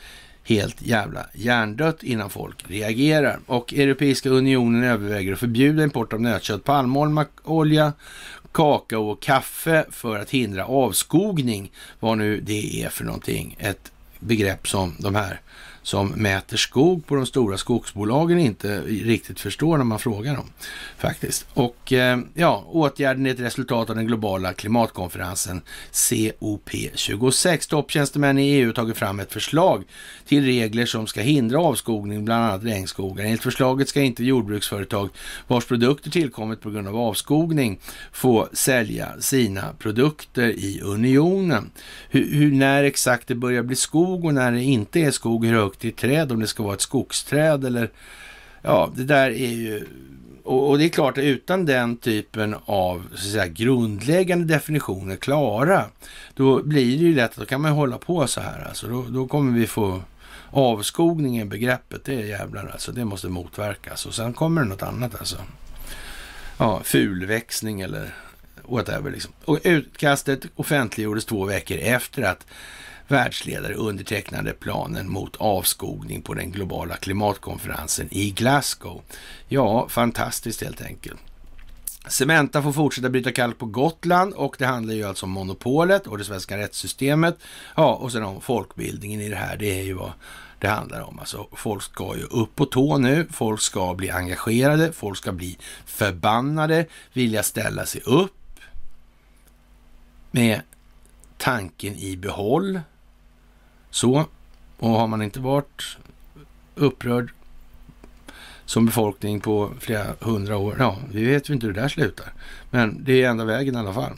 helt 0.45 0.83
jävla 0.83 1.27
hjärndött 1.35 2.03
innan 2.03 2.31
folk 2.31 2.65
reagerar. 2.71 3.41
Och 3.47 3.75
Europeiska 3.75 4.31
unionen 4.31 4.85
överväger 4.85 5.33
att 5.33 5.39
förbjuda 5.39 5.83
import 5.83 6.13
av 6.13 6.21
nötkött, 6.21 6.65
palmolja, 6.65 7.93
kakao 8.53 9.11
och 9.11 9.23
kaffe 9.23 9.85
för 9.91 10.19
att 10.19 10.31
hindra 10.31 10.67
avskogning, 10.67 11.73
vad 12.01 12.19
nu 12.19 12.41
det 12.41 12.83
är 12.83 12.89
för 12.89 13.05
någonting. 13.05 13.57
Ett 13.59 13.93
begrepp 14.19 14.69
som 14.69 14.97
de 14.99 15.15
här 15.15 15.41
som 15.83 16.09
mäter 16.09 16.57
skog 16.57 17.07
på 17.07 17.15
de 17.15 17.27
stora 17.27 17.59
skogsbolagen 17.59 18.39
inte 18.39 18.81
riktigt 18.81 19.41
förstår 19.41 19.79
när 19.79 19.85
man 19.85 19.99
frågar 19.99 20.37
dem 20.37 20.47
faktiskt. 20.99 21.47
Och 21.55 21.93
eh, 21.93 22.19
ja, 22.35 22.65
åtgärden 22.69 23.27
är 23.27 23.31
ett 23.31 23.41
resultat 23.41 23.91
av 23.91 23.97
den 23.97 24.07
globala 24.07 24.53
klimatkonferensen 24.53 25.63
COP26. 25.93 27.71
Topptjänstemän 27.71 28.39
i 28.39 28.43
EU 28.43 28.67
har 28.67 28.73
tagit 28.73 28.97
fram 28.97 29.21
ett 29.21 29.33
förslag 29.33 29.85
till 30.27 30.45
regler 30.45 30.87
som 30.87 31.07
ska 31.07 31.21
hindra 31.21 31.61
avskogning, 31.61 32.25
bland 32.25 32.45
annat 32.45 32.65
regnskogar. 32.65 33.25
Enligt 33.25 33.43
förslaget 33.43 33.89
ska 33.89 34.01
inte 34.01 34.25
jordbruksföretag 34.25 35.09
vars 35.47 35.65
produkter 35.65 36.11
tillkommit 36.11 36.61
på 36.61 36.71
grund 36.71 36.89
av 36.89 36.97
avskogning 36.97 37.79
få 38.13 38.49
sälja 38.53 39.21
sina 39.21 39.73
produkter 39.79 40.49
i 40.49 40.81
unionen. 40.81 41.71
Hur, 42.11 42.35
hur 42.35 42.53
när 42.53 42.85
exakt 42.85 43.29
det 43.29 43.35
börjar 43.35 43.63
bli 43.63 43.77
skog 43.77 44.25
och 44.25 44.35
när 44.35 44.53
det 44.53 44.63
inte 44.63 45.01
är 45.01 45.11
skog, 45.11 45.47
hur 45.47 45.55
högt 45.55 45.72
i 45.81 45.91
träd, 45.91 46.33
om 46.33 46.41
det 46.41 46.47
ska 46.47 46.63
vara 46.63 46.75
ett 46.75 46.81
skogsträd 46.81 47.65
eller 47.65 47.91
ja, 48.63 48.93
det 48.97 49.05
där 49.05 49.31
är 49.31 49.53
ju 49.53 49.87
och, 50.45 50.71
och, 50.71 50.79
det 50.79 50.85
är 50.85 50.89
klart 50.89 51.19
att 51.19 51.25
utan 51.25 51.67
den 51.67 51.97
typen 51.97 52.57
av 52.65 53.07
så 53.11 53.15
att 53.15 53.33
säga, 53.33 53.47
grundläggande 53.47 54.55
definitioner 54.55 55.17
klara, 55.17 55.85
då 56.35 56.63
blir 56.63 56.99
det 56.99 57.05
ju 57.05 57.15
lätt 57.15 57.31
att 57.31 57.37
då 57.37 57.45
kan 57.45 57.61
man 57.61 57.73
hålla 57.73 57.99
på 57.99 58.27
så 58.27 58.41
här. 58.41 58.69
Alltså, 58.69 58.87
då, 58.87 59.03
då 59.03 59.27
kommer 59.27 59.59
vi 59.59 59.67
få 59.67 60.03
avskogningen, 60.51 61.49
begreppet, 61.49 62.05
det 62.05 62.15
är 62.15 62.27
jävlar 62.27 62.71
alltså, 62.73 62.93
det 62.93 63.05
måste 63.05 63.29
motverkas. 63.29 64.07
Och 64.07 64.15
sen 64.15 64.33
kommer 64.33 64.63
det 64.63 64.69
något 64.69 64.83
annat 64.83 65.15
alltså. 65.15 65.37
Ja, 66.59 66.81
fulväxning 66.85 67.81
eller 67.81 68.15
whatever 68.69 69.11
liksom. 69.11 69.33
Och 69.45 69.59
utkastet 69.65 70.47
offentliggjordes 70.57 71.25
två 71.25 71.45
veckor 71.45 71.79
efter 71.79 72.23
att 72.23 72.47
världsledare 73.13 73.75
undertecknade 73.75 74.53
planen 74.53 75.11
mot 75.11 75.37
avskogning 75.37 76.23
på 76.23 76.35
den 76.35 76.51
globala 76.53 76.97
klimatkonferensen 76.97 78.09
i 78.11 78.31
Glasgow. 78.31 79.03
Ja, 79.49 79.89
fantastiskt 79.89 80.63
helt 80.63 80.83
enkelt. 80.83 81.21
Cementa 82.09 82.63
får 82.63 82.73
fortsätta 82.73 83.11
bryta 83.11 83.33
kalk 83.33 83.59
på 83.59 83.67
Gotland 83.67 84.35
och 84.35 84.57
det 84.59 84.67
handlar 84.67 84.95
ju 84.95 85.05
alltså 85.05 85.27
om 85.27 85.33
monopolet 85.33 86.07
och 86.07 86.19
det 86.19 86.25
svenska 86.25 86.59
rättssystemet. 86.59 87.39
Ja, 87.77 87.95
och 87.95 88.13
sen 88.13 88.23
om 88.23 88.41
folkbildningen 88.41 89.21
i 89.21 89.29
det 89.29 89.37
här. 89.37 89.57
Det 89.57 89.79
är 89.79 89.83
ju 89.83 89.93
vad 89.93 90.13
det 90.59 90.69
handlar 90.69 91.01
om. 91.01 91.19
Alltså, 91.19 91.47
folk 91.53 91.83
ska 91.83 92.17
ju 92.17 92.23
upp 92.23 92.57
på 92.57 92.67
tå 92.67 92.99
nu. 92.99 93.27
Folk 93.31 93.61
ska 93.61 93.95
bli 93.95 94.11
engagerade. 94.11 94.93
Folk 94.93 95.19
ska 95.19 95.33
bli 95.33 95.59
förbannade, 95.87 96.87
vilja 97.13 97.43
ställa 97.43 97.87
sig 97.87 98.01
upp 98.01 98.61
med 100.31 100.61
tanken 101.39 101.97
i 101.97 102.17
behåll. 102.17 102.81
Så, 103.93 104.27
och 104.79 104.91
har 104.91 105.07
man 105.07 105.23
inte 105.23 105.41
varit 105.41 105.97
upprörd 106.75 107.33
som 108.65 108.87
befolkning 108.87 109.41
på 109.41 109.73
flera 109.81 110.07
hundra 110.21 110.57
år, 110.57 110.77
ja, 110.79 110.99
vi 111.13 111.25
vet 111.25 111.51
ju 111.51 111.55
inte 111.55 111.67
hur 111.67 111.75
det 111.75 111.81
där 111.81 111.89
slutar. 111.89 112.33
Men 112.71 113.05
det 113.05 113.23
är 113.23 113.31
enda 113.31 113.45
vägen 113.45 113.75
i 113.75 113.79
alla 113.79 113.95
fall. 113.95 114.17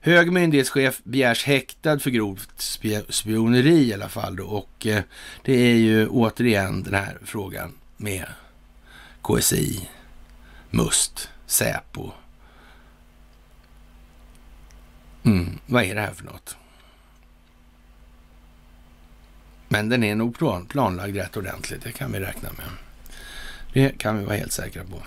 Hög 0.00 0.32
myndighetschef 0.32 1.00
begärs 1.04 1.44
häktad 1.44 1.98
för 1.98 2.10
grovt 2.10 2.78
spioneri 3.08 3.88
i 3.88 3.94
alla 3.94 4.08
fall 4.08 4.36
då. 4.36 4.44
Och 4.44 4.86
eh, 4.86 5.02
det 5.42 5.52
är 5.52 5.76
ju 5.76 6.08
återigen 6.08 6.82
den 6.82 6.94
här 6.94 7.18
frågan 7.24 7.72
med 7.96 8.26
KSI, 9.22 9.88
MUST, 10.70 11.28
Säpo. 11.46 12.10
Mm, 15.22 15.58
vad 15.66 15.84
är 15.84 15.94
det 15.94 16.00
här 16.00 16.12
för 16.12 16.24
något? 16.24 16.56
Men 19.72 19.88
den 19.88 20.04
är 20.04 20.14
nog 20.14 20.36
planlagd 20.68 21.16
rätt 21.16 21.36
ordentligt, 21.36 21.82
det 21.82 21.92
kan 21.92 22.12
vi 22.12 22.20
räkna 22.20 22.48
med. 22.56 22.66
Det 23.72 23.98
kan 23.98 24.18
vi 24.18 24.24
vara 24.24 24.36
helt 24.36 24.52
säkra 24.52 24.84
på. 24.84 25.02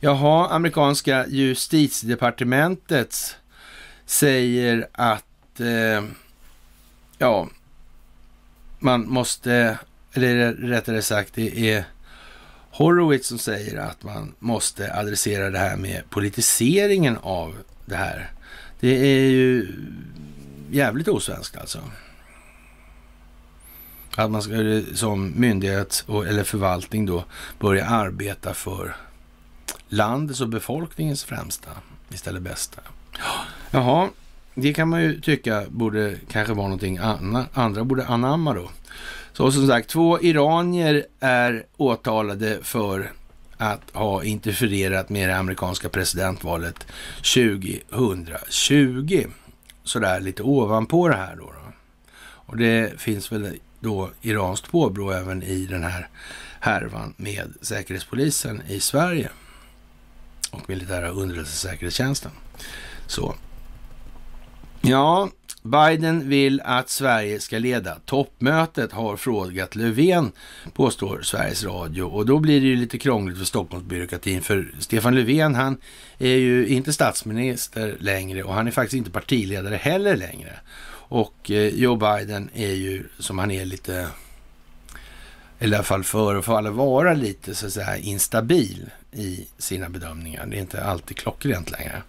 Jaha, 0.00 0.48
amerikanska 0.48 1.26
justitiedepartementet 1.28 3.36
säger 4.06 4.88
att 4.92 5.60
eh, 5.60 6.04
ja, 7.18 7.48
man 8.78 9.08
måste, 9.08 9.78
eller 10.12 10.52
rättare 10.52 11.02
sagt, 11.02 11.34
det 11.34 11.70
är 11.70 11.84
Horowitz 12.70 13.28
som 13.28 13.38
säger 13.38 13.78
att 13.78 14.02
man 14.02 14.34
måste 14.38 14.94
adressera 14.94 15.50
det 15.50 15.58
här 15.58 15.76
med 15.76 16.02
politiseringen 16.10 17.18
av 17.22 17.54
det 17.86 17.96
här. 17.96 18.30
Det 18.80 18.96
är 18.96 19.30
ju 19.30 19.72
jävligt 20.70 21.08
osvenskt 21.08 21.56
alltså. 21.56 21.78
Att 24.16 24.30
man 24.30 24.42
ska 24.42 24.54
eh, 24.54 24.82
som 24.94 25.32
myndighet 25.36 26.04
eller 26.08 26.44
förvaltning 26.44 27.06
då 27.06 27.24
börja 27.58 27.86
arbeta 27.86 28.54
för 28.54 28.96
landets 29.88 30.40
och 30.40 30.48
befolkningens 30.48 31.24
främsta 31.24 31.70
istället 32.10 32.42
bästa. 32.42 32.80
Jaha, 33.70 34.08
det 34.54 34.72
kan 34.72 34.88
man 34.88 35.02
ju 35.02 35.20
tycka 35.20 35.64
borde 35.68 36.16
kanske 36.30 36.54
vara 36.54 36.66
någonting 36.66 36.98
anna, 36.98 37.46
Andra 37.52 37.84
borde 37.84 38.06
anamma 38.06 38.54
då. 38.54 38.70
Så 39.32 39.52
som 39.52 39.66
sagt, 39.66 39.90
två 39.90 40.20
iranier 40.20 41.06
är 41.20 41.66
åtalade 41.76 42.58
för 42.62 43.12
att 43.56 43.90
ha 43.92 44.24
interfererat 44.24 45.08
med 45.08 45.28
det 45.28 45.36
amerikanska 45.36 45.88
presidentvalet 45.88 46.86
2020. 47.16 49.26
Sådär 49.84 50.20
lite 50.20 50.42
ovanpå 50.42 51.08
det 51.08 51.16
här 51.16 51.36
då. 51.36 51.44
då. 51.44 51.72
Och 52.24 52.56
det 52.56 53.00
finns 53.00 53.32
väl 53.32 53.58
då 53.82 54.10
iranskt 54.22 54.70
påbrå 54.70 55.10
även 55.10 55.42
i 55.42 55.66
den 55.66 55.84
här 55.84 56.08
härvan 56.60 57.14
med 57.16 57.52
Säkerhetspolisen 57.60 58.62
i 58.68 58.80
Sverige 58.80 59.28
och 60.50 60.68
militära 60.68 61.08
underrättelsesäkerhetstjänsten. 61.08 62.30
Så. 63.06 63.34
Ja, 64.80 65.30
Biden 65.62 66.28
vill 66.28 66.60
att 66.60 66.90
Sverige 66.90 67.40
ska 67.40 67.58
leda 67.58 67.94
toppmötet, 68.04 68.92
har 68.92 69.16
frågat 69.16 69.76
Löfven, 69.76 70.32
påstår 70.74 71.22
Sveriges 71.22 71.64
Radio. 71.64 72.02
Och 72.02 72.26
då 72.26 72.38
blir 72.38 72.60
det 72.60 72.66
ju 72.66 72.76
lite 72.76 72.98
krångligt 72.98 73.38
för 73.38 73.44
Stockholmsbyråkratin, 73.44 74.42
för 74.42 74.74
Stefan 74.78 75.14
Löfven, 75.14 75.54
han 75.54 75.76
är 76.18 76.36
ju 76.36 76.66
inte 76.66 76.92
statsminister 76.92 77.96
längre 78.00 78.42
och 78.42 78.54
han 78.54 78.66
är 78.66 78.70
faktiskt 78.70 78.96
inte 78.96 79.10
partiledare 79.10 79.76
heller 79.76 80.16
längre. 80.16 80.52
Och 81.12 81.50
eh, 81.50 81.68
Joe 81.68 81.96
Biden 81.96 82.50
är 82.54 82.72
ju, 82.72 83.08
som 83.18 83.38
han 83.38 83.50
är 83.50 83.64
lite, 83.64 84.08
eller 85.58 85.72
i 85.72 85.76
alla 85.76 85.84
fall 85.84 86.04
förefaller 86.04 86.70
vara 86.70 87.14
lite 87.14 87.54
så 87.54 87.66
att 87.66 87.72
säga 87.72 87.96
instabil 87.96 88.90
i 89.12 89.46
sina 89.58 89.88
bedömningar. 89.88 90.46
Det 90.46 90.56
är 90.56 90.60
inte 90.60 90.84
alltid 90.84 91.16
klockrent 91.16 91.70
längre 91.70 92.02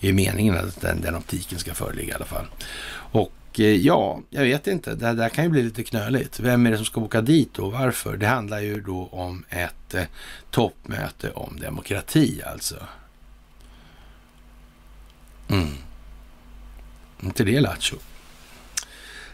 Det 0.00 0.08
är 0.08 0.12
meningen 0.12 0.58
att 0.58 0.80
den, 0.80 1.00
den 1.00 1.16
optiken 1.16 1.58
ska 1.58 1.74
föreligga 1.74 2.12
i 2.12 2.14
alla 2.14 2.24
fall. 2.24 2.46
Och 3.12 3.60
eh, 3.60 3.76
ja, 3.76 4.20
jag 4.30 4.42
vet 4.42 4.66
inte. 4.66 4.94
Det 4.94 5.12
där 5.12 5.28
kan 5.28 5.44
ju 5.44 5.50
bli 5.50 5.62
lite 5.62 5.82
knöligt. 5.82 6.40
Vem 6.40 6.66
är 6.66 6.70
det 6.70 6.76
som 6.76 6.86
ska 6.86 7.00
åka 7.00 7.20
dit 7.20 7.58
och 7.58 7.72
varför? 7.72 8.16
Det 8.16 8.26
handlar 8.26 8.60
ju 8.60 8.80
då 8.80 9.08
om 9.12 9.44
ett 9.48 9.94
eh, 9.94 10.04
toppmöte 10.50 11.30
om 11.30 11.60
demokrati 11.60 12.42
alltså. 12.46 12.76
Mm. 15.48 15.74
Inte 17.22 17.44
det 17.44 17.60
Lattjo? 17.60 17.96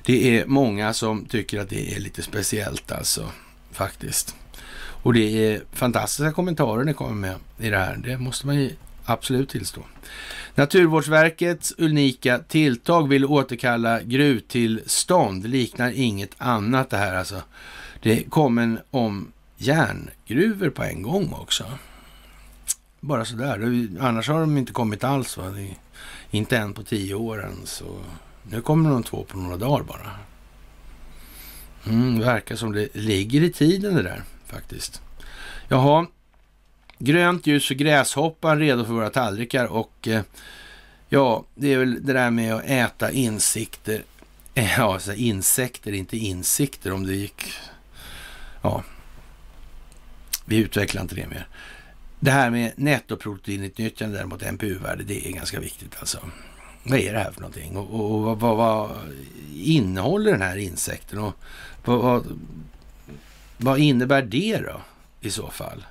Det 0.06 0.38
är 0.38 0.46
många 0.46 0.92
som 0.92 1.24
tycker 1.24 1.60
att 1.60 1.68
det 1.68 1.94
är 1.94 2.00
lite 2.00 2.22
speciellt 2.22 2.92
alltså, 2.92 3.30
faktiskt. 3.72 4.36
Och 5.02 5.14
det 5.14 5.20
är 5.20 5.62
fantastiska 5.72 6.32
kommentarer 6.32 6.84
ni 6.84 6.94
kommer 6.94 7.14
med 7.14 7.36
i 7.58 7.70
det 7.70 7.78
här. 7.78 7.96
Det 7.96 8.18
måste 8.18 8.46
man 8.46 8.56
ju 8.56 8.70
absolut 9.04 9.48
tillstå. 9.48 9.82
Naturvårdsverkets 10.54 11.74
unika 11.78 12.38
tilltag 12.38 13.08
vill 13.08 13.24
återkalla 13.24 14.02
gruvtillstånd. 14.02 15.46
Liknar 15.46 15.90
inget 15.90 16.34
annat 16.38 16.90
det 16.90 16.96
här 16.96 17.14
alltså. 17.14 17.42
Det 18.02 18.30
kom 18.30 18.58
en 18.58 18.78
om 18.90 19.32
järngruvor 19.56 20.70
på 20.70 20.82
en 20.82 21.02
gång 21.02 21.32
också. 21.32 21.64
Bara 23.00 23.24
sådär. 23.24 23.88
Annars 24.00 24.28
har 24.28 24.40
de 24.40 24.58
inte 24.58 24.72
kommit 24.72 25.04
alls. 25.04 25.36
Va? 25.36 25.54
Inte 26.30 26.58
en 26.58 26.74
på 26.74 26.82
tio 26.82 27.14
år 27.14 27.40
ens. 27.40 27.82
Nu 28.50 28.60
kommer 28.60 28.90
de 28.90 29.02
två 29.02 29.24
på 29.24 29.38
några 29.38 29.56
dagar 29.56 29.84
bara. 29.84 30.10
Mm, 31.86 32.20
verkar 32.20 32.56
som 32.56 32.72
det 32.72 32.94
ligger 32.94 33.42
i 33.42 33.52
tiden 33.52 33.94
det 33.94 34.02
där 34.02 34.22
faktiskt. 34.46 35.02
Jaha, 35.68 36.06
grönt 36.98 37.46
ljus 37.46 37.68
för 37.68 37.74
gräshoppan 37.74 38.58
redo 38.58 38.84
för 38.84 38.92
våra 38.92 39.10
tallrikar 39.10 39.66
och 39.66 40.08
eh, 40.08 40.22
ja, 41.08 41.44
det 41.54 41.72
är 41.72 41.78
väl 41.78 42.06
det 42.06 42.12
där 42.12 42.30
med 42.30 42.54
att 42.54 42.64
äta 42.64 43.10
insikter. 43.10 44.02
Ja, 44.58 44.94
alltså 44.94 45.14
insekter, 45.14 45.92
inte 45.92 46.16
insikter 46.16 46.92
om 46.92 47.06
det 47.06 47.14
gick. 47.14 47.52
Ja, 48.62 48.84
vi 50.44 50.56
utvecklar 50.56 51.02
inte 51.02 51.14
det 51.14 51.26
mer. 51.26 51.46
Det 52.20 52.30
här 52.30 52.50
med 52.50 52.72
nettoproteinutnyttjande 52.76 54.16
däremot, 54.16 54.42
NPU-värde, 54.42 55.04
det 55.04 55.28
är 55.28 55.32
ganska 55.32 55.60
viktigt 55.60 55.96
alltså. 56.00 56.18
Vad 56.88 56.98
är 56.98 57.12
det 57.12 57.18
här 57.18 57.30
för 57.30 57.40
någonting? 57.40 57.76
Och, 57.76 57.94
och, 57.94 58.30
och 58.30 58.40
vad, 58.40 58.56
vad, 58.56 58.90
innehåller 59.54 60.32
den 60.32 60.42
här 60.42 60.56
insekten? 60.56 61.18
Och 61.18 61.34
vad, 61.84 61.98
vad, 61.98 62.40
vad 63.56 63.78
innebär 63.78 64.22
det 64.22 64.58
då 64.58 64.80
i 65.20 65.30
så 65.30 65.50
fall? 65.50 65.86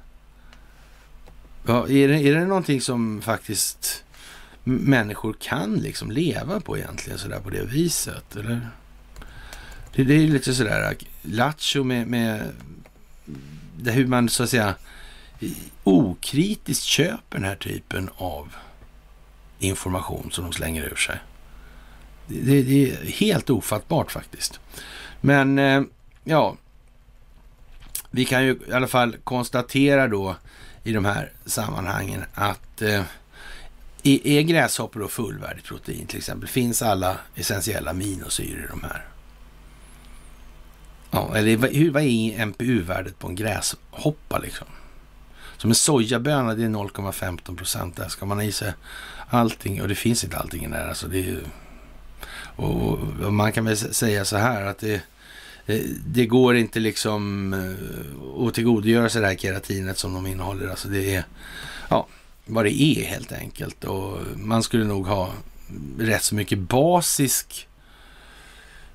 Ja, 1.68 1.90
är, 1.90 2.08
det, 2.08 2.22
är 2.22 2.36
det 2.36 2.46
någonting 2.46 2.82
som 2.82 3.22
faktiskt 3.22 4.04
människor 4.64 5.36
kan 5.40 5.76
liksom 5.76 6.12
leva 6.12 6.60
på 6.60 6.78
egentligen 6.78 7.20
sådär 7.20 7.40
på 7.40 7.50
det 7.50 7.66
viset? 7.66 8.36
Eller? 8.36 8.70
Det, 9.96 10.04
det 10.04 10.14
är 10.14 10.28
lite 10.28 10.54
sådär 10.54 10.96
lattjo 11.22 11.84
med, 11.84 12.08
med 12.08 12.42
det, 13.78 13.92
hur 13.92 14.08
man 14.08 14.30
så 14.30 14.44
att 14.44 14.50
säga 14.50 14.76
okritiskt 15.84 16.84
köper 16.84 17.38
den 17.38 17.44
här 17.44 17.56
typen 17.56 18.10
av 18.16 18.56
information 19.66 20.30
som 20.32 20.44
de 20.44 20.54
slänger 20.54 20.84
ur 20.84 20.96
sig. 20.96 21.20
Det, 22.28 22.64
det, 22.64 22.92
är 22.92 23.06
helt 23.06 23.50
ofattbart 23.50 24.12
faktiskt. 24.12 24.60
Men 25.22 25.60
eh, 25.60 25.82
ja, 26.24 26.56
vi 28.12 28.26
kan 28.26 28.44
ju 28.44 28.60
i 28.68 28.74
alla 28.74 28.88
fall 28.88 29.16
konstatera 29.24 30.08
då 30.08 30.36
i 30.84 30.94
de 30.94 31.06
här 31.06 31.32
sammanhangen 31.46 32.24
att 32.34 32.82
eh, 32.82 33.04
är 34.04 34.42
gräshoppor 34.42 35.00
då 35.00 35.08
fullvärdigt 35.08 35.66
protein 35.66 36.08
till 36.08 36.18
exempel? 36.18 36.50
Finns 36.50 36.82
alla 36.82 37.18
essentiella 37.36 37.92
aminosyror 37.92 38.64
i 38.64 38.68
de 38.68 38.84
här? 38.84 39.06
Ja, 41.12 41.36
eller 41.36 41.58
hur, 41.74 41.92
vad 41.92 42.04
är 42.04 42.46
MPU-värdet 42.46 43.20
på 43.20 43.28
en 43.28 43.36
gräshoppa 43.36 44.38
liksom? 44.38 44.68
Som 45.58 45.72
en 45.72 45.76
sojaböna, 45.76 46.56
det 46.56 46.64
är 46.64 46.70
0,15 46.70 47.58
procent. 47.58 47.96
Där 47.96 48.08
ska 48.08 48.26
man 48.26 48.38
ha 48.38 48.44
i 48.44 48.52
sig 48.52 48.74
allting, 49.30 49.82
och 49.82 49.88
det 49.88 49.96
finns 49.96 50.24
inte 50.24 50.38
allting 50.38 50.66
i 50.66 50.68
där. 50.68 50.88
Alltså 50.88 51.08
det 51.08 51.30
är, 51.30 51.40
och, 52.56 53.00
och 53.24 53.34
man 53.34 53.52
kan 53.52 53.66
väl 53.66 53.78
säga 53.78 54.26
så 54.26 54.38
här 54.38 54.66
att 54.66 54.78
det, 54.78 55.02
eh, 55.66 55.82
det 56.08 56.26
går 56.26 56.56
inte 56.56 56.80
liksom 56.80 57.54
eh, 57.54 58.48
att 58.48 58.54
tillgodogöra 58.54 59.10
sig 59.10 59.22
det 59.22 59.28
här 59.28 59.36
keratinet 59.36 59.98
som 59.98 60.14
de 60.14 60.28
innehåller. 60.28 60.68
Alltså 60.68 60.88
det 60.88 61.16
är 61.16 61.24
ja, 61.90 62.08
vad 62.46 62.66
det 62.66 62.82
är 62.82 63.06
helt 63.06 63.32
enkelt. 63.32 63.84
Och 63.84 64.20
man 64.36 64.64
skulle 64.64 64.86
nog 64.86 65.08
ha 65.08 65.34
rätt 66.00 66.24
så 66.24 66.36
mycket 66.36 66.60
basisk 66.60 67.68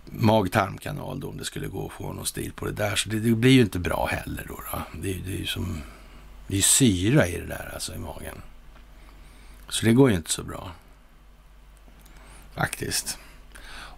mag-tarmkanal 0.05 1.21
då 1.21 1.29
om 1.29 1.37
det 1.37 1.45
skulle 1.45 1.67
gå 1.67 1.87
att 1.87 1.93
få 1.93 2.13
någon 2.13 2.27
stil 2.27 2.53
på 2.53 2.67
det 2.67 2.73
där. 2.73 2.97
Så 2.97 3.09
det, 3.09 3.21
det 3.21 3.35
blir 3.35 3.51
ju 3.51 3.61
inte 3.61 3.79
bra 3.79 4.07
heller 4.07 4.45
då. 4.49 4.61
då. 4.73 4.79
Det, 5.03 5.13
det, 5.13 5.33
är 5.33 5.39
ju 5.39 5.47
som, 5.47 5.83
det 6.47 6.59
är 6.59 6.63
syra 6.63 7.27
i 7.27 7.41
det 7.41 7.47
där 7.47 7.71
alltså 7.75 7.95
i 7.95 7.99
magen. 7.99 8.37
Så 9.71 9.87
det 9.87 9.93
går 9.93 10.11
ju 10.11 10.17
inte 10.17 10.31
så 10.31 10.43
bra. 10.43 10.73
Faktiskt. 12.55 13.19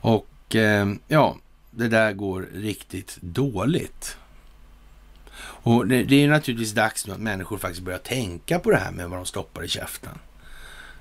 Och 0.01 0.57
eh, 0.57 0.93
ja, 1.09 1.37
det 1.71 1.89
där 1.89 2.13
går 2.13 2.49
riktigt 2.55 3.19
dåligt. 3.21 4.17
Och 5.39 5.87
det, 5.87 6.03
det 6.03 6.25
är 6.25 6.29
naturligtvis 6.29 6.73
dags 6.73 7.07
nu 7.07 7.13
att 7.13 7.21
människor 7.21 7.59
faktiskt 7.59 7.83
börjar 7.83 7.99
tänka 7.99 8.59
på 8.59 8.71
det 8.71 8.77
här 8.77 8.93
med 8.93 9.11
vad 9.11 9.19
de 9.19 9.27
stoppar 9.27 9.65
i 9.65 9.69
käften. 9.69 10.19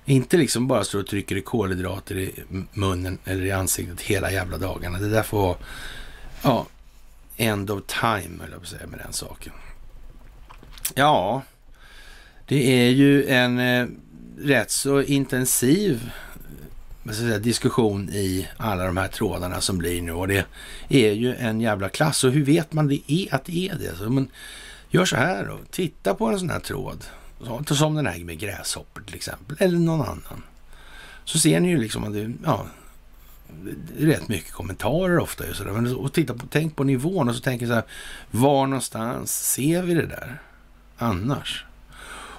Inte 0.06 0.38
liksom 0.38 0.68
bara 0.68 0.84
stå 0.84 0.99
och 0.99 1.07
trycker 1.07 1.35
i 1.35 1.41
kolhydrater 1.41 2.18
i 2.18 2.43
munnen 2.73 3.18
eller 3.26 3.45
i 3.45 3.52
ansiktet 3.52 4.02
hela 4.02 4.31
jävla 4.31 4.57
dagarna. 4.57 4.99
Det 4.99 5.10
där 5.10 5.23
får 5.23 5.41
vara, 5.41 5.57
ja, 6.43 6.65
end 7.38 7.72
of 7.72 7.84
time, 7.88 8.41
höll 8.41 8.52
jag 8.52 8.60
på 8.60 8.64
att 8.64 8.68
säga, 8.68 8.88
med 8.88 8.99
den 8.99 9.14
saken. 9.14 9.53
Ja, 10.95 11.41
det 12.45 12.85
är 12.85 12.89
ju 12.89 13.27
en 13.27 13.60
eh, 13.60 13.88
rätt 14.43 14.72
så 14.72 15.01
intensiv 15.01 16.11
säga, 17.09 17.39
diskussion 17.39 18.09
i 18.09 18.47
alla 18.57 18.85
de 18.85 18.97
här 18.97 19.07
trådarna 19.07 19.61
som 19.61 19.77
blir 19.77 20.01
nu 20.01 20.11
och 20.11 20.27
det 20.27 20.45
är 20.89 21.11
ju 21.11 21.35
en 21.35 21.61
jävla 21.61 21.89
klass. 21.89 22.23
Och 22.23 22.31
hur 22.31 22.45
vet 22.45 22.73
man 22.73 22.88
det 22.88 23.11
är, 23.11 23.35
att 23.35 23.45
det 23.45 23.69
är 23.69 23.76
det? 23.76 23.95
Så 23.95 24.09
men, 24.09 24.27
gör 24.89 25.05
så 25.05 25.15
här 25.15 25.45
då, 25.45 25.59
titta 25.72 26.13
på 26.13 26.27
en 26.27 26.39
sån 26.39 26.49
här 26.49 26.59
tråd, 26.59 27.05
som 27.65 27.95
den 27.95 28.05
här 28.05 28.23
med 28.23 28.39
gräshoppor 28.39 29.01
till 29.01 29.15
exempel, 29.15 29.55
eller 29.59 29.77
någon 29.77 30.01
annan. 30.01 30.43
Så 31.26 31.39
ser 31.39 31.59
ni 31.59 31.69
ju 31.69 31.77
liksom 31.77 32.03
att 32.03 32.13
det, 32.13 32.34
ja, 32.43 32.65
det 33.63 34.03
är 34.03 34.07
rätt 34.07 34.27
mycket 34.27 34.51
kommentarer 34.51 35.19
ofta. 35.19 35.43
Och, 35.49 35.55
så 35.55 35.63
där. 35.63 35.72
Men, 35.72 35.95
och 35.95 36.13
titta 36.13 36.34
på, 36.34 36.45
tänk 36.49 36.76
på 36.76 36.84
nivån 36.84 37.30
och 37.30 37.35
så 37.35 37.41
tänker 37.41 37.68
så 37.68 37.73
här, 37.73 37.84
var 38.31 38.68
någonstans 38.68 39.53
ser 39.53 39.84
vi 39.84 39.93
det 39.93 40.05
där 40.05 40.41
annars? 40.97 41.65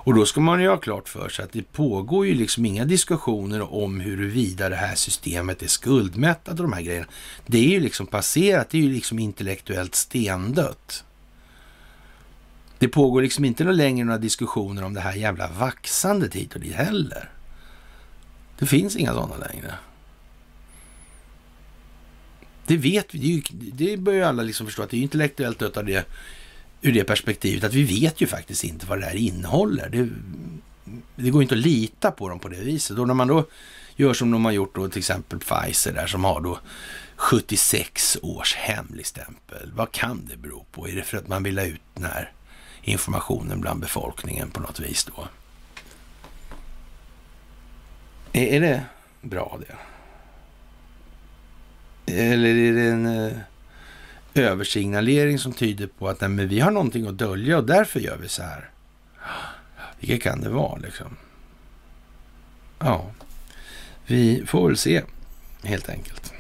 Och 0.05 0.15
då 0.15 0.27
ska 0.27 0.41
man 0.41 0.61
ju 0.61 0.69
ha 0.69 0.77
klart 0.77 1.09
för 1.09 1.29
sig 1.29 1.45
att 1.45 1.53
det 1.53 1.73
pågår 1.73 2.27
ju 2.27 2.35
liksom 2.35 2.67
inga 2.67 2.85
diskussioner 2.85 3.75
om 3.75 4.01
huruvida 4.01 4.69
det 4.69 4.77
här 4.77 4.95
systemet 4.95 5.63
är 5.63 5.67
skuldmättat 5.67 6.61
och 6.61 6.63
de 6.63 6.73
här 6.73 6.83
grejerna. 6.83 7.07
Det 7.47 7.59
är 7.59 7.69
ju 7.69 7.81
liksom 7.81 8.07
passerat, 8.07 8.71
det 8.71 8.79
är 8.79 8.83
ju 8.83 8.93
liksom 8.93 9.19
intellektuellt 9.19 9.95
stendött. 9.95 11.05
Det 12.79 12.89
pågår 12.89 13.23
liksom 13.23 13.45
inte 13.45 13.65
längre 13.65 14.05
några 14.05 14.19
diskussioner 14.19 14.85
om 14.85 14.95
det 14.95 15.01
här 15.01 15.15
jävla 15.15 15.49
vaxandet 15.49 16.35
hit 16.35 16.55
och 16.55 16.61
dit 16.61 16.75
heller. 16.75 17.31
Det 18.59 18.67
finns 18.67 18.97
inga 18.97 19.13
sådana 19.13 19.37
längre. 19.37 19.75
Det 22.67 22.77
vet 22.77 23.15
vi, 23.15 23.43
det, 23.53 23.97
bör 23.97 24.13
ju 24.13 24.23
alla 24.23 24.43
liksom 24.43 24.67
förstå 24.67 24.83
att 24.83 24.91
det 24.91 24.97
är 24.97 25.03
intellektuellt 25.03 25.59
dött 25.59 25.77
av 25.77 25.85
det 25.85 26.07
ur 26.83 26.93
det 26.93 27.05
perspektivet 27.05 27.65
att 27.65 27.75
vi 27.75 28.01
vet 28.01 28.21
ju 28.21 28.27
faktiskt 28.27 28.65
inte 28.65 28.87
vad 28.87 29.01
det 29.01 29.07
här 29.07 29.17
innehåller. 29.17 29.89
Det, 29.89 30.09
det 31.17 31.31
går 31.31 31.43
inte 31.43 31.55
att 31.55 31.61
lita 31.61 32.11
på 32.11 32.29
dem 32.29 32.39
på 32.39 32.49
det 32.49 32.61
viset. 32.61 32.99
Och 32.99 33.07
när 33.07 33.15
man 33.15 33.29
då 33.29 33.45
gör 33.97 34.15
som 34.15 34.31
de 34.31 34.45
har 34.45 34.53
gjort 34.53 34.75
då 34.75 34.89
till 34.89 34.99
exempel 34.99 35.39
Pfizer 35.39 35.93
där 35.93 36.07
som 36.07 36.25
har 36.25 36.41
då 36.41 36.59
76 37.17 38.19
års 38.23 38.55
hemligstämpel. 38.55 39.73
Vad 39.75 39.93
kan 39.93 40.27
det 40.31 40.37
bero 40.37 40.65
på? 40.73 40.89
Är 40.89 40.97
det 40.97 41.03
för 41.03 41.19
att 41.19 41.29
man 41.29 41.43
vill 41.43 41.59
ha 41.59 41.65
ut 41.65 41.81
den 41.95 42.05
här 42.05 42.33
informationen 42.83 43.61
bland 43.61 43.81
befolkningen 43.81 44.51
på 44.51 44.61
något 44.61 44.81
vis 44.81 45.05
då? 45.05 45.29
Är, 48.33 48.61
det 48.61 48.85
bra 49.21 49.59
det? 49.67 49.77
Eller 52.15 52.49
är 52.49 52.73
det 52.73 52.83
en 52.83 53.07
eh, 53.07 53.33
översignalering 54.35 55.39
som 55.39 55.53
tyder 55.53 55.87
på 55.87 56.09
att 56.09 56.21
nej, 56.21 56.31
men 56.31 56.49
vi 56.49 56.61
har 56.61 56.71
någonting 56.71 57.07
att 57.07 57.19
dölja 57.19 57.59
och 57.59 57.65
därför 57.65 58.01
gör 58.01 58.17
vi 58.17 58.29
så 58.29 58.43
här? 58.43 58.71
Vilket 60.01 60.23
kan 60.23 60.41
det 60.41 60.49
vara 60.49 60.77
liksom? 60.77 61.17
Ja, 62.79 63.11
vi 64.07 64.43
får 64.47 64.69
väl 64.69 64.77
se 64.77 65.03
helt 65.63 65.89
enkelt. 65.89 66.33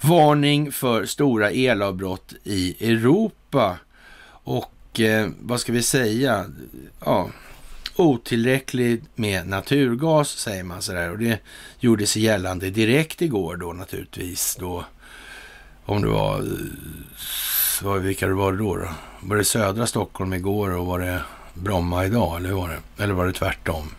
Varning 0.00 0.72
för 0.72 1.06
stora 1.06 1.50
elavbrott 1.50 2.34
i 2.44 2.88
Europa 2.88 3.78
och 4.30 5.00
eh, 5.00 5.28
vad 5.40 5.60
ska 5.60 5.72
vi 5.72 5.82
säga? 5.82 6.46
Ja, 7.04 7.30
otillräckligt 7.96 9.04
med 9.14 9.48
naturgas 9.48 10.28
säger 10.28 10.64
man 10.64 10.82
sådär 10.82 11.10
och 11.10 11.18
det 11.18 11.38
gjorde 11.80 12.06
sig 12.06 12.22
gällande 12.22 12.70
direkt 12.70 13.22
igår 13.22 13.56
då 13.56 13.72
naturligtvis 13.72 14.56
då 14.60 14.84
om 15.84 16.02
det 16.02 16.08
var, 16.08 16.38
eh, 16.38 17.84
var 17.84 17.98
vilka 17.98 18.26
det 18.26 18.34
var 18.34 18.52
då, 18.52 18.76
då? 18.76 18.88
Var 19.20 19.36
det 19.36 19.44
södra 19.44 19.86
Stockholm 19.86 20.32
igår 20.32 20.76
och 20.76 20.86
var 20.86 20.98
det 20.98 21.20
Bromma 21.54 22.06
idag 22.06 22.36
eller 22.36 22.52
var 22.52 22.68
det? 22.68 23.02
Eller 23.02 23.14
var 23.14 23.26
det 23.26 23.32
tvärtom? 23.32 23.90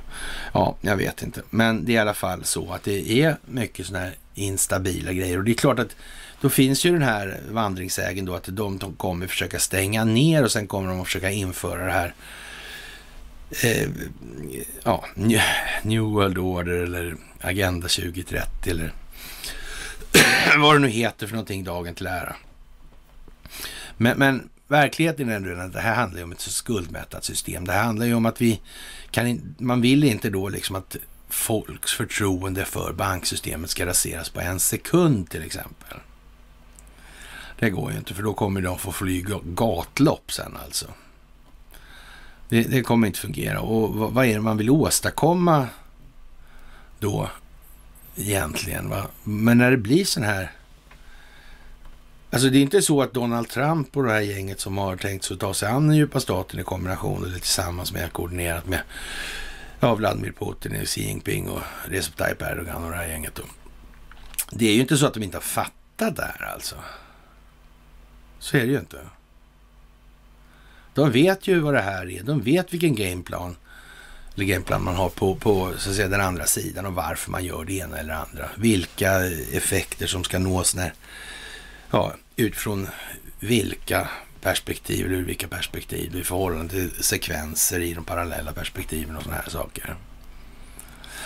Ja, 0.53 0.75
jag 0.81 0.95
vet 0.95 1.23
inte. 1.23 1.41
Men 1.49 1.85
det 1.85 1.91
är 1.91 1.93
i 1.93 1.97
alla 1.97 2.13
fall 2.13 2.43
så 2.43 2.73
att 2.73 2.83
det 2.83 3.11
är 3.11 3.37
mycket 3.45 3.85
sådana 3.85 4.05
här 4.05 4.15
instabila 4.35 5.13
grejer 5.13 5.37
och 5.37 5.43
det 5.43 5.51
är 5.51 5.55
klart 5.55 5.79
att 5.79 5.95
då 6.41 6.49
finns 6.49 6.85
ju 6.85 6.91
den 6.91 7.01
här 7.01 7.39
vandringssägen 7.49 8.25
då 8.25 8.33
att 8.33 8.49
de, 8.51 8.77
de 8.77 8.93
kommer 8.93 9.27
försöka 9.27 9.59
stänga 9.59 10.03
ner 10.03 10.43
och 10.43 10.51
sen 10.51 10.67
kommer 10.67 10.89
de 10.89 10.99
att 10.99 11.05
försöka 11.05 11.31
införa 11.31 11.85
det 11.85 11.91
här 11.91 12.13
eh, 13.63 13.89
ja, 14.83 15.05
New 15.83 16.01
World 16.01 16.37
Order 16.37 16.73
eller 16.73 17.15
Agenda 17.41 17.87
2030 17.87 18.71
eller 18.71 18.91
vad 20.57 20.75
det 20.75 20.79
nu 20.79 20.87
heter 20.87 21.27
för 21.27 21.33
någonting 21.33 21.63
dagen 21.63 21.95
till 21.95 22.07
ära. 22.07 22.35
Men, 23.97 24.17
men 24.17 24.49
verkligheten 24.67 25.29
är 25.29 25.35
ändå 25.35 25.61
att 25.61 25.73
det 25.73 25.81
här 25.81 25.95
handlar 25.95 26.19
ju 26.19 26.23
om 26.23 26.31
ett 26.31 26.39
skuldmättat 26.39 27.23
system. 27.23 27.65
Det 27.65 27.73
här 27.73 27.83
handlar 27.83 28.05
ju 28.05 28.13
om 28.13 28.25
att 28.25 28.41
vi 28.41 28.61
kan, 29.11 29.55
man 29.57 29.81
vill 29.81 30.03
inte 30.03 30.29
då 30.29 30.49
liksom 30.49 30.75
att 30.75 30.95
folks 31.29 31.93
förtroende 31.93 32.65
för 32.65 32.93
banksystemet 32.93 33.69
ska 33.69 33.85
raseras 33.85 34.29
på 34.29 34.41
en 34.41 34.59
sekund 34.59 35.29
till 35.29 35.43
exempel. 35.43 35.97
Det 37.59 37.69
går 37.69 37.91
ju 37.91 37.97
inte, 37.97 38.13
för 38.13 38.23
då 38.23 38.33
kommer 38.33 38.61
de 38.61 38.77
få 38.77 38.91
flyga 38.91 39.39
gatlopp 39.43 40.31
sen 40.31 40.57
alltså. 40.63 40.85
Det, 42.49 42.63
det 42.63 42.81
kommer 42.81 43.07
inte 43.07 43.19
fungera. 43.19 43.61
Och 43.61 43.95
vad, 43.95 44.11
vad, 44.11 44.25
är 44.25 44.33
det 44.33 44.41
man 44.41 44.57
vill 44.57 44.69
åstadkomma 44.69 45.67
då 46.99 47.29
egentligen? 48.15 48.89
Va? 48.89 49.07
Men 49.23 49.57
när 49.57 49.71
det 49.71 49.77
blir 49.77 50.05
sån 50.05 50.23
här... 50.23 50.51
Alltså 52.29 52.49
det 52.49 52.57
är 52.57 52.61
inte 52.61 52.81
så 52.81 53.01
att 53.01 53.13
Donald 53.13 53.49
Trump 53.49 53.97
och 53.97 54.03
det 54.03 54.11
här 54.11 54.21
gänget 54.21 54.59
som 54.59 54.77
har 54.77 54.97
tänkt 54.97 55.25
sig 55.25 55.33
att 55.33 55.39
ta 55.39 55.53
sig 55.53 55.69
an 55.69 55.87
den 55.87 55.97
djupa 55.97 56.19
staten 56.19 56.59
i 56.59 56.63
kombination 56.63 57.25
eller 57.25 57.39
tillsammans 57.39 57.93
med 57.93 58.13
koordinerat 58.13 58.67
med 58.67 58.81
ja, 59.79 59.95
Vladimir 59.95 60.31
Putin, 60.31 60.85
Xi 60.85 61.01
Jinping 61.01 61.49
och 61.49 61.61
Recep 61.85 62.15
Tayyip 62.15 62.41
Erdogan 62.41 62.83
och 62.83 62.89
det 62.89 62.97
här 62.97 63.07
gänget. 63.07 63.35
Då. 63.35 63.43
Det 64.49 64.69
är 64.69 64.73
ju 64.73 64.81
inte 64.81 64.97
så 64.97 65.05
att 65.05 65.13
de 65.13 65.23
inte 65.23 65.37
har 65.37 65.41
fattat 65.41 66.15
det 66.15 66.33
här 66.37 66.53
alltså. 66.53 66.75
Så 68.39 68.57
är 68.57 68.61
det 68.61 68.71
ju 68.71 68.79
inte. 68.79 68.99
De 70.93 71.11
vet 71.11 71.47
ju 71.47 71.59
vad 71.59 71.73
det 71.73 71.81
här 71.81 72.09
är. 72.09 72.23
De 72.23 72.41
vet 72.41 72.73
vilken 72.73 72.95
gameplan, 72.95 73.55
eller 74.35 74.45
gameplan 74.45 74.83
man 74.83 74.95
har 74.95 75.09
på, 75.09 75.35
på 75.35 75.73
så 75.77 75.89
att 75.89 75.95
säga, 75.95 76.07
den 76.07 76.21
andra 76.21 76.45
sidan 76.45 76.85
och 76.85 76.93
varför 76.93 77.31
man 77.31 77.45
gör 77.45 77.65
det 77.65 77.73
ena 77.73 77.97
eller 77.97 78.13
andra. 78.13 78.49
Vilka 78.55 79.25
effekter 79.51 80.07
som 80.07 80.23
ska 80.23 80.39
nås 80.39 80.75
när, 80.75 80.93
ja, 81.91 82.13
utifrån 82.35 82.87
vilka 83.39 84.09
perspektiv 84.41 85.05
eller 85.05 85.15
ur 85.15 85.25
vilka 85.25 85.47
perspektiv 85.47 86.15
i 86.15 86.23
förhållande 86.23 86.69
till 86.69 87.03
sekvenser 87.03 87.79
i 87.79 87.93
de 87.93 88.05
parallella 88.05 88.53
perspektiven 88.53 89.15
och 89.15 89.23
sådana 89.23 89.41
här 89.41 89.49
saker. 89.49 89.95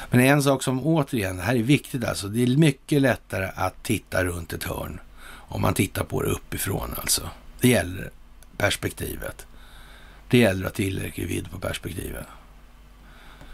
Men 0.10 0.20
en 0.20 0.44
sak 0.44 0.64
som 0.64 0.88
återigen, 0.88 1.38
det 1.38 1.44
här 1.44 1.56
är 1.56 1.64
viktigt 1.64 2.04
alltså, 2.04 2.28
det 2.28 2.44
är 2.44 2.58
mycket 2.58 3.02
lättare 3.02 3.50
att 3.56 3.84
titta 3.84 4.24
runt 4.24 4.54
ett 4.54 4.64
hörn 4.64 5.00
om 5.48 5.62
man 5.62 5.74
tittar 5.74 6.04
på 6.04 6.22
det 6.22 6.30
uppifrån 6.30 6.96
alltså. 6.98 7.30
Det 7.62 7.68
gäller 7.68 8.10
perspektivet. 8.58 9.46
Det 10.28 10.38
gäller 10.38 10.68
att 10.68 10.74
tillräcklig 10.74 11.28
vidd 11.28 11.52
på 11.52 11.60
perspektivet. 11.60 12.26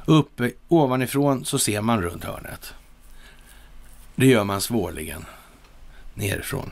Uppe 0.06 0.52
ovanifrån 0.68 1.46
så 1.46 1.60
ser 1.60 1.82
man 1.82 2.02
runt 2.02 2.24
hörnet. 2.24 2.74
Det 4.16 4.26
gör 4.26 4.44
man 4.44 4.62
svårligen 4.62 5.26
nerifrån. 6.14 6.72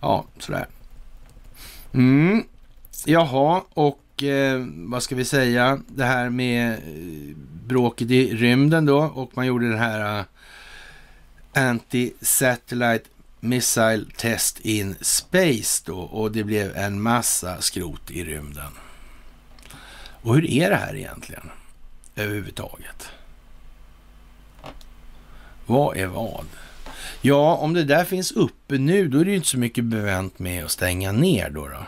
Ja, 0.00 0.24
sådär. 0.38 0.66
Mm. 1.92 2.44
Jaha, 3.04 3.62
och 3.74 4.22
eh, 4.22 4.66
vad 4.68 5.02
ska 5.02 5.14
vi 5.14 5.24
säga? 5.24 5.80
Det 5.88 6.04
här 6.04 6.30
med 6.30 6.72
eh, 6.72 7.36
bråket 7.66 8.10
i 8.10 8.34
rymden 8.34 8.86
då 8.86 8.98
och 8.98 9.30
man 9.34 9.46
gjorde 9.46 9.68
den 9.68 9.78
här 9.78 10.18
uh, 10.18 10.24
Anti-Satellite 11.52 13.04
Missile 13.40 14.04
Test 14.16 14.58
in 14.60 14.94
Space 15.00 15.82
då 15.86 15.98
och 15.98 16.32
det 16.32 16.44
blev 16.44 16.76
en 16.76 17.02
massa 17.02 17.60
skrot 17.60 18.10
i 18.10 18.24
rymden. 18.24 18.72
Och 20.22 20.34
hur 20.34 20.50
är 20.50 20.70
det 20.70 20.76
här 20.76 20.96
egentligen 20.96 21.50
överhuvudtaget? 22.22 23.08
Vad 25.66 25.96
är 25.96 26.06
vad? 26.06 26.46
Ja, 27.20 27.54
om 27.56 27.74
det 27.74 27.84
där 27.84 28.04
finns 28.04 28.32
uppe 28.32 28.78
nu, 28.78 29.08
då 29.08 29.18
är 29.18 29.24
det 29.24 29.30
ju 29.30 29.36
inte 29.36 29.48
så 29.48 29.58
mycket 29.58 29.84
bevänt 29.84 30.38
med 30.38 30.64
att 30.64 30.70
stänga 30.70 31.12
ner 31.12 31.50
då. 31.50 31.68
då. 31.68 31.86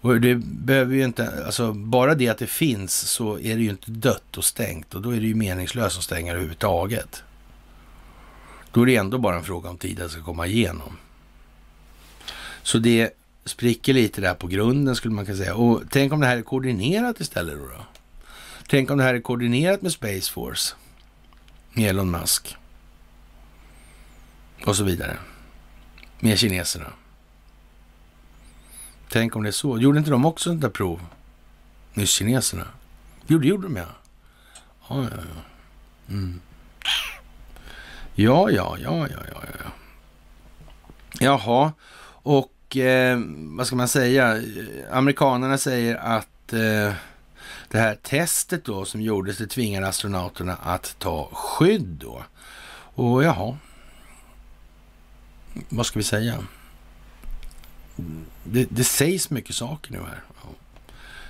Och 0.00 0.20
det 0.20 0.34
behöver 0.36 0.94
ju 0.94 1.04
inte, 1.04 1.44
alltså 1.46 1.72
bara 1.72 2.14
det 2.14 2.28
att 2.28 2.38
det 2.38 2.46
finns 2.46 2.94
så 2.94 3.38
är 3.38 3.56
det 3.56 3.62
ju 3.62 3.70
inte 3.70 3.90
dött 3.90 4.36
och 4.36 4.44
stängt 4.44 4.94
och 4.94 5.02
då 5.02 5.10
är 5.10 5.20
det 5.20 5.26
ju 5.26 5.34
meningslöst 5.34 5.98
att 5.98 6.04
stänga 6.04 6.32
det 6.32 6.36
överhuvudtaget. 6.36 7.22
Då 8.72 8.82
är 8.82 8.86
det 8.86 8.96
ändå 8.96 9.18
bara 9.18 9.36
en 9.36 9.44
fråga 9.44 9.70
om 9.70 9.78
tid 9.78 10.00
att 10.00 10.06
det 10.06 10.12
ska 10.12 10.22
komma 10.22 10.46
igenom. 10.46 10.96
Så 12.62 12.78
det 12.78 13.10
spricker 13.44 13.92
lite 13.92 14.20
där 14.20 14.34
på 14.34 14.46
grunden 14.46 14.96
skulle 14.96 15.14
man 15.14 15.26
kunna 15.26 15.38
säga. 15.38 15.54
Och 15.54 15.82
tänk 15.90 16.12
om 16.12 16.20
det 16.20 16.26
här 16.26 16.36
är 16.36 16.42
koordinerat 16.42 17.20
istället 17.20 17.58
då? 17.58 17.66
då? 17.66 17.84
Tänk 18.68 18.90
om 18.90 18.98
det 18.98 19.04
här 19.04 19.14
är 19.14 19.20
koordinerat 19.20 19.82
med 19.82 19.92
Space 19.92 20.32
Force, 20.32 20.74
med 21.72 21.90
Elon 21.90 22.10
Musk 22.10 22.56
och 24.66 24.76
så 24.76 24.84
vidare. 24.84 25.16
Med 26.20 26.38
kineserna. 26.38 26.92
Tänk 29.08 29.36
om 29.36 29.42
det 29.42 29.48
är 29.48 29.52
så. 29.52 29.78
Gjorde 29.78 29.98
inte 29.98 30.10
de 30.10 30.24
också 30.24 30.52
ett 30.52 30.60
där 30.60 30.68
prov? 30.68 31.00
Nyss 31.94 32.10
kineserna. 32.10 32.66
Jo, 33.26 33.38
det 33.38 33.48
gjorde 33.48 33.62
de 33.62 33.76
ja. 33.76 33.86
Ja, 34.88 35.02
ja, 35.02 35.08
ja. 35.16 35.42
Mm. 36.08 36.40
Ja, 38.14 38.50
ja, 38.50 38.76
ja, 38.78 39.08
ja, 39.10 39.18
ja, 39.32 39.42
ja. 39.64 39.70
Jaha, 41.20 41.72
och 42.22 42.76
eh, 42.76 43.20
vad 43.36 43.66
ska 43.66 43.76
man 43.76 43.88
säga? 43.88 44.42
Amerikanerna 44.90 45.58
säger 45.58 45.96
att 45.96 46.52
eh, 46.52 46.92
det 47.70 47.78
här 47.78 47.94
testet 48.02 48.64
då 48.64 48.84
som 48.84 49.00
gjordes, 49.00 49.38
det 49.38 49.46
tvingade 49.46 49.88
astronauterna 49.88 50.56
att 50.62 50.96
ta 50.98 51.28
skydd 51.32 51.86
då. 51.86 52.24
Och 52.94 53.24
jaha, 53.24 53.58
vad 55.68 55.86
ska 55.86 55.98
vi 55.98 56.04
säga? 56.04 56.38
Det, 58.44 58.66
det 58.70 58.84
sägs 58.84 59.30
mycket 59.30 59.54
saker 59.54 59.92
nu 59.92 59.98
här. 59.98 60.22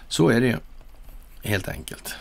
Så 0.09 0.29
är 0.29 0.41
det 0.41 0.47
ju, 0.47 0.57
helt 1.43 1.69
enkelt. 1.69 2.15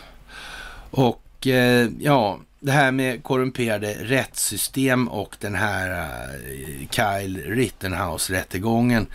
Och 0.90 1.46
eh, 1.46 1.88
ja, 2.00 2.40
det 2.60 2.72
här 2.72 2.92
med 2.92 3.22
korrumperade 3.22 3.94
rättssystem 3.94 5.08
och 5.08 5.36
den 5.40 5.54
här 5.54 5.90
eh, 6.00 6.88
Kyle 6.90 7.42
Rittenhouse-rättegången. 7.46 9.06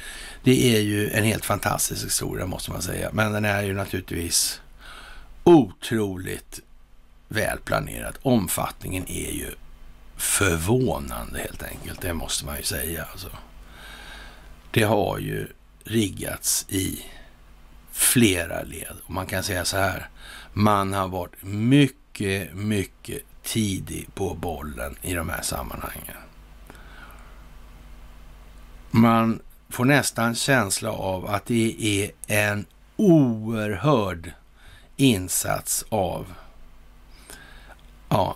Det 0.43 0.75
är 0.75 0.81
ju 0.81 1.09
en 1.09 1.23
helt 1.23 1.45
fantastisk 1.45 2.05
historia 2.05 2.45
måste 2.45 2.71
man 2.71 2.81
säga. 2.81 3.09
Men 3.13 3.31
den 3.31 3.45
är 3.45 3.61
ju 3.61 3.73
naturligtvis 3.73 4.61
otroligt 5.43 6.59
välplanerat. 7.27 8.19
Omfattningen 8.21 9.03
är 9.07 9.31
ju 9.31 9.51
förvånande 10.17 11.39
helt 11.39 11.63
enkelt. 11.63 12.01
Det 12.01 12.13
måste 12.13 12.45
man 12.45 12.57
ju 12.57 12.63
säga. 12.63 13.05
Alltså. 13.11 13.29
Det 14.71 14.83
har 14.83 15.19
ju 15.19 15.47
riggats 15.83 16.65
i 16.69 17.05
flera 17.91 18.63
led. 18.63 18.95
Och 19.03 19.11
man 19.11 19.25
kan 19.25 19.43
säga 19.43 19.65
så 19.65 19.77
här. 19.77 20.09
Man 20.53 20.93
har 20.93 21.07
varit 21.07 21.43
mycket, 21.43 22.53
mycket 22.53 23.21
tidig 23.43 24.07
på 24.13 24.33
bollen 24.33 24.95
i 25.01 25.13
de 25.13 25.29
här 25.29 25.41
sammanhangen. 25.41 26.17
Man 28.91 29.39
får 29.69 29.85
nästan 29.85 30.35
känsla 30.35 30.91
av 30.91 31.25
att 31.25 31.45
det 31.45 31.75
är 31.79 32.11
en 32.27 32.65
oerhörd 32.97 34.31
insats 35.01 35.85
av 35.89 36.33
ja, 38.09 38.35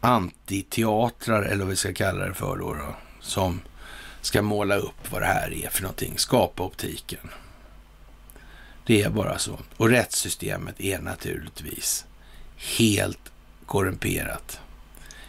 antiteatrar, 0.00 1.42
eller 1.42 1.64
vad 1.64 1.70
vi 1.70 1.76
ska 1.76 1.94
kalla 1.94 2.26
det 2.26 2.34
för 2.34 2.56
då, 2.56 2.74
då, 2.74 2.96
som 3.20 3.60
ska 4.20 4.42
måla 4.42 4.76
upp 4.76 5.10
vad 5.12 5.22
det 5.22 5.26
här 5.26 5.54
är 5.54 5.68
för 5.68 5.82
någonting, 5.82 6.18
skapa 6.18 6.62
optiken. 6.62 7.30
Det 8.86 9.02
är 9.02 9.10
bara 9.10 9.38
så. 9.38 9.58
Och 9.76 9.88
rättssystemet 9.88 10.80
är 10.80 10.98
naturligtvis 10.98 12.04
helt 12.56 13.32
korrumperat 13.66 14.60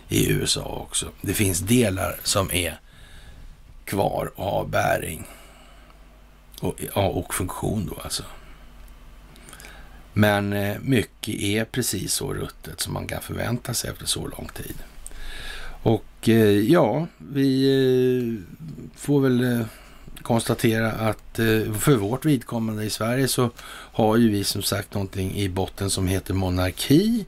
i 0.09 0.31
USA 0.31 0.65
också. 0.65 1.11
Det 1.21 1.33
finns 1.33 1.59
delar 1.59 2.19
som 2.23 2.51
är 2.51 2.79
kvar 3.85 4.31
av 4.35 4.69
bäring 4.69 5.27
och, 6.61 6.75
och 6.93 7.33
funktion 7.33 7.85
då 7.85 8.01
alltså. 8.01 8.23
Men 10.17 10.53
eh, 10.53 10.77
mycket 10.81 11.35
är 11.35 11.65
precis 11.65 12.13
så 12.13 12.33
ruttet 12.33 12.81
som 12.81 12.93
man 12.93 13.07
kan 13.07 13.21
förvänta 13.21 13.73
sig 13.73 13.89
efter 13.89 14.05
så 14.05 14.27
lång 14.27 14.49
tid. 14.53 14.75
Och 15.83 16.29
eh, 16.29 16.59
ja, 16.71 17.07
vi 17.17 17.69
eh, 17.69 18.55
får 18.95 19.21
väl 19.21 19.65
konstatera 20.21 20.91
att 20.91 21.39
för 21.79 21.95
vårt 21.95 22.25
vidkommande 22.25 22.83
i 22.83 22.89
Sverige 22.89 23.27
så 23.27 23.49
har 23.69 24.17
ju 24.17 24.29
vi 24.29 24.43
som 24.43 24.61
sagt 24.61 24.93
någonting 24.93 25.35
i 25.35 25.49
botten 25.49 25.89
som 25.89 26.07
heter 26.07 26.33
monarki. 26.33 27.25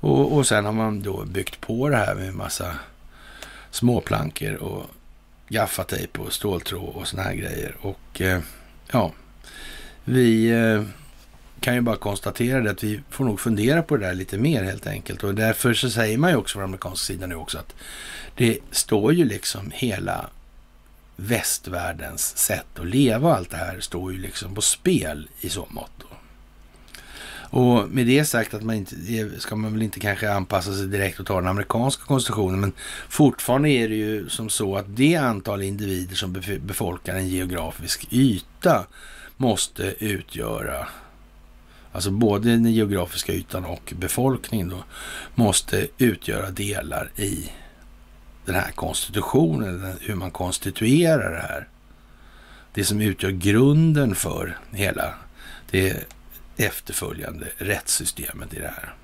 Och, 0.00 0.32
och 0.32 0.46
sen 0.46 0.64
har 0.64 0.72
man 0.72 1.02
då 1.02 1.24
byggt 1.24 1.60
på 1.60 1.88
det 1.88 1.96
här 1.96 2.14
med 2.14 2.34
massa 2.34 2.74
småplankor 3.70 4.54
och 4.54 4.86
gaffatejp 5.48 6.20
och 6.20 6.32
ståltråd 6.32 6.94
och 6.94 7.08
såna 7.08 7.22
här 7.22 7.34
grejer. 7.34 7.76
Och 7.80 8.22
ja, 8.90 9.12
vi 10.04 10.50
kan 11.60 11.74
ju 11.74 11.80
bara 11.80 11.96
konstatera 11.96 12.60
det 12.60 12.70
att 12.70 12.84
vi 12.84 13.00
får 13.10 13.24
nog 13.24 13.40
fundera 13.40 13.82
på 13.82 13.96
det 13.96 14.06
där 14.06 14.14
lite 14.14 14.38
mer 14.38 14.62
helt 14.62 14.86
enkelt. 14.86 15.24
Och 15.24 15.34
därför 15.34 15.74
så 15.74 15.90
säger 15.90 16.18
man 16.18 16.30
ju 16.30 16.36
också 16.36 16.52
från 16.52 16.64
amerikansk 16.64 17.04
sida 17.04 17.26
nu 17.26 17.34
också 17.34 17.58
att 17.58 17.74
det 18.34 18.58
står 18.70 19.12
ju 19.12 19.24
liksom 19.24 19.70
hela 19.74 20.30
västvärldens 21.16 22.36
sätt 22.36 22.78
att 22.78 22.86
leva 22.86 23.28
och 23.28 23.36
allt 23.36 23.50
det 23.50 23.56
här 23.56 23.80
står 23.80 24.12
ju 24.12 24.18
liksom 24.18 24.54
på 24.54 24.60
spel 24.60 25.28
i 25.40 25.48
så 25.48 25.66
mått. 25.70 26.04
Och 27.50 27.88
med 27.88 28.06
det 28.06 28.24
sagt 28.24 28.54
att 28.54 28.62
man 28.62 28.76
inte, 28.76 28.94
ska 29.38 29.56
man 29.56 29.72
väl 29.72 29.82
inte 29.82 30.00
kanske 30.00 30.32
anpassa 30.32 30.74
sig 30.74 30.86
direkt 30.86 31.20
och 31.20 31.26
ta 31.26 31.34
den 31.34 31.48
amerikanska 31.48 32.04
konstitutionen, 32.04 32.60
men 32.60 32.72
fortfarande 33.08 33.70
är 33.70 33.88
det 33.88 33.94
ju 33.94 34.28
som 34.28 34.48
så 34.48 34.76
att 34.76 34.96
det 34.96 35.16
antal 35.16 35.62
individer 35.62 36.16
som 36.16 36.42
befolkar 36.60 37.14
en 37.14 37.28
geografisk 37.28 38.06
yta 38.10 38.86
måste 39.36 39.94
utgöra 39.98 40.88
alltså 41.92 42.10
både 42.10 42.50
den 42.50 42.72
geografiska 42.72 43.32
ytan 43.32 43.64
och 43.64 43.92
befolkningen 43.96 44.68
då, 44.68 44.84
måste 45.34 45.88
utgöra 45.98 46.50
delar 46.50 47.10
i 47.16 47.50
den 48.44 48.54
här 48.54 48.70
konstitutionen, 48.70 49.94
hur 50.00 50.14
man 50.14 50.30
konstituerar 50.30 51.30
det 51.30 51.40
här. 51.40 51.68
Det 52.74 52.84
som 52.84 53.00
utgör 53.00 53.30
grunden 53.30 54.14
för 54.14 54.58
hela 54.70 55.14
det 55.70 56.04
efterföljande 56.56 57.46
rättssystemet 57.56 58.54
i 58.54 58.58
det 58.58 58.72
här. 58.76 58.94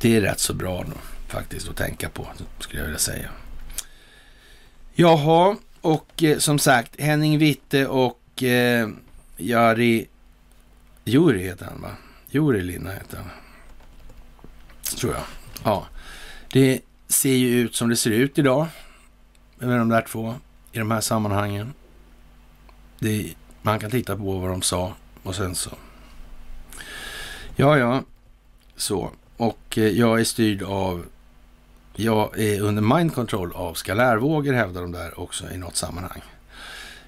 Det 0.00 0.16
är 0.16 0.20
rätt 0.20 0.40
så 0.40 0.54
bra 0.54 0.84
då, 0.84 0.96
faktiskt 1.28 1.68
att 1.68 1.76
tänka 1.76 2.08
på, 2.08 2.26
skulle 2.58 2.80
jag 2.80 2.86
vilja 2.86 2.98
säga. 2.98 3.28
Jaha, 4.94 5.56
och 5.80 6.22
eh, 6.22 6.38
som 6.38 6.58
sagt, 6.58 7.00
Henning 7.00 7.38
Witte 7.38 7.86
och 7.86 8.42
eh, 8.42 8.88
Jari 9.36 10.06
Juri 11.04 11.42
heter 11.42 11.66
han 11.66 11.82
va? 11.82 11.90
Juri 12.30 12.62
Linna 12.62 12.92
heter 12.92 13.16
han. 13.16 13.30
Tror 14.98 15.12
jag. 15.12 15.22
Ja. 15.64 15.86
Det 16.52 16.80
ser 17.08 17.34
ju 17.34 17.60
ut 17.60 17.74
som 17.74 17.88
det 17.88 17.96
ser 17.96 18.10
ut 18.10 18.38
idag. 18.38 18.66
Med 19.58 19.78
de 19.78 19.88
där 19.88 20.02
två 20.02 20.34
i 20.72 20.78
de 20.78 20.90
här 20.90 21.00
sammanhangen. 21.00 21.74
Det, 22.98 23.34
man 23.62 23.78
kan 23.78 23.90
titta 23.90 24.16
på 24.16 24.38
vad 24.38 24.50
de 24.50 24.62
sa 24.62 24.94
och 25.22 25.34
sen 25.34 25.54
så. 25.54 25.70
Ja, 27.56 27.78
ja. 27.78 28.02
Så. 28.76 29.10
Och 29.36 29.78
eh, 29.78 29.88
jag 29.88 30.20
är 30.20 30.24
styrd 30.24 30.62
av 30.62 31.06
jag 31.96 32.38
är 32.38 32.60
under 32.60 32.82
mind 32.96 33.14
control 33.14 33.52
av 33.52 33.74
skalärvågor 33.74 34.52
hävdar 34.52 34.80
de 34.80 34.92
där 34.92 35.20
också 35.20 35.50
i 35.50 35.58
något 35.58 35.76
sammanhang. 35.76 36.22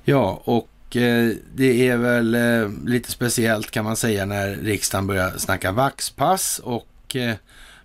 Ja, 0.04 0.40
och 0.44 0.68
Eh, 0.94 1.36
det 1.54 1.88
är 1.88 1.96
väl 1.96 2.34
eh, 2.34 2.70
lite 2.84 3.10
speciellt 3.10 3.70
kan 3.70 3.84
man 3.84 3.96
säga 3.96 4.24
när 4.24 4.56
riksdagen 4.56 5.06
börjar 5.06 5.32
snacka 5.36 5.72
vaxpass 5.72 6.60
och 6.64 7.16
eh, 7.16 7.34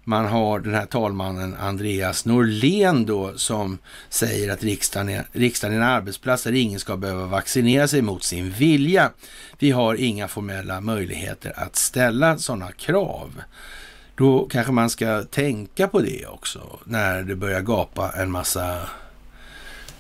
man 0.04 0.26
har 0.26 0.60
den 0.60 0.74
här 0.74 0.86
talmannen 0.86 1.56
Andreas 1.60 2.26
Norlén 2.26 3.06
då 3.06 3.38
som 3.38 3.78
säger 4.10 4.54
att 4.54 4.64
riksdagen 4.64 5.10
är, 5.10 5.28
riksdagen 5.32 5.78
är 5.78 5.82
en 5.82 5.88
arbetsplats 5.88 6.44
där 6.44 6.52
ingen 6.52 6.80
ska 6.80 6.98
behöva 6.98 7.26
vaccinera 7.26 7.88
sig 7.88 8.02
mot 8.02 8.24
sin 8.24 8.52
vilja. 8.52 9.12
Vi 9.60 9.72
har 9.72 9.96
inga 9.96 10.28
formella 10.28 10.82
möjligheter 10.82 11.54
att 11.56 11.76
ställa 11.76 12.38
sådana 12.38 12.72
krav. 12.72 13.42
Då 14.16 14.48
kanske 14.52 14.72
man 14.72 14.90
ska 14.90 15.24
tänka 15.24 15.88
på 15.88 16.00
det 16.00 16.26
också 16.26 16.80
när 16.84 17.24
det 17.24 17.36
börjar 17.36 17.62
gapa 17.62 18.12
en 18.12 18.32
massa 18.32 18.80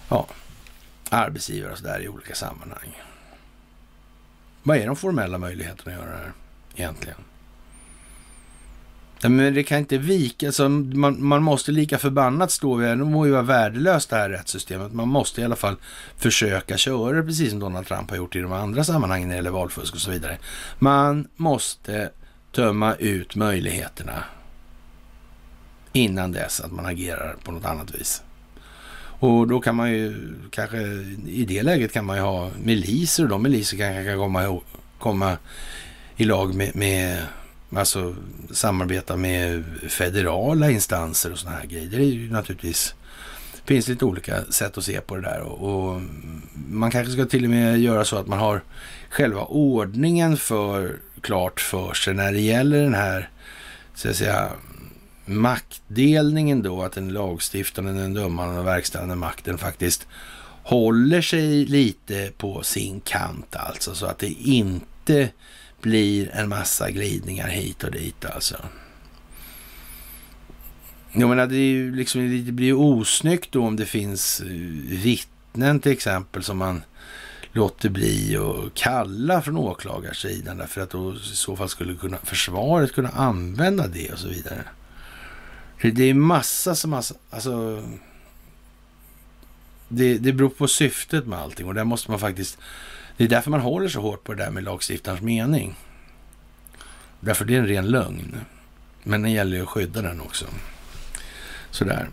ja, 0.09 0.27
arbetsgivare 1.11 1.71
och 1.71 1.77
sådär 1.77 2.01
i 2.01 2.07
olika 2.07 2.35
sammanhang. 2.35 3.01
Vad 4.63 4.77
är 4.77 4.87
de 4.87 4.95
formella 4.95 5.37
möjligheterna 5.37 5.91
att 5.91 6.01
göra 6.01 6.11
det 6.11 6.17
här 6.17 6.33
egentligen? 6.75 7.17
Ja, 9.23 9.29
men 9.29 9.53
det 9.53 9.63
kan 9.63 9.77
inte 9.77 9.97
vika, 9.97 10.47
alltså, 10.47 10.69
man, 10.69 11.25
man 11.25 11.43
måste 11.43 11.71
lika 11.71 11.97
förbannat 11.97 12.51
stå 12.51 12.75
vid, 12.75 12.89
det 12.89 12.95
må 12.95 13.25
ju 13.25 13.31
vara 13.31 13.41
värdelöst 13.41 14.09
det 14.09 14.15
här 14.15 14.29
rättssystemet. 14.29 14.93
Man 14.93 15.07
måste 15.07 15.41
i 15.41 15.43
alla 15.43 15.55
fall 15.55 15.75
försöka 16.17 16.77
köra 16.77 17.17
det 17.17 17.23
precis 17.23 17.49
som 17.49 17.59
Donald 17.59 17.87
Trump 17.87 18.09
har 18.09 18.17
gjort 18.17 18.35
i 18.35 18.39
de 18.39 18.51
andra 18.51 18.83
sammanhangen 18.83 19.27
när 19.27 19.35
det 19.35 19.37
gäller 19.37 19.49
valfusk 19.49 19.93
och 19.93 20.01
så 20.01 20.11
vidare. 20.11 20.37
Man 20.79 21.27
måste 21.35 22.09
tömma 22.51 22.95
ut 22.95 23.35
möjligheterna 23.35 24.23
innan 25.93 26.31
dess 26.31 26.61
att 26.61 26.71
man 26.71 26.85
agerar 26.85 27.35
på 27.43 27.51
något 27.51 27.65
annat 27.65 27.95
vis. 27.95 28.23
Och 29.21 29.47
då 29.47 29.59
kan 29.59 29.75
man 29.75 29.91
ju 29.91 30.33
kanske, 30.51 30.77
i 31.27 31.45
det 31.47 31.63
läget 31.63 31.93
kan 31.93 32.05
man 32.05 32.17
ju 32.17 32.23
ha 32.23 32.49
miliser 32.63 33.23
och 33.23 33.29
de 33.29 33.43
miliser 33.43 33.77
kanske 33.77 34.05
kan 34.05 34.17
komma, 34.17 34.59
komma 34.99 35.37
i 36.15 36.25
lag 36.25 36.55
med, 36.55 36.75
med 36.75 37.25
alltså 37.75 38.15
samarbeta 38.51 39.17
med 39.17 39.63
federala 39.89 40.71
instanser 40.71 41.31
och 41.31 41.39
sådana 41.39 41.57
här 41.57 41.65
grejer. 41.65 41.89
Det 41.89 41.97
är 41.97 42.01
ju 42.01 42.31
naturligtvis, 42.31 42.95
finns 43.65 43.87
lite 43.87 44.05
olika 44.05 44.43
sätt 44.43 44.77
att 44.77 44.83
se 44.83 45.01
på 45.01 45.15
det 45.15 45.21
där 45.21 45.41
och, 45.41 45.91
och 45.93 46.01
man 46.69 46.91
kanske 46.91 47.13
ska 47.13 47.25
till 47.25 47.43
och 47.43 47.49
med 47.49 47.79
göra 47.79 48.05
så 48.05 48.17
att 48.17 48.27
man 48.27 48.39
har 48.39 48.61
själva 49.09 49.41
ordningen 49.41 50.37
för 50.37 50.95
klart 51.21 51.61
för 51.61 51.93
sig 51.93 52.13
när 52.13 52.31
det 52.31 52.41
gäller 52.41 52.83
den 52.83 52.93
här, 52.93 53.29
så 53.95 54.09
att 54.09 54.15
säga, 54.15 54.49
maktdelningen 55.31 56.61
då, 56.61 56.81
att 56.81 56.91
den 56.91 57.09
lagstiftande, 57.09 57.93
den 57.93 58.13
dömande 58.13 58.59
och 58.59 58.67
verkställande 58.67 59.15
makten 59.15 59.57
faktiskt 59.57 60.07
håller 60.63 61.21
sig 61.21 61.65
lite 61.65 62.31
på 62.37 62.63
sin 62.63 63.01
kant 63.01 63.55
alltså, 63.55 63.95
så 63.95 64.05
att 64.05 64.19
det 64.19 64.31
inte 64.31 65.29
blir 65.81 66.29
en 66.33 66.49
massa 66.49 66.91
glidningar 66.91 67.47
hit 67.47 67.83
och 67.83 67.91
dit 67.91 68.25
alltså. 68.25 68.57
Jag 71.13 71.29
menar, 71.29 71.47
det, 71.47 71.55
är 71.55 71.71
ju 71.71 71.95
liksom, 71.95 72.45
det 72.45 72.51
blir 72.51 72.67
ju 72.67 72.73
osnyggt 72.73 73.51
då 73.51 73.65
om 73.65 73.75
det 73.75 73.85
finns 73.85 74.41
eh, 74.41 74.47
vittnen 75.03 75.79
till 75.79 75.91
exempel 75.91 76.43
som 76.43 76.57
man 76.57 76.83
låter 77.53 77.89
bli 77.89 78.37
att 78.37 78.73
kalla 78.73 79.41
från 79.41 79.57
åklagarsidan 79.57 80.57
därför 80.57 80.81
att 80.81 80.89
då 80.89 81.13
i 81.13 81.19
så 81.19 81.55
fall 81.55 81.69
skulle 81.69 81.95
kunna, 81.95 82.17
försvaret 82.23 82.93
kunna 82.93 83.09
använda 83.09 83.87
det 83.87 84.11
och 84.11 84.19
så 84.19 84.27
vidare. 84.27 84.63
Det 85.81 86.03
är 86.03 86.13
massa 86.13 86.75
som... 86.75 86.93
Alltså, 86.93 87.13
alltså, 87.29 87.83
det, 89.87 90.17
det 90.17 90.33
beror 90.33 90.49
på 90.49 90.67
syftet 90.67 91.27
med 91.27 91.39
allting 91.39 91.67
och 91.67 91.73
där 91.73 91.83
måste 91.83 92.11
man 92.11 92.19
faktiskt... 92.19 92.57
Det 93.17 93.23
är 93.23 93.27
därför 93.27 93.51
man 93.51 93.61
håller 93.61 93.87
så 93.87 94.01
hårt 94.01 94.23
på 94.23 94.33
det 94.33 94.43
där 94.43 94.51
med 94.51 94.63
lagstiftarens 94.63 95.21
mening. 95.21 95.75
Därför 97.19 97.45
det 97.45 97.55
är 97.55 97.59
en 97.59 97.67
ren 97.67 97.87
lögn. 97.87 98.37
Men 99.03 99.21
det 99.21 99.29
gäller 99.29 99.57
ju 99.57 99.63
att 99.63 99.69
skydda 99.69 100.01
den 100.01 100.21
också. 100.21 100.45
Sådär. 101.71 102.09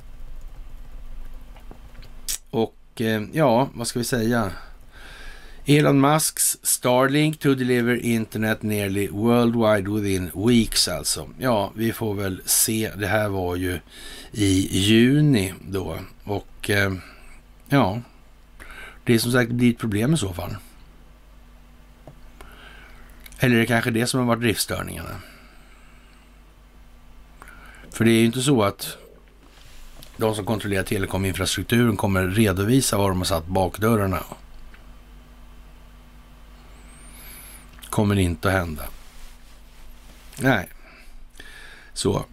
Och 2.51 3.01
eh, 3.01 3.23
ja, 3.33 3.69
vad 3.75 3.87
ska 3.87 3.99
vi 3.99 4.05
säga? 4.05 4.53
Elon 5.71 6.01
Musks 6.01 6.57
Starlink 6.63 7.39
to 7.39 7.55
deliver 7.55 7.97
internet 7.97 8.63
nearly 8.63 9.09
worldwide 9.09 9.89
within 9.89 10.31
weeks 10.35 10.89
alltså. 10.89 11.29
Ja, 11.39 11.73
vi 11.75 11.93
får 11.93 12.15
väl 12.15 12.43
se. 12.45 12.91
Det 12.97 13.07
här 13.07 13.29
var 13.29 13.57
ju 13.57 13.81
i 14.33 14.79
juni 14.79 15.55
då 15.71 15.99
och 16.25 16.71
eh, 16.71 16.93
Ja, 17.69 18.01
det 19.05 19.15
är 19.15 19.19
som 19.19 19.33
sagt 19.33 19.51
blir 19.51 19.71
ett 19.71 19.79
problem 19.79 20.15
i 20.15 20.17
så 20.17 20.33
fall. 20.33 20.57
Eller 23.39 23.57
är 23.57 23.61
det 23.61 23.67
kanske 23.67 23.91
det 23.91 24.07
som 24.07 24.21
har 24.21 24.27
varit 24.27 24.41
driftstörningarna? 24.43 25.21
För 27.91 28.05
det 28.05 28.11
är 28.11 28.19
ju 28.21 28.27
inte 28.27 28.41
så 28.41 28.63
att 28.63 28.97
de 30.17 30.35
som 30.35 30.45
kontrollerar 30.45 30.83
telekominfrastrukturen 30.83 31.97
kommer 31.97 32.27
redovisa 32.27 32.99
var 32.99 33.09
de 33.09 33.19
har 33.19 33.25
satt 33.25 33.47
bakdörrarna. 33.47 34.23
Kommer 37.91 38.19
inte 38.19 38.49
att 38.49 38.55
hända. 38.55 38.83
Nej, 40.41 40.69
så. 41.93 42.25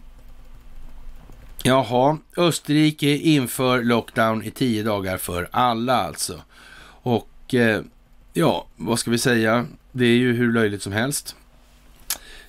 Jaha, 1.62 2.18
Österrike 2.36 3.16
inför 3.16 3.82
lockdown 3.82 4.42
i 4.42 4.50
tio 4.50 4.82
dagar 4.82 5.16
för 5.16 5.48
alla 5.50 5.94
alltså. 5.94 6.42
Och 7.02 7.54
eh, 7.54 7.80
ja, 8.32 8.66
vad 8.76 8.98
ska 8.98 9.10
vi 9.10 9.18
säga? 9.18 9.66
Det 9.92 10.04
är 10.04 10.16
ju 10.16 10.32
hur 10.32 10.52
löjligt 10.52 10.82
som 10.82 10.92
helst. 10.92 11.36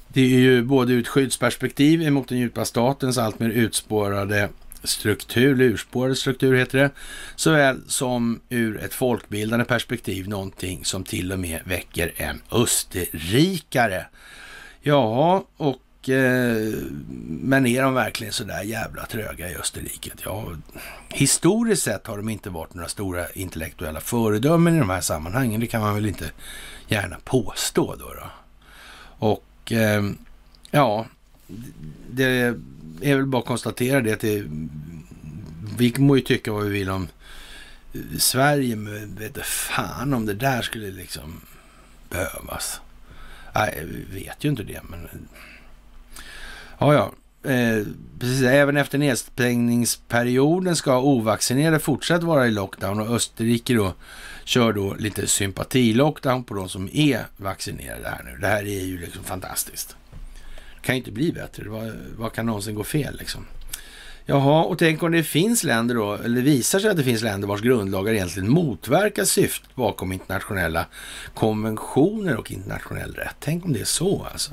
Det 0.08 0.22
är 0.22 0.40
ju 0.40 0.64
både 0.64 0.94
ur 0.94 1.02
ett 1.02 1.08
skyddsperspektiv 1.08 2.02
emot 2.02 2.28
den 2.28 2.38
djupa 2.38 2.66
statens 2.66 3.18
alltmer 3.18 3.50
utspårade 3.50 4.50
struktur, 4.84 5.62
urspårad 5.62 6.18
struktur 6.18 6.56
heter 6.56 6.78
det, 6.78 6.90
såväl 7.36 7.82
som 7.88 8.40
ur 8.49 8.80
ett 8.80 8.94
folkbildande 8.94 9.66
perspektiv, 9.66 10.30
någonting 10.30 10.86
som 10.86 11.04
till 11.04 11.32
och 11.32 11.40
med 11.40 11.60
väcker 11.66 12.12
en 12.16 12.41
österrikare. 12.52 14.06
Ja, 14.82 15.45
och 15.58 15.82
Eh, 16.10 16.74
men 17.28 17.66
är 17.66 17.82
de 17.82 17.94
verkligen 17.94 18.34
så 18.34 18.44
där 18.44 18.64
jävla 18.64 19.06
tröga 19.06 19.52
i 19.52 19.56
Österrike? 19.56 20.12
Ja, 20.24 20.48
historiskt 21.10 21.84
sett 21.84 22.08
har 22.08 22.18
de 22.18 22.30
inte 22.30 22.49
varit 22.49 22.74
några 22.74 22.90
stora 22.90 23.30
intellektuella 23.30 23.99
föredömen 23.99 24.76
i 24.76 24.80
de 24.80 24.90
här 24.90 25.02
sammanhangen. 25.02 25.60
Det 25.60 25.68
kan 25.68 25.82
man 25.82 25.95
väl 25.95 26.06
inte 26.06 26.32
gärna 26.88 27.18
påstå 27.24 27.95
då. 27.95 28.14
då. 28.14 28.30
Och 29.28 29.72
eh, 29.72 30.04
ja, 30.72 31.06
det 32.10 32.56
är 33.02 33.15
väl 33.15 33.26
bara 33.26 33.41
att 33.41 33.48
konstatera 33.48 34.02
det 34.02 34.14
att 34.14 34.19
det, 34.19 34.44
vi 35.78 35.94
må 35.98 36.15
ju 36.15 36.22
tycka 36.22 36.52
vad 36.52 36.64
vi 36.64 36.69
vill 36.69 36.90
om 36.90 37.07
Sverige, 38.18 38.76
men 38.76 39.15
vet 39.15 39.45
fan 39.45 40.14
om 40.14 40.26
det 40.26 40.34
där 40.34 40.61
skulle 40.61 40.91
liksom 40.91 41.41
behövas. 42.10 42.82
Nej, 43.56 43.86
vi 43.86 44.19
vet 44.19 44.44
ju 44.44 44.49
inte 44.49 44.64
det, 44.64 44.82
men 44.90 45.28
Ja, 46.80 46.94
ja. 46.94 47.11
Eh, 47.52 47.86
precis, 48.19 48.41
även 48.41 48.78
efter 48.78 48.98
nedstängningsperioden 48.98 50.76
ska 50.76 50.99
ovaccinerade 50.99 51.80
fortsatt 51.80 52.24
vara 52.24 52.48
i 52.48 52.52
lockdown 52.52 52.99
och 52.99 53.15
Österrike 53.15 53.74
då 53.74 53.94
kör 54.44 54.74
då 54.74 54.94
lite 54.94 55.28
sympatilockdown 55.28 56.44
på 56.44 56.53
de 56.53 56.69
som 56.69 56.90
är 56.94 57.26
vaccinerade 57.38 58.10
här 58.10 58.24
nu. 58.24 58.38
Det 58.41 58.48
här 58.48 58.68
är 58.68 58.84
ju 58.84 58.99
liksom 58.99 59.24
fantastiskt. 59.24 59.95
Det 60.82 60.86
kan 60.86 60.95
ju 60.95 60.99
inte 60.99 61.12
bli 61.12 61.32
bättre. 61.32 61.70
Vad, 61.70 61.91
vad 62.18 62.34
kan 62.34 62.45
någonsin 62.45 62.76
gå 62.76 62.84
fel 62.84 63.18
liksom? 63.20 63.45
Jaha, 64.30 64.64
och 64.64 64.80
tänk 64.80 65.04
om 65.04 65.12
det 65.12 65.24
finns 65.24 65.64
länder 65.64 65.95
då, 65.95 66.14
eller 66.14 66.41
visar 66.41 66.80
sig 66.80 66.90
att 66.90 66.98
det 66.98 67.04
finns 67.04 67.22
länder 67.22 67.48
vars 67.48 67.62
grundlagar 67.62 68.14
egentligen 68.14 68.49
motverkar 68.49 69.26
syftet 69.26 69.76
bakom 69.76 70.12
internationella 70.12 70.86
konventioner 71.34 72.36
och 72.36 72.52
internationell 72.52 73.14
rätt. 73.14 73.36
Tänk 73.40 73.66
om 73.66 73.74
det 73.74 73.80
är 73.80 73.86
så 73.86 74.28
alltså. 74.32 74.52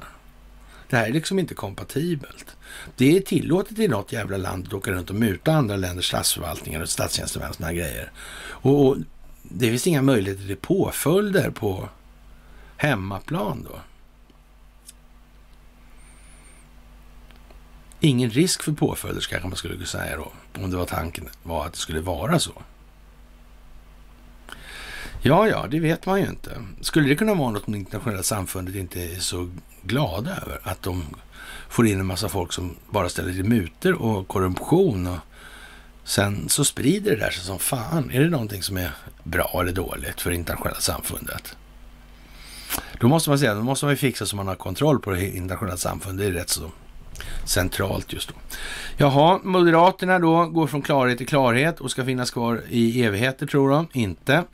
Det 0.91 0.97
här 0.97 1.07
är 1.07 1.13
liksom 1.13 1.39
inte 1.39 1.55
kompatibelt. 1.55 2.57
Det 2.97 3.17
är 3.17 3.21
tillåtet 3.21 3.79
i 3.79 3.89
något 3.89 4.13
jävla 4.13 4.37
land 4.37 4.67
att 4.67 4.75
åka 4.75 4.91
runt 4.91 5.11
och 5.11 5.17
muta 5.17 5.53
andra 5.53 5.77
länders 5.77 6.09
statsförvaltningar 6.09 6.81
och 6.81 6.89
statstjänstemän 6.89 7.49
och 7.49 7.55
sådana 7.55 7.73
grejer. 7.73 8.13
Och, 8.47 8.87
och, 8.87 8.97
det 9.43 9.69
finns 9.71 9.87
inga 9.87 10.03
möjligheter 10.03 10.47
till 10.47 10.57
påföljder 10.57 11.51
på 11.51 11.89
hemmaplan 12.77 13.67
då. 13.71 13.81
Ingen 18.05 18.31
risk 18.31 18.63
för 18.63 18.73
påföljder 18.73 19.21
kanske 19.31 19.49
man 19.49 19.57
skulle 19.57 19.75
kunna 19.75 19.87
säga 19.87 20.17
då, 20.17 20.33
om 20.63 20.71
det 20.71 20.77
var 20.77 20.87
tanken 20.87 21.29
var 21.43 21.67
att 21.67 21.73
det 21.73 21.79
skulle 21.79 22.01
vara 22.01 22.39
så. 22.39 22.53
Ja, 25.23 25.49
ja, 25.49 25.67
det 25.71 25.81
vet 25.81 26.07
man 26.07 26.21
ju 26.21 26.27
inte. 26.27 26.63
Skulle 26.81 27.09
det 27.09 27.17
kunna 27.17 27.35
vara 27.35 27.51
något 27.51 27.65
som 27.65 27.75
internationella 27.75 28.23
samfundet 28.23 28.75
inte 28.75 29.03
är 29.03 29.19
så 29.19 29.51
glada 29.83 30.31
över? 30.31 30.61
Att 30.63 30.83
de 30.83 31.05
får 31.69 31.87
in 31.87 32.01
en 32.01 32.07
massa 32.07 32.29
folk 32.29 32.53
som 32.53 32.77
bara 32.91 33.09
ställer 33.09 33.33
till 33.33 33.45
muter 33.45 34.03
och 34.03 34.29
korruption 34.29 35.07
och 35.07 35.19
sen 36.05 36.49
så 36.49 36.65
sprider 36.65 37.11
det 37.11 37.17
där 37.17 37.31
sig 37.31 37.45
som 37.45 37.59
fan. 37.59 38.11
Är 38.11 38.21
det 38.21 38.29
någonting 38.29 38.63
som 38.63 38.77
är 38.77 38.91
bra 39.23 39.59
eller 39.61 39.73
dåligt 39.73 40.21
för 40.21 40.31
det 40.31 40.37
internationella 40.37 40.81
samfundet? 40.81 41.57
Då 43.01 43.09
måste 43.09 43.31
man 43.31 43.39
säga, 43.39 43.55
då 43.55 43.63
måste 43.63 43.85
man 43.85 43.93
ju 43.93 43.97
fixa 43.97 44.27
så 44.27 44.37
man 44.37 44.49
har 44.49 44.55
kontroll 44.55 45.01
på 45.01 45.11
det 45.11 45.37
internationella 45.37 45.77
samfundet. 45.77 46.27
Det 46.27 46.33
är 46.33 46.41
rätt 46.41 46.51
så 46.51 46.71
centralt 47.45 48.13
just 48.13 48.29
då. 48.29 48.35
Jaha, 48.97 49.41
Moderaterna 49.43 50.19
då 50.19 50.47
går 50.47 50.67
från 50.67 50.83
klarhet 50.83 51.19
till 51.19 51.27
klarhet 51.27 51.81
och 51.81 51.91
ska 51.91 52.05
finnas 52.05 52.31
kvar 52.31 52.63
i 52.69 53.05
evigheter 53.05 53.47
tror 53.47 53.71
de. 53.71 53.89
Inte 53.93 54.45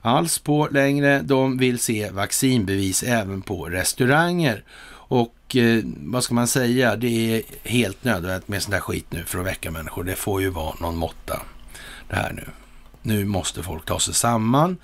alls 0.00 0.38
på 0.38 0.68
längre. 0.70 1.20
De 1.20 1.58
vill 1.58 1.78
se 1.78 2.10
vaccinbevis 2.10 3.02
även 3.02 3.42
på 3.42 3.64
restauranger. 3.64 4.64
Och 4.90 5.56
eh, 5.56 5.82
vad 5.84 6.24
ska 6.24 6.34
man 6.34 6.46
säga, 6.46 6.96
det 6.96 7.36
är 7.36 7.42
helt 7.62 8.04
nödvändigt 8.04 8.48
med 8.48 8.62
sån 8.62 8.72
där 8.72 8.80
skit 8.80 9.06
nu 9.10 9.24
för 9.24 9.38
att 9.38 9.46
väcka 9.46 9.70
människor. 9.70 10.04
Det 10.04 10.14
får 10.14 10.40
ju 10.40 10.48
vara 10.48 10.74
någon 10.80 10.96
måtta 10.96 11.40
det 12.08 12.16
här 12.16 12.32
nu. 12.32 12.44
Nu 13.02 13.24
måste 13.24 13.62
folk 13.62 13.84
ta 13.84 13.98
sig 13.98 14.14
samman 14.14 14.76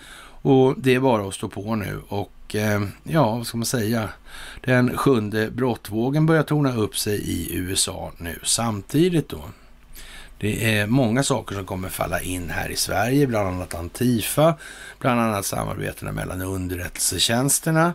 och 0.45 0.75
det 0.79 0.95
är 0.95 1.01
bara 1.01 1.29
att 1.29 1.35
stå 1.35 1.49
på 1.49 1.75
nu. 1.75 2.01
Och 2.09 2.55
eh, 2.55 2.83
ja, 3.03 3.37
vad 3.37 3.47
ska 3.47 3.57
man 3.57 3.67
säga? 3.67 4.09
Den 4.61 4.97
sjunde 4.97 5.51
brottvågen 5.51 6.27
börjar 6.27 6.43
torna 6.43 6.77
upp 6.77 6.97
sig 6.99 7.21
i 7.31 7.57
USA 7.57 8.13
nu 8.19 8.39
samtidigt 8.43 9.29
då. 9.29 9.43
Det 10.39 10.79
är 10.79 10.87
många 10.87 11.23
saker 11.23 11.55
som 11.55 11.65
kommer 11.65 11.89
falla 11.89 12.21
in 12.21 12.51
här 12.51 12.69
i 12.69 12.77
Sverige, 12.77 13.27
bland 13.27 13.49
annat 13.49 13.75
Antifa, 13.75 14.55
bland 14.99 15.21
annat 15.21 15.47
samarbetena 15.47 16.13
mellan 16.13 16.43
underrättelsetjänsterna 16.43 17.93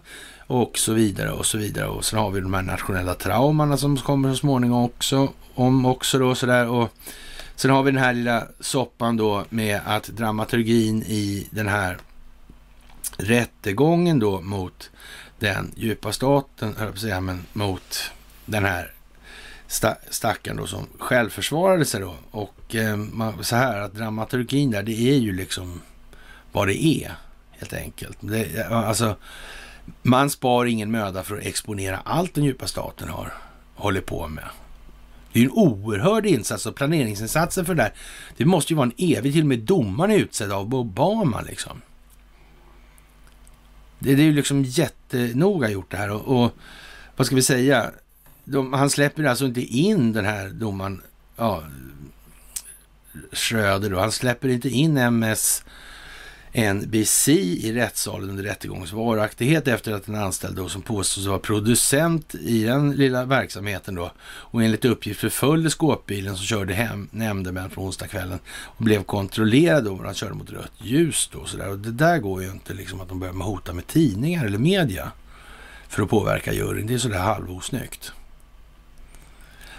och 0.48 0.78
så 0.78 0.94
vidare 0.94 1.32
och 1.32 1.46
så 1.46 1.58
vidare. 1.58 1.88
Och 1.88 2.06
sen 2.06 2.20
har 2.20 2.32
vi 2.32 2.40
de 2.40 2.54
här 2.54 2.62
nationella 2.62 3.14
traumorna 3.14 3.78
som 3.78 3.98
kommer 3.98 4.30
så 4.30 4.36
småningom 4.36 4.84
också, 4.84 5.30
om 5.54 5.86
också 5.86 6.20
då 6.20 6.36
sådär. 6.36 6.68
Och 6.68 6.90
sen 7.56 7.72
har 7.72 7.84
vi 7.84 7.92
den 7.92 8.04
här 8.04 8.14
lilla 8.14 8.44
soppan 8.60 9.18
då 9.18 9.46
med 9.50 9.82
att 9.86 10.08
dramaturgin 10.08 11.04
i 11.04 11.48
den 11.52 11.68
här 11.68 11.98
rättegången 13.20 14.20
då 14.20 14.42
mot 14.42 14.92
den 15.40 15.72
djupa 15.76 16.12
staten, 16.12 16.76
höll 16.78 16.86
jag 16.86 16.94
på 16.94 16.96
att 16.96 17.02
säga, 17.02 17.22
men 17.22 17.46
mot 17.54 18.12
den 18.46 18.66
här 18.66 18.92
stackaren 20.10 20.58
då 20.58 20.68
som 20.68 20.88
självförsvarade 21.00 21.86
sig 21.86 22.02
då. 22.02 22.16
Och 22.32 22.76
eh, 22.76 22.98
så 23.42 23.56
här 23.56 23.82
att 23.82 23.94
dramaturgin 23.94 24.72
där, 24.72 24.84
det 24.84 25.10
är 25.10 25.18
ju 25.18 25.34
liksom 25.34 25.82
vad 26.52 26.68
det 26.68 26.86
är 26.86 27.12
helt 27.52 27.74
enkelt. 27.74 28.18
Det, 28.20 28.68
alltså, 28.68 29.16
man 30.02 30.30
spar 30.30 30.66
ingen 30.66 30.92
möda 30.92 31.24
för 31.24 31.38
att 31.38 31.46
exponera 31.46 32.00
allt 32.06 32.34
den 32.34 32.44
djupa 32.44 32.68
staten 32.68 33.10
har 33.10 33.34
hållit 33.76 34.06
på 34.06 34.28
med. 34.28 34.44
Det 35.34 35.40
är 35.40 35.44
en 35.44 35.52
oerhörd 35.52 36.26
insats 36.26 36.66
och 36.66 36.76
planeringsinsatsen 36.76 37.66
för 37.66 37.76
det 37.76 37.84
där. 37.84 37.94
Det 38.38 38.46
måste 38.46 38.74
ju 38.74 38.78
vara 38.78 38.86
en 38.98 39.18
evig, 39.18 39.34
till 39.34 39.42
och 39.42 39.48
med 39.48 39.60
domaren 39.60 40.12
är 40.12 40.18
utsedd 40.18 40.52
av 40.52 40.76
Obama 40.76 41.42
liksom. 41.42 41.82
Det, 44.00 44.16
det 44.16 44.22
är 44.22 44.26
ju 44.26 44.34
liksom 44.34 44.64
jättenoga 44.64 45.70
gjort 45.70 45.92
det 45.92 45.98
här 45.98 46.10
och, 46.10 46.44
och 46.44 46.52
vad 47.16 47.28
ska 47.28 47.36
vi 47.36 47.42
säga? 47.42 47.92
de, 48.52 48.74
han 48.74 48.90
släpper 48.90 49.24
alltså 49.24 49.46
inte 49.46 49.62
in 49.62 50.14
den 50.14 50.26
här 50.26 50.50
domaren, 50.50 51.02
ja, 51.38 51.64
Schröder 53.32 53.90
då. 53.90 54.00
Han 54.00 54.12
släpper 54.12 54.50
inte 54.50 54.70
in 54.70 54.98
MS 54.98 55.64
NBC 56.54 57.28
i 57.30 57.74
rättssalen 57.74 58.30
under 58.30 58.44
rättegångens 58.44 58.94
varaktighet 58.94 59.68
efter 59.68 59.94
att 59.94 60.08
en 60.08 60.16
anställd 60.16 60.56
då 60.56 60.70
som 60.70 60.82
påstås 60.82 61.26
vara 61.26 61.40
producent 61.40 62.36
i 62.36 62.64
den 62.64 62.92
lilla 62.92 63.26
verksamheten 63.26 63.96
då 63.96 64.12
och 64.22 64.64
enligt 64.64 64.86
uppgift 64.86 65.20
förföljde 65.20 65.70
skåpbilen 65.70 66.36
som 66.36 66.46
körde 66.46 66.74
hem 66.74 67.10
nämndemän 67.12 67.70
på 67.70 67.82
onsdagskvällen 67.82 68.40
och 68.50 68.84
blev 68.84 69.04
kontrollerad 69.04 69.84
då 69.84 69.96
när 69.96 70.04
han 70.04 70.14
körde 70.14 70.34
mot 70.34 70.52
rött 70.52 70.72
ljus 70.78 71.30
då 71.34 71.40
och 71.40 71.50
sådär. 71.50 71.70
Och 71.70 71.80
det 71.80 71.92
där 71.92 72.18
går 72.18 72.44
ju 72.44 72.52
inte 72.52 72.74
liksom 72.74 73.02
att 73.02 73.10
de 73.10 73.20
börjar 73.20 73.34
med 73.34 73.48
hota 73.48 73.74
med 73.74 73.88
tidningar 73.88 74.46
eller 74.46 74.58
media 74.58 75.12
för 75.88 76.04
att 76.04 76.10
påverka 76.10 76.54
juryn. 76.54 76.88
Det 76.88 76.94
är 76.94 76.98
sådär 76.98 77.20
halvosnyggt. 77.20 78.12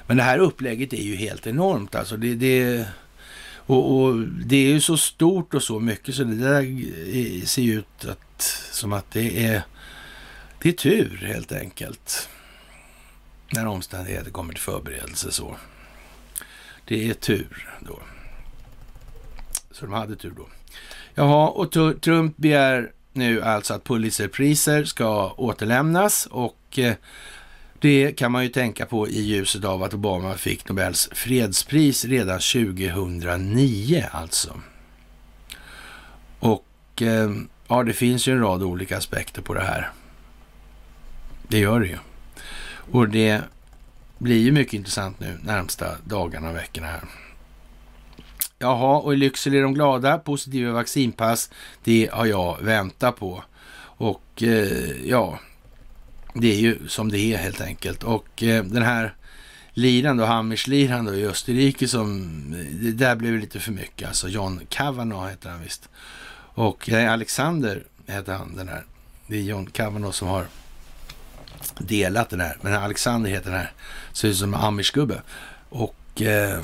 Men 0.06 0.16
det 0.16 0.22
här 0.22 0.38
upplägget 0.38 0.92
är 0.92 1.02
ju 1.02 1.16
helt 1.16 1.46
enormt 1.46 1.94
alltså. 1.94 2.16
Det, 2.16 2.34
det, 2.34 2.86
och, 3.70 4.02
och, 4.02 4.18
det 4.26 4.56
är 4.56 4.68
ju 4.68 4.80
så 4.80 4.96
stort 4.96 5.54
och 5.54 5.62
så 5.62 5.80
mycket 5.80 6.14
så 6.14 6.24
det 6.24 6.34
där 6.34 6.62
eh, 6.62 7.44
ser 7.44 7.62
ju 7.62 7.78
ut 7.78 8.04
att, 8.04 8.42
som 8.72 8.92
att 8.92 9.10
det 9.10 9.46
är, 9.46 9.62
det 10.62 10.68
är 10.68 10.72
tur 10.72 11.16
helt 11.26 11.52
enkelt. 11.52 12.28
När 13.52 13.66
omständigheter 13.66 14.30
kommer 14.30 14.52
till 14.52 14.62
förberedelse 14.62 15.32
så. 15.32 15.56
Det 16.84 17.10
är 17.10 17.14
tur 17.14 17.68
då. 17.80 17.98
Så 19.70 19.86
de 19.86 19.94
hade 19.94 20.16
tur 20.16 20.32
då. 20.36 20.46
Jaha, 21.14 21.48
och 21.48 21.72
Trump 22.02 22.36
begär 22.36 22.92
nu 23.12 23.42
alltså 23.42 23.74
att 23.74 23.84
Pulitzerpriser 23.84 24.84
ska 24.84 25.32
återlämnas 25.32 26.26
och 26.30 26.78
eh, 26.78 26.94
det 27.80 28.12
kan 28.12 28.32
man 28.32 28.42
ju 28.42 28.48
tänka 28.48 28.86
på 28.86 29.08
i 29.08 29.20
ljuset 29.20 29.64
av 29.64 29.82
att 29.82 29.94
Obama 29.94 30.34
fick 30.34 30.68
Nobels 30.68 31.08
fredspris 31.12 32.04
redan 32.04 32.40
2009 32.40 34.06
alltså. 34.12 34.60
Och 36.38 37.02
eh, 37.02 37.30
ja, 37.68 37.82
det 37.82 37.92
finns 37.92 38.28
ju 38.28 38.32
en 38.32 38.40
rad 38.40 38.62
olika 38.62 38.96
aspekter 38.96 39.42
på 39.42 39.54
det 39.54 39.60
här. 39.60 39.90
Det 41.48 41.58
gör 41.58 41.80
det 41.80 41.86
ju. 41.86 41.98
Och 42.90 43.08
det 43.08 43.42
blir 44.18 44.38
ju 44.38 44.52
mycket 44.52 44.74
intressant 44.74 45.20
nu 45.20 45.38
närmsta 45.42 45.86
dagarna 46.04 46.50
och 46.50 46.56
veckorna 46.56 46.86
här. 46.86 47.02
Jaha, 48.58 48.98
och 48.98 49.14
i 49.14 49.16
Lycksele 49.16 49.58
är 49.58 49.62
de 49.62 49.74
glada. 49.74 50.18
Positiva 50.18 50.72
vaccinpass, 50.72 51.50
det 51.84 52.08
har 52.12 52.26
jag 52.26 52.58
väntat 52.62 53.16
på. 53.16 53.44
Och 53.82 54.42
eh, 54.42 55.06
ja, 55.06 55.38
det 56.34 56.54
är 56.54 56.60
ju 56.60 56.88
som 56.88 57.10
det 57.10 57.18
är 57.18 57.38
helt 57.38 57.60
enkelt. 57.60 58.02
Och 58.02 58.42
eh, 58.42 58.64
den 58.64 58.82
här 58.82 59.14
liran 59.72 60.16
då, 60.16 60.24
Hammersliran 60.24 61.04
då 61.04 61.14
i 61.14 61.26
Österrike 61.26 61.88
som, 61.88 62.20
eh, 62.54 62.74
det 62.74 62.92
där 62.92 63.16
blev 63.16 63.38
lite 63.38 63.60
för 63.60 63.72
mycket. 63.72 64.08
Alltså 64.08 64.28
John 64.28 64.60
Kavanaugh 64.68 65.28
heter 65.28 65.50
han 65.50 65.62
visst. 65.62 65.88
Och 66.54 66.90
eh, 66.90 67.12
Alexander 67.12 67.82
heter 68.06 68.32
han 68.32 68.56
den 68.56 68.68
här. 68.68 68.84
Det 69.26 69.36
är 69.36 69.42
John 69.42 69.66
Kavanaugh 69.66 70.12
som 70.12 70.28
har 70.28 70.46
delat 71.78 72.30
den 72.30 72.40
här. 72.40 72.58
Men 72.60 72.74
Alexander 72.74 73.30
heter 73.30 73.50
den 73.50 73.60
här. 73.60 73.72
Ser 74.12 74.28
ut 74.28 74.36
som 74.36 74.54
en 74.54 74.60
amish-gubbe. 74.60 75.20
Och 75.68 76.22
eh, 76.22 76.62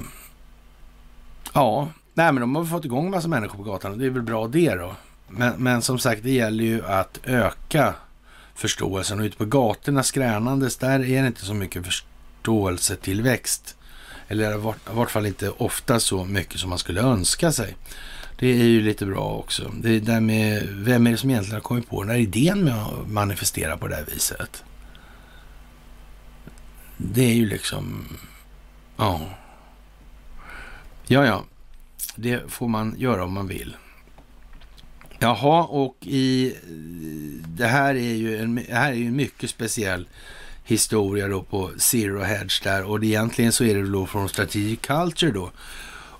ja, 1.52 1.88
nej 2.14 2.32
men 2.32 2.40
de 2.40 2.56
har 2.56 2.64
fått 2.64 2.84
igång 2.84 3.05
en 3.05 3.10
massa 3.10 3.28
människor 3.28 3.56
på 3.56 3.62
gatan 3.62 3.93
och 3.93 3.98
det 3.98 4.06
är 4.06 4.10
väl 4.10 4.22
bra 4.22 4.48
det 4.48 4.74
då. 4.74 4.94
Men, 5.28 5.55
men 5.56 5.82
som 5.82 5.98
sagt, 5.98 6.22
det 6.22 6.30
gäller 6.30 6.64
ju 6.64 6.84
att 6.84 7.18
öka 7.24 7.94
förståelsen. 8.57 9.19
Och 9.19 9.24
ute 9.24 9.37
på 9.37 9.45
gatorna 9.45 10.03
skränandes, 10.03 10.77
där 10.77 11.05
är 11.05 11.23
det 11.23 11.27
inte 11.27 11.45
så 11.45 11.55
mycket 11.55 11.85
förståelsetillväxt. 11.87 13.77
Eller 14.28 14.55
i 14.55 14.74
vart 14.91 15.11
fall 15.11 15.27
inte 15.27 15.51
ofta 15.51 16.01
så 16.01 16.24
mycket 16.24 16.61
som 16.61 16.70
man 16.70 16.78
skulle 16.78 17.01
önska 17.01 17.53
sig. 17.53 17.77
Det 18.39 18.47
är 18.47 18.65
ju 18.65 18.83
lite 18.83 19.07
bra 19.07 19.31
också. 19.31 19.73
Det 19.81 19.91
är 19.91 20.01
där 20.01 20.20
med, 20.20 20.69
vem 20.70 21.07
är 21.07 21.11
det 21.11 21.16
som 21.16 21.31
egentligen 21.31 21.55
har 21.55 21.61
kommit 21.61 21.89
på 21.89 22.03
den 22.03 22.11
här 22.11 22.19
idén 22.19 22.65
med 22.65 22.74
att 22.74 23.09
manifestera 23.09 23.77
på 23.77 23.89
det 23.89 23.95
här 23.95 24.05
viset? 24.05 24.65
Det 26.97 27.23
är 27.23 27.35
ju 27.35 27.47
liksom, 27.47 28.05
ja. 28.97 29.20
Ja, 31.07 31.27
ja. 31.27 31.45
Det 32.16 32.53
får 32.53 32.69
man 32.69 32.95
göra 32.99 33.24
om 33.24 33.33
man 33.33 33.49
vill. 33.49 33.77
Jaha, 35.18 35.64
och 35.64 35.97
i 36.01 36.47
eh, 36.47 36.59
det 37.48 37.66
här 37.66 37.94
är 37.94 38.14
ju 38.14 38.38
en, 38.38 38.55
det 38.55 38.74
här 38.74 38.90
är 38.90 38.97
ju 38.97 39.06
en 39.06 39.16
mycket 39.16 39.51
speciell 39.51 40.09
historia 40.64 41.28
då 41.28 41.43
på 41.43 41.70
Zero 41.78 42.22
Hedge 42.22 42.62
där 42.62 42.84
och 42.84 43.01
det, 43.01 43.06
egentligen 43.06 43.52
så 43.52 43.64
är 43.64 43.74
det 43.74 43.90
då 43.90 44.06
från 44.06 44.28
Strategic 44.28 44.80
Culture 44.80 45.32
då. 45.32 45.51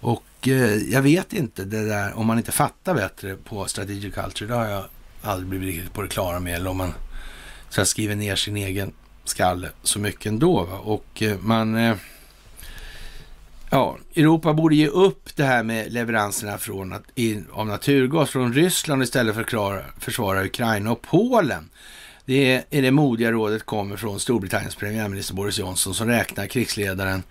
Och 0.01 0.49
eh, 0.49 0.75
jag 0.75 1.03
vet 1.03 1.33
inte 1.33 1.65
det 1.65 1.89
där 1.89 2.19
om 2.19 2.27
man 2.27 2.39
inte 2.39 2.53
fattar 2.53 2.95
bättre 2.95 3.37
på 3.37 3.67
Strategic 3.67 4.15
Culture, 4.15 4.47
det 4.47 4.55
har 4.55 4.67
jag 4.67 4.85
aldrig 5.23 5.49
blivit 5.49 5.69
riktigt 5.69 5.93
på 5.93 6.03
det 6.03 6.09
klara 6.09 6.41
med 6.41 6.55
eller 6.55 6.71
om 6.71 6.77
man 6.77 6.95
så 7.69 7.85
skriver 7.85 8.17
ner 8.17 8.37
sin 8.37 8.57
egen 8.57 8.93
skalle 9.25 9.69
så 9.83 9.99
mycket 9.99 10.27
ändå. 10.27 10.65
Va? 10.65 10.79
Och 10.79 11.23
eh, 11.23 11.39
man 11.41 11.77
eh, 11.77 11.97
Ja, 13.71 13.99
Europa 14.15 14.53
borde 14.53 14.77
ge 14.77 14.87
upp 14.87 15.37
det 15.37 15.45
här 15.45 15.63
med 15.63 15.93
leveranserna 15.93 16.59
från, 16.59 16.95
av 17.53 17.67
naturgas 17.67 18.31
från 18.31 18.53
Ryssland 18.53 19.03
istället 19.03 19.35
för 19.35 19.43
att 19.43 19.49
klara, 19.49 19.83
försvara 19.99 20.45
Ukraina 20.45 20.93
och 20.93 21.03
Polen. 21.03 21.71
Det 22.25 22.65
är 22.71 22.83
det 22.83 22.91
modiga 22.91 23.33
rådet 23.33 23.67
kommer 23.67 23.97
från 23.97 24.21
Storbritanniens 24.21 24.75
premiärminister 24.75 25.35
Boris 25.35 25.59
Johnson 25.59 25.95
som 25.95 26.09
räknar 26.09 26.47
krigsledaren 26.47 27.23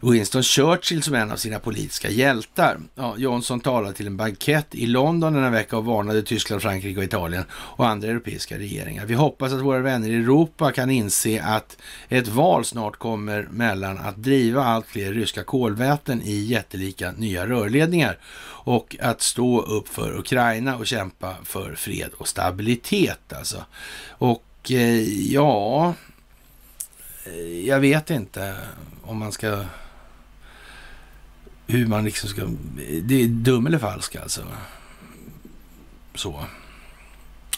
Winston 0.00 0.42
Churchill 0.42 1.02
som 1.02 1.14
en 1.14 1.32
av 1.32 1.36
sina 1.36 1.58
politiska 1.58 2.10
hjältar. 2.10 2.78
Ja, 2.94 3.14
Johnson 3.16 3.60
talade 3.60 3.94
till 3.94 4.06
en 4.06 4.16
bankett 4.16 4.74
i 4.74 4.86
London 4.86 5.32
denna 5.32 5.50
vecka 5.50 5.76
och 5.76 5.84
varnade 5.84 6.22
Tyskland, 6.22 6.62
Frankrike 6.62 6.98
och 6.98 7.04
Italien 7.04 7.44
och 7.52 7.88
andra 7.88 8.08
europeiska 8.08 8.58
regeringar. 8.58 9.06
Vi 9.06 9.14
hoppas 9.14 9.52
att 9.52 9.60
våra 9.60 9.78
vänner 9.78 10.08
i 10.08 10.14
Europa 10.14 10.72
kan 10.72 10.90
inse 10.90 11.42
att 11.42 11.78
ett 12.08 12.28
val 12.28 12.64
snart 12.64 12.96
kommer 12.96 13.48
mellan 13.50 13.98
att 13.98 14.16
driva 14.16 14.64
allt 14.64 14.86
fler 14.86 15.12
ryska 15.12 15.44
kolväten 15.44 16.22
i 16.22 16.38
jättelika 16.38 17.12
nya 17.12 17.46
rörledningar 17.46 18.18
och 18.64 18.96
att 19.00 19.22
stå 19.22 19.60
upp 19.60 19.88
för 19.88 20.18
Ukraina 20.18 20.76
och 20.76 20.86
kämpa 20.86 21.34
för 21.44 21.74
fred 21.74 22.10
och 22.16 22.28
stabilitet 22.28 23.32
alltså. 23.32 23.64
Och 24.08 24.44
eh, 24.70 25.32
ja, 25.32 25.94
eh, 27.24 27.66
jag 27.66 27.80
vet 27.80 28.10
inte 28.10 28.56
om 29.02 29.18
man 29.18 29.32
ska 29.32 29.64
hur 31.68 31.86
man 31.86 32.04
liksom 32.04 32.28
ska... 32.30 32.48
Det 33.02 33.22
är 33.22 33.28
dum 33.28 33.66
eller 33.66 33.78
falsk 33.78 34.16
alltså. 34.16 34.46
Så. 36.14 36.44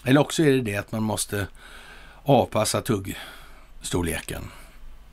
Eller 0.05 0.21
också 0.21 0.43
är 0.43 0.51
det 0.51 0.61
det 0.61 0.77
att 0.77 0.93
man 0.93 1.03
måste 1.03 1.47
avpassa 2.23 2.83
tuggstorleken. 2.83 4.43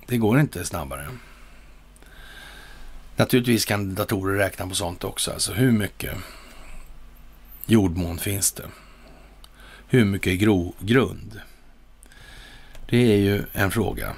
Det 0.06 0.18
går 0.18 0.40
inte 0.40 0.65
snabbare. 0.65 1.07
Naturligtvis 3.15 3.65
kan 3.65 3.95
datorer 3.95 4.38
räkna 4.38 4.68
på 4.68 4.76
sånt 4.76 5.03
också. 5.03 5.32
Alltså 5.32 5.53
hur 5.53 5.72
mycket 5.72 6.18
jordmån 7.65 8.18
finns 8.18 8.52
det? 8.52 8.65
Hur 9.88 10.06
mycket 10.06 10.40
grogrund? 10.40 11.41
Det 12.90 13.14
är 13.14 13.18
ju 13.18 13.44
en 13.53 13.72
fråga. 13.72 14.15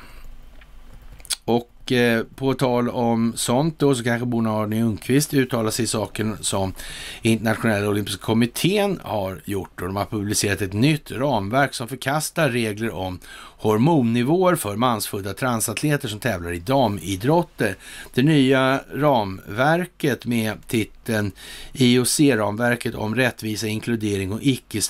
Och 1.90 1.94
eh, 1.94 2.24
på 2.36 2.54
tal 2.54 2.90
om 2.90 3.34
sånt 3.36 3.80
då 3.80 3.96
så 3.96 4.04
kanske 4.04 4.26
Bona 4.26 4.52
Arne 4.52 4.76
Ljungqvist 4.76 5.34
uttalar 5.34 5.72
sig 5.72 5.84
i 5.84 5.88
saken 5.88 6.38
som 6.42 6.74
internationella 7.22 7.88
olympiska 7.88 8.22
kommittén 8.22 9.00
har 9.04 9.42
gjort 9.46 9.82
och 9.82 9.88
de 9.88 9.96
har 9.96 10.06
publicerat 10.06 10.62
ett 10.62 10.74
nytt 10.74 11.12
ramverk 11.12 11.74
som 11.74 11.88
förkastar 11.88 12.50
regler 12.50 12.92
om 12.92 13.20
hormonnivåer 13.58 14.56
för 14.56 14.76
mansfödda 14.76 15.34
transatleter 15.34 16.08
som 16.08 16.20
tävlar 16.20 16.52
i 16.52 16.60
damidrotter. 16.60 17.76
Det 18.14 18.24
nya 18.24 18.82
ramverket 18.94 20.26
med 20.26 20.68
titeln 20.68 21.32
IOC-ramverket 21.74 22.96
om 22.96 23.16
rättvisa, 23.16 23.68
inkludering 23.68 24.32
och 24.34 24.40
icke 24.42 24.82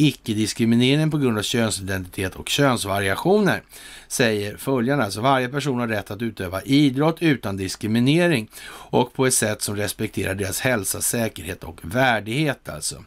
icke-diskriminering 0.00 1.10
på 1.10 1.18
grund 1.18 1.38
av 1.38 1.42
könsidentitet 1.42 2.34
och 2.34 2.48
könsvariationer 2.48 3.62
säger 4.08 4.56
följande. 4.56 5.04
Alltså 5.04 5.20
varje 5.20 5.48
person 5.48 5.80
har 5.80 5.88
rätt 5.88 6.10
att 6.10 6.22
utöva 6.22 6.62
idrott 6.62 7.16
utan 7.20 7.56
diskriminering 7.56 8.48
och 8.68 9.12
på 9.12 9.26
ett 9.26 9.34
sätt 9.34 9.62
som 9.62 9.76
respekterar 9.76 10.34
deras 10.34 10.60
hälsa, 10.60 11.00
säkerhet 11.00 11.64
och 11.64 11.80
värdighet 11.82 12.68
alltså. 12.68 13.04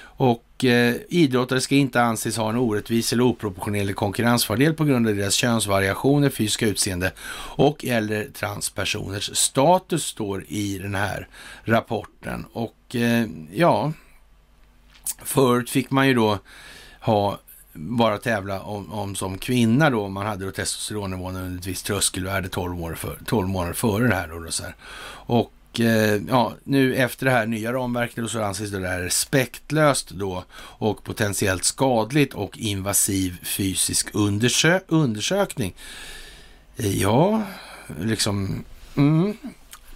Och 0.00 0.64
eh, 0.64 0.94
idrottare 1.08 1.60
ska 1.60 1.74
inte 1.74 2.02
anses 2.02 2.36
ha 2.36 2.50
en 2.50 2.56
orättvis 2.56 3.12
eller 3.12 3.22
oproportionerlig 3.22 3.96
konkurrensfördel 3.96 4.74
på 4.74 4.84
grund 4.84 5.08
av 5.08 5.16
deras 5.16 5.34
könsvariationer, 5.34 6.30
fysiska 6.30 6.66
utseende 6.66 7.12
och 7.56 7.84
eller 7.84 8.24
transpersoners 8.24 9.36
status 9.36 10.04
står 10.04 10.44
i 10.48 10.78
den 10.78 10.94
här 10.94 11.28
rapporten. 11.64 12.44
Och 12.52 12.96
eh, 12.96 13.26
ja, 13.52 13.92
Förut 15.22 15.70
fick 15.70 15.90
man 15.90 16.08
ju 16.08 16.14
då 16.14 16.38
ha 17.00 17.38
bara 17.72 18.18
tävla 18.18 18.60
om, 18.60 18.92
om 18.92 19.14
som 19.14 19.38
kvinna 19.38 19.90
då, 19.90 20.04
om 20.04 20.12
man 20.12 20.26
hade 20.26 20.44
då 20.44 20.50
testosteronnivån 20.50 21.36
under 21.36 21.58
ett 21.58 21.66
visst 21.66 21.86
tröskelvärde 21.86 22.48
12, 22.48 22.76
månader, 22.76 22.96
för, 22.96 23.18
12 23.26 23.48
månader 23.48 23.74
före 23.74 24.08
det 24.08 24.14
här. 24.14 24.28
Då, 24.28 24.38
då 24.38 24.50
så 24.50 24.62
här. 24.62 24.74
Och 25.10 25.80
eh, 25.80 26.20
ja, 26.28 26.54
nu 26.64 26.94
efter 26.94 27.26
det 27.26 27.32
här 27.32 27.46
nya 27.46 27.72
ramverket 27.72 28.30
så 28.30 28.42
anses 28.42 28.70
det 28.70 28.88
här 28.88 29.00
respektlöst 29.00 30.10
då 30.10 30.44
och 30.58 31.04
potentiellt 31.04 31.64
skadligt 31.64 32.34
och 32.34 32.58
invasiv 32.58 33.38
fysisk 33.42 34.08
undersö 34.12 34.80
undersökning. 34.86 35.74
Ja, 36.76 37.42
liksom, 38.00 38.64
mm. 38.96 39.36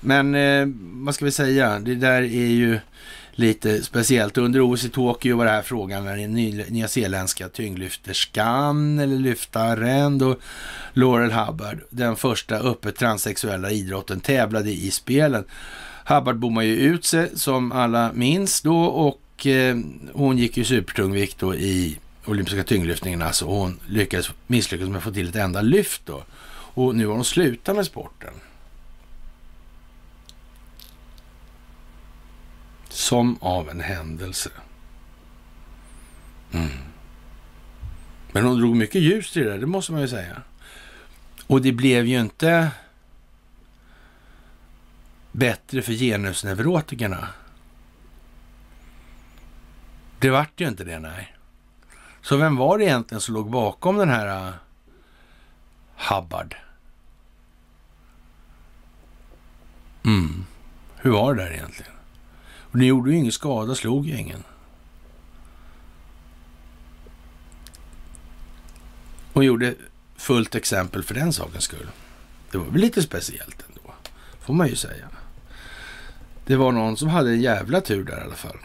men 0.00 0.34
eh, 0.34 0.66
vad 1.04 1.14
ska 1.14 1.24
vi 1.24 1.32
säga, 1.32 1.78
det 1.78 1.94
där 1.94 2.22
är 2.22 2.46
ju 2.46 2.80
lite 3.34 3.82
speciellt. 3.82 4.38
Under 4.38 4.72
OS 4.72 4.84
i 4.84 4.88
Tokyo 4.88 5.36
var 5.36 5.44
det 5.44 5.50
här 5.50 5.62
frågan 5.62 6.04
när 6.04 6.16
den 6.16 6.32
nyzeeländska 6.68 7.48
tyngdlyfterskan 7.48 8.98
eller 8.98 9.16
lyftaren 9.16 10.18
då 10.18 10.36
Laurel 10.92 11.32
Hubbard, 11.32 11.78
den 11.90 12.16
första 12.16 12.56
öppet 12.56 12.96
transsexuella 12.96 13.70
idrotten, 13.70 14.20
tävlade 14.20 14.70
i 14.70 14.90
spelen. 14.90 15.44
Hubbard 16.04 16.36
bommade 16.36 16.66
ju 16.66 16.76
ut 16.76 17.04
sig 17.04 17.30
som 17.34 17.72
alla 17.72 18.10
minns 18.14 18.60
då 18.60 18.84
och 18.84 19.46
eh, 19.46 19.76
hon 20.12 20.38
gick 20.38 20.56
ju 20.56 20.64
supertungvikt 20.64 21.38
då 21.38 21.54
i 21.54 21.98
olympiska 22.26 22.64
tyngdlyftningen. 22.64 23.22
Alltså 23.22 23.44
hon 23.44 23.80
lyckades, 23.88 24.30
misslyckades 24.46 24.88
med 24.88 24.98
att 24.98 25.04
få 25.04 25.12
till 25.12 25.28
ett 25.28 25.36
enda 25.36 25.60
lyft 25.60 26.02
då. 26.06 26.24
Och 26.74 26.96
nu 26.96 27.06
har 27.06 27.14
hon 27.14 27.24
slutat 27.24 27.76
med 27.76 27.86
sporten. 27.86 28.32
Som 32.92 33.38
av 33.40 33.70
en 33.70 33.80
händelse. 33.80 34.50
Mm. 36.52 36.68
Men 38.32 38.44
hon 38.44 38.58
drog 38.58 38.76
mycket 38.76 39.02
ljus 39.02 39.32
till 39.32 39.42
det 39.42 39.50
där, 39.50 39.58
det 39.58 39.66
måste 39.66 39.92
man 39.92 40.00
ju 40.00 40.08
säga. 40.08 40.42
Och 41.46 41.62
det 41.62 41.72
blev 41.72 42.06
ju 42.06 42.20
inte 42.20 42.70
bättre 45.32 45.82
för 45.82 45.92
genusneurotikerna. 45.92 47.28
Det 50.18 50.30
vart 50.30 50.60
ju 50.60 50.68
inte 50.68 50.84
det, 50.84 50.98
nej. 50.98 51.36
Så 52.22 52.36
vem 52.36 52.56
var 52.56 52.78
det 52.78 52.84
egentligen 52.84 53.20
som 53.20 53.34
låg 53.34 53.50
bakom 53.50 53.96
den 53.96 54.08
här 54.08 54.48
uh, 54.48 54.54
Hubbard? 55.96 56.56
Mm. 60.04 60.44
Hur 60.96 61.10
var 61.10 61.34
det 61.34 61.42
där 61.42 61.50
egentligen? 61.50 61.91
Och 62.72 62.78
det 62.78 62.86
gjorde 62.86 63.10
ju 63.10 63.16
ingen 63.16 63.32
skada, 63.32 63.74
slog 63.74 64.06
ju 64.06 64.18
ingen. 64.18 64.42
Och 69.32 69.44
gjorde 69.44 69.74
fullt 70.16 70.54
exempel 70.54 71.02
för 71.02 71.14
den 71.14 71.32
sakens 71.32 71.64
skull. 71.64 71.88
Det 72.50 72.58
var 72.58 72.64
väl 72.64 72.80
lite 72.80 73.02
speciellt 73.02 73.64
ändå, 73.68 73.94
får 74.40 74.54
man 74.54 74.68
ju 74.68 74.76
säga. 74.76 75.08
Det 76.46 76.56
var 76.56 76.72
någon 76.72 76.96
som 76.96 77.08
hade 77.08 77.30
en 77.30 77.40
jävla 77.40 77.80
tur 77.80 78.04
där 78.04 78.18
i 78.18 78.20
alla 78.20 78.34
fall. 78.34 78.56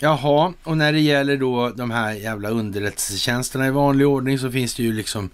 Jaha, 0.00 0.52
och 0.64 0.76
när 0.76 0.92
det 0.92 1.00
gäller 1.00 1.36
då 1.36 1.70
de 1.70 1.90
här 1.90 2.12
jävla 2.12 2.48
underrättelsetjänsterna 2.48 3.66
i 3.66 3.70
vanlig 3.70 4.06
ordning 4.06 4.38
så 4.38 4.50
finns 4.50 4.74
det 4.74 4.82
ju 4.82 4.92
liksom 4.92 5.30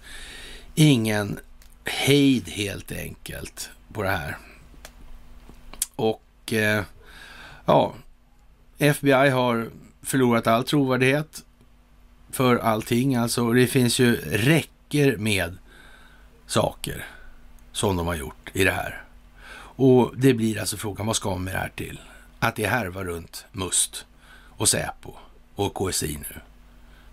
ingen 0.75 1.39
hejd 1.85 2.49
helt 2.49 2.91
enkelt 2.91 3.69
på 3.93 4.03
det 4.03 4.09
här. 4.09 4.37
Och 5.95 6.53
eh, 6.53 6.83
ja, 7.65 7.93
FBI 8.77 9.29
har 9.29 9.69
förlorat 10.01 10.47
all 10.47 10.63
trovärdighet 10.63 11.45
för 12.31 12.57
allting. 12.57 13.15
Alltså, 13.15 13.51
det 13.51 13.67
finns 13.67 13.99
ju 13.99 14.15
räcker 14.15 15.17
med 15.17 15.57
saker 16.45 17.05
som 17.71 17.95
de 17.95 18.07
har 18.07 18.15
gjort 18.15 18.51
i 18.53 18.63
det 18.63 18.71
här. 18.71 19.03
Och 19.77 20.13
det 20.17 20.33
blir 20.33 20.59
alltså 20.59 20.77
frågan, 20.77 21.05
vad 21.05 21.15
ska 21.15 21.29
man 21.29 21.43
med 21.43 21.53
det 21.53 21.59
här 21.59 21.71
till? 21.75 21.99
Att 22.39 22.55
det 22.55 22.67
härvar 22.67 23.05
runt 23.05 23.45
MUST 23.51 24.05
och 24.57 24.69
Säpo 24.69 25.13
och 25.55 25.73
KSI 25.73 26.17
nu. 26.17 26.39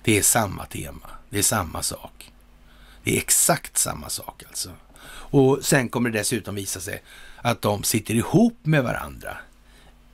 Det 0.03 0.19
är 0.19 0.23
samma 0.23 0.65
tema, 0.65 1.11
det 1.31 1.39
är 1.39 1.43
samma 1.43 1.83
sak. 1.83 2.33
Det 3.05 3.15
är 3.17 3.19
exakt 3.19 3.79
samma 3.79 4.09
sak 4.09 4.43
alltså. 4.49 4.71
Och 5.07 5.59
sen 5.63 5.89
kommer 5.89 6.11
det 6.11 6.19
dessutom 6.19 6.55
visa 6.55 6.81
sig 6.81 7.03
att 7.37 7.63
de 7.63 7.83
sitter 7.83 8.15
ihop 8.15 8.59
med 8.63 8.85
varandra 8.85 9.37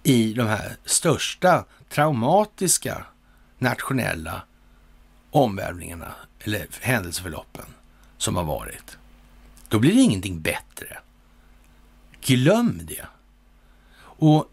i 0.08 0.32
de 0.32 0.46
här 0.46 0.76
största 0.84 1.64
traumatiska 1.88 3.06
nationella 3.58 4.42
omvälvningarna 5.30 6.14
eller 6.40 6.66
händelseförloppen 6.80 7.64
som 8.18 8.36
har 8.36 8.44
varit. 8.44 8.98
Då 9.68 9.78
blir 9.78 9.94
det 9.94 10.00
ingenting 10.00 10.40
bättre. 10.40 10.98
Glöm 12.20 12.80
det. 12.82 13.06
Och 14.00 14.50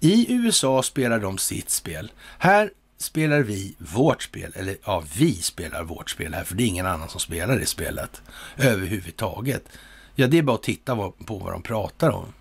i 0.00 0.32
USA 0.32 0.82
spelar 0.82 1.18
de 1.18 1.38
sitt 1.38 1.70
spel. 1.70 2.12
Här 2.38 2.70
spelar 2.98 3.40
vi 3.40 3.74
vårt 3.78 4.22
spel, 4.22 4.52
eller 4.54 4.76
ja, 4.84 5.04
vi 5.16 5.34
spelar 5.34 5.82
vårt 5.82 6.10
spel 6.10 6.34
här, 6.34 6.44
för 6.44 6.54
det 6.54 6.62
är 6.62 6.66
ingen 6.66 6.86
annan 6.86 7.08
som 7.08 7.20
spelar 7.20 7.58
det 7.58 7.66
spelet 7.66 8.22
överhuvudtaget. 8.56 9.68
Ja, 10.14 10.26
det 10.26 10.38
är 10.38 10.42
bara 10.42 10.56
att 10.56 10.62
titta 10.62 10.96
på 10.96 11.38
vad 11.38 11.52
de 11.52 11.62
pratar 11.62 12.10
om. 12.10 12.32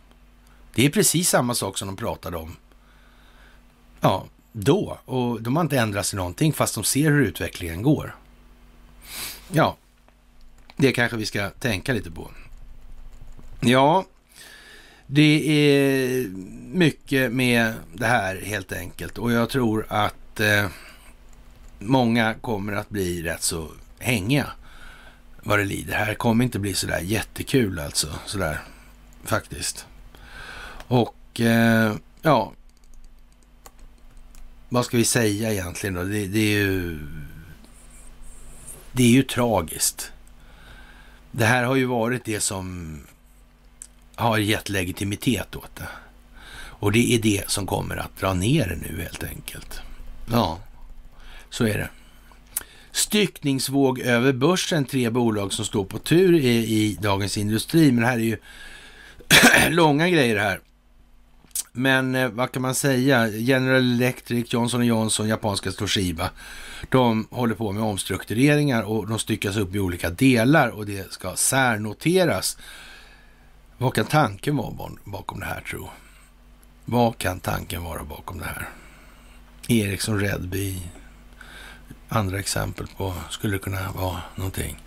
Det 0.78 0.86
är 0.86 0.90
precis 0.90 1.30
samma 1.30 1.56
sak 1.56 1.78
som 1.78 1.88
de 1.88 1.96
pratade 1.96 2.38
om 2.38 2.56
ja, 4.02 4.26
då. 4.52 5.00
Och 5.06 5.42
de 5.42 5.56
har 5.56 5.64
inte 5.64 5.80
ändrat 5.80 6.06
sig 6.06 6.18
någonting 6.18 6.54
fast 6.54 6.76
de 6.76 6.84
ser 6.84 7.12
hur 7.12 7.22
utvecklingen 7.22 7.82
går. 7.82 8.16
Ja, 9.52 9.78
det 10.76 10.92
kanske 10.92 11.18
vi 11.18 11.26
ska 11.26 11.50
tänka 11.50 11.94
lite 11.94 12.12
på. 12.12 12.32
Ja, 13.60 14.06
det 15.08 15.50
är 15.50 16.28
mycket 16.74 17.32
med 17.32 17.74
det 17.94 18.06
här 18.06 18.42
helt 18.42 18.72
enkelt 18.72 19.18
och 19.18 19.32
jag 19.32 19.50
tror 19.50 19.86
att 19.90 20.40
eh, 20.40 20.68
många 21.80 22.34
kommer 22.34 22.74
att 22.74 22.90
bli 22.90 23.24
rätt 23.24 23.44
så 23.44 23.68
hängiga 24.00 24.48
vad 25.44 25.60
det 25.60 25.66
lider. 25.66 25.92
Det 25.92 26.06
här 26.06 26.14
kommer 26.14 26.44
inte 26.44 26.60
bli 26.60 26.74
sådär 26.74 27.00
jättekul 27.00 27.80
alltså, 27.80 28.08
sådär 28.26 28.60
faktiskt. 29.24 29.86
Och 30.88 31.42
eh, 31.42 31.96
ja, 32.22 32.54
vad 34.70 34.86
ska 34.86 34.98
vi 34.98 35.06
säga 35.06 35.52
egentligen 35.52 35.94
då? 35.94 36.04
Det, 36.04 36.28
det, 36.28 36.40
är 36.40 36.60
ju... 36.60 37.00
Det 38.92 39.04
är 39.04 39.12
ju 39.12 39.24
tragiskt. 39.24 40.12
Det 41.32 41.46
här 41.46 41.64
har 41.64 41.76
ju 41.76 41.86
varit 41.86 42.26
det 42.26 42.40
som 42.40 42.98
har 44.16 44.38
gett 44.38 44.70
legitimitet 44.70 45.56
åt 45.56 45.76
det. 45.76 45.88
Och 46.80 46.92
det 46.92 47.16
är 47.16 47.20
det 47.20 47.50
som 47.50 47.66
kommer 47.66 47.98
att 47.98 48.18
dra 48.18 48.34
ner 48.34 48.68
det 48.68 48.92
nu 48.92 49.02
helt 49.02 49.24
enkelt. 49.24 49.82
Ja, 50.32 50.60
så 51.50 51.66
är 51.66 51.78
det. 51.78 51.90
Styckningsvåg 52.92 54.00
över 54.00 54.34
börsen, 54.34 54.86
tre 54.86 55.10
bolag 55.10 55.54
som 55.54 55.66
står 55.66 55.86
på 55.86 55.98
tur 56.00 56.36
i, 56.36 56.56
i 56.56 56.98
Dagens 57.02 57.38
Industri. 57.38 57.92
Men 57.92 58.02
det 58.02 58.08
här 58.08 58.18
är 58.18 58.20
ju 58.20 58.38
långa 59.70 60.10
grejer 60.10 60.38
här. 60.38 60.60
Men 61.78 62.16
eh, 62.16 62.30
vad 62.30 62.52
kan 62.52 62.62
man 62.62 62.76
säga? 62.76 63.28
General 63.28 63.94
Electric, 63.94 64.54
Johnson 64.54 64.86
Johnson, 64.86 65.28
japanska 65.28 65.72
Toshiba. 65.72 66.30
De 66.90 67.28
håller 67.32 67.56
på 67.56 67.72
med 67.72 67.84
omstruktureringar 67.84 68.84
och 68.84 69.08
de 69.08 69.20
styckas 69.20 69.58
upp 69.58 69.76
i 69.76 69.80
olika 69.80 70.10
delar 70.10 70.70
och 70.70 70.86
det 70.86 71.12
ska 71.12 71.36
särnoteras. 71.36 72.58
Vad 73.78 73.94
kan 73.94 74.06
tanken 74.06 74.58
vara 74.58 74.92
bakom 75.04 75.40
det 75.40 75.46
här 75.46 75.62
tro? 75.62 75.90
Vad 76.86 77.18
kan 77.18 77.40
tanken 77.40 77.84
vara 77.84 78.04
bakom 78.04 78.40
det 78.40 78.46
här? 78.46 78.70
Ericsson 79.68 80.20
Redby, 80.20 80.82
andra 82.10 82.40
exempel 82.40 82.88
på 82.98 83.14
skulle 83.30 83.54
det 83.54 83.60
kunna 83.60 83.92
vara 83.92 84.22
någonting. 84.36 84.84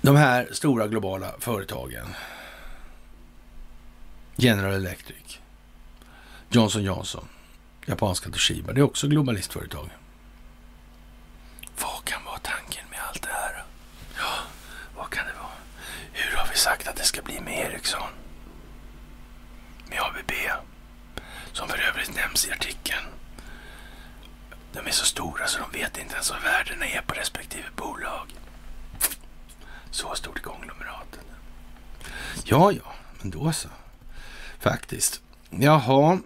De 0.00 0.16
här 0.16 0.48
stora 0.52 0.88
globala 0.88 1.34
företagen. 1.38 2.06
General 4.36 4.74
Electric, 4.74 5.38
Johnson 6.54 6.82
Johnson, 6.82 7.28
japanska 7.86 8.30
Toshiba. 8.30 8.72
Det 8.72 8.80
är 8.80 8.84
också 8.84 9.08
globalistföretag. 9.08 9.88
Vad 11.80 12.04
kan 12.04 12.24
vara 12.24 12.38
tanken 12.38 12.84
med 12.90 12.98
allt 13.08 13.22
det 13.22 13.32
här? 13.32 13.64
Ja, 14.16 14.32
vad 14.96 15.10
kan 15.10 15.26
det 15.26 15.32
vara? 15.32 15.52
Hur 16.12 16.36
har 16.36 16.48
vi 16.52 16.56
sagt 16.56 16.88
att 16.88 16.96
det 16.96 17.04
ska 17.04 17.22
bli 17.22 17.40
med 17.40 17.58
Ericsson? 17.58 18.08
Med 19.86 19.98
ABB? 20.00 20.32
Som 21.52 21.68
för 21.68 21.78
övrigt 21.78 22.14
nämns 22.14 22.46
i 22.46 22.52
artikeln. 22.52 23.04
De 24.72 24.86
är 24.86 24.90
så 24.90 25.04
stora 25.04 25.46
så 25.46 25.58
de 25.58 25.78
vet 25.78 25.98
inte 25.98 26.14
ens 26.14 26.30
vad 26.30 26.42
värdena 26.42 26.86
är 26.86 27.02
på 27.02 27.14
respektive 27.14 27.68
bolag. 27.76 28.34
Så 29.90 30.14
stort 30.14 30.42
konglomeratet. 30.42 31.20
Ja, 32.44 32.72
ja, 32.72 32.92
men 33.20 33.30
då 33.30 33.52
så. 33.52 33.68
Faktiskt. 34.58 35.20
Jaha, 35.50 36.18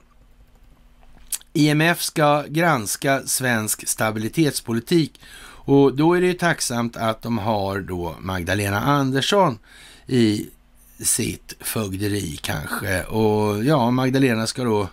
IMF 1.57 2.03
ska 2.03 2.45
granska 2.49 3.23
svensk 3.27 3.89
stabilitetspolitik 3.89 5.21
och 5.67 5.97
då 5.97 6.15
är 6.15 6.21
det 6.21 6.27
ju 6.27 6.35
tacksamt 6.35 6.97
att 6.97 7.23
de 7.23 7.39
har 7.39 7.81
då 7.81 8.17
Magdalena 8.21 8.81
Andersson 8.81 9.59
i 10.07 10.51
sitt 10.99 11.55
fögderi 11.61 12.39
kanske. 12.43 13.03
Och 13.03 13.65
ja, 13.65 13.91
Magdalena 13.91 14.47
ska 14.47 14.65
då 14.65 14.89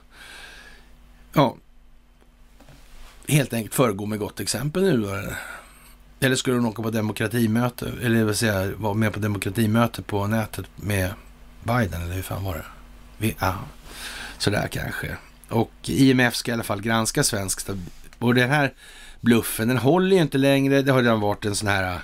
ja, 1.34 1.56
helt 3.28 3.54
enkelt 3.54 3.76
föregå 3.76 4.06
med 4.06 4.20
gott 4.20 4.40
exempel 4.40 4.84
nu 4.84 4.98
då. 4.98 5.34
Eller 6.20 6.36
skulle 6.36 6.56
hon 6.56 6.66
åka 6.66 6.84
på 6.84 6.90
demokratimöte, 6.90 7.92
eller 8.02 8.24
vad 8.24 8.36
säga, 8.36 8.72
vara 8.78 8.94
med 8.94 9.14
på 9.14 9.20
demokratimöte 9.20 10.02
på 10.02 10.28
nätet 10.28 10.66
med 10.76 11.14
Biden, 11.64 12.02
eller 12.02 12.16
hur 12.16 12.22
fan 12.22 12.44
var 12.44 12.54
det? 12.54 12.66
Vi, 13.18 13.36
ja, 13.40 13.56
sådär 14.38 14.68
kanske. 14.72 15.18
Och 15.54 15.72
IMF 15.86 16.36
ska 16.36 16.52
i 16.52 16.54
alla 16.54 16.64
fall 16.64 16.82
granska 16.82 17.24
svensk 17.24 17.70
Och 18.20 18.36
den 18.36 18.50
här 18.50 18.74
bluffen, 19.22 19.68
den 19.68 19.78
håller 19.78 20.16
ju 20.16 20.22
inte 20.22 20.38
längre. 20.38 20.82
Det 20.82 20.92
har 20.92 21.02
redan 21.02 21.20
varit 21.20 21.46
en 21.46 21.56
sån 21.56 21.68
här 21.68 21.94
eh, 21.94 22.00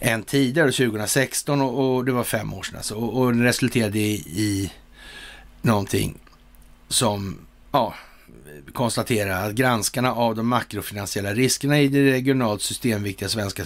en 0.00 0.22
tidigare, 0.22 0.72
2016 0.72 1.60
och, 1.60 1.96
och 1.96 2.04
det 2.04 2.12
var 2.12 2.24
fem 2.24 2.54
år 2.54 2.62
sedan 2.62 2.76
alltså. 2.76 2.94
Och, 2.94 3.20
och 3.20 3.32
den 3.32 3.42
resulterade 3.42 3.98
i, 3.98 4.12
i 4.14 4.72
någonting 5.62 6.18
som, 6.88 7.38
ja, 7.72 7.94
konstaterar 8.72 9.48
att 9.48 9.54
granskarna 9.54 10.14
av 10.14 10.34
de 10.34 10.48
makrofinansiella 10.48 11.34
riskerna 11.34 11.80
i 11.80 11.88
det 11.88 12.12
regionalt 12.12 12.62
systemviktiga 12.62 13.28
svenska 13.28 13.64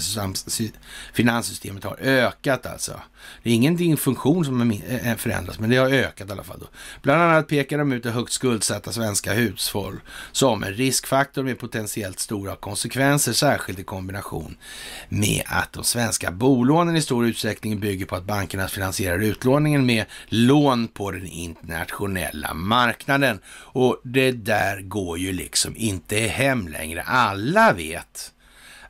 finanssystemet 1.13 1.85
har 1.85 1.97
ökat 2.01 2.67
alltså. 2.67 3.01
Det 3.43 3.51
är 3.51 3.55
ingenting 3.55 3.97
funktion 3.97 4.45
som 4.45 4.71
eh, 4.71 5.09
eh, 5.11 5.17
förändras, 5.17 5.59
men 5.59 5.71
det 5.71 5.77
har 5.77 5.89
ökat 5.89 6.29
i 6.29 6.33
alla 6.33 6.45
fall. 6.45 6.59
Då. 6.61 6.67
Bland 7.03 7.23
annat 7.23 7.49
pekar 7.49 7.79
de 7.79 7.93
ut 7.93 8.03
det 8.03 8.11
högt 8.11 8.33
skuldsatta 8.33 8.93
svenska 8.93 9.33
hushåll 9.33 10.01
som 10.33 10.63
en 10.63 10.75
riskfaktor 10.75 11.43
med 11.43 11.59
potentiellt 11.59 12.19
stora 12.19 12.57
konsekvenser, 12.57 13.33
särskilt 13.33 13.79
i 13.79 13.85
kombination 13.85 14.57
med 15.09 15.43
att 15.47 15.73
de 15.73 15.85
svenska 15.85 16.31
bolånen 16.31 16.97
i 16.97 17.03
stor 17.03 17.27
utsträckning 17.27 17.81
bygger 17.81 18.07
på 18.07 18.17
att 18.17 18.25
bankerna 18.25 18.69
finansierar 18.69 19.19
utlåningen 19.19 19.87
med 19.87 20.05
lån 20.27 20.89
på 20.89 21.11
den 21.11 21.27
internationella 21.27 22.55
marknaden. 22.55 23.41
Och 23.49 24.01
det 24.05 24.33
där 24.33 24.81
går 24.81 25.19
ju 25.19 25.33
liksom 25.33 25.77
inte 25.77 26.17
hem 26.17 26.69
längre. 26.69 27.03
Alla 27.03 27.73
vet 27.73 28.33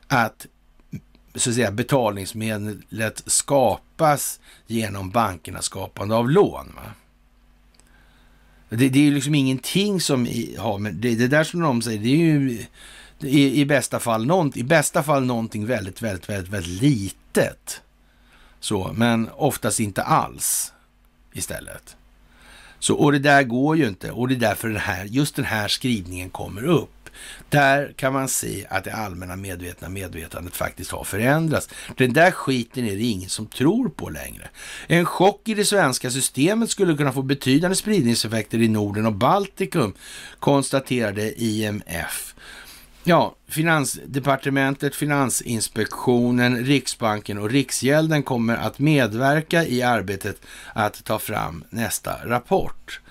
att 0.07 0.45
så 1.35 1.49
att 1.49 1.55
säga, 1.55 1.71
betalningsmedlet 1.71 3.23
skapas 3.99 4.39
genom 4.67 5.09
bankernas 5.09 5.65
skapande 5.65 6.15
av 6.15 6.29
lån. 6.29 6.73
Va? 6.75 6.91
Det, 8.69 8.89
det 8.89 8.99
är 8.99 9.03
ju 9.03 9.13
liksom 9.13 9.35
ingenting 9.35 10.01
som 10.01 10.27
har 10.57 10.77
med 10.77 10.95
det, 10.95 11.15
det 11.15 11.27
där 11.27 11.43
som 11.43 11.59
de 11.59 11.81
säger, 11.81 11.99
det 11.99 12.09
är 12.09 12.17
ju 12.17 12.65
i, 13.19 13.61
i, 13.61 13.65
bästa 13.65 13.99
fall 13.99 14.25
något, 14.25 14.57
i 14.57 14.63
bästa 14.63 15.03
fall 15.03 15.25
någonting 15.25 15.65
väldigt, 15.65 16.01
väldigt, 16.01 16.29
väldigt, 16.29 16.53
väldigt 16.53 16.81
litet. 16.81 17.81
Så, 18.59 18.91
men 18.95 19.29
oftast 19.35 19.79
inte 19.79 20.03
alls 20.03 20.73
istället. 21.33 21.95
Så, 22.79 22.95
och 22.95 23.11
det 23.11 23.19
där 23.19 23.43
går 23.43 23.77
ju 23.77 23.87
inte 23.87 24.11
och 24.11 24.27
det 24.27 24.35
är 24.35 24.39
därför 24.39 24.67
den 24.67 24.77
här, 24.77 25.05
just 25.05 25.35
den 25.35 25.45
här 25.45 25.67
skrivningen 25.67 26.29
kommer 26.29 26.63
upp. 26.63 26.98
Där 27.49 27.93
kan 27.95 28.13
man 28.13 28.27
se 28.27 28.65
att 28.69 28.83
det 28.83 28.93
allmänna 28.93 29.35
medvetna 29.35 29.89
medvetandet 29.89 30.55
faktiskt 30.55 30.91
har 30.91 31.03
förändrats. 31.03 31.69
Den 31.97 32.13
där 32.13 32.31
skiten 32.31 32.85
är 32.85 32.95
det 32.95 33.03
ingen 33.03 33.29
som 33.29 33.45
tror 33.45 33.89
på 33.89 34.09
längre. 34.09 34.49
En 34.87 35.05
chock 35.05 35.41
i 35.49 35.53
det 35.53 35.65
svenska 35.65 36.11
systemet 36.11 36.69
skulle 36.69 36.97
kunna 36.97 37.11
få 37.11 37.21
betydande 37.21 37.75
spridningseffekter 37.75 38.61
i 38.61 38.67
Norden 38.67 39.05
och 39.05 39.13
Baltikum, 39.13 39.93
konstaterade 40.39 41.41
IMF. 41.43 42.35
Ja, 43.03 43.35
Finansdepartementet, 43.47 44.95
Finansinspektionen, 44.95 46.65
Riksbanken 46.65 47.37
och 47.37 47.49
Riksgälden 47.49 48.23
kommer 48.23 48.57
att 48.57 48.79
medverka 48.79 49.65
i 49.65 49.81
arbetet 49.81 50.41
att 50.73 51.03
ta 51.03 51.19
fram 51.19 51.63
nästa 51.69 52.15
rapport. 52.25 53.01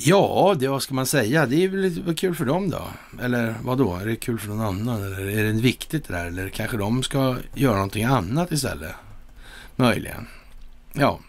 Ja, 0.00 0.56
det, 0.58 0.68
vad 0.68 0.82
ska 0.82 0.94
man 0.94 1.06
säga? 1.06 1.46
Det 1.46 1.64
är 1.64 1.68
väl 1.68 2.14
kul 2.14 2.34
för 2.34 2.44
dem 2.44 2.70
då? 2.70 2.82
Eller 3.22 3.54
vad 3.62 3.78
då? 3.78 3.94
Är 3.94 4.06
det 4.06 4.16
kul 4.16 4.38
för 4.38 4.48
någon 4.48 4.60
annan? 4.60 5.02
Eller 5.02 5.38
är 5.38 5.44
det 5.44 5.60
viktigt 5.60 6.08
det 6.08 6.14
där? 6.14 6.26
Eller 6.26 6.48
kanske 6.48 6.76
de 6.76 7.02
ska 7.02 7.36
göra 7.54 7.74
någonting 7.74 8.04
annat 8.04 8.52
istället? 8.52 8.92
Möjligen. 9.76 10.26
Ja. 10.92 11.20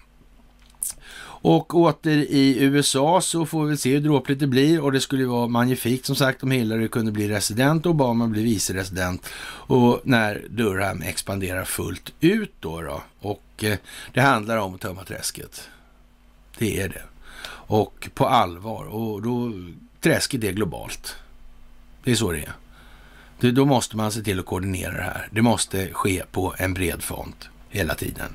Och 1.42 1.76
åter 1.76 2.18
i 2.18 2.58
USA 2.60 3.22
så 3.22 3.46
får 3.46 3.66
vi 3.66 3.78
se 3.78 3.94
hur 3.94 4.00
dråpligt 4.00 4.40
det 4.40 4.48
blir 4.48 4.82
och 4.82 4.92
det 4.92 5.02
skulle 5.02 5.26
vara 5.26 5.48
magnifikt 5.48 6.06
som 6.06 6.16
sagt 6.16 6.44
om 6.44 6.52
Hillary 6.52 6.88
kunde 6.88 7.12
bli 7.12 7.30
resident 7.30 7.86
och 7.86 7.92
Obama 7.92 8.28
blir 8.28 8.44
viceresident 8.44 9.26
och 9.44 10.02
när 10.04 10.46
Durham 10.50 11.02
expanderar 11.02 11.66
fullt 11.66 12.14
ut 12.20 12.54
då. 12.60 12.82
då. 12.82 13.04
Och 13.20 13.64
eh, 13.64 13.78
det 14.14 14.22
handlar 14.22 14.58
om 14.58 14.76
att 14.76 14.82
tömma 14.82 15.04
träsket. 15.04 15.70
Det 16.58 16.82
är 16.82 16.90
det 16.90 17.09
och 17.70 18.10
på 18.14 18.28
allvar. 18.28 18.86
Och 18.86 19.22
då, 19.22 19.54
träsket 20.02 20.44
är 20.44 20.52
globalt. 20.52 21.16
Det 22.04 22.12
är 22.12 22.16
så 22.16 22.32
det 22.32 22.40
är. 22.40 22.54
Det, 23.40 23.52
då 23.52 23.66
måste 23.66 23.98
man 23.98 24.12
se 24.12 24.22
till 24.22 24.40
att 24.40 24.46
koordinera 24.46 24.94
det 24.94 25.02
här. 25.02 25.28
Det 25.32 25.42
måste 25.42 25.94
ske 25.94 26.24
på 26.32 26.56
en 26.58 26.74
bred 26.74 27.04
front 27.04 27.50
hela 27.70 27.96
tiden. 27.96 28.32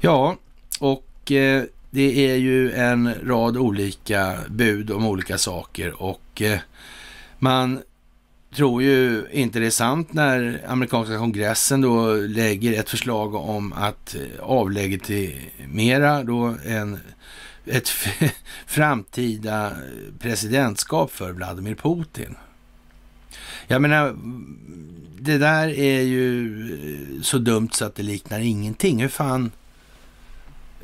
Ja, 0.00 0.36
och 0.80 1.32
eh, 1.32 1.62
det 1.90 2.30
är 2.30 2.36
ju 2.36 2.72
en 2.72 3.14
rad 3.14 3.56
olika 3.56 4.38
bud 4.48 4.90
om 4.90 5.06
olika 5.06 5.38
saker 5.38 6.02
och 6.02 6.42
eh, 6.42 6.58
man 7.38 7.82
tror 8.56 8.82
ju 8.82 9.26
inte 9.32 9.58
det 9.58 9.66
är 9.66 9.70
sant 9.70 10.12
när 10.12 10.64
amerikanska 10.68 11.18
kongressen 11.18 11.80
då 11.80 12.14
lägger 12.14 12.80
ett 12.80 12.90
förslag 12.90 13.34
om 13.34 13.72
att 13.72 14.14
eh, 14.14 14.40
avlegitimera 14.40 16.22
då 16.22 16.54
en 16.66 16.98
ett 17.68 17.88
framtida 18.66 19.72
presidentskap 20.18 21.10
för 21.10 21.32
Vladimir 21.32 21.74
Putin. 21.74 22.36
Jag 23.66 23.82
menar, 23.82 24.16
det 25.20 25.38
där 25.38 25.68
är 25.68 26.02
ju 26.02 26.54
eh, 27.16 27.22
så 27.22 27.38
dumt 27.38 27.70
så 27.72 27.84
att 27.84 27.94
det 27.94 28.02
liknar 28.02 28.40
ingenting. 28.40 29.00
Hur 29.00 29.08
fan... 29.08 29.50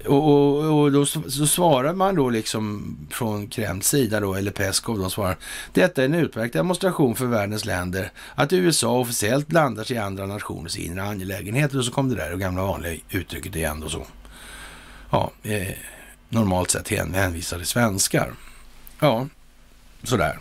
Och, 0.06 0.28
och, 0.28 0.80
och 0.80 0.92
då 0.92 1.06
så 1.06 1.46
svarar 1.46 1.94
man 1.94 2.14
då 2.14 2.30
liksom 2.30 2.96
från 3.10 3.46
Kremls 3.46 3.88
sida 3.88 4.20
då, 4.20 4.34
eller 4.34 4.50
Peskov, 4.50 4.98
de 4.98 5.10
svarar 5.10 5.36
detta 5.72 6.02
är 6.02 6.06
en 6.06 6.14
utmärkt 6.14 6.52
demonstration 6.52 7.14
för 7.14 7.26
världens 7.26 7.64
länder 7.64 8.12
att 8.34 8.52
USA 8.52 8.98
officiellt 8.98 9.46
blandar 9.46 9.84
sig 9.84 9.96
i 9.96 9.98
andra 9.98 10.26
nationers 10.26 10.76
inre 10.76 11.02
angelägenheter 11.02 11.78
och 11.78 11.84
så 11.84 11.92
kom 11.92 12.08
det 12.08 12.14
där 12.14 12.32
och 12.32 12.40
gamla 12.40 12.62
vanliga 12.62 13.00
uttrycket 13.10 13.56
igen 13.56 13.82
och 13.82 13.90
så. 13.90 14.06
Ja, 15.10 15.32
eh, 15.42 15.68
normalt 16.34 16.70
sett 16.70 16.88
hänvisade 16.88 17.64
svenskar. 17.64 18.32
Ja, 19.00 19.28
sådär. 20.02 20.38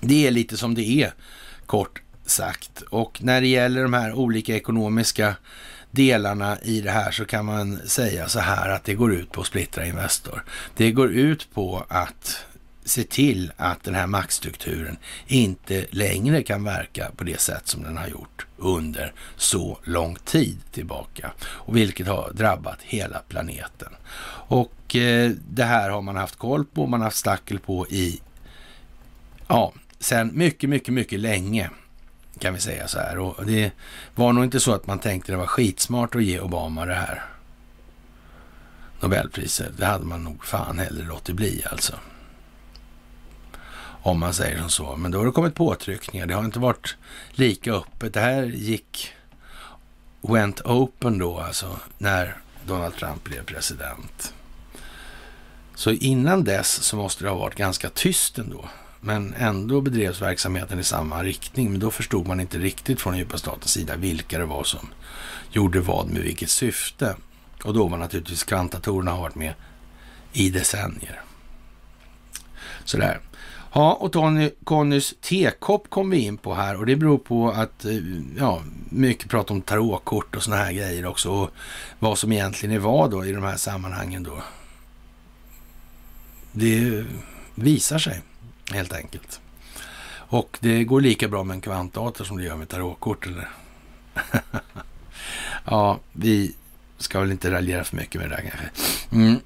Det 0.00 0.26
är 0.26 0.30
lite 0.30 0.56
som 0.56 0.74
det 0.74 1.02
är, 1.02 1.12
kort 1.66 2.02
sagt. 2.26 2.82
Och 2.82 3.22
när 3.22 3.40
det 3.40 3.46
gäller 3.46 3.82
de 3.82 3.92
här 3.92 4.12
olika 4.12 4.56
ekonomiska 4.56 5.36
delarna 5.90 6.58
i 6.62 6.80
det 6.80 6.90
här 6.90 7.10
så 7.10 7.24
kan 7.24 7.44
man 7.44 7.78
säga 7.86 8.28
så 8.28 8.40
här 8.40 8.68
att 8.68 8.84
det 8.84 8.94
går 8.94 9.14
ut 9.14 9.32
på 9.32 9.40
att 9.40 9.46
splittra 9.46 9.86
Investor. 9.86 10.44
Det 10.76 10.90
går 10.90 11.10
ut 11.10 11.48
på 11.54 11.84
att 11.88 12.44
se 12.84 13.04
till 13.04 13.52
att 13.56 13.84
den 13.84 13.94
här 13.94 14.06
maktstrukturen 14.06 14.96
inte 15.26 15.86
längre 15.90 16.42
kan 16.42 16.64
verka 16.64 17.10
på 17.16 17.24
det 17.24 17.40
sätt 17.40 17.68
som 17.68 17.82
den 17.82 17.96
har 17.96 18.08
gjort 18.08 18.46
under 18.56 19.12
så 19.36 19.78
lång 19.84 20.16
tid 20.24 20.58
tillbaka. 20.72 21.32
Och 21.40 21.76
vilket 21.76 22.06
har 22.06 22.30
drabbat 22.32 22.78
hela 22.82 23.18
planeten. 23.28 23.92
Och 24.48 24.96
eh, 24.96 25.30
det 25.48 25.64
här 25.64 25.90
har 25.90 26.02
man 26.02 26.16
haft 26.16 26.36
koll 26.36 26.64
på, 26.64 26.86
man 26.86 27.00
har 27.00 27.06
haft 27.06 27.16
stackel 27.16 27.58
på 27.58 27.86
i, 27.86 28.20
ja, 29.48 29.72
sen 29.98 30.30
mycket, 30.34 30.70
mycket, 30.70 30.94
mycket 30.94 31.20
länge 31.20 31.70
kan 32.38 32.54
vi 32.54 32.60
säga 32.60 32.88
så 32.88 32.98
här. 32.98 33.18
Och 33.18 33.46
det 33.46 33.72
var 34.14 34.32
nog 34.32 34.44
inte 34.44 34.60
så 34.60 34.72
att 34.74 34.86
man 34.86 34.98
tänkte 34.98 35.32
det 35.32 35.38
var 35.38 35.46
skitsmart 35.46 36.14
att 36.14 36.24
ge 36.24 36.40
Obama 36.40 36.86
det 36.86 36.94
här 36.94 37.22
Nobelpriset. 39.00 39.78
Det 39.78 39.86
hade 39.86 40.04
man 40.04 40.24
nog 40.24 40.44
fan 40.44 40.78
hellre 40.78 41.04
låtit 41.04 41.34
bli 41.36 41.64
alltså. 41.70 41.98
Om 44.02 44.18
man 44.18 44.34
säger 44.34 44.58
som 44.58 44.70
så. 44.70 44.96
Men 44.96 45.10
då 45.10 45.18
har 45.18 45.26
det 45.26 45.32
kommit 45.32 45.54
påtryckningar. 45.54 46.26
Det 46.26 46.34
har 46.34 46.44
inte 46.44 46.58
varit 46.58 46.96
lika 47.30 47.72
öppet. 47.72 48.14
Det 48.14 48.20
här 48.20 48.42
gick 48.42 49.12
went 50.20 50.60
open 50.60 51.18
då 51.18 51.38
alltså 51.38 51.76
när 51.98 52.36
Donald 52.66 52.96
Trump 52.96 53.24
blev 53.24 53.44
president. 53.44 54.34
Så 55.76 55.90
innan 55.90 56.44
dess 56.44 56.82
så 56.82 56.96
måste 56.96 57.24
det 57.24 57.30
ha 57.30 57.38
varit 57.38 57.54
ganska 57.54 57.90
tyst 57.90 58.38
ändå. 58.38 58.64
Men 59.00 59.34
ändå 59.38 59.80
bedrevs 59.80 60.22
verksamheten 60.22 60.78
i 60.80 60.84
samma 60.84 61.22
riktning. 61.22 61.70
Men 61.70 61.80
då 61.80 61.90
förstod 61.90 62.26
man 62.26 62.40
inte 62.40 62.58
riktigt 62.58 63.00
från 63.00 63.12
den 63.12 63.20
djupa 63.20 63.38
statens 63.38 63.72
sida 63.72 63.96
vilka 63.96 64.38
det 64.38 64.44
var 64.44 64.64
som 64.64 64.88
gjorde 65.52 65.80
vad 65.80 66.10
med 66.10 66.22
vilket 66.22 66.50
syfte. 66.50 67.16
Och 67.64 67.74
då 67.74 67.88
var 67.88 67.98
naturligtvis 67.98 68.44
kvantatorerna 68.44 69.10
har 69.10 69.20
varit 69.20 69.34
med 69.34 69.54
i 70.32 70.50
decennier. 70.50 71.20
Sådär. 72.84 73.20
Ja, 73.72 73.92
och 73.92 74.12
Tony 74.12 74.50
Connys 74.64 75.14
tekopp 75.20 75.90
kom 75.90 76.10
vi 76.10 76.18
in 76.18 76.36
på 76.36 76.54
här 76.54 76.76
och 76.76 76.86
det 76.86 76.96
beror 76.96 77.18
på 77.18 77.50
att, 77.50 77.84
eh, 77.84 77.92
ja, 78.38 78.62
mycket 78.88 79.30
prat 79.30 79.50
om 79.50 79.62
tarotkort 79.62 80.36
och 80.36 80.42
sådana 80.42 80.62
här 80.62 80.72
grejer 80.72 81.06
också 81.06 81.30
och 81.30 81.50
vad 81.98 82.18
som 82.18 82.32
egentligen 82.32 82.74
är 82.74 82.78
vad 82.78 83.10
då 83.10 83.24
i 83.24 83.32
de 83.32 83.42
här 83.42 83.56
sammanhangen 83.56 84.22
då. 84.22 84.42
Det 86.58 87.04
visar 87.54 87.98
sig 87.98 88.20
helt 88.72 88.92
enkelt. 88.92 89.40
Och 90.08 90.58
det 90.60 90.84
går 90.84 91.00
lika 91.00 91.28
bra 91.28 91.44
med 91.44 91.54
en 91.54 91.60
kvantdator 91.60 92.24
som 92.24 92.36
det 92.36 92.44
gör 92.44 92.56
med 92.56 92.68
tarotkort 92.68 93.26
eller? 93.26 93.48
ja, 95.64 96.00
vi 96.12 96.54
ska 96.98 97.20
väl 97.20 97.30
inte 97.30 97.50
raljera 97.50 97.84
för 97.84 97.96
mycket 97.96 98.20
med 98.20 98.30
det 98.30 98.36
där 98.36 98.50
kanske. 98.50 98.70
Mm. 99.16 99.40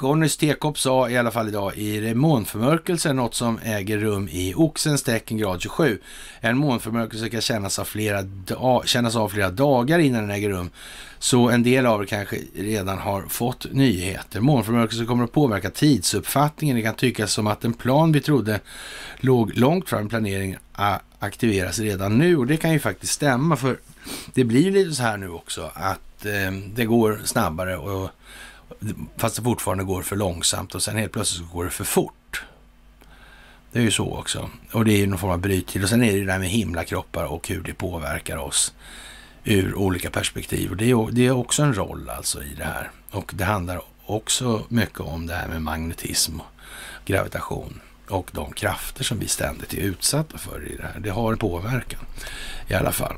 Conny 0.00 0.28
Stekop 0.28 0.78
sa 0.78 1.10
i 1.10 1.16
alla 1.16 1.30
fall 1.30 1.48
idag 1.48 1.76
i 1.76 2.00
det 2.00 2.14
månförmörkelse, 2.14 3.12
något 3.12 3.34
som 3.34 3.58
äger 3.62 3.98
rum 3.98 4.28
i 4.28 4.54
Oxens 4.56 5.02
tecken 5.02 5.36
grad 5.36 5.62
27. 5.62 5.98
En 6.40 6.58
månförmörkelse 6.58 7.28
kan 7.28 7.40
kännas 7.40 7.78
av, 7.78 7.84
flera 7.84 8.24
kännas 8.84 9.16
av 9.16 9.28
flera 9.28 9.50
dagar 9.50 9.98
innan 9.98 10.20
den 10.20 10.30
äger 10.30 10.50
rum. 10.50 10.70
Så 11.18 11.50
en 11.50 11.62
del 11.62 11.86
av 11.86 12.02
er 12.02 12.06
kanske 12.06 12.38
redan 12.54 12.98
har 12.98 13.22
fått 13.22 13.66
nyheter. 13.72 14.40
Månförmörkelse 14.40 15.04
kommer 15.04 15.24
att 15.24 15.32
påverka 15.32 15.70
tidsuppfattningen. 15.70 16.76
Det 16.76 16.82
kan 16.82 16.94
tyckas 16.94 17.32
som 17.32 17.46
att 17.46 17.64
en 17.64 17.72
plan 17.72 18.12
vi 18.12 18.20
trodde 18.20 18.60
låg 19.16 19.52
långt 19.58 19.88
fram 19.88 20.06
i 20.06 20.08
planeringen 20.08 20.58
aktiveras 21.18 21.78
redan 21.78 22.18
nu 22.18 22.36
och 22.36 22.46
det 22.46 22.56
kan 22.56 22.72
ju 22.72 22.78
faktiskt 22.78 23.12
stämma 23.12 23.56
för 23.56 23.78
det 24.34 24.44
blir 24.44 24.70
lite 24.70 24.94
så 24.94 25.02
här 25.02 25.16
nu 25.16 25.30
också 25.30 25.70
att 25.74 26.26
eh, 26.26 26.52
det 26.74 26.84
går 26.84 27.20
snabbare 27.24 27.76
och 27.76 28.10
fast 29.16 29.36
det 29.36 29.42
fortfarande 29.42 29.84
går 29.84 30.02
för 30.02 30.16
långsamt 30.16 30.74
och 30.74 30.82
sen 30.82 30.96
helt 30.96 31.12
plötsligt 31.12 31.48
så 31.48 31.56
går 31.56 31.64
det 31.64 31.70
för 31.70 31.84
fort. 31.84 32.42
Det 33.72 33.78
är 33.78 33.82
ju 33.82 33.90
så 33.90 34.16
också. 34.16 34.50
Och 34.72 34.84
det 34.84 34.92
är 34.92 34.98
ju 34.98 35.06
någon 35.06 35.18
form 35.18 35.30
av 35.30 35.38
bryttid. 35.38 35.82
Och 35.82 35.88
sen 35.88 36.02
är 36.02 36.12
det 36.12 36.18
ju 36.18 36.26
det 36.26 36.32
här 36.32 36.38
med 36.38 36.48
himlakroppar 36.48 37.24
och 37.24 37.48
hur 37.48 37.62
det 37.62 37.74
påverkar 37.74 38.36
oss 38.36 38.74
ur 39.44 39.74
olika 39.74 40.10
perspektiv. 40.10 40.70
Och 40.70 40.76
det 40.76 40.90
är, 40.90 41.10
det 41.10 41.26
är 41.26 41.30
också 41.30 41.62
en 41.62 41.74
roll 41.74 42.08
alltså 42.08 42.42
i 42.42 42.54
det 42.54 42.64
här. 42.64 42.90
Och 43.10 43.32
det 43.34 43.44
handlar 43.44 43.82
också 44.06 44.64
mycket 44.68 45.00
om 45.00 45.26
det 45.26 45.34
här 45.34 45.48
med 45.48 45.62
magnetism 45.62 46.40
och 46.40 46.46
gravitation 47.04 47.80
och 48.08 48.30
de 48.32 48.52
krafter 48.52 49.04
som 49.04 49.18
vi 49.18 49.28
ständigt 49.28 49.74
är 49.74 49.80
utsatta 49.80 50.38
för 50.38 50.68
i 50.72 50.76
det 50.76 50.82
här. 50.82 51.00
Det 51.00 51.10
har 51.10 51.32
en 51.32 51.38
påverkan 51.38 52.00
i 52.68 52.74
alla 52.74 52.92
fall. 52.92 53.14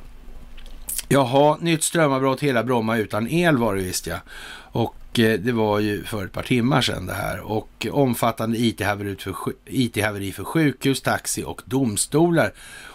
Jaha, 1.08 1.56
nytt 1.60 1.82
strömavbrott 1.82 2.40
hela 2.40 2.64
Bromma 2.64 2.96
utan 2.96 3.28
el 3.28 3.56
var 3.56 3.74
det 3.74 3.82
visst 3.82 4.06
ja. 4.06 4.16
Och 4.54 4.94
Eh, 5.18 5.40
det 5.40 5.52
var 5.52 5.78
ju 5.78 6.04
för 6.04 6.24
ett 6.24 6.32
par 6.32 6.42
timmar 6.42 6.82
sedan 6.82 7.06
det 7.06 7.12
här. 7.12 7.40
Och 7.40 7.86
omfattande 7.90 8.58
IT-haveri 8.58 9.16
för, 9.16 9.34
IT 9.66 9.94
för 10.34 10.44
sjukhus, 10.44 11.00
taxi 11.00 11.44
och 11.44 11.62
domstolar. 11.64 12.52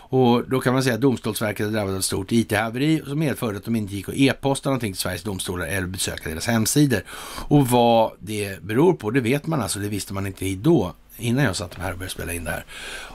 Och 0.10 0.50
då 0.50 0.60
kan 0.60 0.74
man 0.74 0.84
säga 0.84 0.96
att 0.96 1.02
Domstolsverket 1.02 1.66
har 1.66 1.74
drabbats 1.74 1.92
av 1.92 1.98
ett 1.98 2.06
stort 2.06 2.32
IT-haveri 2.32 3.02
som 3.08 3.20
medförde 3.20 3.58
att 3.58 3.66
de 3.66 3.76
inte 3.76 3.96
gick 3.96 4.10
att 4.10 4.16
e-posta 4.16 4.70
någonting 4.70 4.94
till 4.94 5.02
Sveriges 5.02 5.24
domstolar 5.24 5.68
eller 5.68 5.88
besöka 5.88 6.30
deras 6.30 6.48
hemsidor. 6.48 7.02
Och 7.48 7.68
vad 7.68 8.12
det 8.20 8.64
beror 8.64 8.94
på, 8.94 9.12
det 9.12 9.20
vet 9.20 9.48
man 9.48 9.62
alltså, 9.62 9.80
det 9.80 9.90
visste 9.90 10.14
man 10.14 10.28
inte 10.28 10.56
då, 10.56 10.94
innan 11.18 11.44
jag 11.44 11.56
satt 11.56 11.76
här 11.76 11.92
och 11.92 11.98
började 11.98 12.14
spela 12.14 12.34
in 12.34 12.44
det 12.44 12.52
här. 12.52 12.66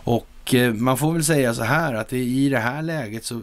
Och 0.05 0.55
eh, 0.55 0.74
man 0.74 0.99
får 0.99 1.12
väl 1.12 1.24
säga 1.24 1.55
så 1.55 1.62
här 1.62 1.95
att 1.95 2.12
i 2.12 2.49
det 2.49 2.59
här 2.59 2.83
läget 2.83 3.24
så 3.24 3.41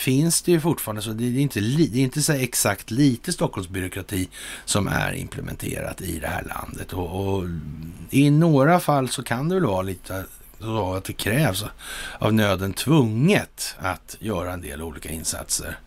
finns 0.00 0.42
det 0.42 0.52
ju 0.52 0.60
fortfarande, 0.60 1.02
så 1.02 1.10
det 1.10 1.24
är 1.24 1.38
inte, 1.38 1.60
det 1.60 1.98
är 1.98 2.04
inte 2.04 2.22
så 2.22 2.32
exakt 2.32 2.90
lite 2.90 3.32
Stockholmsbyråkrati 3.32 4.28
som 4.64 4.88
är 4.88 5.12
implementerat 5.14 6.00
i 6.00 6.18
det 6.18 6.26
här 6.26 6.42
landet. 6.42 6.92
Och, 6.92 7.36
och 7.36 7.44
i 8.10 8.30
några 8.30 8.80
fall 8.80 9.08
så 9.08 9.22
kan 9.22 9.48
det 9.48 9.54
väl 9.54 9.66
vara 9.66 9.82
lite 9.82 10.24
så 10.60 10.94
att 10.94 11.04
det 11.04 11.12
krävs 11.12 11.64
av 12.18 12.34
nöden 12.34 12.72
tvunget 12.72 13.76
att 13.78 14.16
göra 14.20 14.52
en 14.52 14.60
del 14.60 14.82
olika 14.82 15.08
insatser. 15.08 15.78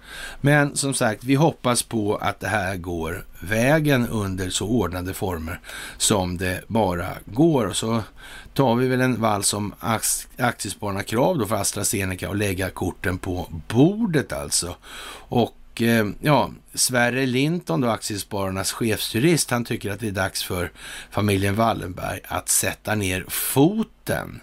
Men 0.41 0.75
som 0.75 0.93
sagt, 0.93 1.23
vi 1.23 1.35
hoppas 1.35 1.83
på 1.83 2.15
att 2.15 2.39
det 2.39 2.47
här 2.47 2.75
går 2.75 3.25
vägen 3.39 4.07
under 4.07 4.49
så 4.49 4.67
ordnade 4.67 5.13
former 5.13 5.59
som 5.97 6.37
det 6.37 6.63
bara 6.67 7.07
går. 7.25 7.65
Och 7.65 7.75
så 7.75 8.03
tar 8.53 8.75
vi 8.75 8.87
väl 8.87 9.01
en 9.01 9.21
vals 9.21 9.53
om 9.53 9.73
aktiespararna 10.37 11.03
krav 11.03 11.37
då 11.37 11.45
för 11.45 11.55
AstraZeneca 11.55 12.29
och 12.29 12.35
lägga 12.35 12.69
korten 12.69 13.17
på 13.17 13.47
bordet 13.67 14.33
alltså. 14.33 14.75
Och 15.29 15.81
eh, 15.81 16.07
ja, 16.21 16.51
Sverre 16.73 17.25
Linton 17.25 17.81
då, 17.81 17.89
Aktiespararnas 17.89 18.71
chefsjurist, 18.71 19.51
han 19.51 19.65
tycker 19.65 19.91
att 19.91 19.99
det 19.99 20.07
är 20.07 20.11
dags 20.11 20.43
för 20.43 20.71
familjen 21.11 21.55
Wallenberg 21.55 22.19
att 22.27 22.49
sätta 22.49 22.95
ner 22.95 23.25
foten. 23.27 24.41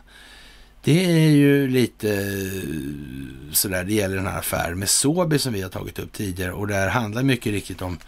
Det 0.82 1.05
är 1.05 1.31
ju 1.31 1.69
lite 1.69 2.15
eh, 2.15 3.52
sådär, 3.52 3.85
det 3.85 3.94
gäller 3.94 4.16
den 4.16 4.27
här 4.27 4.39
affären 4.39 4.78
med 4.78 4.89
Sobi 4.89 5.39
som 5.39 5.52
vi 5.52 5.62
har 5.62 5.69
tagit 5.69 5.98
upp 5.98 6.12
tidigare 6.12 6.52
och 6.52 6.66
det 6.66 6.74
här 6.74 6.89
handlar 6.89 7.23
mycket 7.23 7.52
riktigt 7.52 7.82
om, 7.82 7.98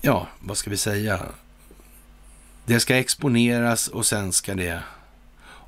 ja, 0.00 0.26
vad 0.40 0.56
ska 0.56 0.70
vi 0.70 0.76
säga? 0.76 1.20
Det 2.66 2.80
ska 2.80 2.96
exponeras 2.96 3.88
och 3.88 4.06
sen 4.06 4.32
ska 4.32 4.54
det 4.54 4.80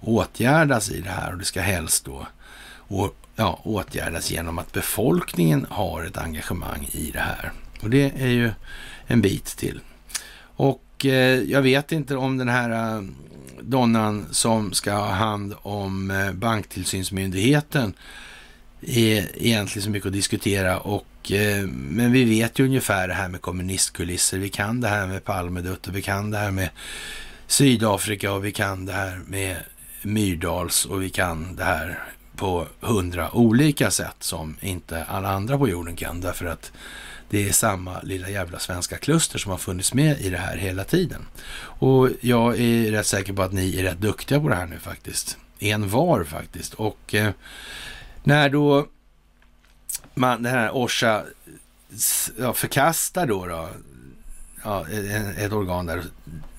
åtgärdas 0.01 0.91
i 0.91 1.01
det 1.01 1.11
här 1.11 1.33
och 1.33 1.39
det 1.39 1.45
ska 1.45 1.61
helst 1.61 2.05
då 2.05 2.27
och, 2.73 3.17
ja, 3.37 3.61
åtgärdas 3.65 4.31
genom 4.31 4.59
att 4.59 4.73
befolkningen 4.73 5.67
har 5.71 6.05
ett 6.05 6.19
engagemang 6.19 6.89
i 6.93 7.11
det 7.11 7.21
här. 7.21 7.53
Och 7.83 7.91
det 7.91 8.13
är 8.17 8.29
ju 8.29 8.53
en 9.07 9.21
bit 9.21 9.45
till. 9.45 9.81
Och 10.43 11.07
eh, 11.07 11.41
jag 11.41 11.63
vet 11.63 11.93
inte 11.93 12.17
om 12.17 12.39
den 12.39 12.49
här 12.49 12.97
eh, 12.97 13.03
donnan 13.63 14.27
som 14.31 14.73
ska 14.73 14.93
ha 14.93 15.11
hand 15.11 15.55
om 15.63 16.11
eh, 16.11 16.33
banktillsynsmyndigheten 16.33 17.93
är 18.81 19.29
egentligen 19.35 19.85
så 19.85 19.91
mycket 19.91 20.07
att 20.07 20.13
diskutera. 20.13 20.79
Och, 20.79 21.33
eh, 21.33 21.67
men 21.67 22.13
vi 22.13 22.25
vet 22.25 22.59
ju 22.59 22.65
ungefär 22.65 23.09
det 23.09 23.15
här 23.15 23.29
med 23.29 23.41
kommunistkulisser. 23.41 24.39
Vi 24.39 24.49
kan 24.49 24.81
det 24.81 24.89
här 24.89 25.07
med 25.07 25.25
Palmedutt 25.25 25.87
och 25.87 25.97
vi 25.97 26.03
kan 26.03 26.31
det 26.31 26.39
här 26.39 26.51
med 26.51 26.69
Sydafrika 27.47 28.33
och 28.33 28.45
vi 28.45 28.53
kan 28.53 28.87
det 28.87 28.93
här 28.93 29.21
med 29.27 29.57
Myrdals 30.03 30.85
och 30.85 31.03
vi 31.03 31.11
kan 31.11 31.57
det 31.57 31.65
här 31.65 31.99
på 32.37 32.67
hundra 32.81 33.35
olika 33.35 33.91
sätt 33.91 34.17
som 34.19 34.57
inte 34.61 35.05
alla 35.05 35.29
andra 35.29 35.59
på 35.59 35.69
jorden 35.69 35.97
kan. 35.97 36.21
Därför 36.21 36.47
att 36.47 36.73
det 37.31 37.49
är 37.49 37.53
samma 37.53 38.01
lilla 38.01 38.29
jävla 38.29 38.59
svenska 38.59 38.97
kluster 38.97 39.39
som 39.39 39.51
har 39.51 39.59
funnits 39.59 39.95
med 39.95 40.21
i 40.21 40.31
det 40.31 40.39
här 40.39 40.57
hela 40.57 40.85
tiden. 40.85 41.27
Och 41.63 42.09
jag 42.21 42.61
är 42.61 42.91
rätt 42.91 43.07
säker 43.07 43.33
på 43.33 43.43
att 43.43 43.53
ni 43.53 43.79
är 43.79 43.83
rätt 43.83 43.99
duktiga 43.99 44.41
på 44.41 44.49
det 44.49 44.55
här 44.55 44.67
nu 44.67 44.79
faktiskt. 44.79 45.39
En 45.59 45.89
var 45.89 46.25
faktiskt. 46.25 46.75
Och 46.75 47.15
eh, 47.15 47.31
när 48.23 48.49
då 48.49 48.87
man, 50.15 50.43
den 50.43 50.53
här 50.53 50.71
Orsa 50.71 51.25
ja, 52.39 52.53
förkastar 52.53 53.27
då, 53.27 53.47
då 53.47 53.69
ja, 54.65 54.87
e, 54.89 54.97
e, 54.97 55.45
ett 55.45 55.53
organ 55.53 55.87
där, 55.87 56.05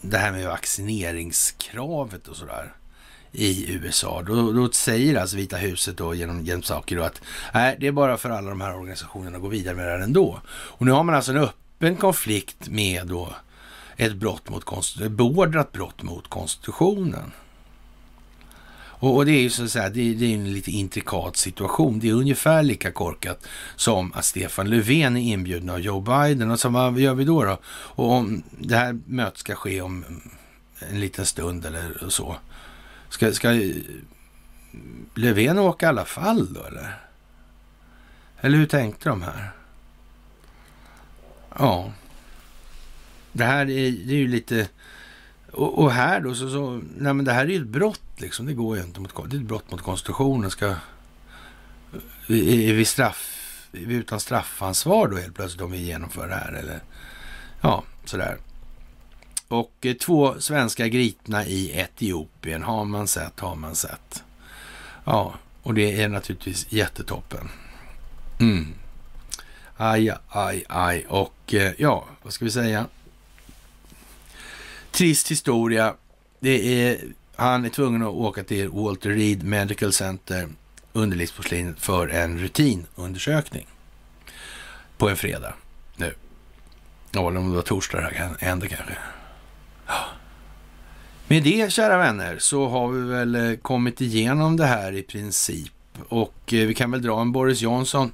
det 0.02 0.18
här 0.18 0.32
med 0.32 0.48
vaccineringskravet 0.48 2.28
och 2.28 2.36
sådär 2.36 2.74
i 3.32 3.74
USA. 3.74 4.22
Då, 4.22 4.52
då 4.52 4.72
säger 4.72 5.16
alltså 5.16 5.38
Vita 5.38 5.58
huset 5.58 5.98
då 5.98 6.16
genom 6.16 6.46
James 6.46 6.66
Psaki 6.66 6.96
då 6.96 7.04
att 7.04 7.22
nej, 7.54 7.78
det 7.80 7.88
är 7.88 7.92
bara 7.92 8.18
för 8.18 8.30
alla 8.30 8.50
de 8.50 8.62
här 8.62 8.76
organisationerna 8.76 9.36
att 9.38 9.44
gå 9.44 9.50
vidare 9.50 9.76
med 9.76 9.86
det 9.86 9.92
här 9.92 10.00
ändå. 10.00 10.42
Och 10.48 10.86
nu 10.86 10.92
har 10.92 11.04
man 11.04 11.16
alltså 11.16 11.32
en 11.32 11.38
öppen 11.38 11.96
konflikt 11.96 12.70
med 12.70 13.08
då 13.08 13.36
ett 13.96 14.16
brott 14.16 14.50
mot 14.50 14.64
konstitutionen, 14.64 15.16
beordrat 15.16 15.72
brott 15.72 16.04
mot 16.04 16.28
konstitutionen. 16.28 17.32
Och, 19.02 19.16
och, 19.16 19.26
det 19.26 19.32
är 19.32 19.42
ju 19.42 19.50
så 19.50 19.64
att 19.64 19.72
säga, 19.72 19.90
det, 19.90 20.14
det, 20.14 20.26
är 20.26 20.36
en 20.36 20.54
lite 20.54 20.72
intrikat 20.72 21.38
situation. 21.38 22.00
Det 22.00 22.10
är 22.10 22.14
ungefär 22.14 22.64
lika 22.64 22.92
korkat 22.92 23.48
som 23.76 24.14
att 24.14 24.26
Stefan 24.26 24.70
Löfven 24.70 25.18
är 25.18 25.22
inbjuden 25.22 25.70
av 25.70 25.80
Joe 25.80 26.02
Biden. 26.02 26.52
Och 26.52 26.60
så 26.60 26.70
vad 26.70 27.00
gör 27.00 27.14
vi 27.14 27.24
då? 27.24 27.44
då? 27.44 27.58
Och 27.66 28.12
om 28.12 28.44
det 28.60 28.76
här 28.76 29.00
mötet 29.06 29.38
ska 29.38 29.56
ske 29.56 29.82
om 29.82 30.06
en 30.90 31.00
liten 31.00 31.26
stund 31.26 31.66
eller 31.66 32.10
så, 32.10 32.36
Ska, 33.12 33.34
ska 33.34 33.50
Löfven 35.16 35.60
åka 35.60 35.86
i 35.86 35.90
alla 35.90 36.06
fall 36.06 36.54
då 36.54 36.64
eller? 36.64 37.00
Eller 38.42 38.58
hur 38.58 38.66
tänkte 38.66 39.10
de 39.10 39.22
här? 39.22 39.52
Ja. 41.58 41.92
Det 43.32 43.44
här 43.44 43.62
är, 43.62 43.92
det 43.92 44.14
är 44.14 44.18
ju 44.18 44.28
lite... 44.28 44.68
Och, 45.52 45.80
och, 45.80 45.92
här 45.92 46.20
då 46.20 46.36
så, 46.36 46.50
så... 46.50 46.82
Nej 46.98 47.14
men 47.14 47.26
det 47.26 47.34
här 47.34 47.46
är 47.46 47.50
ju 47.50 47.62
ett 47.62 47.68
brott 47.68 48.02
liksom. 48.18 48.46
Det 48.46 48.54
går 48.54 48.78
ju 48.78 48.84
inte 48.84 49.00
mot... 49.00 49.30
Det 49.30 49.38
är 49.38 49.42
ett 49.42 49.48
brott 49.48 49.72
mot 49.72 49.82
konstitutionen. 49.82 50.52
Ska... 50.52 50.76
Är 52.28 52.74
vi 52.74 52.86
straff... 52.86 53.38
Är 53.72 53.86
vi 53.86 53.96
utan 53.96 54.20
straffansvar 54.20 55.08
då 55.08 55.18
helt 55.18 55.36
plötsligt 55.36 55.62
om 55.62 55.72
vi 55.72 55.78
genomför 55.78 56.28
det 56.28 56.36
här 56.36 56.54
eller? 56.54 56.80
Ja, 57.62 57.84
sådär. 58.06 58.38
Och 59.52 59.86
eh, 59.86 59.94
två 59.94 60.42
svenska 60.42 60.88
gripna 60.88 61.46
i 61.46 61.72
Etiopien 61.80 62.64
har 62.64 62.86
man 62.86 63.08
sett, 63.08 63.40
har 63.40 63.56
man 63.56 63.76
sett. 63.76 64.24
Ja, 65.04 65.34
och 65.64 65.74
det 65.74 66.02
är 66.02 66.08
naturligtvis 66.08 66.66
jättetoppen. 66.70 67.50
Mm. 68.40 68.74
Aj, 69.78 70.14
aj, 70.28 70.64
aj. 70.70 71.06
Och 71.10 71.54
eh, 71.54 71.74
ja, 71.78 72.06
vad 72.22 72.34
ska 72.34 72.46
vi 72.46 72.52
säga? 72.52 72.86
Trist 74.92 75.32
historia. 75.32 75.96
Det 76.40 76.86
är, 76.88 77.02
han 77.36 77.66
är 77.66 77.70
tvungen 77.70 78.02
att 78.02 78.14
åka 78.14 78.44
till 78.44 78.70
Walter 78.70 79.10
Reed 79.10 79.44
Medical 79.44 79.94
Center, 79.94 80.50
underlivsporslinet, 80.94 81.80
för 81.80 82.08
en 82.08 82.40
rutinundersökning 82.40 83.68
på 84.98 85.10
en 85.10 85.18
fredag 85.18 85.54
nu. 85.96 86.14
Ja, 87.12 87.22
om 87.22 87.50
det 87.50 87.56
var 87.56 87.62
torsdag 87.62 87.98
det 87.98 88.16
här 88.16 88.36
hände 88.40 88.68
kanske. 88.68 88.98
Med 91.28 91.44
det, 91.44 91.72
kära 91.72 91.98
vänner, 91.98 92.38
så 92.40 92.68
har 92.68 92.88
vi 92.88 93.02
väl 93.02 93.36
eh, 93.36 93.58
kommit 93.58 94.02
igenom 94.02 94.58
det 94.58 94.66
här 94.66 94.92
i 94.96 95.04
princip. 95.04 95.74
Och 96.10 96.54
eh, 96.54 96.68
vi 96.68 96.74
kan 96.74 96.92
väl 96.92 97.02
dra 97.02 97.22
en 97.22 97.32
Boris 97.32 97.62
Johnson. 97.62 98.12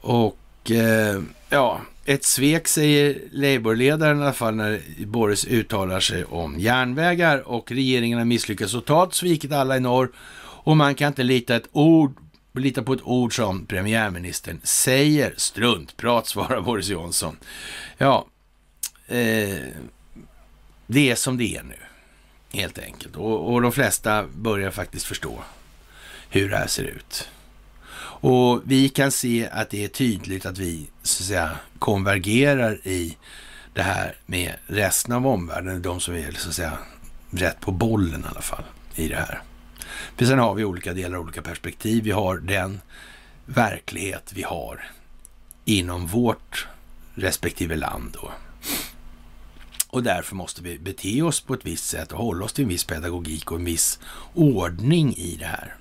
Och 0.00 0.70
eh, 0.70 1.22
ja, 1.48 1.80
ett 2.04 2.24
svek 2.24 2.68
säger 2.68 3.18
Labourledaren 3.30 4.18
i 4.18 4.22
alla 4.22 4.32
fall 4.32 4.54
när 4.54 4.80
Boris 5.06 5.44
uttalar 5.44 6.00
sig 6.00 6.24
om 6.24 6.58
järnvägar 6.58 7.48
och 7.48 7.72
regeringen 7.72 8.18
har 8.18 8.24
misslyckats 8.24 8.72
totalt, 8.72 9.14
svikit 9.14 9.52
alla 9.52 9.76
i 9.76 9.80
norr 9.80 10.10
och 10.64 10.76
man 10.76 10.94
kan 10.94 11.08
inte 11.08 11.22
lita, 11.22 11.56
ett 11.56 11.68
ord, 11.72 12.16
lita 12.54 12.82
på 12.82 12.92
ett 12.92 13.02
ord 13.02 13.36
som 13.36 13.66
premiärministern 13.66 14.60
säger. 14.62 15.34
Struntprat, 15.36 16.26
svarar 16.26 16.60
Boris 16.60 16.88
Johnson. 16.88 17.36
Ja, 17.98 18.26
eh, 19.06 19.56
det 20.86 21.10
är 21.10 21.14
som 21.14 21.36
det 21.36 21.56
är 21.56 21.62
nu, 21.62 21.78
helt 22.52 22.78
enkelt. 22.78 23.16
Och, 23.16 23.52
och 23.52 23.62
de 23.62 23.72
flesta 23.72 24.26
börjar 24.34 24.70
faktiskt 24.70 25.06
förstå 25.06 25.42
hur 26.28 26.50
det 26.50 26.56
här 26.56 26.66
ser 26.66 26.84
ut. 26.84 27.28
Och 28.22 28.62
vi 28.64 28.88
kan 28.88 29.12
se 29.12 29.48
att 29.52 29.70
det 29.70 29.84
är 29.84 29.88
tydligt 29.88 30.46
att 30.46 30.58
vi 30.58 30.86
så 31.02 31.22
att 31.22 31.26
säga 31.26 31.50
konvergerar 31.78 32.86
i 32.86 33.16
det 33.74 33.82
här 33.82 34.16
med 34.26 34.52
resten 34.66 35.14
av 35.14 35.26
omvärlden, 35.26 35.82
de 35.82 36.00
som 36.00 36.14
är 36.14 36.32
så 36.32 36.48
att 36.48 36.54
säga 36.54 36.78
rätt 37.30 37.60
på 37.60 37.72
bollen 37.72 38.20
i 38.20 38.28
alla 38.30 38.42
fall 38.42 38.64
i 38.94 39.08
det 39.08 39.16
här. 39.16 39.42
För 40.16 40.24
sen 40.24 40.38
har 40.38 40.54
vi 40.54 40.64
olika 40.64 40.92
delar, 40.92 41.18
olika 41.18 41.42
perspektiv. 41.42 42.04
Vi 42.04 42.10
har 42.10 42.36
den 42.36 42.80
verklighet 43.46 44.32
vi 44.34 44.42
har 44.42 44.90
inom 45.64 46.06
vårt 46.06 46.66
respektive 47.14 47.76
land. 47.76 48.16
Då. 48.22 48.32
Och 49.92 50.02
därför 50.02 50.34
måste 50.34 50.62
vi 50.62 50.78
bete 50.78 51.22
oss 51.22 51.40
på 51.40 51.54
ett 51.54 51.66
visst 51.66 51.88
sätt 51.88 52.12
och 52.12 52.18
hålla 52.18 52.44
oss 52.44 52.52
till 52.52 52.64
en 52.64 52.68
viss 52.68 52.84
pedagogik 52.84 53.50
och 53.50 53.58
en 53.58 53.64
viss 53.64 53.98
ordning 54.34 55.14
i 55.16 55.36
det 55.36 55.46
här. 55.46 55.74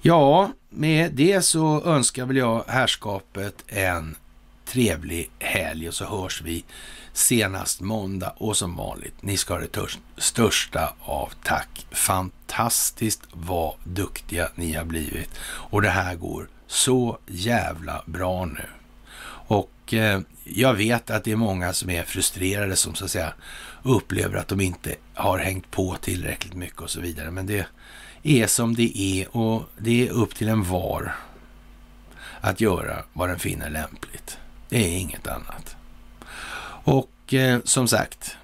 Ja, 0.00 0.52
med 0.68 1.12
det 1.12 1.42
så 1.42 1.84
önskar 1.84 2.26
väl 2.26 2.36
jag 2.36 2.64
härskapet 2.68 3.64
en 3.66 4.16
trevlig 4.64 5.30
helg 5.38 5.88
och 5.88 5.94
så 5.94 6.04
hörs 6.04 6.42
vi 6.42 6.64
senast 7.12 7.80
måndag 7.80 8.34
och 8.36 8.56
som 8.56 8.76
vanligt, 8.76 9.14
ni 9.20 9.36
ska 9.36 9.54
ha 9.54 9.60
det 9.60 9.86
största 10.16 10.94
av 11.00 11.32
tack. 11.42 11.86
Fantastiskt 11.90 13.22
vad 13.32 13.74
duktiga 13.84 14.48
ni 14.54 14.72
har 14.72 14.84
blivit 14.84 15.30
och 15.42 15.82
det 15.82 15.90
här 15.90 16.14
går 16.14 16.48
så 16.66 17.18
jävla 17.26 18.02
bra 18.06 18.44
nu. 18.44 18.66
Och 19.46 19.94
eh, 19.94 20.20
jag 20.54 20.74
vet 20.74 21.10
att 21.10 21.24
det 21.24 21.32
är 21.32 21.36
många 21.36 21.72
som 21.72 21.90
är 21.90 22.02
frustrerade 22.02 22.76
som 22.76 22.94
så 22.94 23.04
att 23.04 23.10
säga 23.10 23.32
upplever 23.82 24.36
att 24.36 24.48
de 24.48 24.60
inte 24.60 24.94
har 25.14 25.38
hängt 25.38 25.70
på 25.70 25.96
tillräckligt 26.00 26.54
mycket 26.54 26.80
och 26.80 26.90
så 26.90 27.00
vidare. 27.00 27.30
Men 27.30 27.46
det 27.46 27.66
är 28.22 28.46
som 28.46 28.74
det 28.74 28.98
är 28.98 29.36
och 29.36 29.62
det 29.78 30.08
är 30.08 30.12
upp 30.12 30.34
till 30.34 30.48
en 30.48 30.64
var 30.64 31.14
att 32.40 32.60
göra 32.60 33.04
vad 33.12 33.28
den 33.28 33.38
finner 33.38 33.70
lämpligt. 33.70 34.38
Det 34.68 34.76
är 34.76 34.98
inget 34.98 35.26
annat. 35.26 35.76
Och 36.84 37.34
eh, 37.34 37.60
som 37.64 37.88
sagt, 37.88 38.36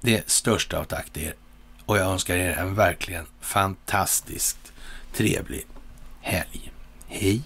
det 0.00 0.30
största 0.30 0.78
av 0.78 0.84
tack 0.84 1.10
till 1.10 1.22
er 1.22 1.34
och 1.86 1.98
jag 1.98 2.12
önskar 2.12 2.36
er 2.36 2.56
en 2.56 2.74
verkligen 2.74 3.26
fantastiskt 3.40 4.72
trevlig 5.12 5.66
helg. 6.20 6.72
Hej! 7.08 7.42